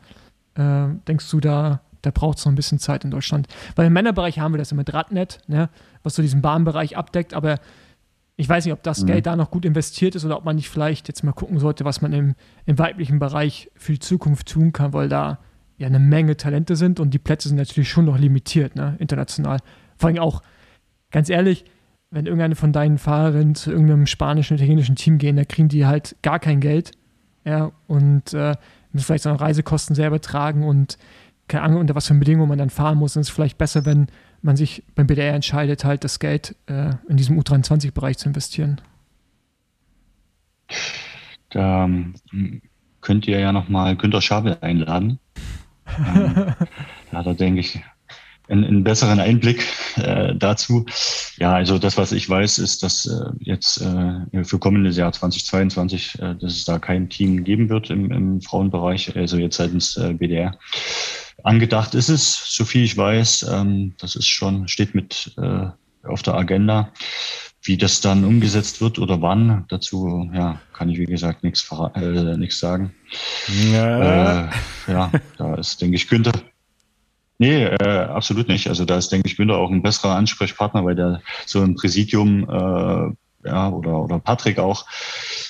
äh, 0.55 0.89
denkst 1.09 1.31
du, 1.31 1.41
da, 1.41 1.81
da 2.03 2.11
braucht 2.11 2.39
es 2.39 2.45
noch 2.45 2.53
ein 2.53 2.57
bisschen 2.57 2.79
Zeit 2.79 3.05
in 3.05 3.11
Deutschland? 3.11 3.49
Weil 3.75 3.87
im 3.87 3.95
Männerbereich 3.95 4.39
haben 4.39 4.53
wir 4.53 4.59
das 4.59 4.75
mit 4.75 4.93
Radnet, 4.93 5.39
ne, 5.47 5.71
was 6.03 6.15
so 6.15 6.21
diesen 6.21 6.43
Bahnbereich 6.43 6.99
abdeckt, 6.99 7.33
aber 7.33 7.59
ich 8.37 8.47
weiß 8.47 8.67
nicht, 8.67 8.75
ob 8.75 8.83
das 8.83 9.01
mhm. 9.01 9.07
Geld 9.07 9.27
da 9.27 9.35
noch 9.35 9.51
gut 9.51 9.65
investiert 9.65 10.15
ist 10.15 10.27
oder 10.27 10.37
ob 10.37 10.45
man 10.45 10.57
nicht 10.57 10.69
vielleicht 10.69 11.09
jetzt 11.09 11.25
mal 11.25 11.33
gucken 11.33 11.59
sollte, 11.59 11.87
was 11.87 12.03
man 12.03 12.13
im, 12.13 12.35
im 12.67 12.79
weiblichen 12.79 13.19
Bereich 13.19 13.71
für 13.77 13.93
die 13.93 13.99
Zukunft 13.99 14.51
tun 14.51 14.75
kann, 14.75 14.93
weil 14.93 15.09
da 15.09 15.39
ja 15.79 15.87
eine 15.87 16.01
Menge 16.01 16.37
Talente 16.37 16.77
sind 16.77 17.01
und 17.01 17.15
die 17.15 17.19
Plätze 17.19 17.49
sind 17.49 17.57
natürlich 17.57 17.89
schon 17.89 18.05
noch 18.05 18.19
limitiert, 18.19 18.77
ne, 18.77 18.97
international. 18.99 19.61
Vor 19.97 20.09
allem 20.09 20.19
auch, 20.19 20.43
ganz 21.11 21.31
ehrlich, 21.31 21.65
wenn 22.15 22.27
irgendeine 22.27 22.55
von 22.55 22.73
deinen 22.73 22.99
Fahrerinnen 22.99 23.57
zu 23.57 23.73
irgendeinem 23.73 24.07
spanischen, 24.07 24.55
italienischen 24.55 24.95
Team 24.95 25.19
gehen, 25.19 25.35
da 25.35 25.45
kriegen 25.45 25.69
die 25.69 25.85
halt 25.85 26.15
gar 26.23 26.39
kein 26.39 26.61
Geld. 26.61 26.93
Ja, 27.45 27.73
und 27.89 28.33
äh, 28.33 28.55
müssen 28.93 29.05
vielleicht 29.05 29.25
so 29.25 29.33
Reisekosten 29.33 29.97
selber 29.97 30.21
tragen 30.21 30.63
und 30.63 30.97
keine 31.49 31.65
Ahnung, 31.65 31.81
unter 31.81 31.95
was 31.95 32.07
für 32.07 32.15
Bedingungen 32.15 32.49
man 32.49 32.59
dann 32.59 32.71
fahren 32.71 32.99
muss. 32.99 33.17
Und 33.17 33.23
es 33.23 33.29
ist 33.29 33.35
vielleicht 33.35 33.59
besser, 33.59 33.85
wenn 33.85 34.07
man 34.43 34.57
sich 34.57 34.85
beim 34.95 35.09
BDR 35.09 35.35
entscheidet, 35.35 35.85
halt 35.85 36.05
das 36.05 36.21
Geld 36.21 36.55
äh, 36.67 36.91
in 37.09 37.17
diesem 37.17 37.39
U23-Bereich 37.39 38.17
zu 38.17 38.29
investieren. 38.29 38.81
Da 41.51 41.85
ähm, 41.85 42.15
könnt 43.01 43.27
ihr 43.27 43.41
ja 43.41 43.53
nochmal 43.53 43.97
Günter 43.97 44.23
Schabel 44.23 44.57
einladen. 44.61 45.19
ähm, 45.99 46.55
ja, 47.13 47.23
da 47.23 47.35
denke 47.35 47.61
ich, 47.61 47.83
einen, 48.49 48.65
einen 48.65 48.85
besseren 48.85 49.21
Einblick 49.21 49.65
äh, 49.97 50.35
dazu. 50.35 50.85
Ja, 51.39 51.55
also 51.55 51.79
das, 51.79 51.97
was 51.97 52.13
ich 52.13 52.29
weiß, 52.29 52.59
ist, 52.59 52.83
dass 52.83 53.07
äh, 53.07 53.31
jetzt 53.41 53.81
äh, 53.81 54.45
für 54.45 54.59
kommendes 54.59 54.97
Jahr 54.97 55.13
2022, 55.13 56.19
äh, 56.19 56.35
dass 56.35 56.53
es 56.53 56.65
da 56.65 56.79
kein 56.79 57.09
Team 57.09 57.45
geben 57.45 57.69
wird 57.69 57.91
im, 57.91 58.11
im 58.11 58.41
Frauenbereich, 58.41 59.17
also 59.17 59.37
jetzt 59.37 59.57
seitens 59.57 59.97
äh, 59.97 60.15
BDR. 60.15 60.59
Angedacht 61.43 61.95
ist 61.95 62.09
es, 62.09 62.55
so 62.55 62.65
viel 62.65 62.85
ich 62.85 62.97
weiß, 62.97 63.47
ähm, 63.51 63.95
das 63.99 64.17
ist 64.17 64.29
schon, 64.29 64.69
steht 64.69 64.95
mit 64.95 65.35
äh, 65.37 65.67
auf 66.07 66.23
der 66.23 66.35
Agenda. 66.35 66.93
Wie 67.67 67.79
das 67.79 68.03
dann 68.03 68.25
umgesetzt 68.25 68.83
wird 68.83 68.99
oder 68.99 69.23
wann, 69.23 69.65
dazu 69.69 70.31
ja, 70.35 70.61
kann 70.75 70.91
ich 70.91 70.99
wie 70.99 71.07
gesagt 71.07 71.45
nichts 71.45 71.67
äh, 71.95 72.37
nichts 72.37 72.59
sagen. 72.59 72.95
Ja. 73.73 74.49
Äh, 74.49 74.51
ja, 74.87 75.11
da 75.39 75.55
ist, 75.55 75.81
denke 75.81 75.97
ich, 75.97 76.07
Günther, 76.07 76.33
Nee, 77.39 77.65
äh, 77.65 78.05
absolut 78.05 78.49
nicht. 78.49 78.69
Also 78.69 78.85
da 78.85 78.97
ist, 78.97 79.11
denke 79.11 79.29
ich, 79.29 79.37
Günther 79.37 79.57
auch 79.57 79.71
ein 79.71 79.83
besserer 79.83 80.15
Ansprechpartner, 80.15 80.85
weil 80.85 80.95
der 80.95 81.21
so 81.47 81.63
im 81.63 81.75
Präsidium 81.75 82.49
äh, 82.49 83.13
ja, 83.47 83.69
oder, 83.69 84.03
oder 84.03 84.19
Patrick 84.19 84.59
auch 84.59 84.87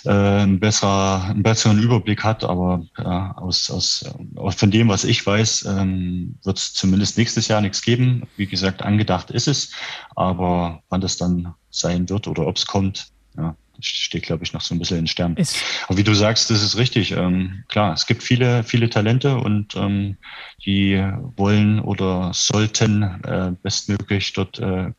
äh, 0.05 0.11
ein 0.11 0.61
besserer, 0.61 1.25
einen 1.25 1.43
besseren 1.43 1.79
Überblick 1.79 2.25
hat. 2.25 2.45
Aber 2.45 2.85
ja, 2.99 3.33
aus, 3.37 3.71
aus, 3.71 4.05
aus 4.37 4.55
von 4.55 4.71
dem, 4.71 4.89
was 4.89 5.05
ich 5.05 5.25
weiß, 5.25 5.67
ähm, 5.67 6.37
wird 6.43 6.59
es 6.59 6.75
zumindest 6.75 7.19
nächstes 7.19 7.49
Jahr 7.49 7.61
nichts 7.61 7.83
geben. 7.83 8.27
Wie 8.37 8.47
gesagt, 8.47 8.83
angedacht 8.83 9.31
ist 9.31 9.49
es, 9.49 9.73
aber 10.17 10.83
wann 10.89 11.01
das 11.01 11.17
dann 11.17 11.55
sein 11.71 12.09
wird 12.09 12.27
oder 12.29 12.47
ob 12.47 12.57
es 12.57 12.67
kommt, 12.67 13.09
ja, 13.37 13.57
steht, 13.81 14.25
glaube 14.25 14.45
ich, 14.45 14.53
noch 14.53 14.61
so 14.61 14.75
ein 14.75 14.79
bisschen 14.79 14.99
in 14.99 15.05
den 15.05 15.09
Sternen. 15.09 15.37
Ist 15.37 15.63
Aber 15.89 15.99
wie 15.99 16.05
du 16.05 16.15
sagst, 16.15 16.51
das 16.51 16.63
ist 16.63 16.77
richtig. 16.77 17.13
Ähm, 17.13 17.65
klar, 17.69 17.93
es 17.93 18.07
gibt 18.07 18.23
viele, 18.23 18.63
viele 18.65 18.89
Talente 18.91 19.37
und 19.37 19.75
ähm, 19.77 20.17
die 20.65 21.03
wollen 21.37 21.81
oder 21.81 22.33
sollten 22.33 23.03
äh, 23.03 23.53
bestmöglich 23.63 24.33
dort 24.33 24.59
äh, 24.59 24.93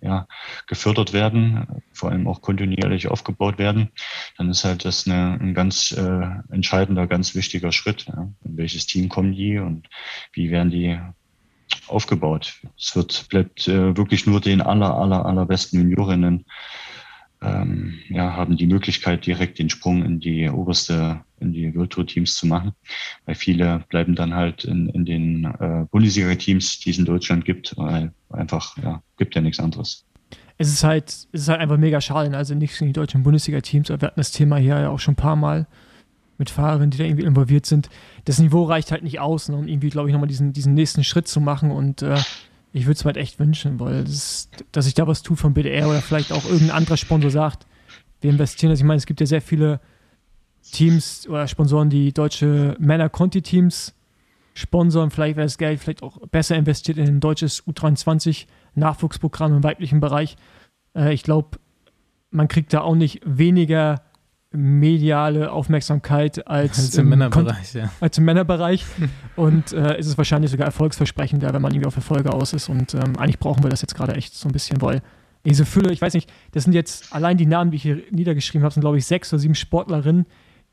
ja, 0.00 0.26
gefördert 0.66 1.12
werden, 1.12 1.66
vor 1.92 2.10
allem 2.10 2.26
auch 2.26 2.42
kontinuierlich 2.42 3.08
aufgebaut 3.08 3.58
werden. 3.58 3.90
Dann 4.38 4.50
ist 4.50 4.64
halt 4.64 4.84
das 4.84 5.06
eine, 5.06 5.38
ein 5.40 5.54
ganz 5.54 5.92
äh, 5.92 6.26
entscheidender, 6.50 7.06
ganz 7.06 7.34
wichtiger 7.34 7.72
Schritt. 7.72 8.06
Ja. 8.06 8.28
In 8.44 8.56
welches 8.56 8.86
Team 8.86 9.08
kommen 9.08 9.32
die 9.32 9.58
und 9.58 9.88
wie 10.32 10.50
werden 10.50 10.70
die 10.70 10.98
aufgebaut? 11.86 12.60
Es 12.78 12.94
wird, 12.96 13.28
bleibt 13.28 13.68
äh, 13.68 13.96
wirklich 13.96 14.26
nur 14.26 14.40
den 14.40 14.60
aller, 14.60 14.94
aller, 14.94 15.24
allerbesten 15.26 15.80
Juniorinnen 15.80 16.44
ähm, 17.42 17.94
ja, 18.08 18.36
haben 18.36 18.56
die 18.56 18.66
Möglichkeit, 18.66 19.26
direkt 19.26 19.58
den 19.58 19.70
Sprung 19.70 20.04
in 20.04 20.20
die 20.20 20.48
oberste, 20.48 21.20
in 21.40 21.52
die 21.52 21.74
World 21.74 21.90
Tour 21.90 22.06
Teams 22.06 22.34
zu 22.34 22.46
machen. 22.46 22.72
Weil 23.26 23.34
viele 23.34 23.84
bleiben 23.88 24.14
dann 24.14 24.34
halt 24.34 24.64
in, 24.64 24.88
in 24.90 25.04
den 25.04 25.44
äh, 25.44 25.86
Bundesliga-Teams, 25.90 26.80
die 26.80 26.90
es 26.90 26.98
in 26.98 27.04
Deutschland 27.04 27.44
gibt, 27.44 27.76
weil 27.76 28.12
einfach, 28.30 28.76
ja, 28.78 29.02
gibt 29.16 29.34
ja 29.34 29.40
nichts 29.40 29.60
anderes. 29.60 30.04
Es 30.58 30.68
ist 30.68 30.84
halt, 30.84 31.08
es 31.08 31.26
ist 31.32 31.48
halt 31.48 31.60
einfach 31.60 31.78
mega 31.78 32.00
schade, 32.00 32.36
also 32.36 32.54
nichts 32.54 32.80
in 32.80 32.86
die 32.86 32.92
deutschen 32.92 33.22
Bundesliga-Teams, 33.22 33.90
aber 33.90 34.02
wir 34.02 34.06
hatten 34.08 34.20
das 34.20 34.30
Thema 34.30 34.56
hier 34.56 34.78
ja 34.78 34.88
auch 34.90 35.00
schon 35.00 35.12
ein 35.12 35.16
paar 35.16 35.36
Mal 35.36 35.66
mit 36.38 36.50
Fahrern, 36.50 36.90
die 36.90 36.98
da 36.98 37.04
irgendwie 37.04 37.24
involviert 37.24 37.66
sind. 37.66 37.88
Das 38.24 38.38
Niveau 38.38 38.64
reicht 38.64 38.90
halt 38.90 39.02
nicht 39.02 39.20
aus, 39.20 39.48
ne, 39.48 39.56
um 39.56 39.66
irgendwie, 39.66 39.90
glaube 39.90 40.08
ich, 40.08 40.12
nochmal 40.12 40.28
diesen, 40.28 40.52
diesen 40.52 40.74
nächsten 40.74 41.04
Schritt 41.04 41.28
zu 41.28 41.40
machen 41.40 41.70
und 41.70 42.02
äh, 42.02 42.16
ich 42.72 42.86
würde 42.86 42.92
es 42.92 43.04
mir 43.04 43.08
halt 43.08 43.16
echt 43.18 43.38
wünschen, 43.38 43.78
weil 43.80 44.04
das, 44.04 44.48
dass 44.72 44.86
ich 44.86 44.94
da 44.94 45.06
was 45.06 45.22
tue 45.22 45.36
vom 45.36 45.54
BDR 45.54 45.88
oder 45.88 46.00
vielleicht 46.00 46.32
auch 46.32 46.44
irgendein 46.44 46.70
anderer 46.76 46.96
Sponsor 46.96 47.30
sagt, 47.30 47.66
wir 48.20 48.30
investieren. 48.30 48.70
Also 48.70 48.82
ich 48.82 48.86
meine, 48.86 48.98
es 48.98 49.06
gibt 49.06 49.20
ja 49.20 49.26
sehr 49.26 49.42
viele 49.42 49.80
Teams 50.70 51.28
oder 51.28 51.48
Sponsoren, 51.48 51.90
die 51.90 52.12
deutsche 52.12 52.76
Männer-Conti-Teams 52.78 53.94
sponsern. 54.54 55.10
Vielleicht 55.10 55.36
wäre 55.36 55.46
das 55.46 55.58
Geld 55.58 55.80
vielleicht 55.80 56.02
auch 56.02 56.18
besser 56.28 56.56
investiert 56.56 56.98
in 56.98 57.06
ein 57.06 57.20
deutsches 57.20 57.64
U23-Nachwuchsprogramm 57.66 59.56
im 59.56 59.64
weiblichen 59.64 60.00
Bereich. 60.00 60.36
Äh, 60.94 61.12
ich 61.12 61.22
glaube, 61.22 61.58
man 62.30 62.48
kriegt 62.48 62.72
da 62.72 62.80
auch 62.80 62.94
nicht 62.94 63.20
weniger 63.24 64.02
mediale 64.52 65.50
Aufmerksamkeit 65.50 66.46
als, 66.46 66.78
als 66.78 66.94
im, 66.96 67.04
im 67.04 67.08
Männerbereich. 67.10 67.74
Ja. 67.74 67.90
Als 68.00 68.18
im 68.18 68.24
Männerbereich. 68.24 68.84
und 69.36 69.72
äh, 69.72 69.98
ist 69.98 70.06
es 70.06 70.18
wahrscheinlich 70.18 70.50
sogar 70.50 70.66
erfolgsversprechender, 70.66 71.52
wenn 71.52 71.62
man 71.62 71.72
irgendwie 71.72 71.86
auf 71.86 71.96
Erfolge 71.96 72.32
aus 72.32 72.52
ist. 72.52 72.68
Und 72.68 72.94
ähm, 72.94 73.16
eigentlich 73.18 73.38
brauchen 73.38 73.62
wir 73.62 73.70
das 73.70 73.82
jetzt 73.82 73.94
gerade 73.94 74.14
echt 74.14 74.34
so 74.34 74.48
ein 74.48 74.52
bisschen, 74.52 74.80
weil 74.82 75.02
diese 75.44 75.64
Fülle, 75.64 75.92
ich 75.92 76.00
weiß 76.00 76.14
nicht, 76.14 76.30
das 76.52 76.64
sind 76.64 76.72
jetzt 76.72 77.12
allein 77.14 77.36
die 77.36 77.46
Namen, 77.46 77.70
die 77.70 77.76
ich 77.76 77.82
hier 77.82 78.02
niedergeschrieben 78.10 78.62
habe, 78.62 78.72
sind 78.72 78.82
glaube 78.82 78.98
ich 78.98 79.06
sechs 79.06 79.32
oder 79.32 79.40
sieben 79.40 79.54
Sportlerinnen, 79.54 80.26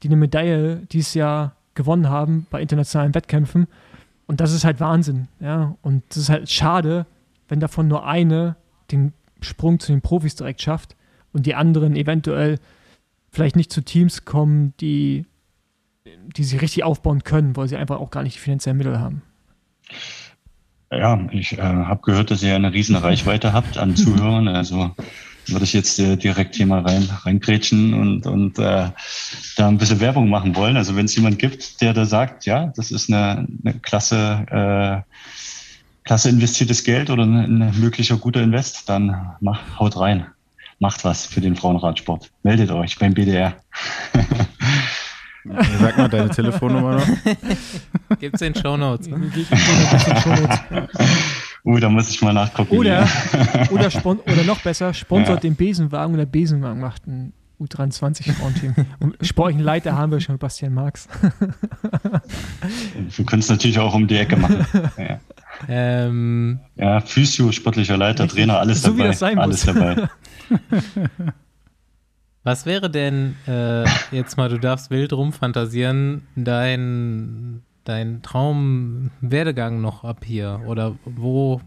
die 0.04 0.08
eine 0.08 0.18
Medaille 0.18 0.84
dieses 0.92 1.14
Jahr 1.14 1.56
gewonnen 1.74 2.10
haben 2.10 2.46
bei 2.50 2.62
internationalen 2.62 3.16
Wettkämpfen. 3.16 3.68
Und 4.28 4.42
das 4.42 4.54
ist 4.54 4.64
halt 4.64 4.80
Wahnsinn. 4.80 5.28
Ja? 5.40 5.76
Und 5.82 6.04
das 6.10 6.18
ist 6.18 6.30
halt 6.30 6.50
schade, 6.50 7.06
wenn 7.48 7.60
davon 7.60 7.88
nur 7.88 8.06
eine 8.06 8.58
den 8.92 9.14
Sprung 9.42 9.80
zu 9.80 9.92
den 9.92 10.02
Profis 10.02 10.36
direkt 10.36 10.62
schafft 10.62 10.96
und 11.34 11.46
die 11.46 11.56
anderen 11.56 11.96
eventuell 11.96 12.60
vielleicht 13.32 13.56
nicht 13.56 13.72
zu 13.72 13.82
Teams 13.82 14.26
kommen, 14.26 14.74
die, 14.80 15.26
die 16.06 16.44
sie 16.44 16.58
richtig 16.58 16.84
aufbauen 16.84 17.24
können, 17.24 17.56
weil 17.56 17.68
sie 17.68 17.78
einfach 17.78 18.00
auch 18.00 18.12
gar 18.12 18.24
nicht 18.24 18.36
die 18.36 18.40
finanziellen 18.40 18.78
Mittel 18.78 19.00
haben. 19.00 19.22
Ja, 20.92 21.20
ich 21.32 21.58
äh, 21.58 21.62
habe 21.62 22.02
gehört, 22.02 22.32
dass 22.32 22.42
ihr 22.42 22.56
eine 22.56 22.74
riesen 22.74 22.96
Reichweite 22.96 23.54
habt 23.54 23.78
an 23.78 23.96
Zuhörern. 23.96 24.48
Also 24.48 24.92
würde 25.46 25.66
ich 25.66 25.74
jetzt 25.74 26.00
äh, 26.00 26.16
direkt 26.16 26.56
hier 26.56 26.66
mal 26.66 26.82
rein, 26.82 27.08
reingrätschen 27.24 27.94
und, 27.94 28.26
und 28.26 28.58
äh, 28.58 28.90
da 29.56 29.68
ein 29.68 29.78
bisschen 29.78 30.00
Werbung 30.00 30.30
machen 30.30 30.56
wollen. 30.56 30.78
Also 30.78 30.96
wenn 30.96 31.06
es 31.06 31.16
jemand 31.16 31.38
gibt, 31.38 31.82
der 31.82 31.94
da 31.94 32.06
sagt, 32.06 32.46
ja, 32.46 32.72
das 32.76 32.92
ist 32.92 33.12
eine, 33.12 33.48
eine 33.64 33.80
klasse, 33.80 35.06
äh, 35.06 35.16
klasse 36.04 36.30
investiertes 36.30 36.84
Geld 36.84 37.12
oder 37.12 37.24
ein, 37.24 37.62
ein 37.62 37.80
möglicher 37.80 38.18
guter 38.18 38.42
Invest, 38.42 38.90
dann 38.90 39.36
mach, 39.42 39.80
haut 39.80 39.98
rein 39.98 40.28
macht 40.80 41.04
was 41.04 41.26
für 41.26 41.42
den 41.42 41.56
Frauenradsport. 41.56 42.32
Meldet 42.44 42.72
euch 42.72 42.98
beim 42.98 43.14
BDR. 43.14 43.56
Sag 45.80 45.98
mal 45.98 46.10
deine 46.10 46.30
Telefonnummer 46.30 46.98
noch. 46.98 47.08
Gibt's 48.20 48.42
in 48.42 48.54
Shownotes. 48.56 49.08
Ne? 49.08 49.32
Uh, 51.66 51.78
da 51.78 51.90
muss 51.90 52.10
ich 52.10 52.22
mal 52.22 52.34
nachgucken. 52.34 52.76
Oder, 52.78 53.08
oder, 53.72 53.90
oder 54.06 54.44
noch 54.46 54.62
besser, 54.62 54.94
sponsort 54.94 55.44
ja. 55.44 55.50
den 55.50 55.56
Besenwagen 55.56 56.14
und 56.14 56.20
der 56.20 56.26
Besenwagen 56.26 56.80
macht 56.80 57.08
einen 57.08 57.34
U23 57.60 58.32
Frauenteam. 58.34 58.74
Und 59.00 59.18
sportlichen 59.22 59.64
Leiter 59.64 59.98
haben 59.98 60.12
wir 60.12 60.22
schon, 60.22 60.38
Bastian 60.38 60.74
Marx. 60.74 61.08
wir 63.16 63.26
können 63.26 63.42
es 63.42 63.50
natürlich 63.50 63.80
auch 63.80 63.94
um 63.94 64.08
die 64.08 64.18
Ecke 64.18 64.38
machen. 64.38 64.66
Ja, 64.98 65.20
ähm, 65.68 66.60
ja 66.78 67.02
Physio, 67.02 67.52
sportlicher 67.52 67.98
Leiter, 67.98 68.30
Trainer, 68.30 68.60
alles 68.60 68.82
so 68.82 68.92
dabei. 68.92 69.04
Wie 69.04 69.08
das 69.08 69.20
sein 69.20 69.38
alles 69.38 69.66
muss. 69.66 69.76
dabei. 69.76 70.10
Was 72.44 72.66
wäre 72.66 72.90
denn, 72.90 73.36
äh, 73.48 73.84
jetzt 74.12 74.38
mal, 74.38 74.50
du 74.50 74.58
darfst 74.58 74.90
wild 74.90 75.14
rumfantasieren, 75.14 76.28
dein, 76.36 77.62
dein 77.84 78.22
Traumwerdegang 78.22 79.82
noch 79.82 80.04
ab 80.04 80.24
hier? 80.26 80.62
Oder 80.66 80.96
wo 81.06 81.62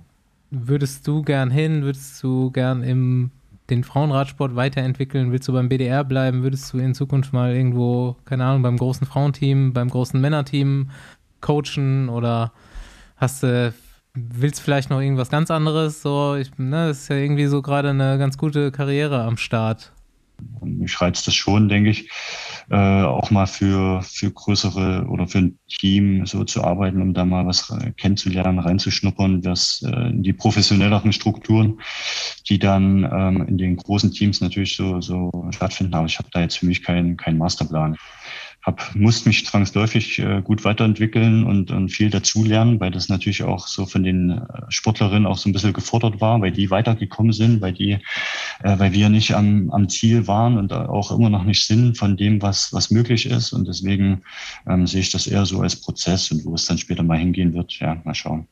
würdest 0.51 1.07
du 1.07 1.23
gern 1.23 1.51
hin? 1.51 1.83
Würdest 1.83 2.23
du 2.23 2.51
gern 2.51 2.83
im 2.83 3.31
den 3.71 3.85
Frauenradsport 3.85 4.57
weiterentwickeln? 4.57 5.33
Willst 5.33 5.49
du 5.49 5.53
beim 5.53 5.69
BDR 5.69 6.05
bleiben? 6.05 6.43
Würdest 6.43 6.73
du 6.73 6.79
in 6.79 6.95
Zukunft 6.95 7.33
mal 7.33 7.55
irgendwo, 7.55 8.17
keine 8.25 8.45
Ahnung, 8.45 8.63
beim 8.63 8.77
großen 8.77 9.07
Frauenteam, 9.07 9.73
beim 9.73 9.89
großen 9.89 10.21
Männerteam 10.21 10.91
coachen 11.41 12.09
oder 12.09 12.53
hast 13.17 13.43
du, 13.43 13.75
willst 14.15 14.61
vielleicht 14.61 14.91
noch 14.91 15.01
irgendwas 15.01 15.31
ganz 15.31 15.51
anderes? 15.51 16.03
So, 16.03 16.37
ich, 16.37 16.51
ne, 16.59 16.89
das 16.89 17.03
ist 17.03 17.09
ja 17.09 17.17
irgendwie 17.17 17.47
so 17.47 17.63
gerade 17.63 17.91
eine 17.91 18.19
ganz 18.19 18.37
gute 18.37 18.71
Karriere 18.71 19.23
am 19.23 19.37
Start. 19.37 19.93
Mich 20.61 21.01
reizt 21.01 21.27
das 21.29 21.35
schon, 21.35 21.69
denke 21.69 21.91
ich, 21.91 22.11
äh, 22.69 23.03
auch 23.03 23.31
mal 23.31 23.47
für, 23.47 24.03
für 24.03 24.31
größere 24.31 25.07
oder 25.09 25.29
für 25.29 25.39
ein 25.39 25.59
Team 25.69 26.27
so 26.27 26.43
zu 26.43 26.65
arbeiten, 26.65 27.01
um 27.01 27.15
da 27.15 27.25
mal 27.25 27.47
was 27.47 27.73
kennenzulernen, 27.97 28.59
reinzuschnuppern, 28.59 29.45
was 29.45 29.83
äh, 29.87 30.11
die 30.13 30.33
professionelleren 30.33 31.13
Strukturen, 31.13 31.81
die 32.49 32.59
dann 32.59 33.05
ähm, 33.05 33.47
in 33.47 33.57
den 33.57 33.77
großen 33.77 34.11
Teams 34.11 34.41
natürlich 34.41 34.75
so, 34.75 35.01
so 35.01 35.31
stattfinden. 35.51 35.95
Aber 35.95 36.07
ich 36.07 36.19
habe 36.19 36.29
da 36.33 36.41
jetzt 36.41 36.59
für 36.59 36.67
mich 36.67 36.83
keinen 36.83 37.17
keinen 37.17 37.39
Masterplan 37.39 37.97
hab, 38.63 38.95
musste 38.95 39.29
mich 39.29 39.45
zwangsläufig 39.45 40.21
äh, 40.21 40.41
gut 40.41 40.65
weiterentwickeln 40.65 41.45
und, 41.45 41.73
und 41.73 41.89
viel 41.89 42.11
dazulernen, 42.11 42.79
weil 42.79 42.93
das 42.93 43.09
natürlich 43.09 43.43
auch 43.43 43.67
so 43.67 43.87
von 43.87 44.05
den 44.05 44.31
äh, 44.31 44.43
Sportlerinnen 44.69 45.27
auch 45.27 45.37
so 45.37 45.49
ein 45.49 45.53
bisschen 45.53 45.73
gefordert 45.73 46.21
war, 46.21 46.41
weil 46.41 46.53
die 46.53 46.71
weitergekommen 46.71 47.33
sind, 47.33 47.61
weil 47.61 47.73
die, 47.73 47.93
äh, 48.63 48.79
weil 48.79 48.93
wir 48.93 49.09
nicht 49.09 49.35
am, 49.35 49.71
am 49.71 49.89
Ziel 49.89 50.29
waren 50.29 50.59
und 50.59 50.73
auch 50.73 51.11
immer 51.11 51.29
noch 51.29 51.43
nicht 51.43 51.67
sind 51.67 51.99
von 51.99 52.17
dem, 52.17 52.41
was, 52.41 52.73
was 52.73 52.91
möglich 52.91 53.27
ist. 53.27 53.53
Und 53.53 53.67
deswegen 53.67 54.23
ähm, 54.69 54.87
sehe 54.87 55.01
ich 55.01 55.11
das 55.11 55.27
eher 55.27 55.45
so 55.45 55.61
als 55.61 55.81
Prozess 55.81 56.31
und 56.31 56.45
wo 56.45 56.55
es 56.55 56.67
dann 56.67 56.79
später 56.79 57.03
mal 57.03 57.19
hingehen 57.19 57.55
wird, 57.55 57.73
ja, 57.81 58.01
mal 58.05 58.15
schauen. 58.15 58.47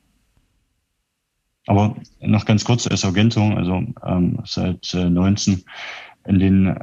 Aber 1.67 1.95
noch 2.21 2.47
ganz 2.47 2.65
kurz 2.65 2.89
als 2.89 3.05
Ergänzung, 3.05 3.57
also 3.57 3.85
ähm, 4.05 4.41
seit 4.45 4.93
äh, 4.93 5.09
19 5.09 5.63
in 6.27 6.39
den 6.41 6.75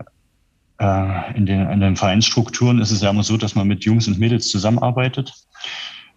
in, 0.80 1.46
den, 1.46 1.70
in 1.70 1.80
den 1.80 1.96
Vereinsstrukturen 1.96 2.80
ist 2.80 2.92
es 2.92 3.02
ja 3.02 3.10
immer 3.10 3.24
so, 3.24 3.38
dass 3.38 3.56
man 3.56 3.68
mit 3.68 3.84
Jungs 3.84 4.08
und 4.08 4.20
Mädels 4.20 4.50
zusammenarbeitet. 4.50 5.34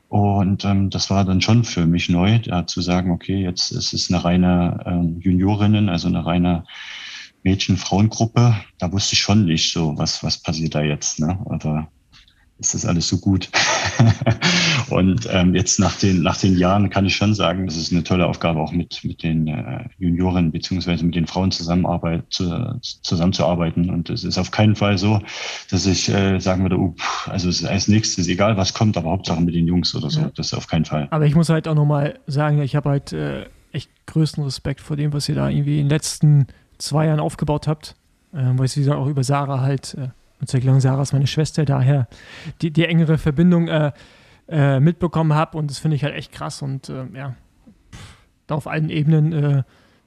Und 0.09 0.65
ähm, 0.65 0.91
das 0.91 1.09
war 1.09 1.25
dann 1.25 1.41
schon 1.41 1.63
für 1.63 1.87
mich 1.87 2.09
neu, 2.09 2.41
da 2.41 2.67
zu 2.67 2.81
sagen, 2.81 3.13
okay, 3.13 3.43
jetzt 3.43 3.71
ist 3.71 3.93
es 3.93 4.11
eine 4.11 4.25
reine 4.25 4.83
ähm, 4.85 5.21
Juniorinnen, 5.21 5.89
also 5.89 6.09
eine 6.09 6.27
reine 6.27 6.65
Mädchen-Frauengruppe. 7.45 8.57
Da 8.79 8.93
wusste 8.93 9.15
ich 9.15 9.21
schon 9.21 9.45
nicht 9.45 9.73
so, 9.73 9.97
was, 9.97 10.25
was 10.25 10.43
passiert 10.43 10.75
da 10.75 10.83
jetzt. 10.83 11.21
Ne? 11.21 11.39
Oder 11.45 11.89
ist 12.61 12.75
das 12.75 12.85
alles 12.85 13.09
so 13.09 13.19
gut. 13.19 13.49
und 14.91 15.27
ähm, 15.31 15.55
jetzt 15.55 15.81
nach 15.81 15.97
den, 15.97 16.23
nach 16.23 16.37
den 16.37 16.57
Jahren 16.59 16.91
kann 16.91 17.07
ich 17.07 17.17
schon 17.17 17.35
sagen, 17.35 17.67
das 17.67 17.77
ist 17.77 17.91
eine 17.91 18.05
tolle 18.05 18.27
Aufgabe, 18.27 18.61
auch 18.61 18.73
mit, 18.73 19.03
mit 19.03 19.23
den 19.23 19.49
äh, 19.49 19.85
Junioren 19.99 20.53
beziehungsweise 20.53 21.05
mit 21.05 21.15
den 21.15 21.27
Frauen 21.27 21.51
zusammenarbeit, 21.51 22.25
zu, 22.31 22.79
zusammenzuarbeiten. 22.81 23.91
Und 23.91 24.11
es 24.11 24.25
ist 24.25 24.39
auf 24.39 24.51
keinen 24.51 24.77
Fall 24.77 24.99
so, 24.99 25.21
dass 25.71 25.87
ich 25.87 26.09
äh, 26.11 26.39
sagen 26.39 26.63
würde, 26.63 26.79
uh, 26.79 26.95
also 27.27 27.49
es 27.49 27.63
ist 27.63 27.67
als 27.67 27.89
nächstes 27.89 28.29
egal, 28.29 28.57
was 28.57 28.75
kommt, 28.75 28.97
aber 28.97 29.11
Hauptsache 29.11 29.41
mit 29.41 29.55
den 29.55 29.67
Jungs 29.67 29.95
oder 29.95 30.11
so. 30.11 30.21
Ja. 30.21 30.31
Das 30.35 30.49
ist 30.49 30.55
auf 30.55 30.67
keinen 30.67 30.85
Fall. 30.85 31.09
Aber 31.11 31.27
ich 31.27 31.35
muss 31.35 31.49
halt 31.49 31.67
auch 31.67 31.75
nochmal 31.75 32.19
sagen, 32.27 32.61
ich 32.63 32.77
habe 32.77 32.91
halt 32.91 33.13
äh, 33.13 33.47
echt 33.73 33.91
größten 34.07 34.45
Respekt 34.45 34.81
vor 34.81 34.97
dem, 34.97 35.13
was 35.13 35.29
ihr 35.29 35.35
da 35.35 35.49
irgendwie 35.49 35.79
in 35.79 35.87
den 35.87 35.91
letzten 35.91 36.47
zwei 36.79 37.07
Jahren 37.07 37.21
aufgebaut 37.21 37.67
habt. 37.67 37.97
Äh, 38.33 38.53
weil 38.57 38.67
ich 38.67 38.77
wie 38.77 38.91
auch 38.91 39.07
über 39.07 39.25
Sarah 39.25 39.61
halt 39.61 39.95
äh, 39.95 40.09
und 40.41 40.49
zur 40.49 40.59
Erklärung, 40.59 40.81
Sarah 40.81 41.03
ist 41.03 41.13
meine 41.13 41.27
Schwester, 41.27 41.65
daher 41.65 42.09
die, 42.63 42.71
die 42.71 42.87
engere 42.87 43.19
Verbindung 43.19 43.69
äh, 43.69 43.93
äh, 44.49 44.81
mitbekommen 44.81 45.35
habe 45.35 45.59
und 45.59 45.71
das 45.71 45.79
finde 45.79 45.97
ich 45.97 46.05
halt 46.05 46.15
echt 46.15 46.33
krass 46.33 46.63
und 46.63 46.89
äh, 46.89 47.07
ja, 47.15 47.35
da 48.47 48.55
auf 48.55 48.67
allen 48.67 48.91
Ebenen, 48.91 49.33
äh, 49.33 49.63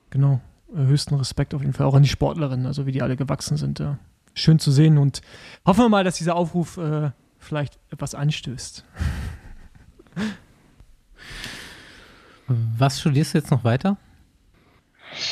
genau, 0.10 0.42
höchsten 0.74 1.16
Respekt 1.16 1.54
auf 1.54 1.62
jeden 1.62 1.74
Fall 1.74 1.86
auch 1.86 1.94
an 1.94 2.04
die 2.04 2.10
Sportlerinnen, 2.10 2.66
also 2.66 2.86
wie 2.86 2.92
die 2.92 3.02
alle 3.02 3.16
gewachsen 3.16 3.58
sind. 3.58 3.82
schön 4.34 4.58
zu 4.60 4.72
sehen 4.72 4.98
und 4.98 5.22
hoffen 5.66 5.86
wir 5.86 5.90
mal, 5.90 6.04
dass 6.04 6.18
dieser 6.18 6.36
Aufruf 6.36 6.78
äh, 6.78 7.12
vielleicht 7.38 7.80
etwas 7.92 8.16
anstößt. 8.16 8.84
Was 12.48 13.00
studierst 13.00 13.34
du 13.34 13.38
jetzt 13.38 13.52
noch 13.52 13.64
weiter? 13.64 13.98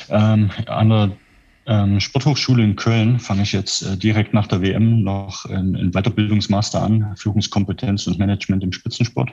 Ähm, 0.09 0.51
andere 0.67 1.17
ähm, 1.67 1.99
Sporthochschule 1.99 2.63
in 2.63 2.75
Köln 2.75 3.19
fange 3.19 3.43
ich 3.43 3.51
jetzt 3.51 3.83
äh, 3.83 3.97
direkt 3.97 4.33
nach 4.33 4.47
der 4.47 4.61
WM 4.61 5.03
noch 5.03 5.45
in, 5.45 5.75
in 5.75 5.91
Weiterbildungsmaster 5.91 6.81
an, 6.81 7.15
Führungskompetenz 7.17 8.07
und 8.07 8.17
Management 8.17 8.63
im 8.63 8.71
Spitzensport. 8.71 9.31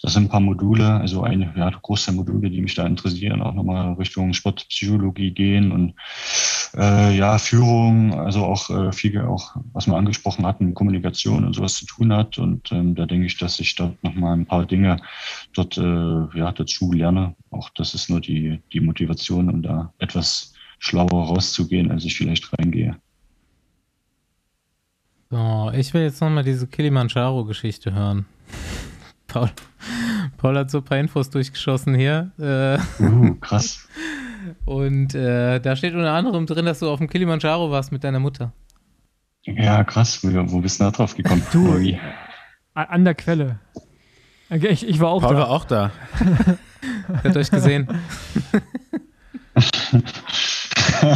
Das 0.00 0.14
sind 0.14 0.24
ein 0.24 0.28
paar 0.28 0.40
Module, 0.40 0.94
also 0.94 1.22
eine 1.22 1.52
ja, 1.56 1.70
große 1.70 2.12
Module, 2.12 2.50
die 2.50 2.62
mich 2.62 2.74
da 2.74 2.86
interessieren, 2.86 3.42
auch 3.42 3.54
nochmal 3.54 3.92
Richtung 3.94 4.32
Sportpsychologie 4.32 5.32
gehen 5.32 5.72
und 5.72 5.94
äh, 6.76 7.16
ja, 7.16 7.38
Führung, 7.38 8.14
also 8.14 8.44
auch 8.44 8.70
äh, 8.70 8.92
viel, 8.92 9.20
auch 9.20 9.56
was 9.72 9.86
wir 9.86 9.96
angesprochen 9.96 10.46
hatten, 10.46 10.74
Kommunikation 10.74 11.44
und 11.44 11.54
sowas 11.54 11.74
zu 11.74 11.86
tun 11.86 12.12
hat. 12.12 12.38
Und 12.38 12.72
ähm, 12.72 12.94
da 12.94 13.06
denke 13.06 13.26
ich, 13.26 13.36
dass 13.38 13.60
ich 13.60 13.74
dort 13.74 14.02
nochmal 14.02 14.34
ein 14.34 14.46
paar 14.46 14.66
Dinge 14.66 14.98
dort 15.54 15.76
äh, 15.76 16.38
ja, 16.38 16.52
dazu 16.52 16.92
lerne. 16.92 17.34
Auch 17.50 17.70
das 17.70 17.94
ist 17.94 18.10
nur 18.10 18.20
die, 18.20 18.60
die 18.72 18.80
Motivation, 18.80 19.48
um 19.48 19.62
da 19.62 19.92
etwas 19.98 20.54
schlauer 20.78 21.26
rauszugehen, 21.28 21.90
als 21.90 22.04
ich 22.04 22.16
vielleicht 22.16 22.50
reingehe. 22.58 22.96
So, 25.30 25.70
ich 25.74 25.92
will 25.92 26.02
jetzt 26.02 26.20
nochmal 26.20 26.44
diese 26.44 26.66
Kilimanjaro-Geschichte 26.66 27.92
hören. 27.92 28.26
Paul, 29.26 29.50
Paul 30.38 30.56
hat 30.56 30.70
so 30.70 30.78
ein 30.78 30.84
paar 30.84 30.98
Infos 30.98 31.28
durchgeschossen 31.28 31.94
hier. 31.94 32.30
Äh, 32.38 33.02
uh, 33.02 33.34
krass. 33.34 33.86
Und 34.64 35.14
äh, 35.14 35.60
da 35.60 35.76
steht 35.76 35.94
unter 35.94 36.12
anderem 36.12 36.46
drin, 36.46 36.64
dass 36.64 36.78
du 36.78 36.88
auf 36.88 36.98
dem 36.98 37.08
Kilimanjaro 37.08 37.70
warst 37.70 37.92
mit 37.92 38.04
deiner 38.04 38.20
Mutter. 38.20 38.52
Ja, 39.42 39.84
krass. 39.84 40.20
Wo, 40.22 40.60
bist 40.60 40.80
du 40.80 40.84
da 40.84 40.90
drauf 40.90 41.14
gekommen? 41.14 41.42
Du, 41.52 41.74
an 42.74 43.04
der 43.04 43.14
Quelle. 43.14 43.58
Ich, 44.50 44.86
ich 44.86 45.00
war 45.00 45.10
auch 45.10 45.20
Paul 45.20 45.34
da. 45.34 45.40
war 45.40 45.50
auch 45.50 45.64
da. 45.64 45.90
Hat 47.24 47.36
euch 47.36 47.50
gesehen. 47.50 47.88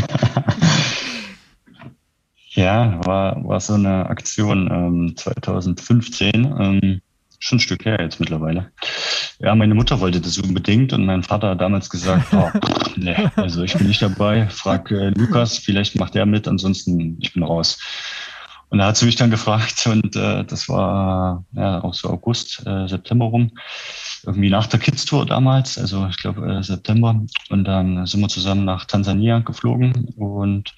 ja, 2.50 3.00
war, 3.04 3.44
war 3.44 3.60
so 3.60 3.74
eine 3.74 4.06
Aktion 4.06 4.68
ähm, 4.70 5.16
2015, 5.16 6.44
ähm, 6.58 7.00
schon 7.38 7.56
ein 7.56 7.60
Stück 7.60 7.84
her 7.84 7.98
jetzt 8.00 8.20
mittlerweile. 8.20 8.70
Ja, 9.40 9.54
meine 9.54 9.74
Mutter 9.74 10.00
wollte 10.00 10.20
das 10.20 10.38
unbedingt 10.38 10.92
und 10.92 11.04
mein 11.04 11.22
Vater 11.22 11.50
hat 11.50 11.60
damals 11.60 11.90
gesagt, 11.90 12.32
oh, 12.32 12.50
nee, 12.96 13.16
also 13.36 13.62
ich 13.62 13.74
bin 13.74 13.88
nicht 13.88 14.02
dabei, 14.02 14.48
frag 14.48 14.90
äh, 14.90 15.10
Lukas, 15.10 15.58
vielleicht 15.58 15.96
macht 15.96 16.14
er 16.14 16.26
mit, 16.26 16.46
ansonsten 16.46 17.18
ich 17.20 17.32
bin 17.32 17.42
raus. 17.42 17.78
Und 18.72 18.78
da 18.78 18.86
hat 18.86 18.96
sie 18.96 19.04
mich 19.04 19.16
dann 19.16 19.30
gefragt 19.30 19.86
und 19.86 20.16
äh, 20.16 20.44
das 20.44 20.66
war 20.68 21.44
ja 21.52 21.84
auch 21.84 21.92
so 21.92 22.08
August, 22.08 22.66
äh, 22.66 22.88
September 22.88 23.26
rum 23.26 23.52
irgendwie 24.24 24.48
nach 24.48 24.66
der 24.66 24.80
Kids-Tour 24.80 25.26
damals, 25.26 25.76
also 25.76 26.06
ich 26.08 26.16
glaube 26.16 26.50
äh, 26.50 26.62
September. 26.62 27.20
Und 27.50 27.64
dann 27.64 28.06
sind 28.06 28.20
wir 28.20 28.28
zusammen 28.28 28.64
nach 28.64 28.86
Tansania 28.86 29.40
geflogen 29.40 30.06
und 30.16 30.74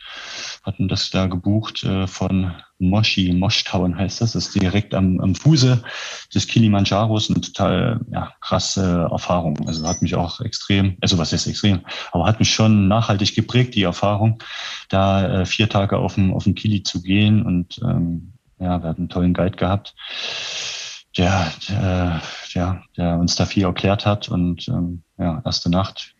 hatten 0.65 0.89
das 0.89 1.11
da 1.11 1.27
gebucht 1.27 1.85
äh, 1.85 2.07
von 2.09 2.53
Moshi, 2.89 3.33
Moshtown 3.33 3.97
heißt 3.97 4.21
das. 4.21 4.33
Das 4.33 4.47
ist 4.47 4.61
direkt 4.61 4.95
am, 4.95 5.21
am 5.21 5.35
Fuße 5.35 5.83
des 6.35 6.47
Kilimanjaros 6.47 7.31
eine 7.31 7.41
total 7.41 8.01
ja, 8.11 8.33
krasse 8.41 9.09
Erfahrung. 9.11 9.67
Also 9.67 9.87
hat 9.87 10.03
mich 10.03 10.15
auch 10.15 10.41
extrem, 10.41 10.97
also 11.01 11.19
was 11.19 11.33
ist 11.33 11.47
extrem, 11.47 11.81
aber 12.13 12.27
hat 12.27 12.39
mich 12.39 12.53
schon 12.53 12.89
nachhaltig 12.89 13.35
geprägt, 13.35 13.75
die 13.75 13.83
Erfahrung, 13.83 14.43
da 14.89 15.43
äh, 15.43 15.47
vier 15.47 15.69
Tage 15.69 15.99
auf 15.99 16.15
dem, 16.15 16.33
auf 16.33 16.45
dem 16.45 16.55
Kili 16.55 16.83
zu 16.83 17.03
gehen 17.03 17.45
und 17.45 17.81
ähm, 17.83 18.33
ja, 18.59 18.83
wir 18.83 18.89
hatten 18.89 19.03
einen 19.03 19.09
tollen 19.09 19.35
Guide 19.35 19.57
gehabt 19.57 19.95
der, 21.17 21.53
der, 21.69 22.23
ja, 22.53 22.83
der 22.97 23.19
uns 23.19 23.37
da 23.37 23.47
viel 23.47 23.65
erklärt 23.65 24.07
hat. 24.07 24.29
Und 24.29 24.69
ähm, 24.69 25.03
ja, 25.19 25.43
erste 25.45 25.71
Nacht 25.71 26.14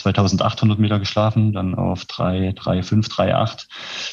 2800 0.00 0.78
Meter 0.78 0.98
geschlafen, 0.98 1.52
dann 1.52 1.74
auf 1.74 2.04
3, 2.04 2.52
3, 2.52 2.82
5, 2.82 3.08
3, 3.08 3.34
8, 3.34 3.68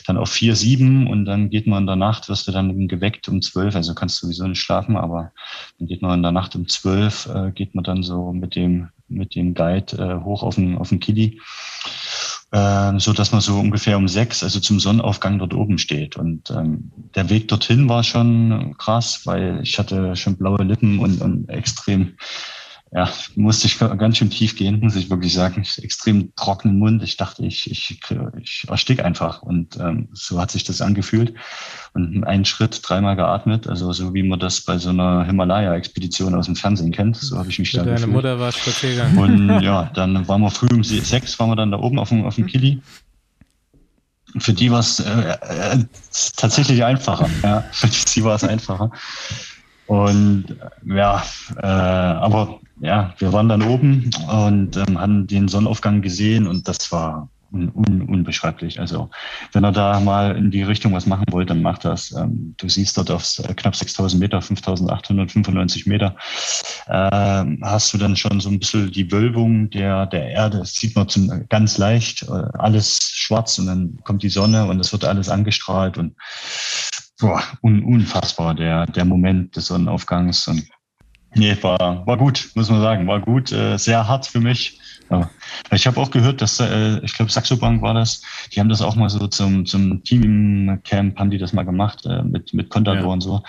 dann 0.06 0.18
auf 0.18 0.30
4, 0.30 0.56
7 0.56 1.08
und 1.08 1.26
dann 1.26 1.50
geht 1.50 1.68
man 1.68 1.84
in 1.84 1.88
der 1.88 1.96
Nacht, 1.96 2.30
wirst 2.30 2.48
du 2.48 2.52
dann 2.52 2.88
geweckt 2.88 3.28
um 3.28 3.42
12, 3.42 3.76
also 3.76 3.96
kannst 3.96 4.22
du 4.22 4.28
sowieso 4.28 4.48
nicht 4.48 4.62
schlafen, 4.62 4.98
aber 4.98 5.32
dann 5.80 5.88
geht 5.88 6.02
man 6.02 6.16
in 6.16 6.24
der 6.24 6.32
Nacht 6.32 6.56
um 6.56 6.68
12, 6.68 7.30
äh, 7.34 7.52
geht 7.52 7.76
man 7.76 7.84
dann 7.84 8.04
so 8.04 8.34
mit 8.34 8.56
dem, 8.56 8.90
mit 9.08 9.36
dem 9.36 9.54
Guide 9.54 9.98
äh, 9.98 10.24
hoch 10.24 10.44
auf 10.44 10.56
den, 10.56 10.78
auf 10.78 10.90
den 10.90 11.00
Kiddy 11.00 11.40
äh, 12.52 13.00
so 13.00 13.14
dass 13.14 13.32
man 13.32 13.42
so 13.42 13.60
ungefähr 13.60 13.98
um 13.98 14.08
sechs, 14.08 14.44
also 14.44 14.60
zum 14.60 14.80
Sonnenaufgang 14.80 15.40
dort 15.40 15.54
oben 15.54 15.78
steht. 15.78 16.16
Und 16.16 16.50
ähm, 16.52 16.92
der 17.16 17.30
Weg 17.30 17.48
dorthin 17.50 17.90
war 17.90 18.04
schon 18.04 18.76
krass, 18.78 19.22
weil 19.26 19.60
ich 19.62 19.78
hatte 19.78 20.16
schon 20.16 20.38
blaue 20.38 20.64
Lippen 20.64 21.00
und, 21.00 21.22
und 21.22 21.50
extrem 21.50 22.14
ja, 22.92 23.10
musste 23.36 23.68
ich 23.68 23.80
ganz 23.80 24.18
schön 24.18 24.30
tief 24.30 24.56
gehen, 24.56 24.80
muss 24.80 24.96
ich 24.96 25.10
wirklich 25.10 25.34
sagen. 25.34 25.66
Extrem 25.82 26.34
trockenen 26.36 26.80
Mund. 26.80 27.04
Ich 27.04 27.18
dachte, 27.18 27.46
ich, 27.46 27.70
ich, 27.70 28.00
ich 28.40 28.66
erstick 28.70 29.04
einfach. 29.04 29.42
Und 29.42 29.78
ähm, 29.78 30.08
so 30.14 30.40
hat 30.40 30.52
sich 30.52 30.64
das 30.64 30.82
angefühlt. 30.82 31.34
Und 31.94 32.24
einen 32.24 32.46
Schritt 32.46 32.80
dreimal 32.84 33.18
geatmet, 33.18 33.68
also 33.68 33.92
so 33.92 34.14
wie 34.14 34.24
man 34.24 34.40
das 34.40 34.62
bei 34.62 34.78
so 34.78 34.90
einer 34.90 35.26
Himalaya-Expedition 35.26 36.34
aus 36.34 36.46
dem 36.46 36.56
Fernsehen 36.56 36.92
kennt. 36.92 37.18
So 37.18 37.38
habe 37.38 37.50
ich 37.50 37.60
mich 37.60 37.72
Für 37.72 37.78
da 37.78 37.84
deine 37.84 37.96
gefühlt. 37.96 38.14
Mutter 38.14 38.40
war 38.40 38.52
Spaziergang. 38.54 39.18
Und 39.18 39.62
ja, 39.62 39.92
dann 39.94 40.26
waren 40.28 40.42
wir 40.42 40.52
früh 40.52 40.68
um 40.72 40.84
sechs, 40.84 41.38
waren 41.40 41.50
wir 41.50 41.56
dann 41.58 41.72
da 41.72 41.80
oben 41.80 42.00
auf 42.00 42.10
dem, 42.10 42.24
auf 42.24 42.36
dem 42.36 42.46
Kili. 42.46 42.82
Für 44.38 44.54
die 44.54 44.72
war 44.72 44.80
es 44.80 45.02
äh, 45.02 45.38
äh, 45.42 45.78
tatsächlich 46.38 46.86
einfacher. 46.86 47.30
Ja, 47.44 47.66
für 47.72 47.88
sie 47.88 48.24
war 48.24 48.36
es 48.36 48.46
einfacher. 48.46 48.92
Und 49.88 50.56
ja, 50.86 51.24
äh, 51.58 51.66
aber 51.66 52.60
ja, 52.80 53.14
wir 53.18 53.34
waren 53.34 53.50
dann 53.50 53.64
oben 53.64 54.10
und 54.32 54.78
ähm, 54.78 55.00
haben 55.00 55.28
den 55.28 55.48
Sonnenaufgang 55.48 56.02
gesehen 56.02 56.48
und 56.48 56.68
das 56.68 56.92
war 56.92 57.30
un 57.52 57.72
un 57.74 58.02
unbeschreiblich. 58.02 58.80
Also 58.80 59.10
wenn 59.54 59.64
er 59.64 59.72
da 59.72 60.00
mal 60.00 60.36
in 60.36 60.52
die 60.52 60.64
Richtung 60.64 60.94
was 60.94 61.06
machen 61.06 61.26
wollte, 61.32 61.54
dann 61.54 61.62
macht 61.62 61.86
das. 61.86 62.12
Ähm, 62.12 62.56
du 62.58 62.68
siehst 62.70 62.98
dort 62.98 63.10
auf 63.10 63.40
äh, 63.40 63.54
knapp 63.54 63.76
6000 63.76 64.20
Meter, 64.20 64.42
5895 64.42 65.86
Meter, 65.88 66.16
äh, 66.88 67.46
hast 67.62 67.94
du 67.94 67.98
dann 67.98 68.16
schon 68.16 68.40
so 68.40 68.50
ein 68.50 68.60
bisschen 68.60 68.92
die 68.92 69.12
Wölbung 69.12 69.70
der, 69.70 70.06
der 70.08 70.28
Erde. 70.28 70.60
Das 70.60 70.74
sieht 70.74 70.96
man 70.96 71.08
zum, 71.08 71.48
ganz 71.50 71.78
leicht, 71.78 72.24
äh, 72.24 72.44
alles 72.60 73.00
schwarz 73.14 73.58
und 73.60 73.68
dann 73.68 73.98
kommt 74.04 74.24
die 74.24 74.30
Sonne 74.30 74.66
und 74.66 74.80
es 74.80 74.92
wird 74.92 75.06
alles 75.06 75.30
angestrahlt 75.30 75.98
und 75.98 76.16
boah, 77.20 77.42
un 77.62 77.84
unfassbar, 77.84 78.54
der, 78.54 78.86
der 78.86 79.06
Moment 79.06 79.56
des 79.56 79.68
Sonnenaufgangs 79.68 80.48
und 80.48 80.68
Nee, 81.38 81.56
war, 81.62 82.06
war 82.06 82.18
gut, 82.18 82.50
muss 82.56 82.70
man 82.70 82.82
sagen. 82.82 83.08
War 83.08 83.20
gut, 83.22 83.52
äh, 83.52 83.78
sehr 83.78 84.08
hart 84.08 84.28
für 84.28 84.40
mich. 84.40 84.80
Aber 85.10 85.30
ich 85.72 85.88
habe 85.88 86.00
auch 86.02 86.12
gehört, 86.12 86.42
dass, 86.42 86.60
äh, 86.60 87.00
ich 87.00 87.14
glaube, 87.14 87.32
Saxo 87.32 87.56
Bank 87.56 87.82
war 87.82 87.94
das, 87.94 88.22
die 88.52 88.60
haben 88.60 88.68
das 88.68 88.82
auch 88.82 88.96
mal 88.96 89.10
so 89.10 89.28
zum, 89.28 89.66
zum 89.66 90.04
Teamcamp, 90.04 91.18
haben 91.18 91.30
die 91.30 91.38
das 91.38 91.54
mal 91.54 91.64
gemacht, 91.64 92.06
äh, 92.06 92.24
mit, 92.24 92.54
mit 92.54 92.70
Contador 92.70 93.04
Ja. 93.04 93.08
und 93.14 93.22
so. 93.22 93.42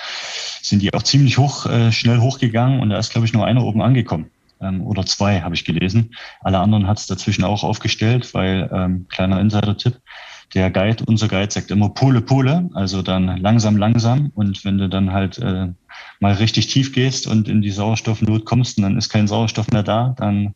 Sind 0.63 0.83
die 0.83 0.95
auch 0.95 1.03
ziemlich 1.03 1.37
hoch, 1.39 1.67
äh, 1.67 1.91
schnell 1.91 2.21
hochgegangen 2.21 2.81
und 2.81 2.91
da 2.91 2.99
ist, 2.99 3.11
glaube 3.11 3.27
ich, 3.27 3.33
nur 3.33 3.45
einer 3.45 3.65
oben 3.65 3.83
angekommen. 3.83 4.31
Ähm, 4.61 4.83
oder 4.87 5.05
zwei, 5.05 5.41
habe 5.41 5.55
ich 5.55 5.65
gelesen. 5.65 6.15
Alle 6.41 6.59
anderen 6.59 6.87
hat 6.87 6.99
es 6.99 7.07
dazwischen 7.07 7.45
auch 7.45 7.65
aufgestellt, 7.65 8.35
weil, 8.35 8.71
ähm, 8.73 9.07
kleiner 9.09 9.41
Insider-Tipp, 9.41 10.01
der 10.55 10.71
Guide, 10.71 11.05
unser 11.07 11.29
Guide 11.29 11.51
sagt 11.51 11.71
immer 11.71 11.91
Pole, 11.91 12.21
Pole, 12.21 12.71
also 12.73 13.03
dann 13.03 13.37
langsam, 13.37 13.77
langsam. 13.77 14.31
Und 14.35 14.65
wenn 14.65 14.79
du 14.79 14.89
dann 14.89 15.13
halt 15.13 15.39
äh, 15.39 15.69
mal 16.21 16.35
richtig 16.35 16.69
tief 16.69 16.93
gehst 16.93 17.27
und 17.27 17.49
in 17.49 17.63
die 17.63 17.71
Sauerstoffnot 17.71 18.45
kommst 18.45 18.79
und 18.79 18.83
dann 18.83 18.99
ist 18.99 19.09
kein 19.09 19.29
Sauerstoff 19.29 19.69
mehr 19.71 19.83
da, 19.83 20.15
dann 20.19 20.55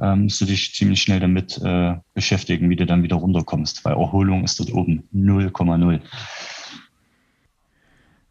ähm, 0.00 0.24
musst 0.24 0.40
du 0.40 0.44
dich 0.44 0.74
ziemlich 0.74 1.02
schnell 1.02 1.20
damit 1.20 1.60
äh, 1.62 1.94
beschäftigen, 2.14 2.70
wie 2.70 2.76
du 2.76 2.86
dann 2.86 3.02
wieder 3.02 3.16
runterkommst, 3.16 3.84
weil 3.84 3.94
Erholung 3.94 4.44
ist 4.44 4.60
dort 4.60 4.72
oben 4.72 5.04
0,0. 5.14 6.00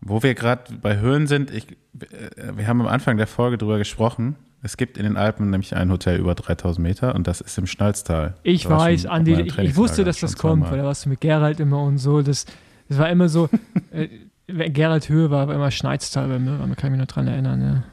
Wo 0.01 0.23
wir 0.23 0.35
gerade 0.35 0.73
bei 0.81 0.99
Höhen 0.99 1.27
sind, 1.27 1.51
ich, 1.51 1.67
äh, 1.71 2.55
wir 2.55 2.67
haben 2.67 2.81
am 2.81 2.87
Anfang 2.87 3.17
der 3.17 3.27
Folge 3.27 3.57
drüber 3.57 3.77
gesprochen. 3.77 4.35
Es 4.63 4.77
gibt 4.77 4.97
in 4.97 5.03
den 5.03 5.17
Alpen 5.17 5.49
nämlich 5.49 5.75
ein 5.75 5.91
Hotel 5.91 6.19
über 6.19 6.35
3000 6.35 6.85
Meter 6.85 7.15
und 7.15 7.27
das 7.27 7.41
ist 7.41 7.57
im 7.57 7.67
Schnalztal. 7.67 8.35
Ich 8.43 8.63
Da 8.63 8.69
war 8.69 8.79
weiß, 8.79 9.05
Andi, 9.05 9.33
ich, 9.41 9.57
ich 9.57 9.75
wusste, 9.75 10.03
dass 10.03 10.19
das 10.19 10.35
kommt, 10.35 10.69
weil 10.71 10.79
da 10.79 10.85
warst 10.85 11.05
du 11.05 11.09
mit 11.09 11.21
Gerald 11.21 11.59
immer 11.59 11.81
und 11.83 11.97
so. 11.97 12.21
Das, 12.21 12.45
das 12.89 12.97
war 12.97 13.09
immer 13.09 13.29
so, 13.29 13.49
äh, 13.91 14.07
Gerald 14.47 15.09
Höhe 15.09 15.29
war, 15.29 15.47
war 15.47 15.55
immer 15.55 15.71
Schneiztal 15.71 16.27
bei 16.27 16.39
mir, 16.39 16.57
kann 16.57 16.69
ich 16.69 16.91
mich 16.91 16.99
noch 16.99 17.07
dran 17.07 17.27
erinnern. 17.27 17.61
Ja. 17.61 17.83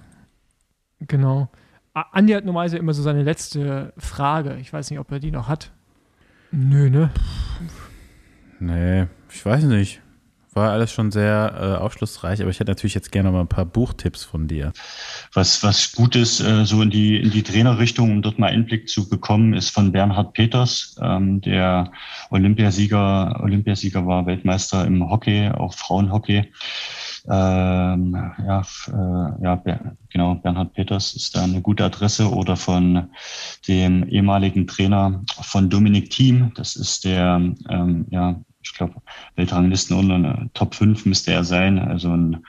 Genau. 1.06 1.48
Andi 1.92 2.32
hat 2.32 2.44
normalerweise 2.44 2.78
immer 2.78 2.94
so 2.94 3.02
seine 3.02 3.22
letzte 3.22 3.92
Frage. 3.98 4.56
Ich 4.60 4.72
weiß 4.72 4.90
nicht, 4.90 4.98
ob 4.98 5.10
er 5.12 5.20
die 5.20 5.30
noch 5.30 5.48
hat. 5.48 5.72
Nö, 6.50 6.90
ne? 6.90 7.10
Nee, 8.60 9.06
ich 9.30 9.44
weiß 9.44 9.64
nicht. 9.64 10.00
War 10.54 10.70
alles 10.70 10.92
schon 10.92 11.10
sehr 11.10 11.52
äh, 11.60 11.82
aufschlussreich, 11.82 12.40
aber 12.40 12.50
ich 12.50 12.60
hätte 12.60 12.70
natürlich 12.70 12.94
jetzt 12.94 13.10
gerne 13.10 13.32
mal 13.32 13.40
ein 13.40 13.48
paar 13.48 13.64
Buchtipps 13.64 14.24
von 14.24 14.46
dir. 14.46 14.72
Was, 15.32 15.62
was 15.64 15.92
gut 15.92 16.14
ist, 16.14 16.40
äh, 16.40 16.64
so 16.64 16.80
in 16.80 16.90
die, 16.90 17.16
in 17.16 17.30
die 17.30 17.42
Trainerrichtung, 17.42 18.12
um 18.12 18.22
dort 18.22 18.38
mal 18.38 18.50
Einblick 18.50 18.88
zu 18.88 19.08
bekommen, 19.08 19.54
ist 19.54 19.70
von 19.70 19.90
Bernhard 19.90 20.32
Peters, 20.32 20.96
ähm, 21.02 21.40
der 21.40 21.90
Olympiasieger, 22.30 23.40
Olympiasieger 23.42 24.06
war, 24.06 24.26
Weltmeister 24.26 24.86
im 24.86 25.10
Hockey, 25.10 25.50
auch 25.50 25.74
Frauenhockey. 25.74 26.44
Ähm, 27.26 28.32
ja, 28.46 28.60
äh, 28.88 29.42
ja, 29.42 29.62
genau, 30.10 30.34
Bernhard 30.34 30.74
Peters 30.74 31.14
ist 31.14 31.34
da 31.34 31.42
eine 31.42 31.62
gute 31.62 31.84
Adresse 31.84 32.30
oder 32.30 32.56
von 32.56 33.08
dem 33.66 34.06
ehemaligen 34.08 34.66
Trainer 34.66 35.22
von 35.40 35.70
Dominik 35.70 36.10
Thiem. 36.10 36.52
Das 36.54 36.76
ist 36.76 37.04
der, 37.04 37.40
ähm, 37.70 38.06
ja, 38.10 38.40
ich 38.64 38.74
glaube, 38.74 38.94
Weltranglisten 39.36 39.96
unter 39.96 40.48
Top 40.54 40.74
5 40.74 41.06
müsste 41.06 41.32
er 41.32 41.44
sein. 41.44 41.78
Also 41.78 42.10
ein 42.10 42.44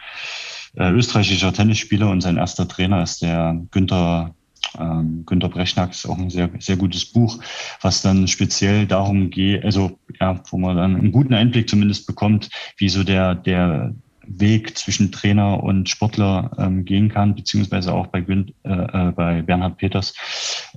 äh, 0.75 0.91
österreichischer 0.91 1.53
Tennisspieler 1.53 2.09
und 2.09 2.21
sein 2.21 2.37
erster 2.37 2.67
Trainer 2.67 3.03
ist 3.03 3.21
der 3.21 3.59
Günther, 3.71 4.33
ähm, 4.79 5.23
Günther 5.25 5.49
Brechnack. 5.49 5.91
Ist 5.91 6.07
auch 6.07 6.17
ein 6.17 6.29
sehr, 6.29 6.49
sehr 6.59 6.77
gutes 6.77 7.05
Buch, 7.05 7.39
was 7.81 8.01
dann 8.01 8.27
speziell 8.27 8.87
darum 8.87 9.29
geht, 9.29 9.63
also 9.63 9.97
ja, 10.19 10.41
wo 10.49 10.57
man 10.57 10.77
dann 10.77 10.95
einen 10.95 11.11
guten 11.11 11.33
Einblick 11.33 11.69
zumindest 11.69 12.07
bekommt, 12.07 12.49
wie 12.77 12.89
so 12.89 13.03
der, 13.03 13.35
der 13.35 13.93
Weg 14.27 14.77
zwischen 14.77 15.11
Trainer 15.11 15.64
und 15.64 15.89
Sportler 15.89 16.52
ähm, 16.57 16.85
gehen 16.85 17.10
kann, 17.10 17.35
beziehungsweise 17.35 17.93
auch 17.93 18.07
bei, 18.07 18.22
Gün, 18.22 18.53
äh, 18.64 18.72
äh, 18.72 19.11
bei 19.11 19.41
Bernhard 19.41 19.77
Peters, 19.77 20.14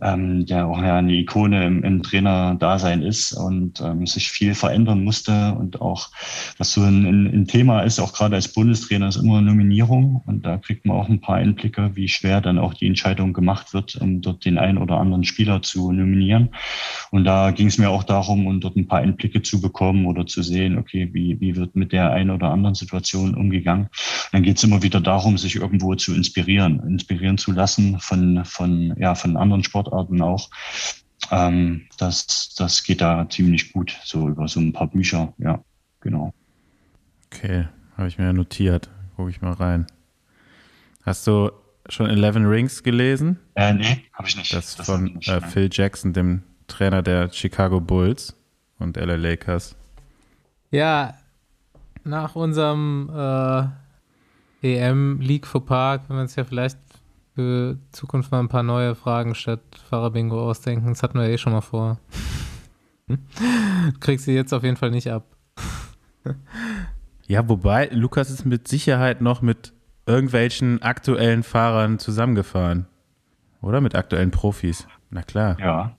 ähm, 0.03 0.47
der 0.47 0.67
auch 0.67 0.81
ja 0.81 0.97
eine 0.97 1.15
Ikone 1.15 1.65
im, 1.65 1.83
im 1.85 2.03
Trainer-Dasein 2.03 3.03
ist 3.03 3.33
und 3.33 3.81
ähm, 3.81 4.07
sich 4.07 4.31
viel 4.31 4.55
verändern 4.55 5.05
musste 5.05 5.55
und 5.55 5.81
auch, 5.81 6.11
was 6.59 6.73
so 6.73 6.83
ein, 6.83 7.07
ein, 7.07 7.27
ein 7.27 7.47
Thema 7.47 7.83
ist, 7.83 7.99
auch 7.99 8.13
gerade 8.13 8.37
als 8.37 8.53
Bundestrainer, 8.53 9.09
ist 9.09 9.17
immer 9.17 9.41
Nominierung 9.41 10.23
und 10.27 10.45
da 10.45 10.59
kriegt 10.59 10.87
man 10.87 10.97
auch 10.97 11.09
ein 11.09 11.21
paar 11.21 11.37
Einblicke, 11.37 11.91
wie 11.95 12.09
schwer 12.09 12.41
dann 12.41 12.59
auch 12.59 12.75
die 12.75 12.87
Entscheidung 12.87 13.33
gemacht 13.33 13.73
wird, 13.75 13.97
um 13.97 14.21
dort 14.21 14.45
den 14.45 14.59
einen 14.59 14.79
oder 14.79 14.99
anderen 14.99 15.25
Spieler 15.25 15.63
zu 15.63 15.93
nominieren. 15.93 16.51
Und 17.11 17.25
da 17.25 17.51
ging 17.51 17.69
es 17.69 17.79
mir 17.79 17.91
auch 17.91 18.05
darum, 18.05 18.47
um 18.47 18.61
dort 18.61 18.77
ein 18.77 18.89
paar 18.89 19.01
Einblicke 19.01 19.43
zu 19.43 19.61
bekommen 19.61 20.07
oder 20.07 20.27
zu 20.27 20.43
sehen, 20.43 20.79
okay, 20.79 21.11
wie, 21.13 21.41
wie 21.41 21.57
wird 21.57 21.77
mit 21.77 21.93
der 21.93 22.11
einen 22.11 22.31
oder 22.31 22.51
anderen 22.51 22.75
Situation 22.75 23.35
umgegangen. 23.39 23.89
Dann 24.33 24.43
geht 24.43 24.59
es 24.59 24.65
immer 24.65 24.83
wieder 24.83 25.01
darum, 25.01 25.39
sich 25.39 25.57
irgendwo 25.57 25.95
zu 25.95 26.15
inspirieren, 26.15 26.81
inspirieren 26.87 27.39
zu 27.39 27.53
lassen 27.53 27.99
von, 28.01 28.45
von, 28.45 28.95
ja, 28.99 29.15
von 29.15 29.37
anderen 29.37 29.65
Sportarten 29.65 30.21
auch. 30.21 30.51
Ähm, 31.31 31.87
das, 31.99 32.55
das 32.57 32.83
geht 32.85 33.01
da 33.01 33.29
ziemlich 33.29 33.73
gut, 33.73 33.97
so 34.05 34.29
über 34.29 34.49
so 34.49 34.61
ein 34.61 34.73
paar 34.73 34.89
Bücher, 34.89 35.33
ja, 35.39 35.63
genau. 36.01 36.33
Okay, 37.27 37.67
habe 37.97 38.09
ich 38.09 38.19
mir 38.19 38.33
notiert. 38.33 38.89
Gucke 39.17 39.31
ich 39.31 39.41
mal 39.41 39.53
rein. 39.53 39.87
Hast 41.05 41.27
du 41.27 41.51
schon 41.89 42.09
Eleven 42.09 42.47
Rings 42.47 42.83
gelesen? 42.83 43.39
Äh, 43.55 43.75
nee, 43.75 44.05
habe 44.13 44.29
ich 44.29 44.37
nicht. 44.37 44.53
Das, 44.53 44.77
Das 44.77 44.87
von 44.87 45.07
ich 45.09 45.15
nicht, 45.15 45.29
äh. 45.29 45.41
Phil 45.41 45.69
Jackson, 45.73 46.13
dem 46.13 46.43
Trainer 46.69 47.03
der 47.03 47.33
Chicago 47.33 47.81
Bulls 47.81 48.37
und 48.79 48.97
LA 48.97 49.17
Lakers. 49.17 49.75
Ja, 50.71 51.15
nach 52.09 52.35
unserem 52.35 53.11
äh, 53.15 53.65
EM 54.63 55.21
League 55.21 55.47
for 55.47 55.65
Park, 55.65 56.03
wenn 56.09 56.17
wir 56.17 56.23
uns 56.23 56.37
ja 56.37 56.45
vielleicht 56.45 56.79
für 57.35 57.79
Zukunft 57.93 58.33
mal 58.33 58.41
ein 58.41 58.49
paar 58.49 58.65
neue 58.65 58.95
Fragen 58.95 59.35
statt 59.35 59.61
Fahrerbingo 59.89 60.41
ausdenken. 60.49 60.89
Das 60.89 61.03
hatten 61.03 61.19
wir 61.19 61.29
eh 61.29 61.39
schon 61.39 61.53
mal 61.53 61.61
vor. 61.61 62.01
Kriegst 64.01 64.25
sie 64.25 64.33
jetzt 64.33 64.53
auf 64.53 64.65
jeden 64.65 64.77
Fall 64.77 64.91
nicht 64.91 65.11
ab. 65.11 65.25
Ja, 67.27 67.49
wobei, 67.49 67.89
Lukas 67.93 68.31
ist 68.31 68.45
mit 68.45 68.69
Sicherheit 68.69 69.21
noch 69.21 69.43
mit 69.43 69.73
irgendwelchen 70.07 70.83
aktuellen 70.83 71.43
Fahrern 71.43 71.99
zusammengefahren. 71.99 72.87
Oder 73.61 73.81
mit 73.81 73.95
aktuellen 73.95 74.31
Profis. 74.31 74.89
Na 75.11 75.23
klar. 75.23 75.59
Ja. 75.61 75.97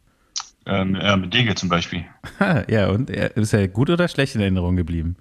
Ähm, 0.66 0.96
äh, 0.96 1.16
mit 1.18 1.34
Dege 1.34 1.56
zum 1.56 1.70
Beispiel. 1.70 2.06
ja, 2.68 2.90
und 2.90 3.10
er 3.10 3.38
ist 3.38 3.54
er 3.54 3.68
gut 3.68 3.90
oder 3.90 4.08
schlecht 4.08 4.36
in 4.36 4.42
Erinnerung 4.42 4.76
geblieben? 4.76 5.16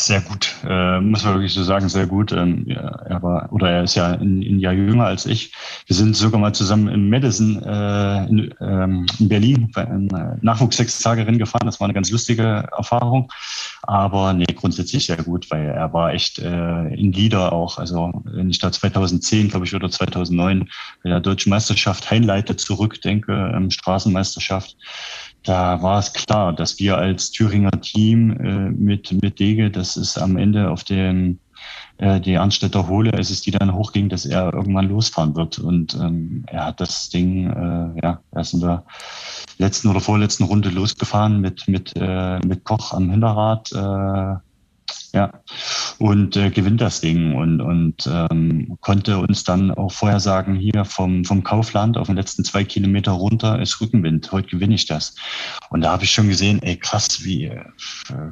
Sehr 0.00 0.20
gut, 0.20 0.54
äh, 0.64 1.00
muss 1.00 1.24
man 1.24 1.34
wirklich 1.34 1.52
so 1.52 1.64
sagen, 1.64 1.88
sehr 1.88 2.06
gut. 2.06 2.30
Ähm, 2.30 2.64
ja, 2.68 2.82
er 3.06 3.20
war, 3.22 3.52
oder 3.52 3.70
er 3.70 3.82
ist 3.82 3.96
ja 3.96 4.12
ein, 4.12 4.42
ein 4.42 4.60
Jahr 4.60 4.72
jünger 4.72 5.06
als 5.06 5.26
ich. 5.26 5.52
Wir 5.86 5.96
sind 5.96 6.14
sogar 6.14 6.38
mal 6.38 6.54
zusammen 6.54 6.86
im 6.88 7.10
Madison 7.10 7.60
äh, 7.64 8.26
in, 8.26 8.54
ähm, 8.60 9.06
in 9.18 9.28
Berlin 9.28 9.72
bei 9.74 9.88
einem 9.88 10.08
äh, 10.08 10.36
Nachwuchs-Sechstagerennen 10.40 11.38
gefahren. 11.38 11.66
Das 11.66 11.80
war 11.80 11.86
eine 11.86 11.94
ganz 11.94 12.10
lustige 12.10 12.68
Erfahrung. 12.76 13.32
Aber 13.82 14.34
nee, 14.34 14.44
grundsätzlich 14.54 15.06
sehr 15.06 15.22
gut, 15.22 15.50
weil 15.50 15.66
er 15.66 15.92
war 15.92 16.12
echt 16.12 16.38
äh, 16.38 16.94
in 16.94 17.12
Leader 17.12 17.52
auch. 17.52 17.78
Also 17.78 18.12
wenn 18.24 18.50
ich 18.50 18.60
da 18.60 18.70
2010, 18.70 19.48
glaube 19.48 19.66
ich, 19.66 19.74
oder 19.74 19.90
2009 19.90 20.68
bei 21.02 21.10
der 21.10 21.20
Deutschen 21.20 21.50
Meisterschaft 21.50 22.08
Heinleite 22.10 22.54
zurückdenke, 22.54 23.52
ähm, 23.54 23.70
Straßenmeisterschaft, 23.70 24.76
da 25.42 25.82
war 25.82 25.98
es 25.98 26.12
klar, 26.12 26.52
dass 26.52 26.78
wir 26.78 26.98
als 26.98 27.30
Thüringer 27.30 27.80
Team 27.80 28.30
äh, 28.32 28.70
mit, 28.70 29.12
mit 29.22 29.38
Dege, 29.38 29.70
das 29.70 29.96
ist 29.96 30.18
am 30.18 30.36
Ende 30.36 30.70
auf 30.70 30.84
dem 30.84 31.38
äh, 31.98 32.20
die 32.20 32.38
Arnstädter 32.38 32.86
Hohle, 32.88 33.12
als 33.12 33.30
es 33.30 33.40
die 33.40 33.50
dann 33.50 33.74
hochging, 33.74 34.08
dass 34.08 34.24
er 34.24 34.52
irgendwann 34.54 34.88
losfahren 34.88 35.34
wird. 35.34 35.58
Und 35.58 35.94
ähm, 35.94 36.44
er 36.46 36.66
hat 36.66 36.80
das 36.80 37.08
Ding, 37.08 37.50
äh, 37.50 38.00
ja, 38.02 38.20
er 38.30 38.40
ist 38.40 38.54
in 38.54 38.60
der 38.60 38.84
letzten 39.58 39.88
oder 39.88 40.00
vorletzten 40.00 40.44
Runde 40.44 40.70
losgefahren 40.70 41.40
mit, 41.40 41.66
mit, 41.66 41.94
äh, 41.96 42.38
mit 42.40 42.64
Koch 42.64 42.92
am 42.92 43.10
Hinterrad. 43.10 43.72
Ja, 45.12 45.32
und 45.98 46.36
äh, 46.36 46.50
gewinnt 46.50 46.82
das 46.82 47.00
Ding 47.00 47.34
und, 47.34 47.62
und 47.62 48.06
ähm, 48.06 48.76
konnte 48.82 49.18
uns 49.18 49.42
dann 49.42 49.70
auch 49.70 49.90
vorher 49.90 50.20
sagen, 50.20 50.54
hier 50.54 50.84
vom, 50.84 51.24
vom 51.24 51.42
Kaufland 51.42 51.96
auf 51.96 52.08
den 52.08 52.16
letzten 52.16 52.44
zwei 52.44 52.62
Kilometer 52.62 53.12
runter 53.12 53.58
ist 53.60 53.80
Rückenwind, 53.80 54.30
heute 54.32 54.48
gewinne 54.48 54.74
ich 54.74 54.86
das. 54.86 55.16
Und 55.70 55.80
da 55.80 55.92
habe 55.92 56.04
ich 56.04 56.10
schon 56.10 56.28
gesehen, 56.28 56.62
ey 56.62 56.76
krass, 56.76 57.24
wie 57.24 57.46
äh, 57.46 57.64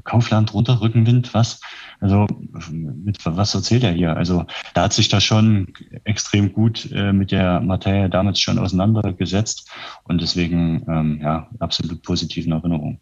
Kaufland 0.05 0.53
runter, 0.53 0.81
Rückenwind, 0.81 1.33
was? 1.33 1.61
Also 2.01 2.27
mit 2.71 3.25
was 3.25 3.55
erzählt 3.55 3.83
er 3.83 3.93
hier? 3.93 4.15
Also 4.15 4.45
da 4.75 4.83
hat 4.83 4.93
sich 4.93 5.09
da 5.09 5.21
schon 5.21 5.73
extrem 6.05 6.53
gut 6.53 6.91
äh, 6.93 7.13
mit 7.13 7.33
der 7.33 7.61
Materie 7.61 8.11
damals 8.11 8.39
schon 8.39 8.59
auseinandergesetzt 8.59 9.71
und 10.05 10.21
deswegen 10.21 10.85
ähm, 10.89 11.21
ja 11.23 11.49
absolut 11.59 12.03
positiven 12.03 12.53
Erinnerungen. 12.53 13.01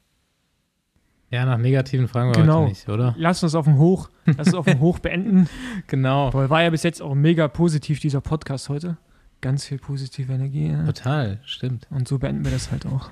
Ja, 1.34 1.44
nach 1.44 1.58
negativen 1.58 2.06
fragen 2.06 2.28
wir 2.32 2.40
Genau. 2.40 2.60
heute 2.60 2.68
nicht, 2.68 2.88
oder? 2.88 3.14
Lass 3.18 3.42
uns 3.42 3.56
auf 3.56 3.64
dem 3.64 3.76
Hoch, 3.76 4.08
lass 4.24 4.46
uns 4.48 4.54
auf 4.54 4.66
dem 4.66 4.78
Hoch 4.78 5.00
beenden. 5.00 5.48
Genau. 5.88 6.32
Weil 6.32 6.48
war 6.48 6.62
ja 6.62 6.70
bis 6.70 6.84
jetzt 6.84 7.02
auch 7.02 7.14
mega 7.14 7.48
positiv, 7.48 7.98
dieser 7.98 8.20
Podcast 8.20 8.68
heute. 8.68 8.96
Ganz 9.40 9.64
viel 9.66 9.78
positive 9.78 10.32
Energie. 10.32 10.68
Ja. 10.68 10.84
Total, 10.84 11.40
stimmt. 11.44 11.86
Und 11.90 12.06
so 12.06 12.18
beenden 12.18 12.44
wir 12.44 12.52
das 12.52 12.70
halt 12.70 12.86
auch. 12.86 13.10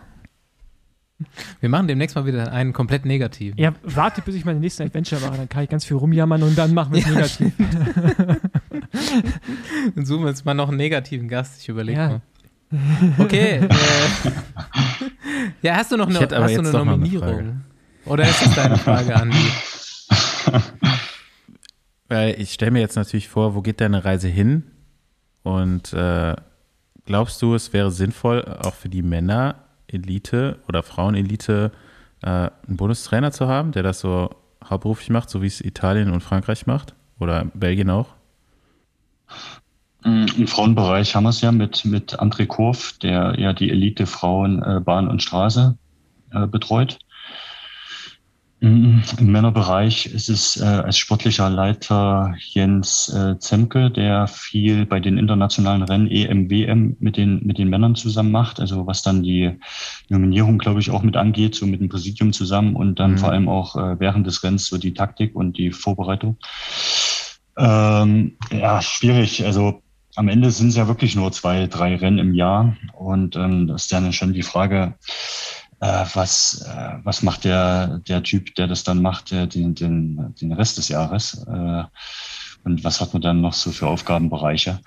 Wir 1.61 1.69
machen 1.69 1.87
demnächst 1.89 2.17
mal 2.17 2.25
wieder 2.27 2.53
einen 2.53 2.73
komplett 2.73 3.05
negativen. 3.05 3.59
Ja, 3.59 3.73
warte, 3.83 4.23
bis 4.23 4.35
ich 4.37 4.45
meine 4.45 4.59
nächsten 4.61 4.83
Adventure 4.85 5.21
mache, 5.21 5.37
dann 5.37 5.49
kann 5.49 5.65
ich 5.65 5.69
ganz 5.69 5.85
viel 5.85 5.97
rumjammern 5.97 6.43
und 6.45 6.57
dann 6.57 6.75
machen 6.75 6.93
wir 6.95 6.99
es 7.01 7.39
Ja, 7.39 7.47
negativ. 7.47 7.53
Dann 9.95 10.05
suchen 10.07 10.23
wir 10.23 10.29
uns 10.31 10.45
mal 10.45 10.55
noch 10.55 10.69
einen 10.69 10.77
negativen 10.79 11.29
Gast. 11.29 11.61
Ich 11.61 11.69
überlege 11.69 11.99
Ja. 12.01 12.09
mal. 12.09 12.21
Okay. 13.19 13.59
äh, 13.59 13.69
ja, 15.63 15.75
hast 15.77 15.93
du 15.93 15.97
noch 15.97 16.09
eine, 16.09 16.19
hast 16.21 16.31
du 16.31 16.37
eine 16.37 16.69
eine 16.69 16.85
Nominierung? 16.85 17.29
Frage. 17.29 17.57
Oder 18.05 18.29
ist 18.29 18.45
es 18.45 18.55
deine 18.55 18.77
Frage, 18.79 19.15
Andi? 19.15 19.37
Weil 22.09 22.41
ich 22.41 22.53
stelle 22.53 22.73
mir 22.73 22.81
jetzt 22.81 22.97
natürlich 22.97 23.29
vor, 23.29 23.55
wo 23.55 23.63
geht 23.63 23.81
deine 23.81 24.05
Reise 24.05 24.29
hin? 24.29 24.65
Und 25.43 25.93
äh, 25.93 26.35
glaubst 27.07 27.41
du, 27.43 27.55
es 27.55 27.73
wäre 27.73 27.91
sinnvoll, 27.91 28.45
auch 28.45 28.75
für 28.75 28.89
die 28.89 29.03
Männer-Elite 29.03 30.59
oder 30.69 30.83
Frauen-Elite 30.83 31.73
äh, 32.23 32.27
einen 32.29 32.77
Bundestrainer 32.77 33.33
zu 33.33 33.49
haben, 33.49 33.73
der 33.73 33.83
das 33.83 34.01
so 34.01 34.31
hauptberuflich 34.65 35.11
macht, 35.11 35.31
so 35.31 35.43
wie 35.43 35.47
es 35.47 35.61
Italien 35.61 36.11
und 36.11 36.23
Frankreich 36.23 36.67
macht? 36.67 36.95
Oder 37.19 37.47
Belgien 37.55 37.91
auch? 37.91 38.09
Mm, 40.05 40.27
Im 40.37 40.47
Frauenbereich 40.47 41.15
haben 41.15 41.25
wir 41.25 41.31
es 41.31 41.41
ja 41.41 41.53
mit, 41.53 41.85
mit 41.85 42.21
André 42.21 42.47
Kurf, 42.47 42.99
der 42.99 43.39
ja 43.39 43.53
die 43.53 43.71
Elite 43.71 44.07
Frauen 44.07 44.63
äh, 44.63 44.81
Bahn 44.81 45.09
und 45.09 45.23
Straße 45.23 45.77
äh, 46.33 46.47
betreut. 46.47 46.99
Im 48.63 49.03
Männerbereich 49.21 50.07
ist 50.07 50.29
es 50.29 50.57
äh, 50.57 50.63
als 50.65 50.97
sportlicher 50.97 51.51
Leiter 51.51 52.33
Jens 52.39 53.09
äh, 53.09 53.37
Zemke, 53.41 53.91
der 53.91 54.29
viel 54.29 54.87
bei 54.87 55.01
den 55.01 55.19
internationalen 55.19 55.83
Rennen 55.83 56.09
EM, 56.09 56.49
WM 56.49 56.97
mit 57.01 57.17
den, 57.17 57.45
mit 57.45 57.59
den 57.59 57.69
Männern 57.69 57.97
zusammen 57.97 58.31
macht. 58.31 58.61
Also 58.61 58.87
was 58.87 59.03
dann 59.03 59.25
die 59.25 59.59
Nominierung, 60.09 60.59
glaube 60.59 60.79
ich, 60.79 60.93
auch 60.93 61.03
mit 61.03 61.17
angeht, 61.17 61.57
so 61.57 61.67
mit 61.67 61.81
dem 61.81 61.89
Präsidium 61.89 62.33
zusammen 62.33 62.77
und 62.77 63.01
dann 63.01 63.13
Mhm. 63.13 63.19
vor 63.19 63.31
allem 63.33 63.49
auch 63.49 63.75
äh, 63.75 63.99
während 63.99 64.29
des 64.29 64.45
Rennens 64.45 64.67
so 64.67 64.79
die 64.79 64.95
Taktik 64.95 65.35
und 65.35 65.59
die 65.59 65.73
Vorbereitung. 65.73 66.37
Ähm, 67.59 68.37
ja, 68.53 68.81
schwierig. 68.81 69.45
Also 69.45 69.83
am 70.15 70.29
Ende 70.29 70.53
sind 70.53 70.69
es 70.69 70.77
ja 70.77 70.87
wirklich 70.87 71.17
nur 71.17 71.33
zwei, 71.33 71.67
drei 71.67 71.97
Rennen 71.97 72.19
im 72.19 72.35
Jahr. 72.35 72.77
Und 72.93 73.35
ähm, 73.35 73.67
das 73.67 73.83
ist 73.83 73.93
dann 73.93 74.13
schon 74.13 74.35
die 74.35 74.45
Frage, 74.45 74.95
äh, 75.83 76.05
was, 76.15 76.65
äh, 76.65 76.99
was 77.03 77.25
macht 77.25 77.45
der, 77.45 77.99
der 78.07 78.23
Typ, 78.23 78.55
der 78.55 78.69
das 78.69 78.85
dann 78.85 79.03
macht, 79.03 79.33
der, 79.33 79.49
den, 79.49 79.75
den, 79.75 80.33
den 80.41 80.53
Rest 80.53 80.79
des 80.79 80.89
Jahres? 80.89 81.45
Äh, 81.49 81.83
und 82.63 82.85
was 82.85 83.01
hat 83.01 83.13
man 83.13 83.21
dann 83.21 83.41
noch 83.41 83.53
so 83.53 83.73
für 83.73 83.89
Aufgabenbereiche? 83.89 84.79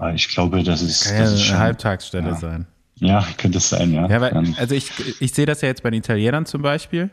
Äh, 0.00 0.14
ich 0.14 0.28
glaube, 0.30 0.62
das 0.62 0.80
ist, 0.80 1.04
Kann 1.04 1.14
ja 1.14 1.20
das 1.20 1.32
ist 1.32 1.36
eine 1.40 1.44
schon, 1.44 1.58
Halbtagsstelle 1.58 2.28
ja. 2.30 2.34
sein. 2.36 2.66
ja, 2.96 3.26
könnte 3.36 3.58
es 3.58 3.68
sein, 3.68 3.92
ja. 3.92 4.08
Ja, 4.08 4.20
weil, 4.22 4.34
Ähm, 4.34 4.54
also 4.58 4.74
ich, 4.74 4.90
ich 5.20 5.34
sehe 5.34 5.44
das 5.44 5.60
ja 5.60 5.68
jetzt 5.68 5.82
bei 5.82 5.90
den 5.90 5.98
Italienern 5.98 6.46
zum 6.46 6.62
Beispiel. 6.62 7.10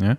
Ja, 0.00 0.16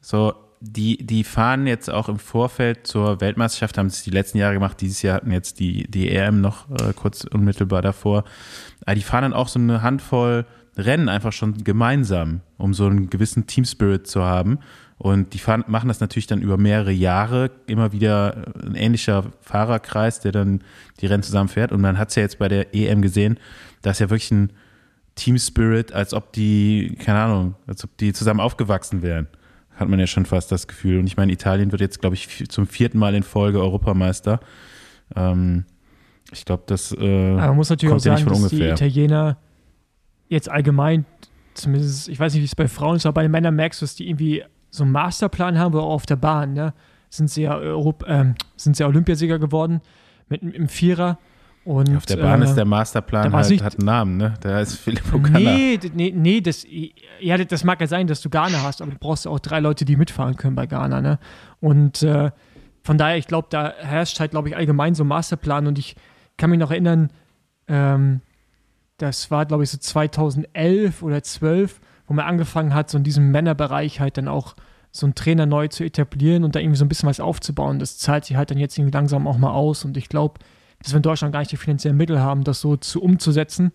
so, 0.00 0.34
die, 0.58 1.06
die 1.06 1.22
fahren 1.22 1.68
jetzt 1.68 1.88
auch 1.88 2.08
im 2.08 2.18
Vorfeld 2.18 2.88
zur 2.88 3.20
Weltmeisterschaft, 3.20 3.78
haben 3.78 3.86
es 3.86 4.02
die 4.02 4.10
letzten 4.10 4.38
Jahre 4.38 4.54
gemacht. 4.54 4.80
Dieses 4.80 5.00
Jahr 5.02 5.14
hatten 5.14 5.30
jetzt 5.30 5.60
die, 5.60 5.88
die 5.88 6.10
EM 6.10 6.40
noch 6.40 6.68
äh, 6.70 6.92
kurz 6.92 7.22
unmittelbar 7.22 7.82
davor. 7.82 8.24
Aber 8.84 8.96
die 8.96 9.02
fahren 9.02 9.22
dann 9.22 9.32
auch 9.32 9.46
so 9.46 9.60
eine 9.60 9.82
Handvoll 9.82 10.44
Rennen 10.76 11.08
einfach 11.08 11.32
schon 11.32 11.64
gemeinsam, 11.64 12.40
um 12.56 12.72
so 12.72 12.86
einen 12.86 13.10
gewissen 13.10 13.46
Team-Spirit 13.46 14.06
zu 14.06 14.22
haben. 14.22 14.58
Und 14.98 15.34
die 15.34 15.38
fahren, 15.38 15.64
machen 15.66 15.88
das 15.88 16.00
natürlich 16.00 16.28
dann 16.28 16.42
über 16.42 16.56
mehrere 16.56 16.92
Jahre, 16.92 17.50
immer 17.66 17.92
wieder 17.92 18.52
ein 18.64 18.76
ähnlicher 18.76 19.24
Fahrerkreis, 19.40 20.20
der 20.20 20.32
dann 20.32 20.62
die 21.00 21.06
Rennen 21.06 21.24
zusammenfährt. 21.24 21.72
Und 21.72 21.80
man 21.80 21.98
hat 21.98 22.10
es 22.10 22.14
ja 22.14 22.22
jetzt 22.22 22.38
bei 22.38 22.48
der 22.48 22.74
EM 22.74 23.02
gesehen, 23.02 23.38
da 23.82 23.90
ist 23.90 23.98
ja 23.98 24.10
wirklich 24.10 24.30
ein 24.30 24.52
Team 25.14 25.38
Spirit, 25.38 25.92
als 25.92 26.14
ob 26.14 26.32
die, 26.32 26.96
keine 27.00 27.18
Ahnung, 27.18 27.54
als 27.66 27.84
ob 27.84 27.96
die 27.98 28.12
zusammen 28.12 28.40
aufgewachsen 28.40 29.02
wären. 29.02 29.26
Hat 29.74 29.88
man 29.88 29.98
ja 29.98 30.06
schon 30.06 30.24
fast 30.24 30.52
das 30.52 30.68
Gefühl. 30.68 30.98
Und 31.00 31.06
ich 31.06 31.16
meine, 31.16 31.32
Italien 31.32 31.72
wird 31.72 31.80
jetzt, 31.80 32.00
glaube 32.00 32.14
ich, 32.14 32.48
zum 32.48 32.66
vierten 32.66 32.98
Mal 32.98 33.14
in 33.14 33.22
Folge 33.22 33.60
Europameister. 33.60 34.40
Ähm, 35.16 35.64
ich 36.30 36.44
glaube, 36.44 36.62
das 36.66 36.92
äh, 36.92 37.32
Aber 37.32 37.48
man 37.48 37.56
muss 37.56 37.70
natürlich 37.70 37.90
kommt 37.90 38.02
auch 38.02 38.06
ja 38.06 38.14
nicht 38.14 38.24
sagen, 38.24 38.34
von 38.34 38.42
dass 38.42 38.50
die. 38.50 38.62
Italiener 38.62 39.36
jetzt 40.32 40.50
allgemein, 40.50 41.04
zumindest, 41.54 42.08
ich 42.08 42.18
weiß 42.18 42.32
nicht, 42.34 42.42
wie 42.42 42.46
es 42.46 42.54
bei 42.56 42.68
Frauen 42.68 42.96
ist, 42.96 43.06
aber 43.06 43.14
bei 43.14 43.22
den 43.22 43.30
Männern 43.30 43.54
merkst 43.54 43.80
du, 43.80 43.84
dass 43.84 43.94
die 43.94 44.08
irgendwie 44.08 44.42
so 44.70 44.84
einen 44.84 44.92
Masterplan 44.92 45.58
haben, 45.58 45.74
aber 45.74 45.84
auch 45.84 45.94
auf 45.94 46.06
der 46.06 46.16
Bahn, 46.16 46.54
ne? 46.54 46.72
Sind 47.10 47.28
sie 47.30 47.42
ja, 47.42 47.56
Europ 47.56 48.04
ähm, 48.08 48.34
sind 48.56 48.74
sie 48.76 48.82
ja 48.82 48.86
Olympiasieger 48.88 49.38
geworden 49.38 49.82
mit 50.28 50.42
im 50.42 50.66
Vierer. 50.68 51.18
Und, 51.64 51.94
Auf 51.96 52.06
der 52.06 52.16
Bahn 52.16 52.40
äh, 52.40 52.44
ist 52.46 52.54
der 52.54 52.64
da 52.64 52.70
Masterplan 52.70 53.30
war's 53.32 53.44
halt, 53.46 53.50
nicht- 53.50 53.64
hat 53.64 53.78
einen 53.78 53.84
Namen, 53.86 54.16
ne? 54.16 54.34
Der 54.42 54.56
heißt 54.56 54.78
Filippo 54.78 55.20
Ganna. 55.20 55.38
Nee, 55.38 55.78
nee, 55.94 56.12
nee, 56.16 56.40
das, 56.40 56.66
ja, 57.20 57.36
das 57.38 57.62
mag 57.64 57.80
ja 57.80 57.86
sein, 57.86 58.06
dass 58.06 58.20
du 58.22 58.30
Ghana 58.30 58.62
hast, 58.62 58.82
aber 58.82 58.90
du 58.90 58.98
brauchst 58.98 59.28
auch 59.28 59.38
drei 59.38 59.60
Leute, 59.60 59.84
die 59.84 59.94
mitfahren 59.96 60.36
können 60.36 60.56
bei 60.56 60.66
Ghana, 60.66 61.00
ne? 61.02 61.18
Und 61.60 62.02
äh, 62.02 62.30
von 62.82 62.98
daher, 62.98 63.16
ich 63.18 63.28
glaube, 63.28 63.46
da 63.50 63.74
herrscht 63.78 64.18
halt, 64.18 64.32
glaube 64.32 64.48
ich, 64.48 64.56
allgemein 64.56 64.94
so 64.96 65.04
ein 65.04 65.08
Masterplan 65.08 65.66
und 65.68 65.78
ich 65.78 65.94
kann 66.36 66.50
mich 66.50 66.58
noch 66.58 66.70
erinnern, 66.72 67.10
ähm, 67.68 68.22
das 69.02 69.30
war, 69.30 69.46
glaube 69.46 69.64
ich, 69.64 69.70
so 69.70 69.78
2011 69.78 71.02
oder 71.02 71.22
12, 71.22 71.80
wo 72.06 72.14
man 72.14 72.24
angefangen 72.24 72.74
hat, 72.74 72.90
so 72.90 72.98
in 72.98 73.04
diesem 73.04 73.30
Männerbereich 73.30 74.00
halt 74.00 74.16
dann 74.16 74.28
auch 74.28 74.54
so 74.90 75.06
einen 75.06 75.14
Trainer 75.14 75.46
neu 75.46 75.68
zu 75.68 75.84
etablieren 75.84 76.44
und 76.44 76.54
da 76.54 76.60
irgendwie 76.60 76.76
so 76.76 76.84
ein 76.84 76.88
bisschen 76.88 77.08
was 77.08 77.20
aufzubauen. 77.20 77.78
Das 77.78 77.98
zahlt 77.98 78.26
sich 78.26 78.36
halt 78.36 78.50
dann 78.50 78.58
jetzt 78.58 78.76
irgendwie 78.78 78.96
langsam 78.96 79.26
auch 79.26 79.38
mal 79.38 79.52
aus 79.52 79.84
und 79.84 79.96
ich 79.96 80.08
glaube, 80.08 80.40
dass 80.80 80.92
wir 80.92 80.98
in 80.98 81.02
Deutschland 81.02 81.32
gar 81.32 81.40
nicht 81.40 81.52
die 81.52 81.56
finanziellen 81.56 81.96
Mittel 81.96 82.20
haben, 82.20 82.44
das 82.44 82.60
so 82.60 82.76
zu 82.76 83.02
umzusetzen. 83.02 83.72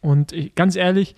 Und 0.00 0.32
ich, 0.32 0.54
ganz 0.54 0.76
ehrlich, 0.76 1.14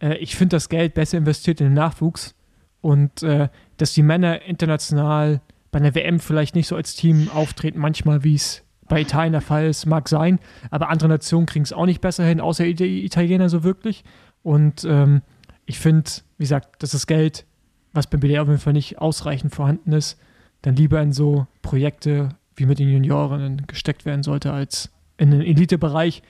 äh, 0.00 0.16
ich 0.16 0.36
finde 0.36 0.56
das 0.56 0.68
Geld 0.68 0.94
besser 0.94 1.18
investiert 1.18 1.60
in 1.60 1.68
den 1.68 1.74
Nachwuchs 1.74 2.34
und 2.80 3.22
äh, 3.22 3.48
dass 3.76 3.92
die 3.92 4.02
Männer 4.02 4.42
international 4.42 5.40
bei 5.70 5.78
einer 5.78 5.94
WM 5.94 6.18
vielleicht 6.18 6.54
nicht 6.54 6.66
so 6.66 6.76
als 6.76 6.94
Team 6.94 7.28
auftreten, 7.32 7.78
manchmal 7.78 8.24
wie 8.24 8.34
es 8.34 8.64
bei 8.90 9.00
Italien 9.00 9.32
der 9.32 9.40
Fall 9.40 9.66
ist, 9.68 9.86
mag 9.86 10.08
sein, 10.08 10.40
aber 10.70 10.90
andere 10.90 11.08
Nationen 11.08 11.46
kriegen 11.46 11.62
es 11.62 11.72
auch 11.72 11.86
nicht 11.86 12.00
besser 12.00 12.24
hin, 12.24 12.40
außer 12.40 12.64
die 12.64 13.04
Italiener 13.04 13.48
so 13.48 13.62
wirklich. 13.62 14.04
Und 14.42 14.84
ähm, 14.84 15.22
ich 15.64 15.78
finde, 15.78 16.10
wie 16.36 16.44
gesagt, 16.44 16.82
dass 16.82 16.90
das 16.90 17.06
Geld, 17.06 17.46
was 17.92 18.08
beim 18.08 18.20
BDR 18.20 18.42
auf 18.42 18.48
jeden 18.48 18.60
Fall 18.60 18.72
nicht 18.72 18.98
ausreichend 18.98 19.54
vorhanden 19.54 19.92
ist, 19.92 20.20
dann 20.62 20.74
lieber 20.74 21.00
in 21.00 21.12
so 21.12 21.46
Projekte 21.62 22.30
wie 22.56 22.66
mit 22.66 22.80
den 22.80 22.90
Juniorinnen 22.90 23.66
gesteckt 23.68 24.04
werden 24.04 24.24
sollte, 24.24 24.52
als 24.52 24.90
in 25.16 25.30
den 25.30 25.40
Elitebereich. 25.40 26.22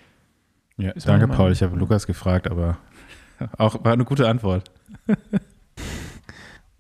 Ja, 0.76 0.90
Ist 0.90 1.08
danke, 1.08 1.28
Paul. 1.28 1.52
Ich 1.52 1.62
habe 1.62 1.76
Lukas 1.76 2.06
gefragt, 2.06 2.48
aber 2.48 2.76
auch 3.58 3.82
war 3.82 3.94
eine 3.94 4.04
gute 4.04 4.28
Antwort. 4.28 4.70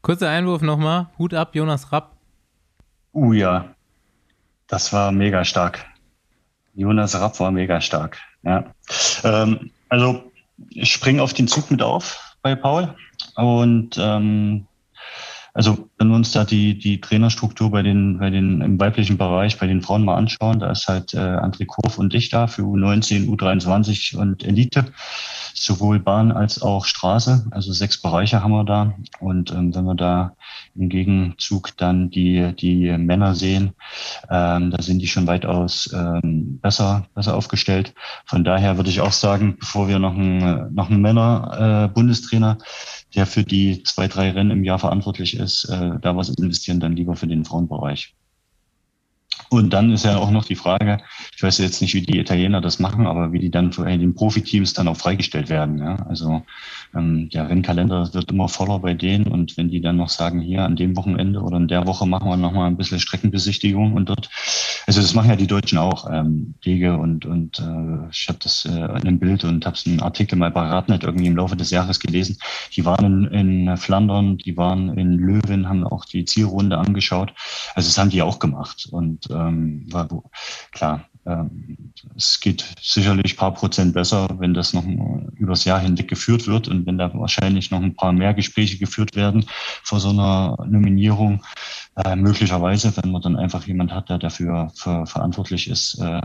Kurzer 0.02 0.28
Einwurf 0.28 0.60
nochmal. 0.60 1.08
Hut 1.18 1.32
ab, 1.32 1.54
Jonas 1.54 1.90
Rapp. 1.90 2.16
Uh 3.12 3.32
ja, 3.32 3.74
das 4.70 4.92
war 4.92 5.12
mega 5.12 5.44
stark. 5.44 5.84
Jonas 6.74 7.20
Rapp 7.20 7.38
war 7.40 7.50
mega 7.50 7.80
stark. 7.80 8.18
Ja. 8.42 8.64
Ähm, 9.24 9.70
also 9.88 10.32
ich 10.70 10.92
springe 10.92 11.22
auf 11.22 11.34
den 11.34 11.48
Zug 11.48 11.70
mit 11.70 11.82
auf 11.82 12.36
bei 12.42 12.54
Paul 12.54 12.94
und 13.34 13.98
ähm, 13.98 14.66
also 15.52 15.89
wenn 16.00 16.08
wir 16.08 16.16
uns 16.16 16.32
da 16.32 16.44
die, 16.44 16.78
die 16.78 16.98
Trainerstruktur 16.98 17.70
bei 17.70 17.82
den, 17.82 18.18
bei 18.18 18.30
den, 18.30 18.62
im 18.62 18.80
weiblichen 18.80 19.18
Bereich 19.18 19.58
bei 19.58 19.66
den 19.66 19.82
Frauen 19.82 20.02
mal 20.02 20.16
anschauen, 20.16 20.58
da 20.58 20.70
ist 20.70 20.88
halt 20.88 21.12
äh, 21.12 21.18
André 21.18 21.66
Kurf 21.66 21.98
und 21.98 22.14
ich 22.14 22.30
da 22.30 22.46
für 22.46 22.62
U19, 22.62 23.28
U23 23.28 24.16
und 24.16 24.42
Elite, 24.42 24.86
sowohl 25.52 25.98
Bahn 25.98 26.32
als 26.32 26.62
auch 26.62 26.86
Straße. 26.86 27.44
Also 27.50 27.74
sechs 27.74 28.00
Bereiche 28.00 28.42
haben 28.42 28.52
wir 28.52 28.64
da. 28.64 28.94
Und 29.20 29.50
ähm, 29.50 29.74
wenn 29.74 29.84
wir 29.84 29.94
da 29.94 30.34
im 30.74 30.88
Gegenzug 30.88 31.76
dann 31.76 32.08
die, 32.08 32.54
die 32.58 32.96
Männer 32.96 33.34
sehen, 33.34 33.72
ähm, 34.30 34.70
da 34.70 34.80
sind 34.80 35.00
die 35.00 35.06
schon 35.06 35.26
weitaus 35.26 35.92
ähm, 35.92 36.60
besser, 36.62 37.08
besser 37.14 37.36
aufgestellt. 37.36 37.92
Von 38.24 38.42
daher 38.42 38.78
würde 38.78 38.88
ich 38.88 39.02
auch 39.02 39.12
sagen, 39.12 39.58
bevor 39.60 39.86
wir 39.86 39.98
noch 39.98 40.14
einen, 40.14 40.74
noch 40.74 40.88
einen 40.88 41.02
Männer-Bundestrainer 41.02 42.56
äh, 42.58 42.64
der 43.14 43.26
für 43.26 43.44
die 43.44 43.82
zwei, 43.82 44.08
drei 44.08 44.30
Rennen 44.30 44.50
im 44.50 44.64
Jahr 44.64 44.78
verantwortlich 44.78 45.36
ist, 45.36 45.64
äh, 45.64 45.89
da 45.98 46.16
was 46.16 46.28
investieren, 46.30 46.80
dann 46.80 46.96
lieber 46.96 47.16
für 47.16 47.26
den 47.26 47.44
Frauenbereich. 47.44 48.14
Und 49.50 49.72
dann 49.72 49.90
ist 49.90 50.04
ja 50.04 50.16
auch 50.16 50.30
noch 50.30 50.44
die 50.44 50.54
Frage, 50.54 50.98
ich 51.36 51.42
weiß 51.42 51.58
jetzt 51.58 51.82
nicht, 51.82 51.92
wie 51.94 52.02
die 52.02 52.20
Italiener 52.20 52.60
das 52.60 52.78
machen, 52.78 53.08
aber 53.08 53.32
wie 53.32 53.40
die 53.40 53.50
dann 53.50 53.72
für 53.72 53.84
den 53.84 54.14
Profiteams 54.14 54.74
dann 54.74 54.86
auch 54.86 54.96
freigestellt 54.96 55.48
werden. 55.48 55.78
Ja? 55.78 55.96
Also 56.08 56.42
ähm, 56.94 57.28
der 57.30 57.48
Rennkalender 57.48 58.14
wird 58.14 58.30
immer 58.30 58.48
voller 58.48 58.78
bei 58.78 58.94
denen 58.94 59.26
und 59.26 59.56
wenn 59.56 59.68
die 59.68 59.80
dann 59.80 59.96
noch 59.96 60.08
sagen, 60.08 60.40
hier 60.40 60.62
an 60.62 60.76
dem 60.76 60.96
Wochenende 60.96 61.40
oder 61.40 61.56
in 61.56 61.66
der 61.66 61.86
Woche 61.88 62.06
machen 62.06 62.28
wir 62.28 62.36
nochmal 62.36 62.68
ein 62.68 62.76
bisschen 62.76 63.00
Streckenbesichtigung 63.00 63.94
und 63.94 64.08
dort, 64.08 64.30
also 64.86 65.00
das 65.00 65.14
machen 65.14 65.30
ja 65.30 65.36
die 65.36 65.48
Deutschen 65.48 65.78
auch, 65.78 66.08
ähm, 66.08 66.54
Wege 66.62 66.96
und, 66.96 67.26
und 67.26 67.58
äh, 67.58 68.08
ich 68.12 68.28
habe 68.28 68.38
das 68.40 68.64
äh, 68.64 68.70
in 68.70 68.84
einem 68.84 69.18
Bild 69.18 69.42
und 69.42 69.66
habe 69.66 69.76
einen 69.84 70.00
Artikel 70.00 70.36
mal 70.36 70.52
bei 70.52 70.62
Radnet 70.62 71.02
irgendwie 71.02 71.26
im 71.26 71.36
Laufe 71.36 71.56
des 71.56 71.70
Jahres 71.70 71.98
gelesen. 71.98 72.38
Die 72.76 72.84
waren 72.84 73.26
in, 73.26 73.66
in 73.66 73.76
Flandern, 73.76 74.38
die 74.38 74.56
waren 74.56 74.96
in 74.96 75.14
Löwen, 75.14 75.68
haben 75.68 75.84
auch 75.84 76.04
die 76.04 76.24
Zielrunde 76.24 76.78
angeschaut. 76.78 77.32
Also 77.74 77.88
das 77.88 77.98
haben 77.98 78.10
die 78.10 78.22
auch 78.22 78.38
gemacht 78.38 78.88
und 78.90 79.28
ähm, 79.48 79.86
war, 79.90 80.08
klar, 80.72 81.04
ähm, 81.26 81.92
es 82.16 82.40
geht 82.40 82.64
sicherlich 82.80 83.34
ein 83.34 83.36
paar 83.36 83.54
Prozent 83.54 83.92
besser, 83.92 84.28
wenn 84.38 84.54
das 84.54 84.72
noch 84.72 84.84
übers 85.36 85.64
Jahr 85.64 85.80
hinweg 85.80 86.08
geführt 86.08 86.46
wird 86.46 86.68
und 86.68 86.86
wenn 86.86 86.98
da 86.98 87.12
wahrscheinlich 87.14 87.70
noch 87.70 87.82
ein 87.82 87.94
paar 87.94 88.12
mehr 88.12 88.34
Gespräche 88.34 88.78
geführt 88.78 89.16
werden 89.16 89.44
vor 89.82 90.00
so 90.00 90.10
einer 90.10 90.56
Nominierung. 90.66 91.42
Äh, 91.96 92.16
möglicherweise, 92.16 92.96
wenn 92.96 93.10
man 93.10 93.22
dann 93.22 93.36
einfach 93.36 93.66
jemand 93.66 93.92
hat, 93.92 94.08
der 94.08 94.18
dafür 94.18 94.70
für, 94.74 95.06
verantwortlich 95.06 95.68
ist. 95.68 95.98
Äh, 95.98 96.22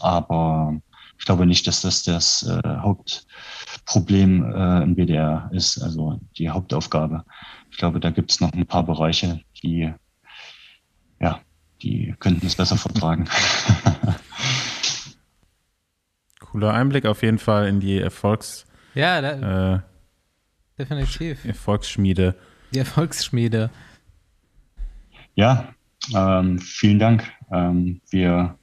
aber 0.00 0.76
ich 1.18 1.24
glaube 1.24 1.46
nicht, 1.46 1.66
dass 1.66 1.80
das 1.80 2.02
das 2.02 2.42
äh, 2.42 2.60
Hauptproblem 2.78 4.44
äh, 4.44 4.82
im 4.82 4.94
BDR 4.94 5.48
ist, 5.52 5.82
also 5.82 6.20
die 6.36 6.50
Hauptaufgabe. 6.50 7.24
Ich 7.70 7.78
glaube, 7.78 8.00
da 8.00 8.10
gibt 8.10 8.30
es 8.30 8.40
noch 8.40 8.52
ein 8.52 8.66
paar 8.66 8.84
Bereiche, 8.84 9.40
die 9.62 9.92
die 11.82 12.14
könnten 12.18 12.46
es 12.46 12.56
besser 12.56 12.76
vertragen. 12.76 13.28
Cooler 16.40 16.72
Einblick 16.72 17.06
auf 17.06 17.22
jeden 17.22 17.38
Fall 17.38 17.68
in 17.68 17.80
die 17.80 17.98
Erfolgs. 17.98 18.64
Ja, 18.94 19.20
da, 19.20 19.74
äh, 19.74 19.80
definitiv. 20.78 21.44
Erfolgsschmiede. 21.44 22.34
Die 22.72 22.78
Erfolgsschmiede. 22.78 23.70
Ja, 25.34 25.74
ähm, 26.14 26.58
vielen 26.58 26.98
Dank. 26.98 27.30
Ähm, 27.52 28.00
wir 28.10 28.58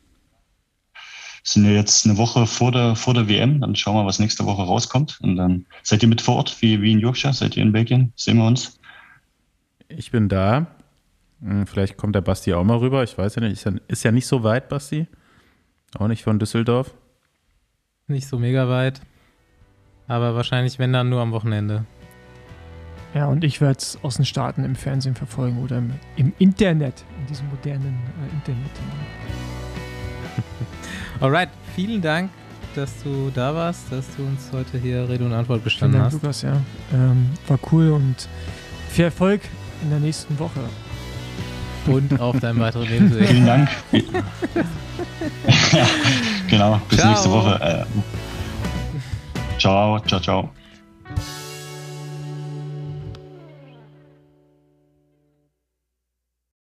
sind 1.43 1.65
ja 1.65 1.71
jetzt 1.71 2.05
eine 2.05 2.17
Woche 2.17 2.47
vor 2.47 2.71
der, 2.71 2.95
vor 2.95 3.13
der 3.13 3.27
WM. 3.27 3.61
Dann 3.61 3.75
schauen 3.75 3.95
wir, 3.95 4.05
was 4.05 4.19
nächste 4.19 4.45
Woche 4.45 4.63
rauskommt. 4.63 5.19
Und 5.21 5.35
dann 5.35 5.65
seid 5.83 6.01
ihr 6.01 6.09
mit 6.09 6.21
vor 6.21 6.37
Ort, 6.37 6.61
wie, 6.61 6.81
wie 6.81 6.93
in 6.93 6.99
Yorkshire? 6.99 7.33
Seid 7.33 7.57
ihr 7.57 7.63
in 7.63 7.73
Belgien? 7.73 8.13
Sehen 8.15 8.37
wir 8.37 8.47
uns? 8.47 8.79
Ich 9.89 10.11
bin 10.11 10.29
da. 10.29 10.67
Hm, 11.43 11.67
Vielleicht 11.67 11.97
kommt 11.97 12.15
der 12.15 12.21
Basti 12.21 12.53
auch 12.53 12.63
mal 12.63 12.77
rüber. 12.77 13.03
Ich 13.03 13.17
weiß 13.17 13.35
ja 13.35 13.41
nicht. 13.41 13.53
Ist 13.53 13.65
ja, 13.65 13.73
ist 13.87 14.03
ja 14.03 14.11
nicht 14.11 14.27
so 14.27 14.43
weit, 14.43 14.69
Basti. 14.69 15.07
Auch 15.97 16.07
nicht 16.07 16.23
von 16.23 16.39
Düsseldorf. 16.39 16.93
Nicht 18.07 18.27
so 18.27 18.39
mega 18.39 18.67
weit. 18.69 19.01
Aber 20.07 20.35
wahrscheinlich, 20.35 20.79
wenn 20.79 20.91
dann 20.93 21.09
nur 21.09 21.21
am 21.21 21.31
Wochenende. 21.31 21.85
Ja, 23.13 23.27
und 23.27 23.43
ich 23.43 23.61
werde 23.61 23.77
es 23.77 23.99
aus 24.01 24.15
den 24.15 24.25
Staaten 24.25 24.63
im 24.63 24.75
Fernsehen 24.75 25.15
verfolgen 25.15 25.61
oder 25.61 25.77
im, 25.77 25.93
im 26.15 26.33
Internet, 26.39 27.05
in 27.19 27.27
diesem 27.27 27.47
modernen 27.49 27.99
äh, 28.27 28.33
Internet. 28.33 28.71
Alright, 31.19 31.49
vielen 31.75 32.01
Dank, 32.01 32.31
dass 32.73 33.03
du 33.03 33.31
da 33.33 33.53
warst, 33.53 33.91
dass 33.91 34.07
du 34.15 34.23
uns 34.23 34.49
heute 34.51 34.79
hier 34.79 35.07
Rede 35.07 35.25
und 35.25 35.33
Antwort 35.33 35.59
Vielen 35.59 35.63
gestanden 35.63 35.99
Dank, 35.99 36.11
hast. 36.11 36.21
Lukas, 36.23 36.41
ja. 36.41 36.59
Ähm, 36.91 37.29
war 37.47 37.59
cool 37.71 37.91
und 37.91 38.27
viel 38.89 39.05
Erfolg 39.05 39.41
in 39.83 39.91
der 39.91 39.99
nächsten 39.99 40.37
Woche. 40.39 40.61
Und 41.87 42.19
auf 42.19 42.39
deinem 42.39 42.59
weiteren 42.59 42.87
Lebensweg. 42.87 43.27
Vielen 43.27 43.45
Dank. 43.45 43.69
genau, 46.47 46.81
bis 46.89 46.99
Ciao. 46.99 47.09
nächste 47.09 47.31
Woche. 47.31 47.59
Äh, 47.61 47.85
ciao, 49.59 49.99
ciao, 49.99 50.19
ciao. 50.19 50.49